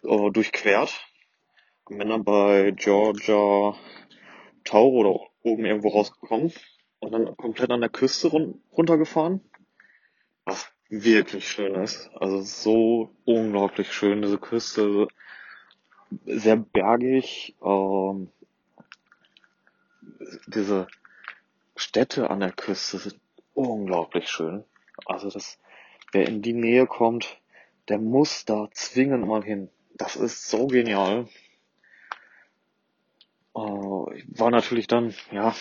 äh, 0.03 0.31
durchquert. 0.31 1.05
Bin 1.89 2.09
dann 2.09 2.25
bei 2.25 2.71
Georgia 2.75 3.73
Tauro 4.65 5.03
da 5.03 5.49
oben 5.49 5.65
irgendwo 5.65 5.89
rausgekommen 5.89 6.51
und 6.99 7.11
dann 7.13 7.37
komplett 7.37 7.71
an 7.71 7.79
der 7.79 7.89
Küste 7.89 8.27
run 8.27 8.61
runtergefahren. 8.75 9.39
Was 10.43 10.69
wirklich 10.89 11.47
schön 11.47 11.75
ist. 11.75 12.09
Also 12.15 12.41
so 12.41 13.11
unglaublich 13.25 13.91
schön, 13.91 14.21
diese 14.21 14.37
Küste. 14.37 15.07
Sehr 16.25 16.55
bergig. 16.55 17.55
Ähm, 17.63 18.29
diese 20.47 20.87
Städte 21.75 22.29
an 22.29 22.39
der 22.39 22.51
Küste 22.51 22.97
sind 22.97 23.19
unglaublich 23.53 24.29
schön. 24.29 24.63
Also 25.05 25.29
das, 25.29 25.59
wer 26.11 26.27
in 26.27 26.41
die 26.41 26.53
Nähe 26.53 26.87
kommt, 26.87 27.39
der 27.89 27.99
muss 27.99 28.45
da 28.45 28.67
zwingend 28.71 29.27
mal 29.27 29.43
hin. 29.43 29.69
Das 29.95 30.15
ist 30.15 30.49
so 30.49 30.67
genial. 30.67 31.27
Uh, 33.53 34.05
war 34.27 34.51
natürlich 34.51 34.85
dann, 34.85 35.15
ja, 35.31 35.55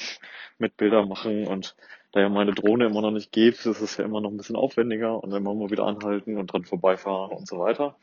mit 0.58 0.76
Bilder 0.76 1.06
machen 1.06 1.46
und 1.46 1.74
da 2.12 2.20
ja 2.20 2.28
meine 2.28 2.52
Drohne 2.52 2.86
immer 2.86 3.02
noch 3.02 3.10
nicht 3.10 3.32
geht, 3.32 3.54
ist 3.54 3.80
es 3.80 3.96
ja 3.96 4.04
immer 4.04 4.20
noch 4.20 4.30
ein 4.30 4.36
bisschen 4.36 4.56
aufwendiger 4.56 5.22
und 5.22 5.30
dann 5.30 5.42
immer 5.42 5.54
mal 5.54 5.70
wieder 5.70 5.84
anhalten 5.84 6.38
und 6.38 6.52
dran 6.52 6.64
vorbeifahren 6.64 7.32
und 7.32 7.46
so 7.46 7.58
weiter. 7.58 7.96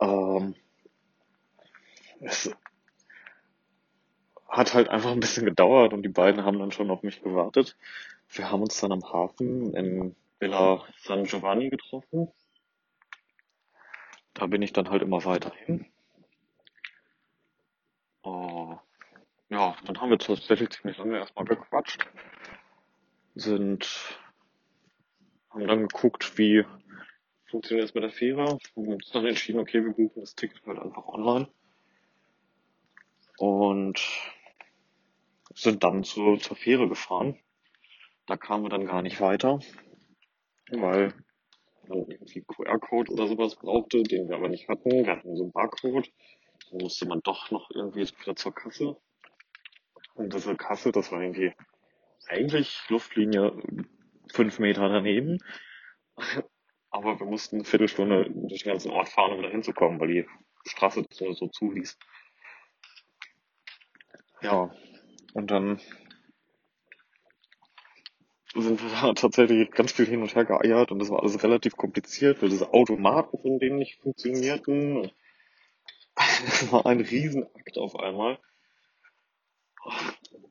Ähm, 0.00 0.54
es 2.20 2.50
hat 4.48 4.74
halt 4.74 4.88
einfach 4.88 5.12
ein 5.12 5.20
bisschen 5.20 5.44
gedauert 5.44 5.92
und 5.92 6.02
die 6.02 6.08
beiden 6.08 6.44
haben 6.44 6.58
dann 6.58 6.72
schon 6.72 6.90
auf 6.90 7.02
mich 7.02 7.22
gewartet. 7.22 7.76
Wir 8.28 8.50
haben 8.50 8.62
uns 8.62 8.80
dann 8.80 8.92
am 8.92 9.04
Hafen 9.04 9.74
in 9.74 10.16
Villa 10.38 10.84
San 10.98 11.24
Giovanni 11.24 11.70
getroffen. 11.70 12.32
Da 14.34 14.46
bin 14.46 14.62
ich 14.62 14.72
dann 14.72 14.90
halt 14.90 15.02
immer 15.02 15.24
weiterhin. 15.24 15.86
Oh, 18.22 18.76
ja, 19.48 19.76
dann 19.84 20.00
haben 20.00 20.10
wir 20.10 20.18
tatsächlich 20.18 20.70
ziemlich 20.70 20.98
lange 20.98 21.18
erstmal 21.18 21.44
gequatscht. 21.44 22.06
Sind, 23.36 23.86
haben 25.50 25.66
dann 25.66 25.86
geguckt, 25.86 26.38
wie 26.38 26.64
funktioniert 27.50 27.88
es 27.88 27.94
mit 27.94 28.02
der 28.02 28.10
Fähre. 28.10 28.58
Und 28.74 28.88
uns 28.88 29.10
dann 29.10 29.26
entschieden, 29.26 29.60
okay, 29.60 29.84
wir 29.84 29.92
buchen 29.92 30.20
das 30.20 30.34
Ticket 30.34 30.66
halt 30.66 30.78
einfach 30.78 31.06
online. 31.06 31.48
Und 33.38 34.00
sind 35.54 35.84
dann 35.84 36.02
zu, 36.02 36.36
zur 36.38 36.56
Fähre 36.56 36.88
gefahren. 36.88 37.38
Da 38.26 38.36
kamen 38.36 38.64
wir 38.64 38.70
dann 38.70 38.86
gar 38.86 39.02
nicht 39.02 39.20
weiter, 39.20 39.60
weil 40.70 41.14
man 41.88 42.06
irgendwie 42.08 42.42
QR-Code 42.42 43.12
oder 43.12 43.28
sowas 43.28 43.54
brauchte, 43.56 44.02
den 44.02 44.28
wir 44.28 44.36
aber 44.36 44.48
nicht 44.48 44.68
hatten. 44.68 44.90
Wir 44.90 45.12
hatten 45.12 45.36
so 45.36 45.44
einen 45.44 45.52
Barcode. 45.52 46.10
Dann 46.70 46.78
musste 46.80 47.06
man 47.06 47.20
doch 47.22 47.50
noch 47.50 47.70
irgendwie 47.70 48.08
wieder 48.20 48.34
zur 48.34 48.54
Kasse. 48.54 48.96
Und 50.14 50.32
diese 50.32 50.56
Kasse, 50.56 50.90
das 50.90 51.12
war 51.12 51.22
irgendwie 51.22 51.52
eigentlich 52.28 52.82
Luftlinie 52.88 53.52
fünf 54.32 54.58
Meter 54.58 54.88
daneben. 54.88 55.38
Aber 56.90 57.18
wir 57.18 57.26
mussten 57.26 57.56
eine 57.56 57.64
Viertelstunde 57.64 58.30
durch 58.30 58.62
den 58.62 58.72
ganzen 58.72 58.90
Ort 58.90 59.08
fahren, 59.08 59.32
um 59.32 59.42
da 59.42 59.48
hinzukommen, 59.48 60.00
weil 60.00 60.08
die 60.08 60.26
Straße 60.66 61.04
nur 61.20 61.34
so 61.34 61.48
zuließ. 61.48 61.98
Ja, 64.42 64.70
und 65.34 65.50
dann 65.50 65.80
sind 68.54 68.82
wir 68.82 68.90
da 68.90 69.12
tatsächlich 69.12 69.70
ganz 69.70 69.92
viel 69.92 70.06
hin 70.06 70.22
und 70.22 70.34
her 70.34 70.44
geeiert 70.44 70.90
und 70.90 70.98
das 70.98 71.10
war 71.10 71.20
alles 71.20 71.42
relativ 71.42 71.76
kompliziert, 71.76 72.40
weil 72.40 72.48
diese 72.48 72.72
Automaten 72.72 73.38
von 73.38 73.58
denen 73.58 73.78
nicht 73.78 74.00
funktionierten. 74.00 75.10
Das 76.16 76.72
war 76.72 76.86
ein 76.86 77.00
Riesenakt 77.00 77.76
auf 77.76 77.94
einmal. 77.96 78.38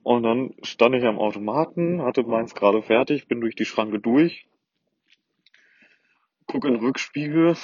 Und 0.03 0.23
dann 0.23 0.53
stand 0.61 0.95
ich 0.95 1.03
am 1.03 1.19
Automaten, 1.19 2.01
hatte 2.01 2.23
meins 2.23 2.53
gerade 2.53 2.83
fertig, 2.83 3.27
bin 3.27 3.41
durch 3.41 3.55
die 3.55 3.65
Schranke 3.65 3.99
durch, 3.99 4.47
gucke 6.45 6.67
in 6.67 6.75
den 6.75 6.83
Rückspiegel 6.83 7.55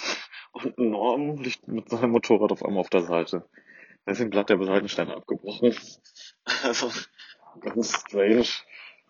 und 0.54 0.78
Norm 0.78 1.38
liegt 1.38 1.68
mit 1.68 1.90
seinem 1.90 2.12
Motorrad 2.12 2.52
auf 2.52 2.66
einmal 2.66 2.82
auf 2.82 2.90
der 2.90 3.04
Seite. 3.04 3.48
Da 4.06 4.12
ist 4.12 4.20
ihm 4.20 4.32
glatt 4.32 4.50
der 4.50 4.62
Seitenstein 4.64 5.12
abgebrochen. 5.12 5.76
Also 6.64 6.92
ganz 7.60 7.94
strange. 7.96 8.48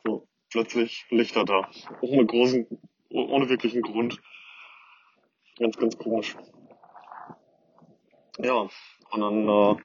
So 0.04 0.28
plötzlich 0.50 1.06
Lichter 1.10 1.46
da. 1.46 1.70
Ohne 2.02 2.26
großen, 2.26 2.68
ohne 3.10 3.50
wirklichen 3.50 3.82
Grund. 3.82 4.22
Ganz, 5.58 5.78
ganz 5.78 5.98
komisch. 5.98 6.36
Ja, 8.40 8.68
und 9.12 9.22
dann 9.22 9.48
äh, 9.48 9.76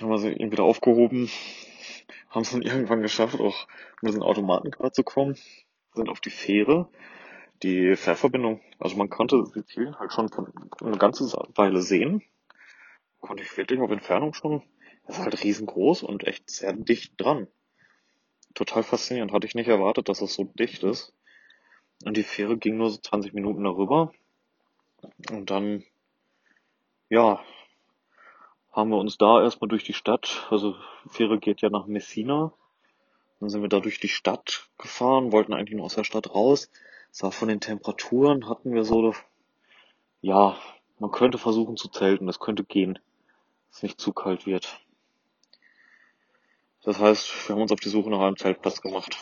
haben 0.00 0.10
wir 0.10 0.18
sie 0.18 0.32
eben 0.32 0.52
wieder 0.52 0.64
aufgehoben, 0.64 1.30
haben 2.30 2.42
es 2.42 2.50
dann 2.50 2.62
irgendwann 2.62 3.02
geschafft, 3.02 3.40
auch 3.40 3.66
mit 4.02 4.10
diesen 4.10 4.22
Automaten 4.22 4.70
klarzukommen, 4.70 5.36
sind 5.94 6.08
auf 6.08 6.20
die 6.20 6.30
Fähre. 6.30 6.88
Die 7.62 7.96
Fährverbindung, 7.96 8.60
also 8.78 8.96
man 8.96 9.08
konnte 9.08 9.46
Sizilien 9.46 9.98
halt 9.98 10.12
schon 10.12 10.28
von 10.28 10.52
eine 10.82 10.98
ganze 10.98 11.24
Weile 11.54 11.80
sehen. 11.80 12.22
Konnte 13.20 13.42
ich 13.42 13.56
wirklich 13.56 13.80
auf 13.80 13.90
Entfernung 13.90 14.34
schon. 14.34 14.62
Das 15.06 15.18
ist 15.18 15.24
halt 15.24 15.44
riesengroß 15.44 16.02
und 16.02 16.26
echt 16.26 16.50
sehr 16.50 16.72
dicht 16.72 17.14
dran. 17.18 17.46
Total 18.54 18.82
faszinierend. 18.82 19.32
Hatte 19.32 19.46
ich 19.46 19.54
nicht 19.54 19.68
erwartet, 19.68 20.08
dass 20.08 20.20
es 20.20 20.34
so 20.34 20.44
dicht 20.44 20.82
ist. 20.82 21.14
Und 22.04 22.16
die 22.16 22.22
Fähre 22.22 22.58
ging 22.58 22.76
nur 22.76 22.90
so 22.90 22.98
20 22.98 23.32
Minuten 23.32 23.64
darüber. 23.64 24.12
Und 25.30 25.50
dann, 25.50 25.84
ja, 27.08 27.40
haben 28.74 28.90
wir 28.90 28.98
uns 28.98 29.16
da 29.18 29.40
erstmal 29.40 29.68
durch 29.68 29.84
die 29.84 29.92
Stadt, 29.92 30.46
also 30.50 30.74
Fähre 31.08 31.38
geht 31.38 31.62
ja 31.62 31.70
nach 31.70 31.86
Messina, 31.86 32.52
dann 33.38 33.48
sind 33.48 33.62
wir 33.62 33.68
da 33.68 33.78
durch 33.78 34.00
die 34.00 34.08
Stadt 34.08 34.68
gefahren, 34.78 35.30
wollten 35.30 35.52
eigentlich 35.52 35.76
nur 35.76 35.84
aus 35.84 35.94
der 35.94 36.04
Stadt 36.04 36.34
raus. 36.34 36.70
Sah 37.10 37.30
von 37.30 37.48
den 37.48 37.60
Temperaturen 37.60 38.48
hatten 38.48 38.74
wir 38.74 38.84
so, 38.84 39.14
ja, 40.20 40.58
man 40.98 41.12
könnte 41.12 41.38
versuchen 41.38 41.76
zu 41.76 41.88
zelten, 41.88 42.26
das 42.26 42.40
könnte 42.40 42.64
gehen, 42.64 42.94
dass 43.68 43.76
es 43.76 43.82
nicht 43.84 44.00
zu 44.00 44.12
kalt 44.12 44.46
wird. 44.46 44.80
Das 46.82 46.98
heißt, 46.98 47.48
wir 47.48 47.54
haben 47.54 47.62
uns 47.62 47.72
auf 47.72 47.80
die 47.80 47.88
Suche 47.88 48.10
nach 48.10 48.20
einem 48.20 48.36
Zeltplatz 48.36 48.80
gemacht. 48.80 49.16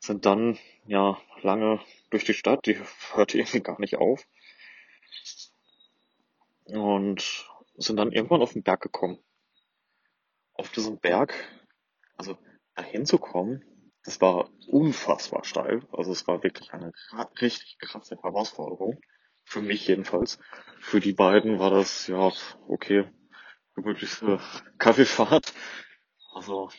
Sind 0.00 0.26
dann, 0.26 0.58
ja, 0.86 1.18
lange 1.42 1.80
durch 2.10 2.24
die 2.24 2.34
Stadt, 2.34 2.66
die 2.66 2.78
hörte 3.12 3.38
irgendwie 3.38 3.60
gar 3.60 3.80
nicht 3.80 3.96
auf. 3.96 4.26
Und 6.64 7.46
sind 7.74 7.96
dann 7.96 8.12
irgendwann 8.12 8.42
auf 8.42 8.52
den 8.52 8.62
Berg 8.62 8.80
gekommen. 8.82 9.18
Auf 10.54 10.70
diesem 10.70 10.98
Berg, 10.98 11.34
also 12.16 12.38
dahin 12.74 13.06
zu 13.06 13.18
kommen, 13.18 13.64
das 14.04 14.20
war 14.20 14.50
unfassbar 14.68 15.44
steil. 15.44 15.86
Also 15.92 16.12
es 16.12 16.26
war 16.26 16.42
wirklich 16.42 16.72
eine 16.72 16.92
richtig 17.40 17.78
krasse 17.78 18.16
Herausforderung. 18.22 19.00
für 19.44 19.62
mich 19.62 19.86
jedenfalls. 19.88 20.38
Für 20.80 21.00
die 21.00 21.12
beiden 21.12 21.58
war 21.58 21.70
das, 21.70 22.06
ja, 22.06 22.32
okay, 22.68 23.04
gemütlichste 23.74 24.40
Kaffeefahrt. 24.78 25.52
Also, 26.34 26.70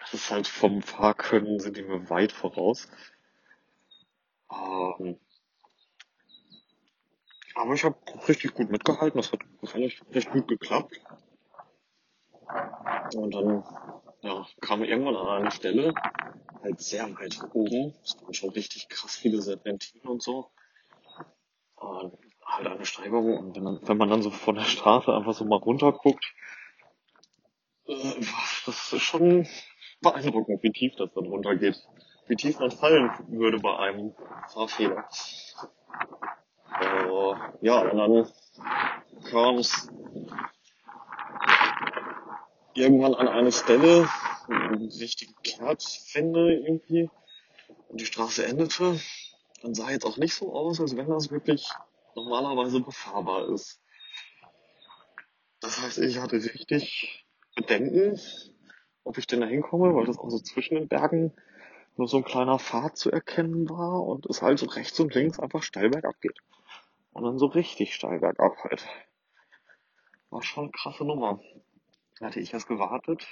das 0.00 0.14
ist 0.14 0.30
halt 0.30 0.46
vom 0.46 0.82
Fahrkönnen 0.82 1.58
sind 1.60 1.76
die 1.76 1.82
mir 1.82 2.08
weit 2.10 2.32
voraus. 2.32 2.88
Ähm, 4.50 5.18
aber 7.54 7.74
ich 7.74 7.84
habe 7.84 7.96
richtig 8.28 8.54
gut 8.54 8.70
mitgehalten, 8.70 9.20
das 9.20 9.32
hat 9.32 9.40
recht, 9.74 10.02
recht 10.12 10.30
gut 10.30 10.48
geklappt. 10.48 11.00
Und 13.14 13.34
dann 13.34 13.64
ja, 14.22 14.46
kam 14.60 14.84
irgendwann 14.84 15.16
an 15.16 15.28
eine 15.28 15.50
Stelle, 15.50 15.94
halt 16.62 16.80
sehr 16.80 17.08
weit 17.18 17.38
oben, 17.54 17.94
es 18.02 18.20
waren 18.20 18.34
schon 18.34 18.50
richtig 18.50 18.88
krass 18.88 19.16
viele 19.16 19.40
Serpentinen 19.40 20.06
und 20.06 20.22
so. 20.22 20.50
Und 21.76 22.18
halt 22.44 22.66
eine 22.66 22.84
Steigerung. 22.84 23.38
Und 23.38 23.56
wenn, 23.56 23.88
wenn 23.88 23.96
man 23.96 24.10
dann 24.10 24.22
so 24.22 24.30
von 24.30 24.56
der 24.56 24.64
Straße 24.64 25.12
einfach 25.12 25.34
so 25.34 25.44
mal 25.44 25.56
runter 25.56 25.92
guckt, 25.92 26.24
äh, 27.86 28.20
das 28.66 28.92
ist 28.92 29.02
schon 29.02 29.46
beeindruckend, 30.00 30.62
wie 30.62 30.72
tief 30.72 30.94
das 30.96 31.10
dann 31.14 31.26
runtergeht. 31.26 31.76
Wie 32.26 32.36
tief 32.36 32.58
man 32.60 32.70
fallen 32.70 33.10
würde 33.28 33.58
bei 33.58 33.76
einem 33.76 34.14
Fahrfehler. 34.48 35.08
Äh, 36.80 37.34
ja, 37.60 37.80
und 37.80 37.96
dann 37.96 38.28
kam 39.30 39.58
es 39.58 39.88
irgendwann 42.74 43.14
an 43.14 43.28
eine 43.28 43.52
Stelle, 43.52 44.08
einen 44.48 44.88
richtigen 44.88 45.34
Kehrtwende 45.42 46.54
irgendwie, 46.54 47.10
und 47.88 48.00
die 48.00 48.06
Straße 48.06 48.46
endete. 48.46 48.98
Dann 49.62 49.74
sah 49.74 49.90
jetzt 49.90 50.06
auch 50.06 50.16
nicht 50.16 50.34
so 50.34 50.54
aus, 50.54 50.80
als 50.80 50.96
wenn 50.96 51.08
das 51.08 51.30
wirklich 51.30 51.68
normalerweise 52.14 52.80
befahrbar 52.80 53.48
ist. 53.50 53.80
Das 55.60 55.82
heißt, 55.82 55.98
ich 55.98 56.18
hatte 56.18 56.36
richtig 56.36 57.26
Bedenken, 57.54 58.18
ob 59.04 59.18
ich 59.18 59.26
denn 59.26 59.42
da 59.42 59.46
hinkomme, 59.46 59.94
weil 59.94 60.06
das 60.06 60.18
auch 60.18 60.30
so 60.30 60.38
zwischen 60.38 60.76
den 60.76 60.88
Bergen 60.88 61.32
nur 61.96 62.08
so 62.08 62.16
ein 62.16 62.24
kleiner 62.24 62.58
Pfad 62.58 62.96
zu 62.96 63.10
erkennen 63.10 63.68
war 63.68 64.02
und 64.02 64.24
es 64.26 64.40
halt 64.40 64.58
so 64.58 64.66
rechts 64.66 64.98
und 65.00 65.14
links 65.14 65.38
einfach 65.38 65.62
steil 65.62 65.90
bergab 65.90 66.18
geht. 66.22 66.38
Und 67.12 67.24
dann 67.24 67.38
so 67.38 67.46
richtig 67.46 67.94
steil 67.94 68.20
bergab 68.20 68.56
halt. 68.64 68.86
War 70.30 70.42
schon 70.42 70.64
eine 70.64 70.72
krasse 70.72 71.04
Nummer. 71.04 71.40
Da 72.18 72.26
hatte 72.26 72.40
ich 72.40 72.52
erst 72.52 72.68
gewartet 72.68 73.26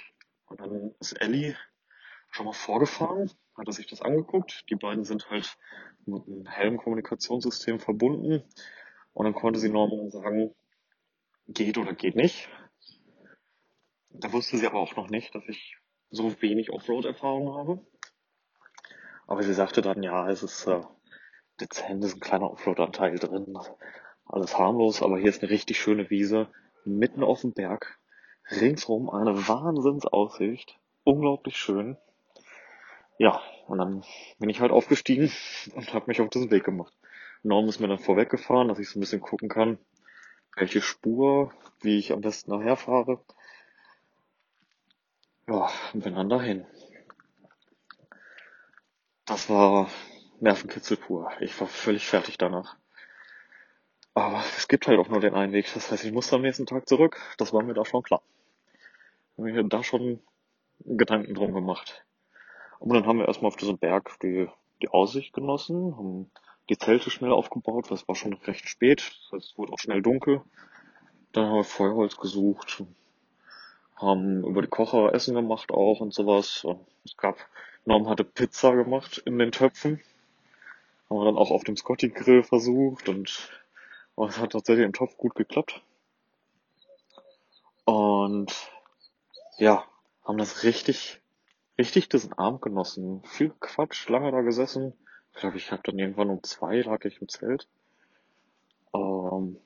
und 0.47 0.59
dann 0.59 0.93
ist 0.99 1.13
Ellie 1.13 1.55
schon 2.31 2.45
mal 2.45 2.53
vorgefahren, 2.53 3.31
hatte 3.55 3.71
sich 3.71 3.87
das 3.87 4.01
angeguckt. 4.01 4.65
Die 4.69 4.75
beiden 4.75 5.03
sind 5.03 5.29
halt 5.29 5.57
mit 6.05 6.27
einem 6.27 6.45
hellen 6.45 6.77
Kommunikationssystem 6.77 7.79
verbunden 7.79 8.43
und 9.13 9.25
dann 9.25 9.33
konnte 9.33 9.59
sie 9.59 9.69
Norman 9.69 10.11
sagen, 10.11 10.53
geht 11.47 11.77
oder 11.77 11.93
geht 11.93 12.15
nicht. 12.15 12.49
Da 14.11 14.31
wusste 14.33 14.57
sie 14.57 14.67
aber 14.67 14.79
auch 14.79 14.95
noch 14.95 15.09
nicht, 15.09 15.33
dass 15.35 15.47
ich 15.47 15.77
so 16.09 16.41
wenig 16.41 16.71
Offroad-Erfahrung 16.71 17.53
habe. 17.55 17.85
Aber 19.27 19.43
sie 19.43 19.53
sagte 19.53 19.81
dann, 19.81 20.01
ja, 20.01 20.27
es 20.29 20.41
ist 20.41 20.65
äh, 20.65 20.81
dezent, 21.59 22.03
ist 22.03 22.15
ein 22.15 22.19
kleiner 22.19 22.51
Offroad-Anteil 22.51 23.17
drin, 23.19 23.57
alles 24.25 24.57
harmlos, 24.57 25.01
aber 25.01 25.17
hier 25.17 25.29
ist 25.29 25.41
eine 25.41 25.51
richtig 25.51 25.79
schöne 25.79 26.09
Wiese, 26.09 26.47
mitten 26.85 27.23
auf 27.23 27.41
dem 27.41 27.53
Berg, 27.53 27.99
ringsrum 28.49 29.09
eine 29.09 29.47
Wahnsinnsaussicht, 29.47 30.79
unglaublich 31.03 31.57
schön. 31.57 31.97
Ja, 33.17 33.41
und 33.67 33.79
dann 33.79 34.03
bin 34.39 34.49
ich 34.49 34.61
halt 34.61 34.71
aufgestiegen 34.71 35.31
und 35.75 35.93
habe 35.93 36.05
mich 36.07 36.21
auf 36.21 36.29
diesen 36.29 36.51
Weg 36.51 36.63
gemacht. 36.63 36.93
Norm 37.43 37.67
ist 37.67 37.79
mir 37.79 37.87
dann 37.87 37.99
vorweggefahren, 37.99 38.67
dass 38.67 38.79
ich 38.79 38.89
so 38.89 38.97
ein 38.97 39.01
bisschen 39.01 39.21
gucken 39.21 39.49
kann, 39.49 39.77
welche 40.55 40.81
Spur, 40.81 41.53
wie 41.81 41.97
ich 41.97 42.11
am 42.11 42.21
besten 42.21 42.51
nachher 42.51 42.75
fahre. 42.75 43.19
Ja, 45.47 45.69
und 45.93 46.03
bin 46.03 46.15
dann 46.15 46.29
dahin. 46.29 46.65
Das 49.25 49.49
war 49.49 49.89
Nervenkitzel 50.41 50.97
pur. 50.97 51.31
Ich 51.39 51.59
war 51.59 51.67
völlig 51.67 52.07
fertig 52.07 52.37
danach. 52.37 52.77
Aber 54.13 54.43
es 54.57 54.67
gibt 54.67 54.87
halt 54.87 54.99
auch 54.99 55.07
nur 55.09 55.19
den 55.19 55.33
einen 55.33 55.53
Weg. 55.53 55.69
Das 55.73 55.91
heißt, 55.91 56.03
ich 56.03 56.11
musste 56.11 56.35
am 56.35 56.41
nächsten 56.41 56.65
Tag 56.65 56.87
zurück. 56.87 57.19
Das 57.37 57.53
war 57.53 57.63
mir 57.63 57.73
da 57.73 57.85
schon 57.85 58.03
klar. 58.03 58.21
Habe 59.37 59.51
mir 59.51 59.63
da 59.63 59.83
schon 59.83 60.21
Gedanken 60.79 61.33
drum 61.33 61.53
gemacht. 61.53 62.05
Und 62.79 62.93
dann 62.93 63.05
haben 63.05 63.19
wir 63.19 63.27
erstmal 63.27 63.49
auf 63.49 63.57
diesem 63.57 63.77
Berg 63.77 64.17
die, 64.21 64.47
die 64.81 64.89
Aussicht 64.89 65.33
genossen, 65.33 65.97
haben 65.97 66.31
die 66.69 66.77
Zelte 66.77 67.09
schnell 67.09 67.31
aufgebaut, 67.31 67.89
weil 67.89 67.97
es 67.97 68.07
war 68.07 68.15
schon 68.15 68.33
recht 68.33 68.67
spät. 68.69 68.99
Das 68.99 69.31
heißt, 69.33 69.51
es 69.51 69.57
wurde 69.57 69.73
auch 69.73 69.79
schnell 69.79 70.01
dunkel. 70.01 70.41
Dann 71.33 71.45
haben 71.45 71.55
wir 71.55 71.63
Feuerholz 71.63 72.17
gesucht, 72.17 72.83
haben 73.95 74.43
über 74.45 74.61
die 74.61 74.67
Kocher 74.67 75.13
Essen 75.13 75.35
gemacht 75.35 75.71
auch 75.71 75.99
und 75.99 76.13
sowas. 76.13 76.65
Es 77.03 77.17
gab, 77.17 77.37
Norm 77.85 78.07
hatte 78.07 78.23
Pizza 78.23 78.75
gemacht 78.75 79.21
in 79.25 79.37
den 79.37 79.51
Töpfen. 79.51 80.01
Haben 81.09 81.19
wir 81.19 81.25
dann 81.25 81.37
auch 81.37 81.51
auf 81.51 81.63
dem 81.63 81.75
Scotty 81.75 82.09
Grill 82.09 82.43
versucht 82.43 83.09
und 83.09 83.51
es 84.27 84.37
hat 84.37 84.51
tatsächlich 84.51 84.85
im 84.85 84.93
Topf 84.93 85.17
gut 85.17 85.35
geklappt. 85.35 85.81
Und 87.85 88.53
ja, 89.57 89.85
haben 90.23 90.37
das 90.37 90.63
richtig, 90.63 91.21
richtig 91.77 92.09
diesen 92.09 92.33
Abend 92.33 92.61
genossen. 92.61 93.23
Viel 93.25 93.51
Quatsch, 93.59 94.07
lange 94.09 94.31
da 94.31 94.41
gesessen. 94.41 94.93
Ich 95.33 95.39
glaube, 95.39 95.57
ich 95.57 95.71
habe 95.71 95.81
dann 95.83 95.97
irgendwann 95.97 96.29
um 96.29 96.43
zwei 96.43 96.81
lag 96.81 97.03
ich 97.05 97.21
im 97.21 97.29
Zelt. 97.29 97.67
Ähm, 98.93 99.57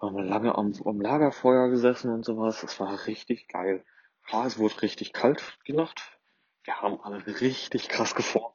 haben 0.00 0.18
lange 0.18 0.56
am, 0.56 0.74
am 0.84 1.00
Lagerfeuer 1.00 1.68
gesessen 1.68 2.12
und 2.12 2.24
sowas. 2.24 2.62
Es 2.62 2.78
war 2.80 3.06
richtig 3.06 3.48
geil. 3.48 3.84
Klar, 4.26 4.46
es 4.46 4.58
wurde 4.58 4.82
richtig 4.82 5.12
kalt 5.12 5.58
die 5.66 5.72
Nacht. 5.72 6.18
Wir 6.64 6.80
haben 6.80 7.00
alle 7.00 7.24
richtig 7.40 7.88
krass 7.88 8.14
gefroren. 8.14 8.53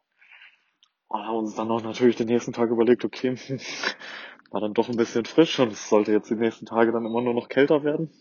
Und 1.10 1.26
haben 1.26 1.38
uns 1.38 1.56
dann 1.56 1.72
auch 1.72 1.81
natürlich 1.81 2.15
den 2.15 2.27
nächsten 2.27 2.53
Tag 2.53 2.69
überlegt, 2.69 3.03
okay, 3.03 3.36
war 4.52 4.61
dann 4.61 4.73
doch 4.73 4.90
ein 4.90 4.98
bisschen 4.98 5.26
frisch 5.26 5.60
und 5.60 5.73
es 5.73 5.90
sollte 5.90 6.11
jetzt 6.11 6.30
die 6.30 6.36
nächsten 6.36 6.65
Tage 6.65 6.91
dann 6.91 7.06
immer 7.06 7.22
nur 7.22 7.34
noch 7.34 7.49
kälter 7.49 7.84
werden. 7.84 8.11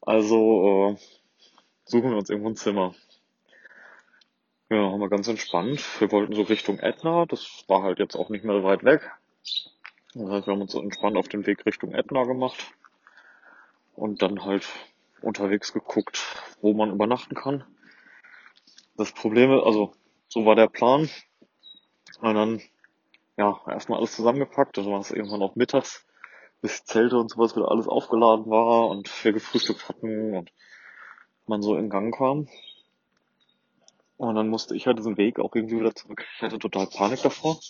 Also 0.00 0.96
äh, 0.96 0.96
suchen 1.84 2.10
wir 2.10 2.16
uns 2.16 2.30
irgendwo 2.30 2.50
ein 2.50 2.56
Zimmer. 2.56 2.94
Ja, 4.70 4.90
haben 4.90 5.00
wir 5.00 5.08
ganz 5.08 5.28
entspannt. 5.28 5.80
Wir 6.00 6.10
wollten 6.10 6.34
so 6.34 6.42
Richtung 6.42 6.78
Etna, 6.80 7.26
das 7.26 7.64
war 7.68 7.82
halt 7.82 7.98
jetzt 7.98 8.16
auch 8.16 8.30
nicht 8.30 8.44
mehr 8.44 8.64
weit 8.64 8.82
weg. 8.82 9.12
Das 10.14 10.30
heißt, 10.30 10.46
wir 10.46 10.54
haben 10.54 10.62
uns 10.62 10.72
so 10.72 10.80
entspannt 10.80 11.16
auf 11.16 11.28
den 11.28 11.46
Weg 11.46 11.66
Richtung 11.66 11.92
Etna 11.92 12.24
gemacht 12.24 12.72
und 13.94 14.22
dann 14.22 14.44
halt 14.44 14.66
unterwegs 15.20 15.72
geguckt, 15.72 16.24
wo 16.62 16.72
man 16.72 16.90
übernachten 16.90 17.34
kann. 17.34 17.64
Das 18.96 19.12
Problem 19.12 19.52
ist, 19.52 19.62
also 19.62 19.92
so 20.28 20.46
war 20.46 20.56
der 20.56 20.68
Plan. 20.68 21.10
Und 22.20 22.34
dann, 22.34 22.62
ja, 23.36 23.60
erstmal 23.66 23.98
alles 23.98 24.16
zusammengepackt. 24.16 24.78
Also 24.78 24.90
war 24.90 25.00
es 25.00 25.10
irgendwann 25.10 25.42
auch 25.42 25.54
mittags, 25.54 26.06
bis 26.60 26.84
Zelte 26.84 27.18
und 27.18 27.30
sowas 27.30 27.56
wieder 27.56 27.70
alles 27.70 27.88
aufgeladen 27.88 28.46
war 28.46 28.88
und 28.88 29.08
wir 29.24 29.32
gefrühstückt 29.32 29.88
hatten 29.88 30.34
und 30.34 30.52
man 31.46 31.62
so 31.62 31.76
in 31.76 31.90
Gang 31.90 32.14
kam. 32.14 32.48
Und 34.16 34.34
dann 34.34 34.48
musste 34.48 34.74
ich 34.74 34.86
halt 34.86 34.98
diesen 34.98 35.18
Weg 35.18 35.38
auch 35.38 35.54
irgendwie 35.54 35.78
wieder 35.78 35.94
zurück. 35.94 36.24
Ich 36.36 36.42
hatte 36.42 36.58
total 36.58 36.86
Panik 36.86 37.22
davor, 37.22 37.60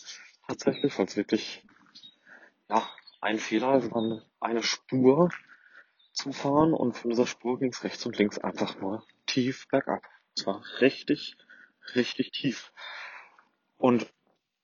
tatsächlich, 0.47 0.97
weil 0.97 1.07
es 1.07 1.17
wirklich 1.17 1.65
ja, 2.69 2.89
ein 3.21 3.39
Fehler, 3.39 3.75
es 3.75 3.91
war 3.91 4.23
eine 4.41 4.63
Spur 4.63 5.31
zu 6.13 6.33
fahren 6.33 6.73
und 6.73 6.97
von 6.97 7.11
dieser 7.11 7.27
Spur 7.27 7.59
ging 7.59 7.73
es 7.73 7.85
rechts 7.85 8.07
und 8.07 8.17
links 8.17 8.39
einfach 8.39 8.81
nur 8.81 9.05
tief 9.27 9.69
bergab. 9.69 10.03
Es 10.37 10.47
war 10.47 10.63
richtig, 10.81 11.37
richtig 11.95 12.31
tief. 12.31 12.73
Und 13.77 14.07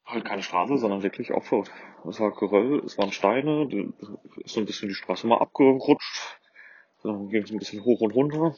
halt 0.04 0.24
keine 0.24 0.42
Straße, 0.42 0.78
sondern 0.78 1.02
wirklich 1.02 1.32
Offroad. 1.32 1.70
Es 2.08 2.20
war 2.20 2.32
Geröll, 2.32 2.82
es 2.84 2.98
waren 2.98 3.12
Steine, 3.12 3.68
ist 4.44 4.54
so 4.54 4.60
ein 4.60 4.66
bisschen 4.66 4.88
die 4.88 4.94
Straße 4.94 5.26
mal 5.26 5.38
abgerutscht. 5.38 6.38
Dann 7.02 7.28
ging 7.28 7.42
es 7.42 7.50
ein 7.50 7.58
bisschen 7.58 7.84
hoch 7.84 8.00
und 8.00 8.14
runter. 8.14 8.54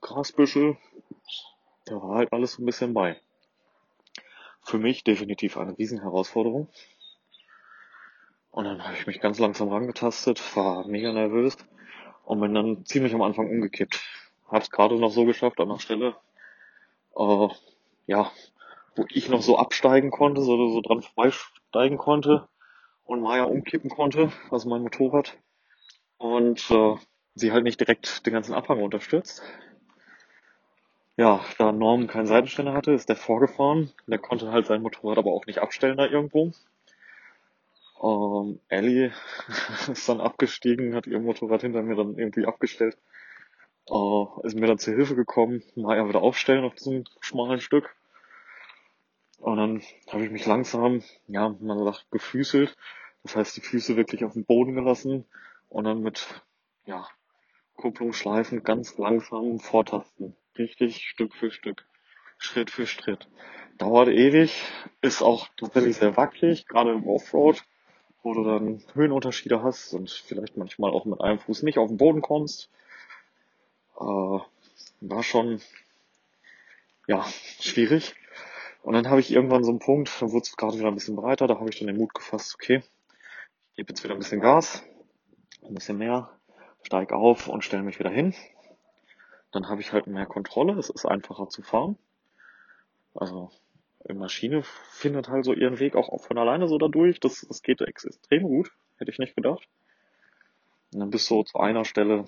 Grasbüschel. 0.00 0.76
Da 1.84 1.96
war 2.02 2.16
halt 2.16 2.32
alles 2.32 2.52
so 2.52 2.62
ein 2.62 2.66
bisschen 2.66 2.94
bei. 2.94 3.20
Für 4.62 4.78
mich 4.78 5.04
definitiv 5.04 5.56
eine 5.56 5.78
Riesenherausforderung. 5.78 6.68
Und 8.50 8.64
dann 8.64 8.82
habe 8.82 8.94
ich 8.94 9.06
mich 9.06 9.20
ganz 9.20 9.38
langsam 9.38 9.68
rangetastet, 9.68 10.56
war 10.56 10.86
mega 10.86 11.12
nervös 11.12 11.56
und 12.24 12.40
bin 12.40 12.54
dann 12.54 12.84
ziemlich 12.86 13.14
am 13.14 13.22
Anfang 13.22 13.50
umgekippt. 13.50 14.02
Hab's 14.48 14.70
gerade 14.70 14.98
noch 14.98 15.10
so 15.10 15.24
geschafft 15.26 15.60
an 15.60 15.68
der 15.68 15.78
Stelle, 15.78 16.16
äh, 17.16 17.48
ja, 18.06 18.30
wo 18.96 19.04
ich 19.10 19.28
noch 19.28 19.42
so 19.42 19.58
absteigen 19.58 20.10
konnte, 20.10 20.40
so, 20.42 20.56
so 20.68 20.80
dran 20.80 21.02
vorbeisteigen 21.02 21.98
konnte 21.98 22.48
und 23.04 23.20
Maya 23.20 23.44
umkippen 23.44 23.90
konnte, 23.90 24.32
also 24.50 24.68
mein 24.68 24.82
Motorrad. 24.82 25.36
Und 26.18 26.70
äh, 26.70 26.96
sie 27.34 27.52
halt 27.52 27.64
nicht 27.64 27.78
direkt 27.78 28.26
den 28.26 28.32
ganzen 28.32 28.54
Abhang 28.54 28.82
unterstützt. 28.82 29.42
Ja, 31.18 31.40
da 31.58 31.72
Norm 31.72 32.08
keinen 32.08 32.26
Seitenständer 32.26 32.74
hatte, 32.74 32.92
ist 32.92 33.08
der 33.08 33.16
vorgefahren. 33.16 33.92
Der 34.06 34.18
konnte 34.18 34.50
halt 34.50 34.66
sein 34.66 34.82
Motorrad 34.82 35.18
aber 35.18 35.32
auch 35.32 35.46
nicht 35.46 35.60
abstellen 35.60 35.96
da 35.96 36.06
irgendwo. 36.06 36.52
Ähm, 38.02 38.60
Ellie 38.68 39.12
ist 39.90 40.08
dann 40.08 40.20
abgestiegen, 40.20 40.94
hat 40.94 41.06
ihr 41.06 41.20
Motorrad 41.20 41.62
hinter 41.62 41.82
mir 41.82 41.96
dann 41.96 42.18
irgendwie 42.18 42.46
abgestellt. 42.46 42.98
Äh, 43.88 44.24
ist 44.42 44.56
mir 44.56 44.66
dann 44.66 44.78
zur 44.78 44.94
Hilfe 44.94 45.14
gekommen, 45.14 45.62
Maya 45.74 46.08
wieder 46.08 46.22
aufstellen 46.22 46.64
auf 46.64 46.74
diesem 46.74 47.04
schmalen 47.20 47.60
Stück. 47.60 47.94
Und 49.38 49.56
dann 49.56 49.82
habe 50.08 50.24
ich 50.24 50.30
mich 50.30 50.46
langsam, 50.46 51.02
ja, 51.28 51.54
man 51.60 51.84
sagt, 51.84 52.10
gefüßelt. 52.10 52.76
Das 53.22 53.36
heißt, 53.36 53.56
die 53.56 53.60
Füße 53.60 53.96
wirklich 53.96 54.24
auf 54.24 54.34
den 54.34 54.44
Boden 54.44 54.74
gelassen 54.74 55.24
und 55.68 55.84
dann 55.84 56.00
mit, 56.00 56.26
ja, 56.84 57.06
Kupplungsschleifen 57.76 58.62
ganz 58.62 58.96
langsam 58.98 59.58
vortasten. 59.58 60.34
Richtig 60.56 61.08
Stück 61.08 61.34
für 61.34 61.50
Stück, 61.50 61.84
Schritt 62.38 62.70
für 62.70 62.86
Schritt. 62.86 63.28
Dauert 63.78 64.08
ewig, 64.08 64.64
ist 65.02 65.22
auch 65.22 65.48
tatsächlich 65.56 65.96
sehr 65.96 66.16
wackelig, 66.16 66.66
gerade 66.66 66.92
im 66.92 67.06
Offroad, 67.06 67.62
wo 68.22 68.32
du 68.32 68.44
dann 68.44 68.82
Höhenunterschiede 68.94 69.62
hast 69.62 69.92
und 69.92 70.10
vielleicht 70.10 70.56
manchmal 70.56 70.92
auch 70.92 71.04
mit 71.04 71.20
einem 71.20 71.38
Fuß 71.38 71.62
nicht 71.62 71.78
auf 71.78 71.88
den 71.88 71.98
Boden 71.98 72.22
kommst. 72.22 72.70
Äh, 74.00 74.38
war 75.00 75.22
schon, 75.22 75.60
ja, 77.06 77.24
schwierig. 77.60 78.14
Und 78.86 78.92
dann 78.92 79.10
habe 79.10 79.18
ich 79.18 79.32
irgendwann 79.32 79.64
so 79.64 79.70
einen 79.70 79.80
Punkt, 79.80 80.22
dann 80.22 80.30
wurde 80.30 80.44
es 80.44 80.56
gerade 80.56 80.78
wieder 80.78 80.86
ein 80.86 80.94
bisschen 80.94 81.16
breiter, 81.16 81.48
da 81.48 81.58
habe 81.58 81.68
ich 81.68 81.76
dann 81.76 81.88
den 81.88 81.96
Mut 81.96 82.14
gefasst, 82.14 82.54
okay, 82.54 82.84
ich 83.70 83.78
gebe 83.78 83.88
jetzt 83.88 84.04
wieder 84.04 84.14
ein 84.14 84.20
bisschen 84.20 84.40
Gas, 84.40 84.84
ein 85.64 85.74
bisschen 85.74 85.98
mehr, 85.98 86.30
steig 86.84 87.12
auf 87.12 87.48
und 87.48 87.64
stelle 87.64 87.82
mich 87.82 87.98
wieder 87.98 88.10
hin. 88.10 88.32
Dann 89.50 89.68
habe 89.68 89.80
ich 89.80 89.92
halt 89.92 90.06
mehr 90.06 90.26
Kontrolle, 90.26 90.74
es 90.74 90.88
ist 90.88 91.04
einfacher 91.04 91.48
zu 91.48 91.62
fahren. 91.62 91.98
Also 93.12 93.50
die 94.08 94.14
Maschine 94.14 94.62
findet 94.62 95.30
halt 95.30 95.44
so 95.44 95.52
ihren 95.52 95.80
Weg 95.80 95.96
auch 95.96 96.16
von 96.20 96.38
alleine 96.38 96.68
so 96.68 96.78
dadurch. 96.78 97.18
Das, 97.18 97.40
das 97.40 97.62
geht 97.62 97.80
extrem 97.80 98.44
gut, 98.44 98.70
hätte 98.98 99.10
ich 99.10 99.18
nicht 99.18 99.34
gedacht. 99.34 99.66
Und 100.92 101.00
dann 101.00 101.10
bis 101.10 101.26
so 101.26 101.42
zu 101.42 101.58
einer 101.58 101.84
Stelle, 101.84 102.26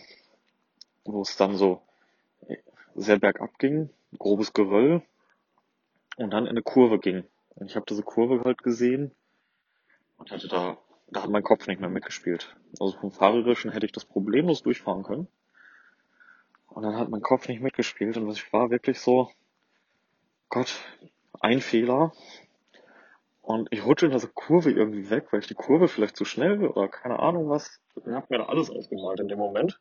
wo 1.05 1.23
es 1.23 1.37
dann 1.37 1.57
so 1.57 1.83
sehr 2.97 3.21
bergab 3.21 3.61
ging, 3.61 3.91
grobes 4.19 4.53
Geröll, 4.53 5.05
und 6.19 6.31
dann 6.31 6.45
in 6.45 6.51
eine 6.51 6.63
Kurve 6.63 6.99
ging. 6.99 7.25
Und 7.55 7.71
ich 7.71 7.77
habe 7.77 7.87
diese 7.89 8.03
Kurve 8.03 8.45
halt 8.45 8.63
gesehen 8.63 9.13
und 10.17 10.31
hatte 10.31 10.49
da, 10.49 10.77
da 11.07 11.23
hat 11.23 11.31
mein 11.31 11.45
Kopf 11.45 11.67
nicht 11.67 11.81
mehr 11.81 11.89
mitgespielt. 11.89 12.57
Also 12.81 12.99
vom 12.99 13.13
Fahrerischen 13.13 13.71
hätte 13.71 13.87
ich 13.87 13.93
das 13.93 14.05
problemlos 14.05 14.63
durchfahren 14.63 15.05
können. 15.05 15.29
Und 16.67 16.83
dann 16.83 16.97
hat 16.97 17.09
mein 17.09 17.23
Kopf 17.23 17.49
nicht 17.49 17.63
mitgespielt 17.63 18.17
und 18.17 18.29
ich 18.31 18.53
war 18.53 18.71
wirklich 18.71 19.01
so, 19.01 19.31
Gott, 20.49 20.75
ein 21.41 21.61
Fehler. 21.61 22.13
Und 23.41 23.69
ich 23.71 23.85
rutsche 23.85 24.07
in 24.07 24.13
diese 24.13 24.29
Kurve 24.29 24.71
irgendwie 24.71 25.11
weg, 25.11 25.29
weil 25.31 25.41
ich 25.41 25.47
die 25.47 25.55
Kurve 25.55 25.89
vielleicht 25.89 26.17
zu 26.17 26.25
schnell 26.25 26.67
oder 26.67 26.89
keine 26.89 27.21
Ahnung 27.21 27.49
was. 27.49 27.81
Ich 27.95 28.13
habe 28.13 28.27
mir 28.29 28.39
da 28.39 28.47
alles 28.47 28.71
ausgemalt 28.71 29.21
in 29.21 29.29
dem 29.29 29.39
Moment. 29.39 29.81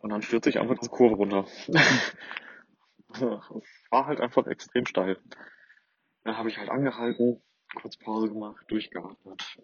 Und 0.00 0.10
dann 0.10 0.22
stürze 0.22 0.50
ich 0.50 0.58
einfach 0.58 0.78
diese 0.78 0.90
Kurve 0.90 1.16
runter. 1.16 1.46
War 3.90 4.06
halt 4.06 4.20
einfach 4.20 4.46
extrem 4.46 4.86
steil. 4.86 5.18
Dann 6.24 6.36
habe 6.36 6.48
ich 6.48 6.58
halt 6.58 6.70
angehalten, 6.70 7.42
kurz 7.74 7.96
Pause 7.96 8.28
gemacht, 8.28 8.64
durchgeatmet. 8.68 9.58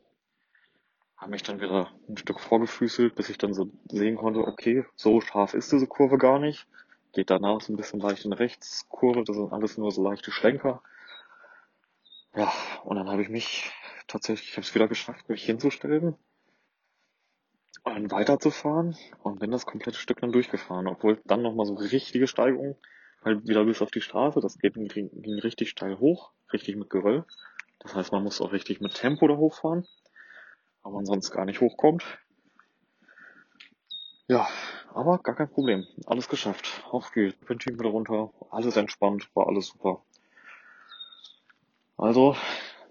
Habe 1.16 1.30
mich 1.32 1.42
dann 1.42 1.60
wieder 1.60 1.90
ein 2.08 2.16
Stück 2.16 2.40
vorgefüßelt, 2.40 3.14
bis 3.14 3.28
ich 3.28 3.38
dann 3.38 3.54
so 3.54 3.70
sehen 3.88 4.16
konnte, 4.16 4.40
okay, 4.40 4.84
so 4.94 5.20
scharf 5.20 5.54
ist 5.54 5.72
diese 5.72 5.86
Kurve 5.86 6.16
gar 6.16 6.38
nicht. 6.38 6.66
Geht 7.12 7.30
danach 7.30 7.60
so 7.60 7.72
ein 7.72 7.76
bisschen 7.76 8.00
leicht 8.00 8.24
in 8.24 8.32
Rechtskurve, 8.32 9.24
das 9.24 9.36
sind 9.36 9.52
alles 9.52 9.78
nur 9.78 9.90
so 9.90 10.02
leichte 10.02 10.30
Schlenker. 10.30 10.82
Ja, 12.34 12.52
und 12.84 12.96
dann 12.96 13.08
habe 13.08 13.22
ich 13.22 13.28
mich 13.28 13.72
tatsächlich, 14.06 14.50
ich 14.50 14.56
habe 14.56 14.66
es 14.66 14.74
wieder 14.74 14.86
geschafft, 14.86 15.28
mich 15.28 15.44
hinzustellen 15.44 16.16
und 17.84 18.10
weiterzufahren 18.10 18.96
und 19.22 19.40
bin 19.40 19.50
das 19.50 19.66
komplette 19.66 19.98
Stück 19.98 20.20
dann 20.20 20.32
durchgefahren, 20.32 20.86
obwohl 20.86 21.20
dann 21.24 21.42
nochmal 21.42 21.66
so 21.66 21.74
richtige 21.74 22.26
Steigung 22.26 22.76
halt 23.24 23.46
wieder 23.46 23.64
bis 23.64 23.82
auf 23.82 23.90
die 23.90 24.00
Straße. 24.00 24.40
Das 24.40 24.58
geht, 24.58 24.74
ging, 24.74 25.10
ging 25.12 25.38
richtig 25.38 25.70
steil 25.70 25.98
hoch, 25.98 26.32
richtig 26.52 26.76
mit 26.76 26.90
Geröll. 26.90 27.24
Das 27.80 27.94
heißt, 27.94 28.12
man 28.12 28.24
muss 28.24 28.40
auch 28.40 28.52
richtig 28.52 28.80
mit 28.80 28.94
Tempo 28.94 29.28
da 29.28 29.36
hochfahren, 29.36 29.86
weil 30.82 30.92
man 30.92 31.06
sonst 31.06 31.30
gar 31.30 31.44
nicht 31.44 31.60
hochkommt. 31.60 32.04
Ja, 34.26 34.46
aber 34.92 35.18
gar 35.18 35.36
kein 35.36 35.48
Problem. 35.48 35.86
Alles 36.06 36.28
geschafft. 36.28 36.82
Auf 36.90 37.12
geht's. 37.12 37.36
Benzin 37.46 37.78
wieder 37.78 37.90
runter. 37.90 38.30
Alles 38.50 38.76
entspannt. 38.76 39.28
War 39.34 39.46
alles 39.46 39.68
super. 39.68 40.02
Also, 41.96 42.36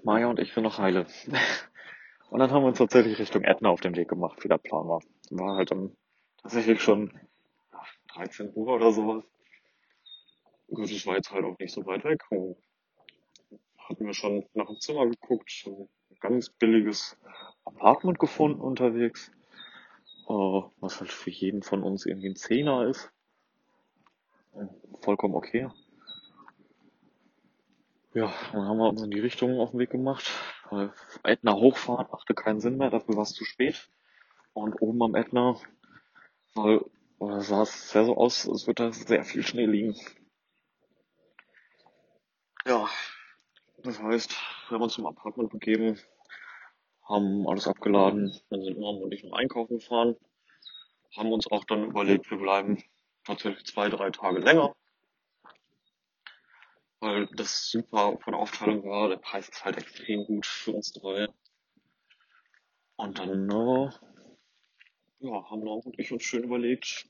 Maya 0.04 0.28
und 0.28 0.40
ich 0.40 0.54
sind 0.54 0.64
noch 0.64 0.80
heile. 0.80 1.06
Und 2.30 2.40
dann 2.40 2.52
haben 2.52 2.64
wir 2.64 2.68
uns 2.68 2.78
tatsächlich 2.78 3.20
Richtung 3.20 3.44
Ätna 3.44 3.70
auf 3.70 3.80
den 3.80 3.96
Weg 3.96 4.10
gemacht, 4.10 4.44
wie 4.44 4.50
der 4.50 4.58
Plan 4.58 4.86
war. 4.90 5.00
War 5.30 5.56
halt 5.56 5.72
dann 5.72 5.96
tatsächlich 6.42 6.82
schon 6.82 7.18
13 8.16 8.52
Uhr 8.54 8.68
oder 8.68 8.92
sowas. 8.92 9.24
Gut, 10.68 10.92
es 10.92 11.06
war 11.06 11.16
jetzt 11.16 11.32
halt 11.32 11.46
auch 11.46 11.58
nicht 11.60 11.74
so 11.74 11.86
weit 11.86 12.04
weg. 12.04 12.24
Und 12.30 12.58
hatten 13.78 14.06
wir 14.06 14.14
schon 14.14 14.46
nach 14.54 14.68
dem 14.68 14.80
Zimmer 14.80 15.08
geguckt, 15.08 15.50
ein 15.66 15.88
ganz 16.20 16.50
billiges 16.50 17.18
Apartment 17.64 18.20
gefunden 18.20 18.62
unterwegs, 18.62 19.32
äh, 20.28 20.62
was 20.80 21.00
halt 21.00 21.12
für 21.12 21.30
jeden 21.30 21.64
von 21.64 21.84
uns 21.84 22.06
irgendwie 22.06 22.30
ein 22.30 22.36
Zehner 22.36 22.88
ist. 22.88 23.12
Vollkommen 25.02 25.36
okay. 25.36 25.70
Ja, 28.14 28.34
dann 28.52 28.66
haben 28.66 28.78
wir 28.78 28.90
uns 28.90 29.04
in 29.04 29.12
die 29.12 29.20
Richtung 29.20 29.60
auf 29.60 29.72
den 29.72 29.80
Weg 29.80 29.92
gemacht. 29.92 30.32
Weil 30.70 30.92
Ätna 31.24 31.54
hochfahren 31.54 32.08
machte 32.12 32.34
keinen 32.34 32.60
Sinn 32.60 32.78
mehr, 32.78 32.90
dafür 32.90 33.16
war 33.16 33.24
es 33.24 33.34
zu 33.34 33.46
spät. 33.46 33.90
Und 34.54 34.82
oben 34.82 35.02
am 35.04 35.16
Ätna 35.16 35.56
soll, 36.56 36.90
oder 37.20 37.42
sah 37.42 37.62
es 37.62 37.92
sehr 37.92 38.06
so 38.06 38.18
aus, 38.18 38.50
als 38.50 38.66
würde 38.68 38.86
da 38.86 38.92
sehr 38.92 39.24
viel 39.24 39.44
Schnee 39.44 39.66
liegen. 39.66 39.96
Ja, 42.68 42.90
das 43.78 43.98
heißt, 44.02 44.32
wir 44.68 44.76
haben 44.76 44.82
uns 44.82 44.96
zum 44.96 45.06
Apartment 45.06 45.50
begeben, 45.50 45.98
haben 47.08 47.48
alles 47.48 47.66
abgeladen, 47.66 48.38
dann 48.50 48.62
sind 48.62 48.78
Mom 48.78 49.02
und 49.04 49.14
ich 49.14 49.24
noch 49.24 49.38
einkaufen 49.38 49.80
gefahren, 49.80 50.18
haben 51.16 51.32
uns 51.32 51.50
auch 51.50 51.64
dann 51.64 51.86
überlegt, 51.86 52.30
wir 52.30 52.38
bleiben 52.38 52.84
tatsächlich 53.24 53.66
zwei, 53.68 53.88
drei 53.88 54.10
Tage 54.10 54.40
länger, 54.40 54.76
weil 57.00 57.28
das 57.28 57.70
super 57.70 58.18
von 58.20 58.34
der 58.34 58.42
Aufteilung 58.42 58.84
war, 58.84 59.08
der 59.08 59.16
Preis 59.16 59.48
ist 59.48 59.64
halt 59.64 59.78
extrem 59.78 60.26
gut 60.26 60.46
für 60.46 60.74
uns 60.74 60.92
drei. 60.92 61.30
Und 62.98 63.18
dann, 63.18 63.50
äh, 63.50 63.90
ja, 65.20 65.50
haben 65.50 65.64
Mom 65.64 65.80
und 65.86 65.98
ich 65.98 66.12
uns 66.12 66.24
schön 66.24 66.44
überlegt, 66.44 67.08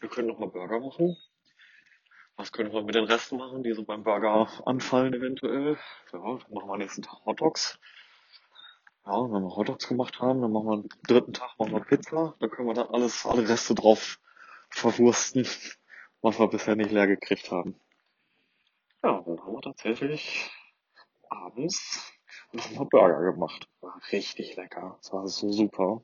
wir 0.00 0.10
können 0.10 0.28
noch 0.28 0.38
mal 0.38 0.50
Burger 0.50 0.80
machen 0.80 1.16
was 2.38 2.52
können 2.52 2.72
wir 2.72 2.82
mit 2.82 2.94
den 2.94 3.04
Resten 3.04 3.36
machen, 3.36 3.64
die 3.64 3.72
so 3.72 3.84
beim 3.84 4.04
Burger 4.04 4.48
anfallen 4.64 5.12
eventuell? 5.12 5.76
Ja, 6.12 6.20
dann 6.20 6.22
machen 6.22 6.68
wir 6.68 6.76
nächsten 6.78 7.02
Tag 7.02 7.18
Hot 7.26 7.40
Dogs. 7.40 7.80
Ja, 9.04 9.12
wenn 9.12 9.42
wir 9.42 9.56
Hot 9.56 9.68
Dogs 9.68 9.88
gemacht 9.88 10.20
haben, 10.20 10.40
dann 10.40 10.52
machen 10.52 10.66
wir 10.66 10.74
am 10.74 10.88
dritten 11.08 11.32
Tag 11.32 11.58
machen 11.58 11.72
wir 11.72 11.80
Pizza. 11.80 12.36
Da 12.38 12.46
können 12.46 12.68
wir 12.68 12.74
dann 12.74 12.90
alles, 12.90 13.26
alle 13.26 13.48
Reste 13.48 13.74
drauf 13.74 14.20
verwursten, 14.70 15.48
was 16.22 16.38
wir 16.38 16.46
bisher 16.46 16.76
nicht 16.76 16.92
leer 16.92 17.08
gekriegt 17.08 17.50
haben. 17.50 17.74
Ja, 19.02 19.20
dann 19.20 19.40
haben 19.40 19.54
wir 19.54 19.60
tatsächlich 19.60 20.48
abends 21.28 22.12
nochmal 22.52 22.86
Burger 22.86 23.32
gemacht. 23.32 23.68
War 23.80 24.00
richtig 24.12 24.54
lecker. 24.54 24.96
Es 25.02 25.12
war 25.12 25.26
so 25.26 25.50
super. 25.50 26.02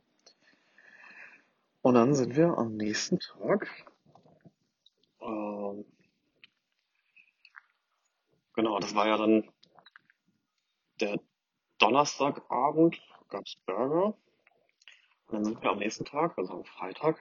Und 1.82 1.94
dann 1.94 2.14
sind 2.14 2.34
wir 2.34 2.58
am 2.58 2.74
nächsten 2.74 3.20
Tag 3.20 3.68
ähm, 5.20 5.84
Genau, 8.54 8.78
das 8.78 8.94
war 8.94 9.06
ja 9.06 9.16
dann 9.16 9.48
der 11.00 11.18
Donnerstagabend, 11.78 13.00
gab's 13.28 13.56
Burger. 13.66 14.16
Und 15.26 15.32
dann 15.32 15.44
sind 15.44 15.62
wir 15.62 15.70
am 15.70 15.78
nächsten 15.78 16.04
Tag, 16.04 16.38
also 16.38 16.54
am 16.54 16.64
Freitag, 16.64 17.20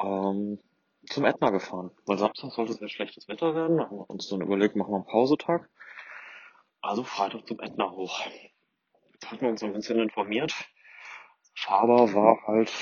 ähm, 0.00 0.60
zum 1.08 1.24
Ätna 1.24 1.50
gefahren. 1.50 1.90
Weil 2.06 2.18
Samstag 2.18 2.52
sollte 2.52 2.72
es 2.72 2.78
sehr 2.78 2.88
schlechtes 2.88 3.26
Wetter 3.28 3.54
werden. 3.54 3.78
Da 3.78 3.84
haben 3.84 3.98
wir 3.98 4.10
uns 4.10 4.28
dann 4.28 4.40
überlegt, 4.40 4.76
machen 4.76 4.92
wir 4.92 4.96
einen 4.96 5.06
Pausetag. 5.06 5.68
Also 6.80 7.02
Freitag 7.02 7.46
zum 7.48 7.58
Ätna 7.60 7.90
hoch. 7.90 8.20
Jetzt 9.12 9.30
hatten 9.30 9.40
wir 9.42 9.48
uns 9.48 9.62
ein 9.64 9.72
bisschen 9.72 9.98
informiert. 9.98 10.54
Fahrbar 11.54 12.12
war 12.14 12.46
halt 12.46 12.72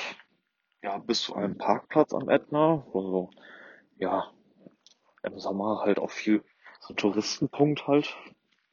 ja 0.82 0.98
bis 0.98 1.22
zu 1.22 1.34
einem 1.34 1.56
Parkplatz 1.56 2.12
am 2.12 2.28
Ätna, 2.28 2.84
wo 2.92 3.02
so, 3.02 3.30
ja, 3.96 4.30
im 5.22 5.38
Sommer 5.38 5.80
halt 5.80 5.98
auch 5.98 6.10
viel 6.10 6.44
so 6.86 6.94
Touristenpunkt 6.94 7.86
halt. 7.86 8.14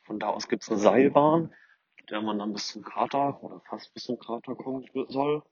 Von 0.04 0.20
da 0.20 0.28
aus 0.28 0.50
gibt's 0.50 0.70
eine 0.70 0.80
Seilbahn, 0.80 1.54
mit 1.98 2.10
der 2.10 2.22
man 2.22 2.40
dann 2.40 2.54
bis 2.54 2.68
zum 2.68 2.84
Krater 2.84 3.42
oder 3.44 3.62
fast 3.62 3.94
bis 3.94 4.04
zum 4.04 4.20
Krater 4.20 4.56
kommen 4.56 4.86
soll. 5.08 5.44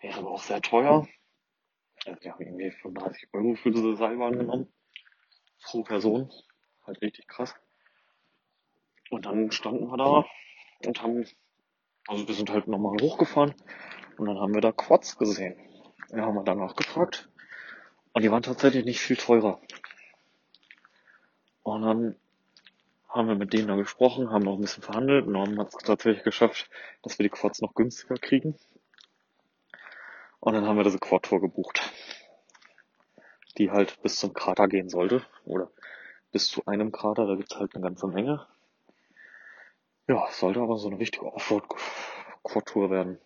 Wäre 0.00 0.18
aber 0.18 0.32
auch 0.32 0.42
sehr 0.42 0.60
teuer. 0.60 1.08
Also 2.04 2.22
wir 2.22 2.32
haben 2.32 2.42
irgendwie 2.42 2.70
35 2.70 3.28
Euro 3.32 3.54
für 3.54 3.70
diese 3.70 3.96
Seilbahn 3.96 4.38
genommen. 4.38 4.72
Pro 5.62 5.82
Person. 5.82 6.30
Halt 6.86 7.00
richtig 7.00 7.26
krass. 7.26 7.54
Und 9.10 9.24
dann 9.24 9.50
standen 9.50 9.86
wir 9.86 9.96
da 9.96 10.24
und 10.86 11.02
haben 11.02 11.24
Also 12.08 12.28
wir 12.28 12.34
sind 12.34 12.50
halt 12.50 12.68
nochmal 12.68 12.96
hochgefahren 13.00 13.54
und 14.18 14.26
dann 14.26 14.38
haben 14.38 14.54
wir 14.54 14.60
da 14.60 14.72
Quads 14.72 15.16
gesehen. 15.16 15.56
Wir 16.10 16.22
haben 16.22 16.44
danach 16.44 16.76
gefragt 16.76 17.30
und 18.12 18.22
die 18.22 18.30
waren 18.30 18.42
tatsächlich 18.42 18.84
nicht 18.84 19.00
viel 19.00 19.16
teurer. 19.16 19.60
Und 21.66 21.82
dann 21.82 22.14
haben 23.08 23.26
wir 23.26 23.34
mit 23.34 23.52
denen 23.52 23.66
da 23.66 23.74
gesprochen, 23.74 24.30
haben 24.30 24.44
noch 24.44 24.54
ein 24.54 24.60
bisschen 24.60 24.84
verhandelt 24.84 25.26
und 25.26 25.36
haben 25.36 25.60
es 25.60 25.72
tatsächlich 25.72 26.22
geschafft, 26.22 26.70
dass 27.02 27.18
wir 27.18 27.24
die 27.24 27.30
Quads 27.30 27.60
noch 27.60 27.74
günstiger 27.74 28.14
kriegen. 28.14 28.56
Und 30.38 30.52
dann 30.52 30.64
haben 30.64 30.76
wir 30.76 30.84
diese 30.84 31.00
Quad-Tour 31.00 31.40
gebucht, 31.40 31.92
die 33.58 33.72
halt 33.72 34.00
bis 34.02 34.14
zum 34.14 34.32
Krater 34.32 34.68
gehen 34.68 34.88
sollte 34.88 35.26
oder 35.44 35.72
bis 36.30 36.46
zu 36.46 36.64
einem 36.66 36.92
Krater, 36.92 37.26
da 37.26 37.34
gibt's 37.34 37.56
halt 37.56 37.74
eine 37.74 37.82
ganze 37.82 38.06
Menge. 38.06 38.46
Ja, 40.06 40.28
sollte 40.30 40.60
aber 40.60 40.78
so 40.78 40.86
eine 40.86 41.00
richtige 41.00 41.26
Offroad-Quad-Tour 41.26 42.90
werden. 42.90 43.18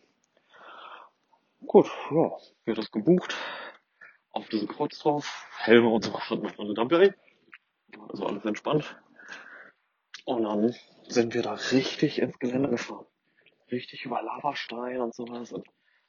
Gut, 1.67 1.91
ja, 2.11 2.39
wir 2.65 2.75
das 2.75 2.91
gebucht. 2.91 3.37
Auf 4.31 4.49
diese 4.49 4.67
Quads 4.67 4.99
drauf, 5.01 5.47
Helme 5.59 5.91
und 5.91 6.07
so 6.07 6.19
hatten 6.19 6.43
wir 6.43 6.75
dabei. 6.75 7.15
Also 8.09 8.27
alles 8.27 8.45
entspannt. 8.45 8.97
Und 10.25 10.45
dann 10.45 10.75
sind 11.09 11.35
wir 11.35 11.43
da 11.43 11.55
richtig 11.55 12.21
ins 12.21 12.39
Gelände 12.39 12.69
gefahren. 12.69 13.07
Richtig 13.71 14.05
über 14.05 14.23
Lavastein 14.23 15.01
und 15.01 15.15
sowas. 15.15 15.53
Und 15.53 15.67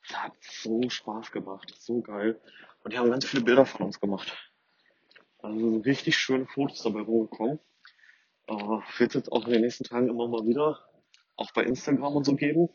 das 0.08 0.24
hat 0.24 0.34
so 0.42 0.90
Spaß 0.90 1.32
gemacht. 1.32 1.74
So 1.78 2.02
geil. 2.02 2.40
Und 2.84 2.94
die 2.94 2.98
haben 2.98 3.10
ganz 3.10 3.26
viele 3.26 3.44
Bilder 3.44 3.66
von 3.66 3.86
uns 3.86 4.00
gemacht. 4.00 4.38
Also 5.40 5.78
richtig 5.78 6.18
schöne 6.18 6.46
Fotos 6.48 6.84
dabei 6.84 7.02
rumgekommen. 7.02 7.60
Äh, 8.48 8.54
wird 8.98 9.16
jetzt 9.16 9.32
auch 9.32 9.46
in 9.46 9.54
den 9.54 9.62
nächsten 9.62 9.84
Tagen 9.84 10.10
immer 10.10 10.28
mal 10.28 10.46
wieder 10.46 10.80
auch 11.36 11.52
bei 11.52 11.64
Instagram 11.64 12.16
und 12.16 12.26
so 12.26 12.36
geben. 12.36 12.70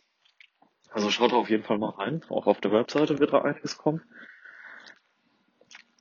Also 0.90 1.10
schaut 1.10 1.32
auf 1.32 1.50
jeden 1.50 1.62
Fall 1.62 1.78
mal 1.78 1.90
rein. 1.90 2.22
Auch 2.28 2.46
auf 2.46 2.60
der 2.60 2.72
Webseite 2.72 3.18
wird 3.18 3.32
da 3.32 3.42
einiges 3.42 3.78
kommen. 3.78 4.02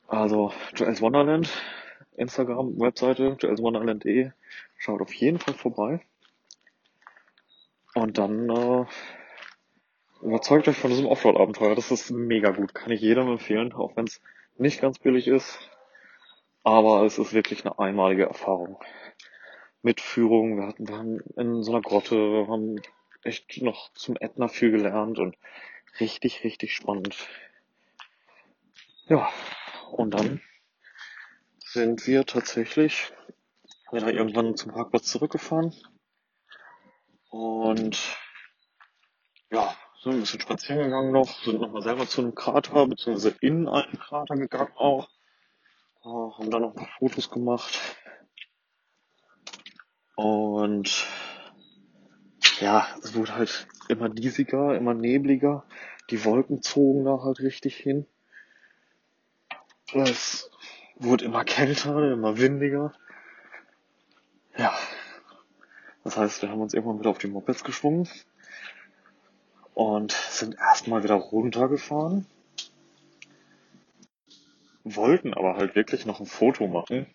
Also 0.07 0.53
Joel's 0.75 1.01
Wonderland, 1.01 1.49
Instagram, 2.17 2.79
Webseite, 2.79 3.37
joelswonderland.de. 3.39 4.31
Schaut 4.77 5.01
auf 5.01 5.13
jeden 5.13 5.39
Fall 5.39 5.53
vorbei. 5.53 6.01
Und 7.93 8.17
dann 8.17 8.49
äh, 8.49 8.85
überzeugt 10.21 10.67
euch 10.67 10.77
von 10.77 10.89
diesem 10.89 11.05
Offroad-Abenteuer. 11.05 11.75
Das 11.75 11.91
ist 11.91 12.11
mega 12.11 12.51
gut. 12.51 12.73
Kann 12.73 12.91
ich 12.91 13.01
jedem 13.01 13.29
empfehlen, 13.29 13.73
auch 13.73 13.95
wenn 13.95 14.05
es 14.05 14.21
nicht 14.57 14.81
ganz 14.81 14.99
billig 14.99 15.27
ist. 15.27 15.59
Aber 16.63 17.03
es 17.05 17.17
ist 17.19 17.33
wirklich 17.33 17.63
eine 17.65 17.79
einmalige 17.79 18.25
Erfahrung. 18.25 18.79
Mit 19.81 20.01
Führung, 20.01 20.57
wir 20.57 20.67
hatten, 20.67 20.87
wir 20.87 20.95
waren 20.95 21.19
in 21.37 21.63
so 21.63 21.71
einer 21.71 21.81
Grotte, 21.81 22.15
wir 22.15 22.47
haben 22.47 22.81
echt 23.23 23.61
noch 23.61 23.93
zum 23.93 24.17
Ätna 24.19 24.47
viel 24.47 24.71
gelernt 24.71 25.19
und 25.19 25.37
richtig, 25.99 26.43
richtig 26.43 26.73
spannend. 26.73 27.15
Ja, 29.07 29.29
und 29.91 30.15
dann 30.15 30.41
sind 31.75 32.07
wir 32.07 32.25
tatsächlich 32.25 33.11
wieder 33.91 34.09
irgendwann 34.09 34.55
zum 34.55 34.71
Parkplatz 34.71 35.07
zurückgefahren. 35.07 35.75
Und 37.29 38.17
ja, 39.51 39.75
sind 40.01 40.13
ein 40.13 40.19
bisschen 40.21 40.39
spazieren 40.39 40.85
gegangen 40.85 41.11
noch, 41.11 41.43
sind 41.43 41.59
nochmal 41.59 41.81
selber 41.81 42.07
zu 42.07 42.21
einem 42.21 42.33
Krater, 42.33 42.87
beziehungsweise 42.87 43.35
in 43.41 43.67
einen 43.67 43.99
Krater 43.99 44.35
gegangen 44.35 44.71
auch, 44.77 45.09
äh, 46.01 46.07
haben 46.07 46.49
dann 46.49 46.61
noch 46.61 46.69
ein 46.69 46.75
paar 46.75 46.97
Fotos 46.97 47.29
gemacht. 47.29 47.77
Und 50.15 51.05
ja, 52.61 52.87
es 53.03 53.15
wurde 53.15 53.35
halt 53.35 53.67
immer 53.89 54.07
diesiger, 54.07 54.77
immer 54.77 54.93
nebliger, 54.93 55.65
die 56.09 56.23
Wolken 56.23 56.61
zogen 56.61 57.03
da 57.03 57.21
halt 57.21 57.41
richtig 57.41 57.75
hin. 57.75 58.07
Es 59.93 60.49
wurde 60.95 61.25
immer 61.25 61.43
kälter, 61.43 62.11
immer 62.11 62.37
windiger. 62.37 62.93
Ja. 64.57 64.73
Das 66.03 66.17
heißt, 66.17 66.41
wir 66.41 66.49
haben 66.49 66.61
uns 66.61 66.73
irgendwann 66.73 66.99
wieder 66.99 67.09
auf 67.09 67.17
die 67.17 67.27
Mopeds 67.27 67.63
geschwungen 67.63 68.07
und 69.73 70.11
sind 70.11 70.55
erstmal 70.55 71.03
wieder 71.03 71.15
runtergefahren. 71.15 72.25
Wollten 74.83 75.33
aber 75.33 75.55
halt 75.55 75.75
wirklich 75.75 76.05
noch 76.05 76.19
ein 76.19 76.27
Foto 76.27 76.67
machen. 76.67 77.07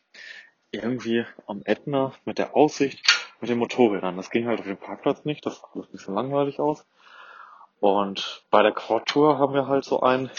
Irgendwie 0.72 1.24
am 1.46 1.62
Ätna 1.64 2.12
mit 2.24 2.38
der 2.38 2.56
Aussicht 2.56 3.00
mit 3.40 3.48
den 3.48 3.58
Motorrädern. 3.58 4.16
Das 4.16 4.30
ging 4.30 4.46
halt 4.46 4.60
auf 4.60 4.66
dem 4.66 4.76
Parkplatz 4.76 5.24
nicht, 5.24 5.46
das 5.46 5.58
sah 5.58 5.68
ein 5.74 5.86
bisschen 5.92 6.14
langweilig 6.14 6.60
aus. 6.60 6.86
Und 7.80 8.44
bei 8.50 8.62
der 8.62 8.72
Quad-Tour 8.72 9.38
haben 9.38 9.54
wir 9.54 9.66
halt 9.66 9.84
so 9.84 10.00
einen 10.00 10.30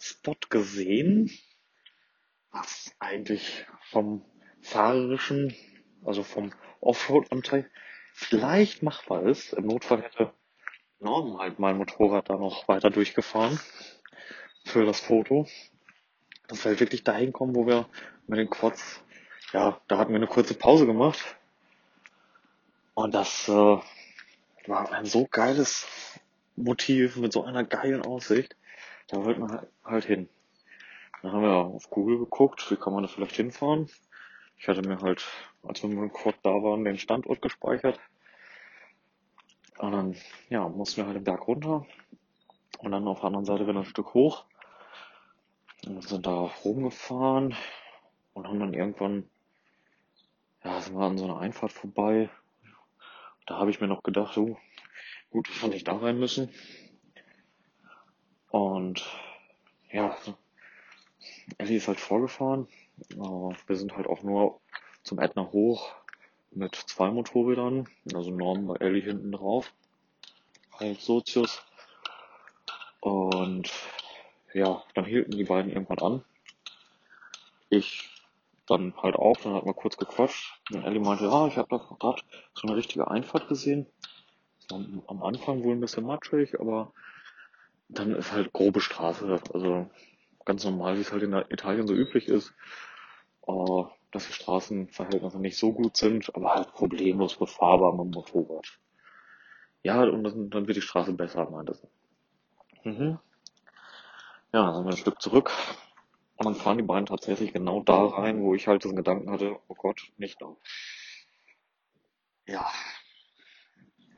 Spot 0.00 0.34
gesehen, 0.50 1.30
was 2.52 2.94
eigentlich 2.98 3.66
vom 3.90 4.24
fahrerischen, 4.60 5.54
also 6.04 6.22
vom 6.22 6.52
Offroad-Anteil 6.80 7.68
vielleicht 8.12 8.82
machbar 8.82 9.24
ist. 9.24 9.52
Im 9.54 9.66
Notfall 9.66 10.02
hätte 10.02 10.32
Norm 11.00 11.38
halt 11.38 11.58
mein 11.58 11.78
Motorrad 11.78 12.28
da 12.28 12.36
noch 12.36 12.68
weiter 12.68 12.90
durchgefahren 12.90 13.58
für 14.64 14.84
das 14.84 15.00
Foto. 15.00 15.46
Dass 16.48 16.64
wir 16.64 16.70
halt 16.70 16.80
wirklich 16.80 17.02
dahin 17.02 17.32
kommen, 17.32 17.54
wo 17.54 17.66
wir 17.66 17.88
mit 18.26 18.38
den 18.38 18.50
Quads, 18.50 19.02
ja, 19.52 19.80
da 19.88 19.98
hatten 19.98 20.10
wir 20.10 20.16
eine 20.16 20.26
kurze 20.26 20.54
Pause 20.54 20.86
gemacht. 20.86 21.18
Und 22.94 23.14
das 23.14 23.48
äh, 23.48 23.78
war 24.66 24.92
ein 24.92 25.06
so 25.06 25.26
geiles 25.26 25.86
Motiv 26.56 27.16
mit 27.16 27.32
so 27.32 27.44
einer 27.44 27.64
geilen 27.64 28.02
Aussicht. 28.02 28.54
Da 29.08 29.24
wollte 29.24 29.40
man 29.40 29.66
halt 29.84 30.04
hin. 30.04 30.28
Dann 31.22 31.32
haben 31.32 31.42
wir 31.42 31.54
auf 31.54 31.88
Google 31.88 32.18
geguckt, 32.18 32.68
wie 32.70 32.76
kann 32.76 32.92
man 32.92 33.04
da 33.04 33.08
vielleicht 33.08 33.36
hinfahren. 33.36 33.88
Ich 34.58 34.66
hatte 34.68 34.82
mir 34.82 35.00
halt, 35.00 35.24
als 35.62 35.82
wir 35.82 35.88
mit 35.88 35.98
dem 35.98 36.12
Quad 36.12 36.34
da 36.42 36.50
waren, 36.50 36.84
den 36.84 36.98
Standort 36.98 37.40
gespeichert. 37.40 38.00
Und 39.78 39.92
dann, 39.92 40.16
ja, 40.48 40.68
mussten 40.68 40.98
wir 40.98 41.06
halt 41.06 41.16
den 41.16 41.24
Berg 41.24 41.46
runter 41.46 41.86
und 42.78 42.92
dann 42.92 43.06
auf 43.06 43.20
der 43.20 43.26
anderen 43.26 43.44
Seite 43.44 43.66
wieder 43.66 43.78
ein 43.78 43.84
Stück 43.84 44.14
hoch. 44.14 44.44
Und 45.86 46.02
sind 46.02 46.26
da 46.26 46.50
rumgefahren 46.64 47.56
und 48.34 48.46
haben 48.46 48.60
dann 48.60 48.74
irgendwann, 48.74 49.28
ja, 50.64 50.80
sind 50.80 50.96
wir 50.96 51.06
an 51.06 51.18
so 51.18 51.24
einer 51.24 51.38
Einfahrt 51.38 51.72
vorbei. 51.72 52.30
Da 53.46 53.58
habe 53.58 53.70
ich 53.70 53.80
mir 53.80 53.88
noch 53.88 54.02
gedacht, 54.02 54.36
oh, 54.38 54.56
gut, 55.30 55.48
dass 55.48 55.62
wir 55.62 55.68
nicht 55.68 55.88
da 55.88 55.96
rein 55.96 56.18
müssen. 56.18 56.50
Und 58.50 59.04
ja, 59.90 60.16
Ellie 61.58 61.76
ist 61.76 61.88
halt 61.88 62.00
vorgefahren. 62.00 62.68
Wir 63.08 63.76
sind 63.76 63.96
halt 63.96 64.06
auch 64.06 64.22
nur 64.22 64.60
zum 65.02 65.18
Ätna 65.18 65.50
hoch 65.52 65.94
mit 66.50 66.74
zwei 66.74 67.10
Motorrädern. 67.10 67.88
Also 68.14 68.30
Norm 68.30 68.66
bei 68.66 68.76
Ellie 68.76 69.02
hinten 69.02 69.32
drauf. 69.32 69.72
Halt 70.78 71.00
Sozius. 71.00 71.62
Und 73.00 73.70
ja, 74.52 74.82
dann 74.94 75.04
hielten 75.04 75.32
die 75.32 75.44
beiden 75.44 75.72
irgendwann 75.72 75.98
an. 75.98 76.24
Ich 77.68 78.10
dann 78.66 78.94
halt 78.96 79.16
auch, 79.16 79.36
dann 79.38 79.54
hat 79.54 79.66
man 79.66 79.74
kurz 79.74 79.96
gequatscht. 79.96 80.60
Und 80.70 80.84
Ellie 80.84 81.00
meinte, 81.00 81.24
ja, 81.24 81.46
ich 81.46 81.56
habe 81.56 81.68
da 81.70 81.78
gerade 81.78 82.22
so 82.54 82.68
eine 82.68 82.76
richtige 82.76 83.10
Einfahrt 83.10 83.48
gesehen. 83.48 83.86
Am 84.70 85.22
Anfang 85.22 85.64
wohl 85.64 85.74
ein 85.74 85.80
bisschen 85.80 86.06
matschig, 86.06 86.58
aber 86.60 86.92
dann 87.88 88.14
ist 88.14 88.32
halt 88.32 88.52
grobe 88.52 88.80
Straße. 88.80 89.40
Also 89.52 89.90
ganz 90.44 90.64
normal, 90.64 90.96
wie 90.96 91.00
es 91.00 91.12
halt 91.12 91.22
in 91.22 91.32
Italien 91.32 91.86
so 91.86 91.94
üblich 91.94 92.28
ist, 92.28 92.52
äh, 93.46 93.82
dass 94.10 94.26
die 94.26 94.32
Straßenverhältnisse 94.32 95.38
nicht 95.40 95.56
so 95.56 95.72
gut 95.72 95.96
sind, 95.96 96.34
aber 96.34 96.54
halt 96.54 96.72
problemlos 96.72 97.36
befahrbar 97.36 97.92
mit 97.92 98.06
dem 98.06 98.10
Motorrad. 98.10 98.78
Ja, 99.82 100.02
und 100.02 100.24
dann, 100.24 100.50
dann 100.50 100.66
wird 100.66 100.76
die 100.76 100.82
Straße 100.82 101.12
besser, 101.12 101.50
meinte 101.50 101.74
sie. 101.74 101.88
Mhm. 102.88 103.18
Ja, 104.52 104.66
dann 104.66 104.74
sind 104.74 104.84
wir 104.84 104.90
ein 104.90 104.96
Stück 104.96 105.20
zurück. 105.20 105.50
Und 106.36 106.46
dann 106.46 106.54
fahren 106.54 106.78
die 106.78 106.84
beiden 106.84 107.06
tatsächlich 107.06 107.52
genau 107.52 107.82
da 107.82 108.06
rein, 108.06 108.42
wo 108.42 108.54
ich 108.54 108.66
halt 108.66 108.84
diesen 108.84 108.96
Gedanken 108.96 109.30
hatte, 109.30 109.58
oh 109.68 109.74
Gott, 109.74 110.12
nicht 110.16 110.40
da. 110.40 110.56
Ja. 112.46 112.70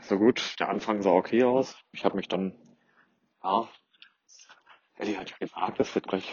So 0.00 0.18
gut, 0.18 0.56
der 0.58 0.68
Anfang 0.68 1.02
sah 1.02 1.10
okay 1.10 1.44
aus. 1.44 1.76
Ich 1.92 2.04
habe 2.04 2.16
mich 2.16 2.28
dann, 2.28 2.54
ja, 3.42 3.68
Ellie 4.96 5.18
hat 5.18 5.30
ja 5.30 5.36
gesagt, 5.38 5.80
es 5.80 5.94
wird 5.94 6.06
gleich, 6.06 6.32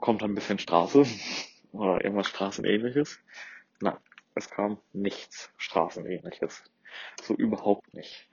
kommt 0.00 0.22
ein 0.22 0.34
bisschen 0.34 0.58
Straße 0.58 1.04
oder 1.72 2.04
irgendwas 2.04 2.28
Straßenähnliches. 2.28 3.18
Na, 3.80 3.98
es 4.34 4.50
kam 4.50 4.78
nichts 4.92 5.52
Straßenähnliches. 5.56 6.64
So 7.22 7.34
überhaupt 7.34 7.94
nicht. 7.94 8.28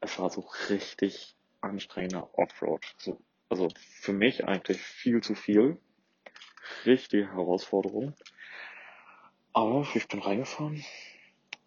Es 0.00 0.18
war 0.18 0.30
so 0.30 0.48
richtig 0.70 1.36
anstrengender 1.60 2.30
Offroad. 2.38 2.84
So, 2.98 3.20
also 3.48 3.68
für 3.76 4.12
mich 4.12 4.46
eigentlich 4.46 4.80
viel 4.80 5.22
zu 5.22 5.34
viel. 5.34 5.78
Richtige 6.86 7.30
Herausforderung. 7.30 8.14
Aber 9.52 9.86
ich 9.94 10.08
bin 10.08 10.20
reingefahren 10.20 10.82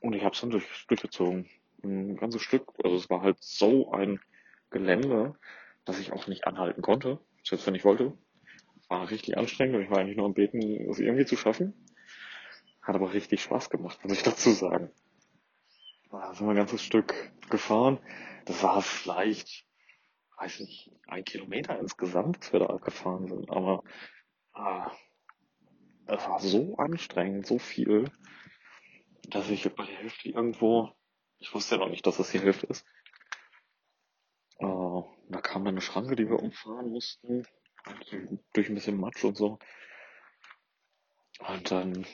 und 0.02 0.14
ich 0.14 0.24
habe 0.24 0.34
es 0.34 0.42
dann 0.42 0.50
durch, 0.50 0.66
durchgezogen. 0.88 1.50
ein 1.84 2.18
ganzes 2.18 2.42
Stück. 2.42 2.74
Also 2.84 2.96
es 2.96 3.10
war 3.10 3.22
halt 3.22 3.38
so 3.40 3.92
ein 3.92 4.20
Gelände, 4.72 5.38
dass 5.88 6.00
ich 6.00 6.12
auch 6.12 6.28
nicht 6.28 6.46
anhalten 6.46 6.82
konnte, 6.82 7.20
selbst 7.44 7.66
wenn 7.66 7.76
ich 7.76 7.86
wollte. 7.86 8.18
War 8.90 9.10
richtig 9.10 9.38
anstrengend 9.38 9.76
und 9.76 9.84
ich 9.84 9.90
war 9.90 10.00
eigentlich 10.00 10.18
nur 10.18 10.26
am 10.26 10.34
Beten, 10.34 10.62
es 10.90 11.00
irgendwie 11.00 11.26
zu 11.26 11.38
schaffen. 11.38 11.74
Hat 12.82 12.96
aber 12.96 13.14
richtig 13.14 13.42
Spaß 13.42 13.70
gemacht, 13.70 14.04
muss 14.04 14.14
ich 14.14 14.24
dazu 14.24 14.52
sagen. 14.52 14.92
Da 16.12 16.34
sind 16.34 16.46
wir 16.46 16.52
ein 16.52 16.58
ganzes 16.58 16.84
Stück 16.84 17.32
gefahren. 17.50 18.00
Das 18.46 18.64
war 18.64 18.82
vielleicht, 18.82 19.66
weiß 20.40 20.60
nicht, 20.62 20.92
ein 21.08 21.24
Kilometer 21.24 21.80
insgesamt, 21.80 22.40
dass 22.40 22.54
wir 22.54 22.60
da 22.60 22.78
gefahren 22.78 23.28
sind. 23.28 23.50
Aber 23.50 23.84
ah, 24.54 24.92
es 26.06 26.28
war 26.28 26.40
so 26.40 26.76
anstrengend, 26.78 27.46
so 27.46 27.60
viel, 27.60 28.10
dass 29.30 29.50
ich 29.50 29.64
bei 29.76 29.86
der 29.86 29.98
Hälfte 29.98 30.30
irgendwo, 30.30 30.92
ich 31.40 31.54
wusste 31.54 31.76
ja 31.76 31.82
noch 31.82 31.90
nicht, 31.90 32.06
dass 32.06 32.18
das 32.18 32.32
die 32.32 32.40
Hälfte 32.40 32.68
ist. 32.68 32.86
Äh, 34.60 35.17
da 35.30 35.42
kam 35.42 35.66
dann 35.66 35.76
eine 35.76 35.82
Schranke, 35.82 36.16
die 36.16 36.28
wir 36.28 36.40
umfahren 36.40 36.90
mussten, 36.90 37.46
durch 38.54 38.70
ein 38.70 38.76
bisschen 38.76 39.00
Matsch 39.00 39.24
und 39.24 39.38
so. 39.38 39.60
Und 41.40 41.72
dann, 41.72 42.06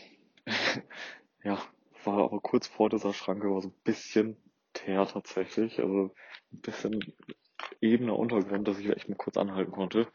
ja, 1.44 1.61
war 2.03 2.18
aber 2.26 2.40
kurz 2.41 2.68
vor 2.68 2.90
dieser 2.90 3.14
Schranke 3.14 3.49
war 3.49 3.61
so 3.61 3.69
ein 3.69 3.81
bisschen 3.84 4.38
Teer 4.73 5.07
tatsächlich, 5.07 5.80
also 5.80 6.14
ein 6.52 6.61
bisschen 6.61 7.14
ebener 7.81 8.18
Untergrund, 8.18 8.68
dass 8.68 8.80
ich 8.80 8.90
echt 8.90 9.07
mal 9.07 9.15
kurz 9.15 9.38
anhalten 9.38 9.72
konnte 9.72 10.11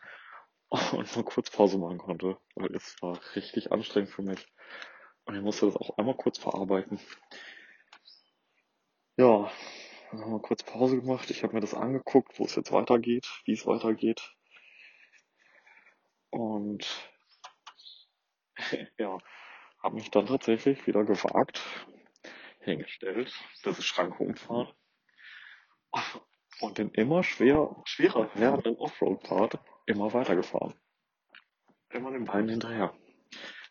und 0.68 1.16
mal 1.16 1.24
kurz 1.24 1.50
Pause 1.50 1.78
machen 1.78 1.98
konnte, 1.98 2.36
weil 2.54 2.74
es 2.74 3.00
war 3.00 3.18
richtig 3.34 3.72
anstrengend 3.72 4.10
für 4.10 4.22
mich. 4.22 4.46
Und 5.24 5.36
ich 5.36 5.42
musste 5.42 5.66
das 5.66 5.76
auch 5.76 5.96
einmal 5.98 6.16
kurz 6.16 6.38
verarbeiten. 6.38 6.98
Ja, 9.16 9.50
dann 10.10 10.20
haben 10.20 10.32
wir 10.32 10.40
kurz 10.40 10.62
Pause 10.62 11.00
gemacht. 11.00 11.30
Ich 11.30 11.42
habe 11.42 11.54
mir 11.54 11.60
das 11.60 11.74
angeguckt, 11.74 12.38
wo 12.38 12.44
es 12.44 12.54
jetzt 12.54 12.72
weitergeht, 12.72 13.28
wie 13.44 13.52
es 13.52 13.66
weitergeht. 13.66 14.34
Und 16.30 16.86
ja, 18.98 19.18
habe 19.82 19.94
mich 19.94 20.10
dann 20.10 20.26
tatsächlich 20.26 20.86
wieder 20.86 21.04
gewagt, 21.04 21.60
hingestellt, 22.60 23.32
das 23.62 23.78
ist 23.78 23.86
Schranke 23.86 24.22
umfahren 24.22 24.72
und 26.60 26.78
den 26.78 26.90
immer 26.90 27.22
schwer, 27.22 27.74
schwerer 27.84 28.30
werdenden 28.34 28.76
Offroad-Part 28.76 29.58
immer 29.86 30.12
weitergefahren. 30.12 30.74
Immer 31.90 32.10
den 32.10 32.24
Beinen 32.24 32.50
hinterher. 32.50 32.94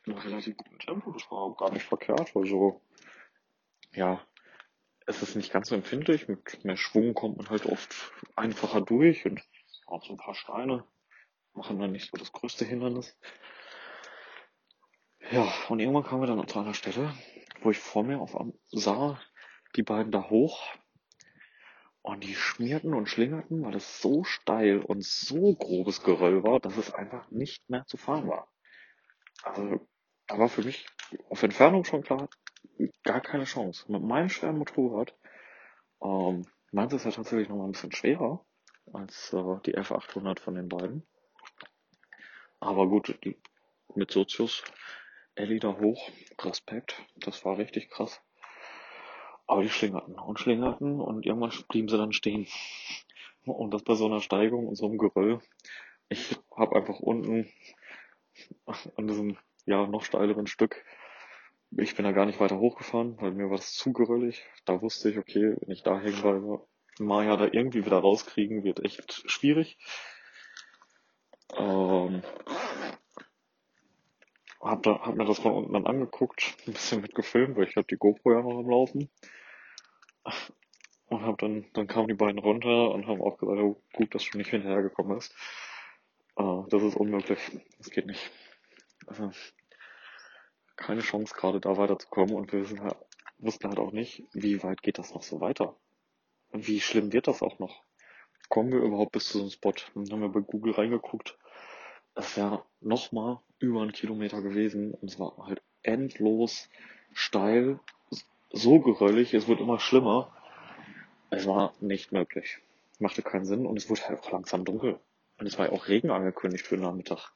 In 0.06 0.14
einem 0.14 0.22
relativ 0.22 0.58
guten 0.58 0.80
Tempo, 0.80 1.12
das 1.12 1.30
war 1.30 1.40
auch 1.40 1.58
gar 1.58 1.72
nicht 1.72 1.84
verkehrt, 1.84 2.34
weil 2.34 2.46
so, 2.46 2.82
ja, 3.94 4.26
es 5.08 5.24
ist 5.24 5.36
nicht 5.36 5.52
ganz 5.52 5.70
so 5.70 5.76
empfindlich, 5.76 6.28
mit 6.28 6.64
mehr 6.66 6.78
Schwung 6.78 7.14
kommt 7.14 7.38
man 7.38 7.50
halt 7.50 7.66
oft 7.66 8.12
einfacher 8.36 8.82
durch 8.82 9.26
und 9.26 9.42
auch 9.88 10.06
so 10.06 10.14
ein 10.14 10.18
paar 10.18 10.36
Steine 10.36 10.84
machen 11.54 11.80
dann 11.80 11.94
nicht 11.94 12.12
so 12.12 12.18
das 12.18 12.34
größte 12.34 12.66
Hindernis. 12.66 13.18
Ja, 15.32 15.52
und 15.70 15.80
irgendwann 15.80 16.04
kamen 16.04 16.22
wir 16.22 16.28
dann 16.28 16.48
zu 16.48 16.60
einer 16.60 16.74
Stelle, 16.74 17.14
wo 17.62 17.72
ich 17.72 17.80
vor 17.80 18.04
mir 18.04 18.20
auf 18.20 18.38
sah, 18.68 19.20
die 19.76 19.84
beiden 19.84 20.12
da 20.12 20.30
hoch 20.30 20.62
und 22.02 22.24
die 22.24 22.36
schmierten 22.36 22.94
und 22.94 23.08
schlingerten, 23.08 23.64
weil 23.64 23.76
es 23.76 24.02
so 24.02 24.26
steil 24.26 24.80
und 24.80 25.06
so 25.06 25.56
grobes 25.56 26.04
Geröll 26.04 26.44
war, 26.44 26.60
dass 26.60 26.76
es 26.76 26.94
einfach 26.94 27.32
nicht 27.32 27.70
mehr 27.70 27.86
zu 27.88 27.96
fahren 27.96 28.28
war. 28.28 28.52
Also, 29.44 29.88
da 30.28 30.38
war 30.38 30.50
für 30.50 30.64
mich 30.64 30.86
auf 31.30 31.44
Entfernung 31.44 31.86
schon 31.86 32.04
klar, 32.04 32.30
gar 33.04 33.22
keine 33.22 33.46
Chance. 33.46 33.92
Mit 33.92 34.04
meinem 34.04 34.30
schweren 34.30 34.58
Motorrad, 34.58 35.16
ähm, 36.02 36.46
meins 36.72 36.94
ist 36.94 37.06
ja 37.06 37.12
tatsächlich 37.12 37.50
noch 37.50 37.58
mal 37.58 37.66
ein 37.66 37.72
bisschen 37.72 37.92
schwerer 37.92 38.46
als 38.94 39.34
äh, 39.34 39.60
die 39.66 39.78
F800 39.78 40.40
von 40.40 40.56
den 40.56 40.70
beiden. 40.70 41.06
Aber 42.60 42.88
gut, 42.88 43.18
die, 43.24 43.38
mit 43.96 44.12
Sozius, 44.12 44.64
Ellie 45.36 45.60
da 45.60 45.78
hoch, 45.80 46.10
Respekt, 46.42 46.96
das 47.16 47.46
war 47.46 47.58
richtig 47.58 47.90
krass. 47.90 48.22
Aber 49.46 49.62
die 49.62 49.70
schlingerten 49.70 50.16
und 50.16 50.40
schlingerten 50.40 51.00
und 51.00 51.26
irgendwann 51.26 51.54
blieben 51.70 51.88
sie 51.88 51.98
dann 51.98 52.14
stehen. 52.14 52.48
Und 53.46 53.74
das 53.74 53.82
bei 53.82 53.96
so 53.96 54.06
einer 54.08 54.20
Steigung 54.20 54.68
und 54.68 54.76
so 54.76 54.88
einem 54.88 54.98
Geröll. 54.98 55.40
Ich 56.10 56.38
habe 56.54 56.76
einfach 56.76 57.00
unten 57.00 57.50
an 58.98 59.08
diesem 59.08 59.38
ja 59.66 59.88
noch 59.88 60.04
steileren 60.04 60.48
Stück, 60.48 60.84
ich 61.72 61.96
bin 61.96 62.06
da 62.06 62.12
gar 62.12 62.26
nicht 62.26 62.40
weiter 62.40 62.60
hochgefahren, 62.60 63.18
weil 63.20 63.32
mir 63.32 63.50
war 63.50 63.58
das 63.58 63.74
zu 63.74 63.94
geröllig. 63.94 64.46
Da 64.66 64.82
wusste 64.82 65.10
ich, 65.10 65.18
okay, 65.18 65.56
wenn 65.60 65.72
ich 65.72 65.84
da 65.84 66.00
hängen 66.00 66.22
bleibe, 66.22 66.66
Maya 67.00 67.38
da 67.38 67.46
irgendwie 67.46 67.86
wieder 67.86 68.00
rauskriegen, 68.00 68.64
wird 68.64 68.84
echt 68.84 69.24
schwierig. 69.30 69.78
Ähm, 71.56 72.24
hab, 74.60 74.84
da, 74.84 75.00
hab 75.02 75.16
mir 75.16 75.26
das 75.26 75.40
von 75.40 75.54
unten 75.54 75.74
dann 75.74 75.86
angeguckt, 75.86 76.56
ein 76.66 76.74
bisschen 76.74 77.02
mitgefilmt, 77.02 77.58
weil 77.58 77.68
ich 77.68 77.76
habe 77.76 77.88
die 77.88 77.98
GoPro 77.98 78.34
ja 78.34 78.42
noch 78.42 78.60
am 78.60 78.70
Laufen. 78.70 79.10
Und 81.10 81.22
hab 81.22 81.38
dann, 81.38 81.66
dann 81.74 81.88
kamen 81.88 82.08
die 82.08 82.16
beiden 82.16 82.40
runter 82.40 82.92
und 82.92 83.08
haben 83.08 83.22
auch 83.22 83.38
gesagt, 83.38 83.60
oh, 83.60 83.82
gut, 83.94 84.14
dass 84.14 84.30
du 84.30 84.38
nicht 84.38 84.50
hinterhergekommen 84.50 85.16
bist. 85.16 85.34
Uh, 86.38 86.68
das 86.70 86.84
ist 86.84 86.96
unmöglich. 86.96 87.40
Das 87.78 87.90
geht 87.90 88.06
nicht. 88.06 88.30
Also, 89.08 89.32
keine 90.78 91.02
Chance, 91.02 91.36
gerade 91.36 91.60
da 91.60 91.78
weiterzukommen. 91.78 92.36
Und 92.36 92.54
wir 92.54 92.62
wissen 92.62 92.82
halt, 92.82 92.96
wussten 93.40 93.68
halt 93.68 93.80
auch 93.80 93.92
nicht, 93.92 94.24
wie 94.34 94.64
weit 94.64 94.82
geht 94.82 95.00
das 95.00 95.14
noch 95.14 95.24
so 95.24 95.42
weiter. 95.42 95.76
Wie 96.52 96.80
schlimm 96.80 97.12
wird 97.12 97.28
das 97.28 97.42
auch 97.42 97.60
noch? 97.60 97.84
Kommen 98.50 98.72
wir 98.72 98.80
überhaupt 98.80 99.12
bis 99.12 99.28
zu 99.28 99.40
so 99.40 99.44
einem 99.44 99.52
Spot? 99.52 99.74
Dann 99.94 100.10
haben 100.12 100.22
wir 100.22 100.30
bei 100.30 100.40
Google 100.40 100.74
reingeguckt. 100.74 101.38
Es 102.16 102.38
wäre 102.38 102.64
nochmal 102.80 103.40
über 103.60 103.82
einen 103.82 103.92
Kilometer 103.92 104.42
gewesen. 104.42 104.94
Und 104.94 105.10
es 105.10 105.20
war 105.20 105.36
halt 105.46 105.62
endlos 105.84 106.70
steil 107.14 107.80
so 108.52 108.80
geröllig, 108.80 109.34
es 109.34 109.48
wird 109.48 109.60
immer 109.60 109.80
schlimmer. 109.80 110.34
Es 111.30 111.46
war 111.46 111.74
nicht 111.82 112.12
möglich. 112.12 112.60
Machte 113.00 113.22
keinen 113.22 113.46
Sinn 113.46 113.66
und 113.66 113.78
es 113.78 113.90
wurde 113.90 114.08
halt 114.08 114.22
auch 114.22 114.32
langsam 114.32 114.64
dunkel. 114.64 115.00
Und 115.38 115.46
es 115.46 115.58
war 115.58 115.68
ja 115.68 115.72
auch 115.72 115.88
Regen 115.88 116.10
angekündigt 116.10 116.66
für 116.66 116.78
den 116.78 116.84
Nachmittag. 116.84 117.32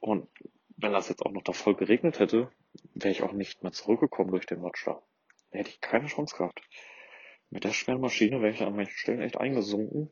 Und 0.00 0.28
wenn 0.76 0.92
das 0.92 1.08
jetzt 1.08 1.24
auch 1.24 1.32
noch 1.32 1.42
da 1.42 1.52
voll 1.52 1.74
geregnet 1.74 2.18
hätte, 2.18 2.50
wäre 2.94 3.12
ich 3.12 3.22
auch 3.22 3.32
nicht 3.32 3.62
mehr 3.62 3.72
zurückgekommen 3.72 4.30
durch 4.30 4.46
den 4.46 4.60
Matsch 4.60 4.86
da. 4.86 5.02
Da 5.50 5.58
hätte 5.58 5.70
ich 5.70 5.80
keine 5.80 6.06
Chance 6.06 6.36
gehabt. 6.36 6.60
Mit 7.50 7.64
der 7.64 7.72
schweren 7.72 8.00
Maschine 8.00 8.40
wäre 8.42 8.52
ich 8.52 8.62
an 8.62 8.74
manchen 8.74 8.96
Stellen 8.96 9.20
echt 9.20 9.36
eingesunken. 9.36 10.10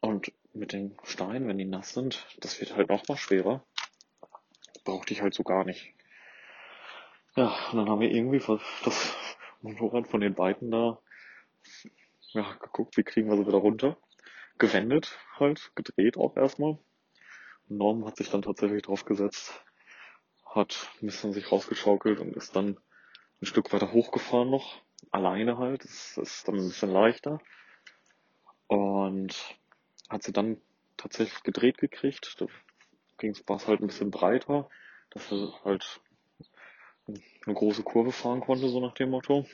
Und 0.00 0.32
mit 0.52 0.72
den 0.72 0.96
Steinen, 1.02 1.48
wenn 1.48 1.58
die 1.58 1.64
nass 1.64 1.94
sind, 1.94 2.26
das 2.38 2.60
wird 2.60 2.76
halt 2.76 2.88
noch 2.88 3.08
mal 3.08 3.16
schwerer. 3.16 3.64
Brauchte 4.84 5.12
ich 5.12 5.22
halt 5.22 5.34
so 5.34 5.42
gar 5.42 5.64
nicht. 5.64 5.92
Ja, 7.34 7.54
und 7.72 7.78
dann 7.78 7.90
haben 7.90 8.00
wir 8.00 8.10
irgendwie 8.10 8.38
das 8.84 9.16
Motorrad 9.62 10.06
von 10.06 10.20
den 10.20 10.34
beiden 10.34 10.70
da 10.70 11.00
ja, 12.32 12.52
geguckt, 12.60 12.96
wie 12.96 13.02
kriegen 13.02 13.28
wir 13.28 13.36
sie 13.36 13.46
wieder 13.46 13.58
runter. 13.58 13.96
Gewendet 14.58 15.18
halt, 15.38 15.72
gedreht 15.74 16.16
auch 16.16 16.36
erstmal. 16.36 16.78
Norm 17.68 18.06
hat 18.06 18.16
sich 18.16 18.30
dann 18.30 18.42
tatsächlich 18.42 18.82
drauf 18.82 19.04
gesetzt, 19.04 19.52
hat 20.44 20.88
ein 21.00 21.06
bisschen 21.06 21.32
sich 21.32 21.50
rausgeschaukelt 21.50 22.20
und 22.20 22.36
ist 22.36 22.56
dann 22.56 22.78
ein 23.40 23.46
Stück 23.46 23.72
weiter 23.72 23.92
hochgefahren 23.92 24.50
noch. 24.50 24.82
Alleine 25.10 25.58
halt. 25.58 25.84
Das 25.84 26.16
ist 26.16 26.48
dann 26.48 26.56
ein 26.56 26.68
bisschen 26.68 26.90
leichter. 26.90 27.40
Und 28.66 29.34
hat 30.08 30.22
sie 30.22 30.32
dann 30.32 30.60
tatsächlich 30.96 31.42
gedreht 31.42 31.78
gekriegt. 31.78 32.40
Da 32.40 32.46
ging 33.18 33.30
es 33.30 33.66
halt 33.66 33.80
ein 33.80 33.86
bisschen 33.86 34.10
breiter, 34.10 34.68
dass 35.10 35.30
er 35.30 35.52
halt 35.64 36.00
eine 37.08 37.54
große 37.54 37.82
Kurve 37.82 38.12
fahren 38.12 38.40
konnte, 38.40 38.68
so 38.68 38.80
nach 38.80 38.94
dem 38.94 39.10
Motto. 39.10 39.46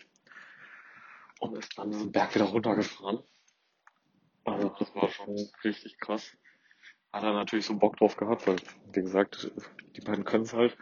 Und 1.40 1.58
ist 1.58 1.76
dann 1.76 1.90
diesen 1.90 2.12
Berg 2.12 2.34
wieder 2.34 2.46
runtergefahren. 2.46 3.22
Also 4.44 4.68
das 4.78 4.94
war 4.94 5.08
schon 5.08 5.36
richtig 5.64 5.98
krass. 5.98 6.36
Hat 7.12 7.22
er 7.24 7.32
natürlich 7.32 7.66
so 7.66 7.76
Bock 7.76 7.96
drauf 7.96 8.16
gehabt, 8.16 8.46
weil, 8.46 8.56
wie 8.92 9.02
gesagt, 9.02 9.50
die 9.96 10.00
beiden 10.00 10.24
können 10.24 10.44
es 10.44 10.54
halt. 10.54 10.76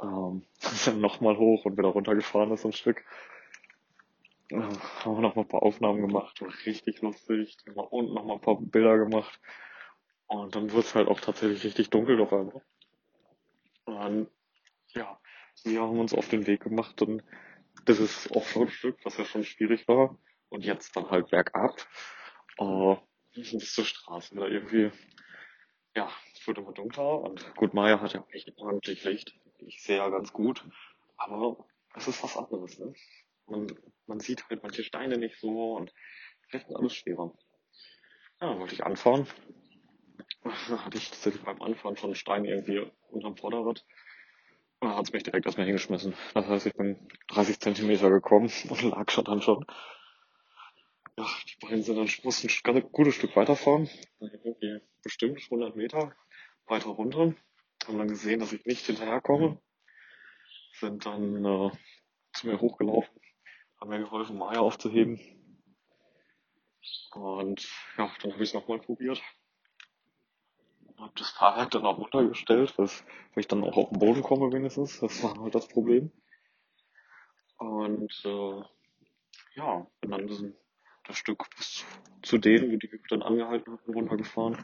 Ähm, 0.00 0.44
ist 0.60 0.86
dann 0.86 1.00
nochmal 1.00 1.36
hoch 1.36 1.64
und 1.64 1.76
wieder 1.76 1.88
runtergefahren 1.88 2.52
ist 2.52 2.64
ein 2.64 2.72
Stück. 2.72 3.04
Äh, 4.50 4.56
haben 4.56 5.16
wir 5.16 5.20
noch 5.20 5.34
mal 5.34 5.42
ein 5.42 5.48
paar 5.48 5.62
Aufnahmen 5.62 6.00
gemacht, 6.00 6.40
war 6.40 6.52
richtig 6.66 7.02
lustig. 7.02 7.56
Und 7.90 8.14
noch 8.14 8.24
mal 8.24 8.34
ein 8.34 8.40
paar 8.40 8.60
Bilder 8.60 8.98
gemacht. 8.98 9.40
Und 10.26 10.54
dann 10.54 10.70
wurde 10.70 10.80
es 10.80 10.94
halt 10.94 11.08
auch 11.08 11.20
tatsächlich 11.20 11.64
richtig 11.64 11.90
dunkel 11.90 12.20
auf 12.20 12.32
einmal. 12.32 12.62
Und 13.84 13.94
dann, 13.96 14.26
ja, 14.88 15.18
wir 15.64 15.82
haben 15.82 15.98
uns 15.98 16.14
auf 16.14 16.28
den 16.28 16.46
Weg 16.46 16.62
gemacht 16.62 17.02
und 17.02 17.22
das 17.84 17.98
ist 17.98 18.30
Offroad-Stück, 18.30 18.98
was 19.04 19.18
ja 19.18 19.24
schon 19.24 19.44
schwierig 19.44 19.88
war. 19.88 20.16
Und 20.48 20.64
jetzt 20.64 20.96
dann 20.96 21.10
halt 21.10 21.30
bergab. 21.30 21.76
Äh, 22.58 22.96
bis 23.34 23.72
zur 23.72 23.84
Straße 23.84 24.34
wieder 24.34 24.48
irgendwie, 24.48 24.90
ja, 25.94 26.10
es 26.34 26.46
wird 26.46 26.58
immer 26.58 26.72
dunkler 26.72 27.20
und 27.20 27.54
gut, 27.56 27.74
Maya 27.74 28.00
hat 28.00 28.14
ja 28.14 28.24
echt 28.30 28.52
ordentlich 28.56 29.04
Licht. 29.04 29.34
Ich 29.58 29.82
sehe 29.82 29.98
ja 29.98 30.08
ganz 30.08 30.32
gut. 30.32 30.64
Aber 31.16 31.64
es 31.94 32.08
ist 32.08 32.22
was 32.22 32.36
anderes, 32.36 32.78
ne? 32.78 32.94
man, 33.46 33.66
man 34.06 34.20
sieht 34.20 34.48
halt 34.48 34.62
manche 34.62 34.82
Steine 34.82 35.18
nicht 35.18 35.38
so 35.38 35.74
und 35.74 35.92
fällt 36.48 36.74
alles 36.74 36.94
schwerer. 36.94 37.32
Ja, 38.40 38.58
wollte 38.58 38.74
ich 38.74 38.84
anfahren. 38.84 39.26
Hatte 40.44 40.98
ich 40.98 41.10
tatsächlich 41.10 41.42
beim 41.42 41.62
Anfahren 41.62 41.96
schon 41.96 42.10
einen 42.10 42.16
Stein 42.16 42.44
irgendwie 42.44 42.84
unterm 43.10 43.36
Vorderrad. 43.36 43.84
Und 44.80 44.88
dann 44.88 44.96
hat 44.96 45.04
es 45.04 45.12
mich 45.12 45.22
direkt 45.22 45.46
erstmal 45.46 45.66
hingeschmissen. 45.66 46.14
Das 46.34 46.46
heißt, 46.46 46.66
ich 46.66 46.74
bin 46.74 46.98
30 47.28 47.60
Zentimeter 47.60 48.10
gekommen 48.10 48.50
und 48.68 48.82
lag 48.82 49.10
schon 49.10 49.24
dann 49.24 49.40
schon. 49.40 49.64
Ja, 51.18 51.26
die 51.46 51.66
beiden 51.66 51.82
sind 51.82 51.96
dann 51.96 52.08
mussten 52.22 52.48
ein 52.64 52.92
gutes 52.92 53.14
Stück 53.14 53.36
weiterfahren. 53.36 53.88
Irgendwie 54.18 54.80
bestimmt 55.02 55.42
100 55.44 55.76
Meter 55.76 56.14
weiter 56.66 56.90
runter. 56.90 57.34
Haben 57.86 57.98
dann 57.98 58.08
gesehen, 58.08 58.40
dass 58.40 58.52
ich 58.52 58.64
nicht 58.64 58.86
hinterherkomme. 58.86 59.60
Sind 60.74 61.04
dann 61.04 61.44
äh, 61.44 61.70
zu 62.32 62.46
mir 62.46 62.60
hochgelaufen, 62.60 63.14
haben 63.80 63.90
mir 63.90 63.98
geholfen, 63.98 64.38
Maya 64.38 64.60
aufzuheben. 64.60 65.20
Und 67.12 67.68
ja, 67.98 68.10
dann 68.22 68.32
habe 68.32 68.42
ich 68.42 68.50
es 68.50 68.54
nochmal 68.54 68.80
probiert. 68.80 69.22
Hab 70.96 71.14
das 71.16 71.30
Fahrwerk 71.30 71.70
dann 71.72 71.84
auch 71.84 71.98
runtergestellt, 71.98 72.78
was, 72.78 73.04
weil 73.34 73.40
ich 73.40 73.48
dann 73.48 73.64
auch 73.64 73.76
auf 73.76 73.90
den 73.90 73.98
Boden 73.98 74.22
komme 74.22 74.52
wenigstens. 74.52 75.00
Das 75.00 75.22
war 75.22 75.38
halt 75.38 75.54
das 75.54 75.68
Problem. 75.68 76.10
Und 77.58 78.22
äh, 78.24 78.62
ja, 79.54 79.86
bin 80.00 80.10
dann 80.10 80.26
diesen, 80.26 80.56
das 81.04 81.16
Stück 81.16 81.44
bis 81.56 81.84
zu 82.22 82.38
denen, 82.38 82.78
die 82.78 82.90
wir 82.90 83.00
dann 83.08 83.22
angehalten 83.22 83.72
hatten, 83.72 83.92
runtergefahren. 83.92 84.56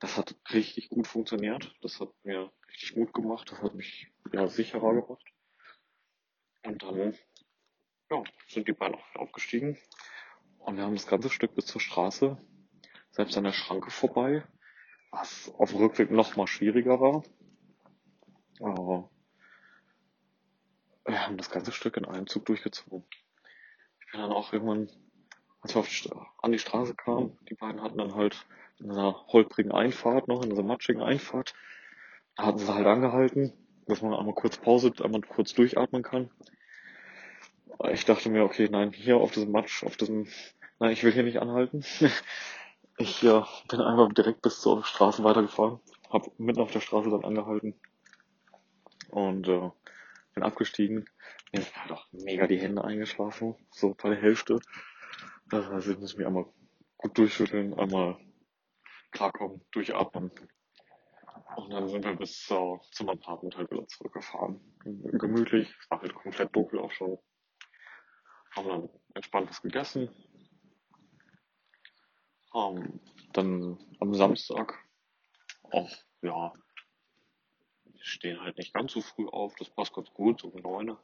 Das 0.00 0.16
hat 0.16 0.34
richtig 0.52 0.88
gut 0.88 1.06
funktioniert. 1.06 1.74
Das 1.80 2.00
hat 2.00 2.10
mir 2.24 2.52
richtig 2.68 2.96
Mut 2.96 3.12
gemacht. 3.12 3.50
Das 3.50 3.62
hat 3.62 3.74
mich 3.74 4.12
ja 4.32 4.48
sicherer 4.48 4.94
gemacht. 4.94 5.24
Und 6.64 6.82
dann 6.82 7.14
ja, 8.10 8.22
sind 8.48 8.68
die 8.68 8.72
beiden 8.72 8.96
auch 8.96 9.14
aufgestiegen. 9.16 9.78
Und 10.58 10.76
wir 10.76 10.84
haben 10.84 10.94
das 10.94 11.06
ganze 11.06 11.30
Stück 11.30 11.54
bis 11.54 11.66
zur 11.66 11.80
Straße, 11.80 12.36
selbst 13.10 13.36
an 13.36 13.44
der 13.44 13.52
Schranke 13.52 13.90
vorbei, 13.90 14.44
was 15.10 15.52
auf 15.58 15.70
dem 15.70 15.80
Rückweg 15.80 16.10
noch 16.10 16.36
mal 16.36 16.46
schwieriger 16.46 17.00
war. 17.00 17.24
Aber 18.60 19.10
wir 21.04 21.26
haben 21.26 21.36
das 21.36 21.50
ganze 21.50 21.72
Stück 21.72 21.96
in 21.96 22.04
einem 22.04 22.26
Zug 22.26 22.46
durchgezogen. 22.46 23.04
Ich 24.00 24.12
bin 24.12 24.20
dann 24.20 24.32
auch 24.32 24.52
irgendwann, 24.52 24.88
als 25.62 25.74
wir 25.74 25.80
auf 25.80 25.88
die, 25.88 26.10
an 26.42 26.52
die 26.52 26.58
Straße 26.58 26.94
kamen, 26.94 27.38
die 27.48 27.54
beiden 27.54 27.82
hatten 27.82 27.98
dann 27.98 28.14
halt 28.14 28.44
in 28.78 28.90
einer 28.90 29.26
holprigen 29.28 29.72
Einfahrt 29.72 30.28
noch, 30.28 30.42
in 30.42 30.50
dieser 30.50 30.64
matschigen 30.64 31.02
Einfahrt, 31.02 31.54
da 32.36 32.46
hatten 32.46 32.58
sie 32.58 32.74
halt 32.74 32.86
angehalten, 32.86 33.52
dass 33.86 34.02
man 34.02 34.14
einmal 34.14 34.34
kurz 34.34 34.56
Pause, 34.56 34.92
einmal 35.02 35.20
kurz 35.22 35.54
durchatmen 35.54 36.02
kann. 36.02 36.30
Ich 37.90 38.04
dachte 38.04 38.28
mir, 38.28 38.44
okay, 38.44 38.68
nein, 38.70 38.92
hier 38.92 39.16
auf 39.16 39.32
diesem 39.32 39.52
Matsch, 39.52 39.84
auf 39.84 39.96
diesem, 39.96 40.28
nein, 40.78 40.92
ich 40.92 41.02
will 41.04 41.12
hier 41.12 41.24
nicht 41.24 41.40
anhalten. 41.40 41.84
Ich 42.98 43.22
äh, 43.24 43.42
bin 43.68 43.80
einfach 43.80 44.12
direkt 44.12 44.42
bis 44.42 44.60
zur 44.60 44.84
Straße 44.84 45.24
weitergefahren, 45.24 45.80
hab 46.10 46.38
mitten 46.38 46.60
auf 46.60 46.72
der 46.72 46.80
Straße 46.80 47.08
dann 47.08 47.24
angehalten 47.24 47.74
und 49.08 49.48
äh, 49.48 49.70
bin 50.34 50.42
abgestiegen. 50.42 51.06
Mir 51.52 51.62
sind 51.62 51.74
halt 51.74 51.92
auch 51.92 52.06
mega 52.12 52.46
die 52.46 52.60
Hände 52.60 52.84
eingeschlafen, 52.84 53.56
so 53.70 53.94
bei 53.94 54.10
der 54.10 54.20
Hälfte. 54.20 54.60
Heißt, 55.52 55.88
ich 55.88 55.98
muss 55.98 56.16
mich 56.16 56.26
einmal 56.26 56.46
gut 56.96 57.18
durchschütteln, 57.18 57.74
einmal 57.74 58.16
klarkommen, 59.10 59.60
durchatmen. 59.72 60.30
Und 61.56 61.70
dann 61.70 61.88
sind 61.88 62.04
wir 62.04 62.16
bis 62.16 62.50
äh, 62.50 62.78
zum 62.92 63.08
Apartment 63.10 63.56
halt 63.56 63.70
wieder 63.70 63.86
zurückgefahren. 63.86 64.60
Gemütlich, 64.84 65.74
war 65.90 66.00
halt 66.00 66.14
komplett 66.14 66.54
dunkel 66.56 66.78
auch 66.80 66.90
schon 66.92 67.18
haben 68.54 68.68
dann 68.68 68.88
entspannt 69.14 69.48
was 69.50 69.62
gegessen. 69.62 70.10
Ähm, 72.54 73.00
dann 73.32 73.78
am 74.00 74.14
Samstag 74.14 74.78
auch, 75.70 75.90
ja, 76.20 76.52
wir 77.84 78.04
stehen 78.04 78.40
halt 78.40 78.58
nicht 78.58 78.74
ganz 78.74 78.92
so 78.92 79.00
früh 79.00 79.26
auf, 79.26 79.54
das 79.56 79.70
passt 79.70 79.94
ganz 79.94 80.12
gut, 80.12 80.40
so 80.40 80.48
um 80.48 80.60
neun. 80.60 80.96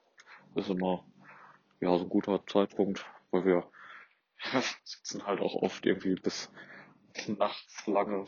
Ist 0.55 0.69
immer, 0.69 1.05
ja, 1.81 1.97
so 1.97 2.05
ein 2.05 2.11
guter 2.11 2.45
Zeitpunkt, 2.47 3.05
weil 3.31 3.45
wir 3.45 3.71
sitzen 4.85 5.27
halt 5.27 5.41
auch 5.41 5.55
oft 5.55 5.87
irgendwie 5.87 6.15
bis 6.15 6.51
nachts 7.27 7.87
lange 7.87 8.27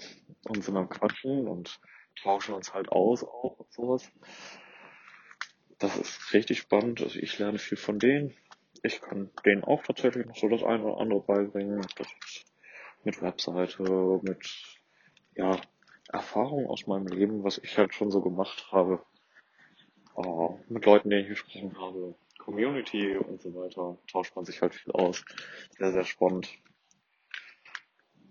und 0.48 0.64
sind 0.64 0.76
am 0.76 0.88
Quatschen 0.88 1.46
und 1.46 1.80
tauschen 2.22 2.54
uns 2.54 2.74
halt 2.74 2.90
aus 2.90 3.22
auch 3.24 3.58
und 3.58 3.72
sowas. 3.72 4.10
Das 5.78 5.96
ist 5.96 6.32
richtig 6.34 6.58
spannend. 6.58 7.00
Also 7.00 7.18
ich 7.18 7.38
lerne 7.38 7.58
viel 7.58 7.78
von 7.78 7.98
denen 7.98 8.36
ich 8.82 9.00
kann 9.00 9.30
denen 9.44 9.64
auch 9.64 9.82
tatsächlich 9.82 10.26
noch 10.26 10.36
so 10.36 10.48
das 10.48 10.62
eine 10.62 10.84
oder 10.84 11.00
andere 11.00 11.20
beibringen. 11.20 11.86
Mit 13.04 13.22
Webseite, 13.22 14.20
mit 14.22 14.78
ja, 15.34 15.58
Erfahrung 16.08 16.66
aus 16.66 16.86
meinem 16.86 17.06
Leben, 17.06 17.44
was 17.44 17.58
ich 17.58 17.78
halt 17.78 17.94
schon 17.94 18.10
so 18.10 18.20
gemacht 18.20 18.68
habe. 18.72 19.02
Äh, 20.16 20.48
mit 20.68 20.84
Leuten, 20.84 21.10
denen 21.10 21.22
ich 21.22 21.28
gesprochen 21.28 21.78
habe, 21.78 22.14
Community 22.40 23.16
und 23.16 23.40
so 23.40 23.54
weiter, 23.54 23.96
tauscht 24.10 24.34
man 24.34 24.44
sich 24.44 24.60
halt 24.60 24.74
viel 24.74 24.92
aus. 24.92 25.24
Sehr, 25.78 25.92
sehr 25.92 26.04
spannend. 26.04 26.48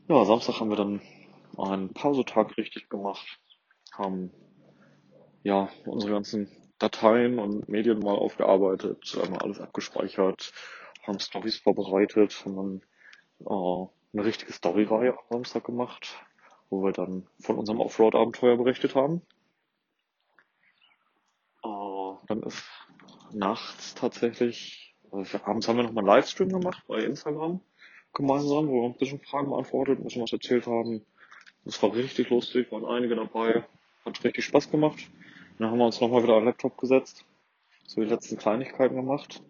Ja, 0.08 0.26
Samstag 0.26 0.60
haben 0.60 0.70
wir 0.70 0.76
dann 0.76 1.02
einen 1.58 1.94
Pausetag 1.94 2.58
richtig 2.58 2.90
gemacht, 2.90 3.40
haben 3.94 4.32
ja 5.44 5.70
unsere 5.86 6.14
ganzen 6.14 6.50
Dateien 6.80 7.40
und 7.40 7.70
Medien 7.70 8.00
mal 8.00 8.16
aufgearbeitet, 8.16 9.18
einmal 9.22 9.42
alles 9.42 9.60
abgespeichert, 9.60 10.52
haben 11.06 11.20
Stories 11.20 11.58
vorbereitet, 11.58 12.44
haben 12.46 12.56
dann 12.56 12.82
äh, 13.46 13.88
eine 14.14 14.26
richtige 14.26 14.54
Storyreihe 14.54 15.12
am 15.14 15.26
Samstag 15.30 15.66
gemacht, 15.66 16.16
wo 16.70 16.84
wir 16.84 16.92
dann 16.92 17.28
von 17.40 17.58
unserem 17.58 17.80
Offroad-Abenteuer 17.80 18.58
berichtet 18.58 18.96
haben. 18.96 19.22
Äh, 21.64 22.16
dann 22.28 22.44
ist 22.44 22.64
nachts 23.34 23.96
tatsächlich, 23.96 24.96
also 25.12 25.40
abends 25.44 25.68
haben 25.68 25.78
wir 25.78 25.84
nochmal 25.84 26.04
einen 26.04 26.16
Livestream 26.16 26.50
gemacht 26.50 26.84
bei 26.88 27.00
Instagram 27.00 27.62
gemeinsam, 28.14 28.68
wo 28.68 28.82
wir 28.82 28.90
ein 28.90 28.98
bisschen 28.98 29.20
Fragen 29.20 29.50
beantwortet, 29.50 30.00
ein 30.00 30.04
bisschen 30.04 30.24
was 30.24 30.34
erzählt 30.34 30.66
haben. 30.68 31.06
Das 31.66 31.82
war 31.84 31.94
richtig 31.94 32.30
lustig, 32.30 32.72
waren 32.72 32.86
einige 32.86 33.16
dabei, 33.16 33.66
hat 34.06 34.24
richtig 34.24 34.46
Spaß 34.46 34.72
gemacht. 34.72 35.00
Dann 35.58 35.70
haben 35.70 35.78
wir 35.78 35.86
uns 35.86 36.02
nochmal 36.02 36.24
wieder 36.24 36.34
an 36.34 36.42
den 36.42 36.48
Laptop 36.48 36.78
gesetzt, 36.78 37.26
so 37.86 38.02
die 38.02 38.08
letzten 38.08 38.38
Kleinigkeiten 38.38 38.96
gemacht. 38.96 39.44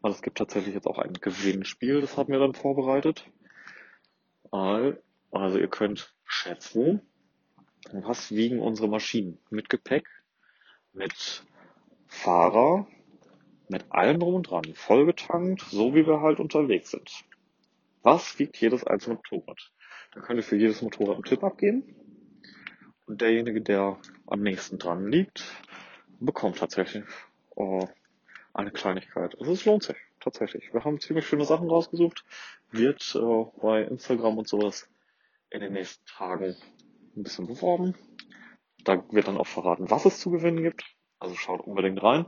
Weil 0.00 0.12
es 0.12 0.22
gibt 0.22 0.38
tatsächlich 0.38 0.74
jetzt 0.74 0.86
auch 0.86 0.98
ein 0.98 1.14
Gewinnspiel, 1.14 2.00
das 2.00 2.16
haben 2.16 2.30
wir 2.30 2.38
dann 2.38 2.54
vorbereitet. 2.54 3.26
Also 4.50 5.58
ihr 5.58 5.68
könnt 5.68 6.14
schätzen, 6.26 7.00
was 7.90 8.30
wiegen 8.30 8.60
unsere 8.60 8.88
Maschinen 8.88 9.38
mit 9.50 9.68
Gepäck, 9.68 10.06
mit 10.92 11.44
Fahrer, 12.14 12.86
mit 13.68 13.90
allem 13.90 14.20
drum 14.20 14.34
und 14.34 14.50
dran, 14.50 14.64
vollgetankt, 14.74 15.62
so 15.62 15.94
wie 15.94 16.06
wir 16.06 16.20
halt 16.20 16.38
unterwegs 16.38 16.90
sind. 16.90 17.10
Was 18.02 18.38
wiegt 18.38 18.56
jedes 18.58 18.84
einzelne 18.84 19.16
Motorrad? 19.16 19.72
Da 20.12 20.20
könnt 20.20 20.38
ihr 20.38 20.44
für 20.44 20.56
jedes 20.56 20.80
Motorrad 20.80 21.16
einen 21.16 21.24
Tipp 21.24 21.42
abgeben. 21.42 21.82
Und 23.06 23.20
derjenige, 23.20 23.60
der 23.60 23.98
am 24.26 24.40
nächsten 24.40 24.78
dran 24.78 25.08
liegt, 25.08 25.44
bekommt 26.20 26.58
tatsächlich 26.58 27.04
äh, 27.56 27.86
eine 28.54 28.70
Kleinigkeit. 28.70 29.38
Also 29.38 29.52
es 29.52 29.64
lohnt 29.64 29.82
sich, 29.82 29.96
tatsächlich. 30.20 30.72
Wir 30.72 30.84
haben 30.84 31.00
ziemlich 31.00 31.26
schöne 31.26 31.44
Sachen 31.44 31.68
rausgesucht. 31.68 32.24
Wird 32.70 33.14
äh, 33.16 33.44
bei 33.60 33.82
Instagram 33.82 34.38
und 34.38 34.48
sowas 34.48 34.88
in 35.50 35.60
den 35.60 35.72
nächsten 35.72 36.06
Tagen 36.06 36.56
ein 37.16 37.22
bisschen 37.22 37.46
beworben. 37.46 37.94
Da 38.84 39.04
wird 39.10 39.28
dann 39.28 39.36
auch 39.36 39.46
verraten, 39.46 39.90
was 39.90 40.04
es 40.04 40.20
zu 40.20 40.30
gewinnen 40.30 40.62
gibt. 40.62 40.93
Also 41.24 41.36
schaut 41.36 41.62
unbedingt 41.62 42.02
rein. 42.02 42.26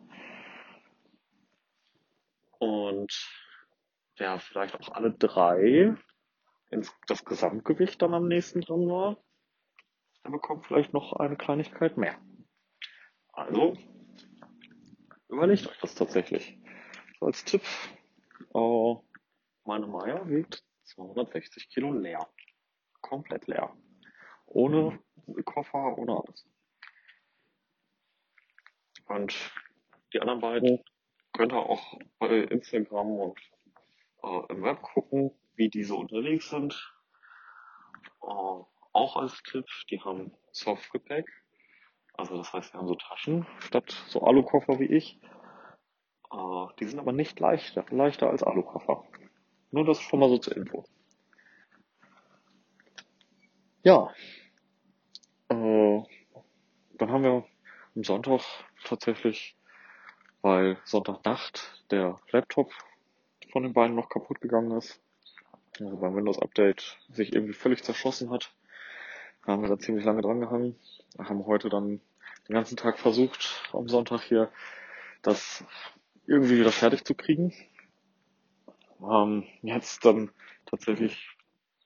Und 2.58 3.12
ja, 4.14 4.38
vielleicht 4.38 4.74
auch 4.74 4.88
alle 4.88 5.12
drei 5.12 5.94
ins, 6.70 6.90
das 7.06 7.22
Gesamtgewicht 7.26 8.00
dann 8.00 8.14
am 8.14 8.26
nächsten 8.26 8.62
dran 8.62 8.88
war, 8.88 9.22
er 10.22 10.30
bekommt 10.30 10.64
vielleicht 10.64 10.94
noch 10.94 11.12
eine 11.12 11.36
Kleinigkeit 11.36 11.98
mehr. 11.98 12.18
Also, 13.34 13.76
überlegt 15.28 15.68
euch 15.68 15.78
das 15.78 15.94
tatsächlich. 15.94 16.58
So 17.20 17.26
als 17.26 17.44
Tipp, 17.44 17.64
äh, 18.54 18.94
meine 19.64 19.88
Meier 19.88 20.26
wiegt 20.26 20.64
260 20.84 21.68
Kilo 21.68 21.92
leer. 21.92 22.26
Komplett 23.02 23.46
leer. 23.46 23.76
Ohne 24.46 24.98
Koffer, 25.44 25.98
ohne 25.98 26.16
alles. 26.16 26.48
Und 29.08 29.34
die 30.12 30.20
anderen 30.20 30.40
beiden 30.40 30.84
könnt 31.32 31.52
ihr 31.52 31.58
auch 31.58 31.98
bei 32.18 32.28
Instagram 32.28 33.18
und 33.18 33.38
äh, 34.22 34.52
im 34.52 34.62
Web 34.62 34.82
gucken, 34.82 35.30
wie 35.54 35.68
diese 35.68 35.94
unterwegs 35.94 36.50
sind. 36.50 36.74
Äh, 38.22 38.26
auch 38.92 39.16
als 39.16 39.42
Tipp, 39.42 39.66
die 39.90 40.00
haben 40.00 40.32
Softgepäck. 40.52 41.26
Also 42.14 42.38
das 42.38 42.52
heißt, 42.52 42.72
die 42.72 42.78
haben 42.78 42.88
so 42.88 42.94
Taschen 42.94 43.46
statt 43.60 43.90
so 44.08 44.22
Alukoffer 44.22 44.78
wie 44.78 44.86
ich. 44.86 45.20
Äh, 46.32 46.66
die 46.80 46.86
sind 46.86 46.98
aber 46.98 47.12
nicht 47.12 47.38
leichter, 47.38 47.84
leichter 47.90 48.30
als 48.30 48.42
Alukoffer. 48.42 49.04
Nur 49.70 49.84
das 49.84 50.00
schon 50.00 50.20
mal 50.20 50.28
so 50.28 50.38
zur 50.38 50.56
Info. 50.56 50.84
Ja. 53.82 54.12
Äh, 55.48 56.02
dann 56.98 57.10
haben 57.12 57.22
wir 57.22 57.44
am 57.96 58.04
Sonntag 58.04 58.42
tatsächlich, 58.84 59.56
weil 60.42 60.76
Sonntagnacht 60.84 61.82
der 61.90 62.20
Laptop 62.30 62.70
von 63.50 63.62
den 63.62 63.72
beiden 63.72 63.96
noch 63.96 64.10
kaputt 64.10 64.40
gegangen 64.40 64.76
ist, 64.76 65.00
also 65.80 65.96
beim 65.96 66.14
Windows 66.14 66.38
Update 66.38 66.98
sich 67.10 67.34
irgendwie 67.34 67.54
völlig 67.54 67.82
zerschossen 67.82 68.30
hat, 68.30 68.52
haben 69.46 69.62
wir 69.62 69.68
da 69.68 69.78
ziemlich 69.78 70.04
lange 70.04 70.22
dran 70.22 70.40
gehangen. 70.40 70.76
Haben 71.18 71.46
heute 71.46 71.68
dann 71.68 72.00
den 72.48 72.54
ganzen 72.54 72.76
Tag 72.76 72.98
versucht, 72.98 73.62
am 73.72 73.88
Sonntag 73.88 74.22
hier 74.22 74.50
das 75.22 75.64
irgendwie 76.26 76.58
wieder 76.58 76.72
fertig 76.72 77.04
zu 77.04 77.14
kriegen. 77.14 77.54
Ähm, 79.00 79.44
jetzt 79.62 80.04
dann 80.04 80.30
tatsächlich 80.66 81.28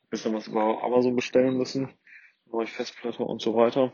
ein 0.05 0.11
bisschen 0.11 0.35
was 0.35 0.49
über 0.49 0.83
Amazon 0.83 1.15
bestellen 1.15 1.57
müssen, 1.57 1.93
neue 2.47 2.67
Festplatte 2.67 3.23
und 3.23 3.41
so 3.41 3.55
weiter. 3.55 3.93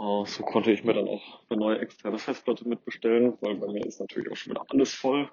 Äh, 0.00 0.24
so 0.24 0.42
konnte 0.44 0.72
ich 0.72 0.82
mir 0.82 0.94
dann 0.94 1.08
auch 1.08 1.42
eine 1.48 1.60
neue 1.60 1.78
externe 1.78 2.18
Festplatte 2.18 2.66
mitbestellen, 2.66 3.36
weil 3.40 3.56
bei 3.56 3.66
mir 3.66 3.84
ist 3.84 4.00
natürlich 4.00 4.30
auch 4.30 4.36
schon 4.36 4.52
wieder 4.52 4.64
alles 4.68 4.94
voll. 4.94 5.30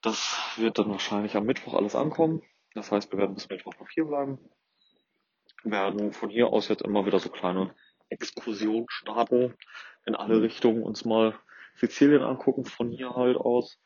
Das 0.00 0.54
wird 0.56 0.78
dann 0.78 0.90
wahrscheinlich 0.90 1.36
am 1.36 1.44
Mittwoch 1.44 1.74
alles 1.74 1.94
ankommen. 1.94 2.42
Das 2.74 2.90
heißt, 2.90 3.12
wir 3.12 3.18
werden 3.18 3.34
bis 3.34 3.48
Mittwoch 3.48 3.74
noch 3.78 3.90
hier 3.90 4.06
bleiben. 4.06 4.38
Wir 5.62 5.72
werden 5.72 6.12
von 6.12 6.30
hier 6.30 6.48
aus 6.48 6.68
jetzt 6.68 6.82
immer 6.82 7.06
wieder 7.06 7.18
so 7.18 7.28
kleine 7.28 7.74
Exkursionen 8.08 8.86
starten 8.88 9.54
in 10.06 10.14
alle 10.14 10.42
Richtungen, 10.42 10.82
uns 10.82 11.04
mal 11.04 11.38
Sizilien 11.76 12.22
angucken 12.22 12.64
von 12.64 12.90
hier 12.90 13.14
halt 13.14 13.36
aus. 13.36 13.78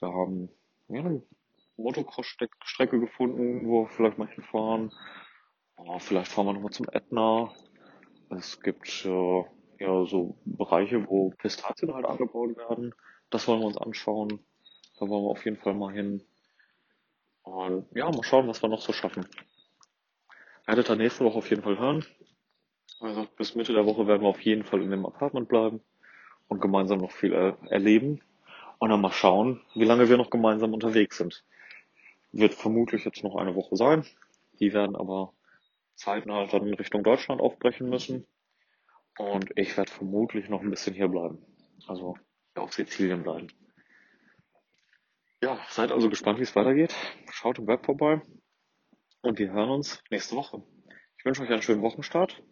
Wir 0.00 0.08
haben 0.08 0.48
ja, 0.88 1.00
eine 1.00 1.22
Motocross-Strecke 1.76 3.00
gefunden, 3.00 3.66
wo 3.66 3.84
wir 3.84 3.88
vielleicht 3.88 4.18
mal 4.18 4.28
hinfahren. 4.28 4.92
Oh, 5.76 5.98
vielleicht 5.98 6.30
fahren 6.30 6.46
wir 6.46 6.52
nochmal 6.52 6.72
zum 6.72 6.86
Ätna. 6.90 7.54
Es 8.30 8.60
gibt 8.60 9.04
äh, 9.04 9.44
ja 9.78 10.04
so 10.06 10.36
Bereiche, 10.44 11.06
wo 11.08 11.30
Pistazien 11.30 11.92
halt 11.94 12.06
angebaut 12.06 12.56
werden. 12.56 12.94
Das 13.30 13.46
wollen 13.48 13.60
wir 13.60 13.66
uns 13.66 13.78
anschauen. 13.78 14.40
Da 14.98 15.08
wollen 15.08 15.24
wir 15.24 15.30
auf 15.30 15.44
jeden 15.44 15.56
Fall 15.56 15.74
mal 15.74 15.92
hin. 15.92 16.22
Und 17.42 17.86
ja, 17.94 18.10
mal 18.10 18.22
schauen, 18.22 18.48
was 18.48 18.62
wir 18.62 18.68
noch 18.68 18.80
so 18.80 18.92
schaffen. 18.92 19.26
Werdet 20.66 20.88
ihr 20.88 20.96
nächste 20.96 21.24
Woche 21.24 21.38
auf 21.38 21.50
jeden 21.50 21.62
Fall 21.62 21.78
hören. 21.78 22.04
Also 23.00 23.26
bis 23.36 23.54
Mitte 23.54 23.74
der 23.74 23.86
Woche 23.86 24.06
werden 24.06 24.22
wir 24.22 24.28
auf 24.28 24.40
jeden 24.40 24.64
Fall 24.64 24.82
in 24.82 24.90
dem 24.90 25.04
Apartment 25.04 25.48
bleiben 25.48 25.82
und 26.48 26.60
gemeinsam 26.60 27.00
noch 27.00 27.10
viel 27.10 27.32
er 27.32 27.58
erleben. 27.70 28.20
Und 28.78 28.90
dann 28.90 29.00
mal 29.00 29.12
schauen, 29.12 29.60
wie 29.74 29.84
lange 29.84 30.08
wir 30.08 30.16
noch 30.16 30.30
gemeinsam 30.30 30.72
unterwegs 30.72 31.18
sind. 31.18 31.44
Wird 32.32 32.54
vermutlich 32.54 33.04
jetzt 33.04 33.22
noch 33.22 33.36
eine 33.36 33.54
Woche 33.54 33.76
sein. 33.76 34.04
Die 34.58 34.72
werden 34.72 34.96
aber 34.96 35.32
zeitnah 35.96 36.36
halt 36.36 36.52
dann 36.52 36.66
in 36.66 36.74
Richtung 36.74 37.02
Deutschland 37.02 37.40
aufbrechen 37.40 37.88
müssen. 37.88 38.26
Und 39.18 39.50
ich 39.56 39.76
werde 39.76 39.90
vermutlich 39.90 40.48
noch 40.48 40.60
ein 40.60 40.70
bisschen 40.70 40.94
hier 40.94 41.08
bleiben. 41.08 41.38
Also 41.86 42.16
auf 42.56 42.72
Sizilien 42.72 43.22
bleiben. 43.22 43.48
Ja, 45.42 45.58
seid 45.68 45.92
also 45.92 46.08
gespannt, 46.08 46.38
wie 46.38 46.44
es 46.44 46.56
weitergeht. 46.56 46.94
Schaut 47.30 47.58
im 47.58 47.66
Web 47.66 47.84
vorbei. 47.84 48.22
Und 49.22 49.38
wir 49.38 49.52
hören 49.52 49.70
uns 49.70 50.02
nächste 50.10 50.36
Woche. 50.36 50.62
Ich 51.18 51.24
wünsche 51.24 51.42
euch 51.42 51.50
einen 51.50 51.62
schönen 51.62 51.82
Wochenstart. 51.82 52.42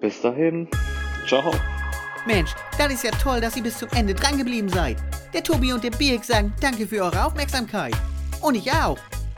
Bis 0.00 0.20
dahin. 0.20 0.68
Ciao. 1.26 1.52
Mensch, 2.26 2.54
das 2.78 2.92
ist 2.92 3.04
ja 3.04 3.10
toll, 3.10 3.40
dass 3.40 3.56
ihr 3.56 3.62
bis 3.62 3.78
zum 3.78 3.88
Ende 3.94 4.14
dran 4.14 4.38
geblieben 4.38 4.68
seid. 4.68 4.98
Der 5.32 5.42
Tobi 5.42 5.72
und 5.72 5.84
der 5.84 5.90
Birk 5.90 6.24
sagen 6.24 6.54
danke 6.60 6.86
für 6.86 7.02
eure 7.02 7.24
Aufmerksamkeit. 7.24 7.94
Und 8.40 8.54
ich 8.54 8.70
auch. 8.72 8.98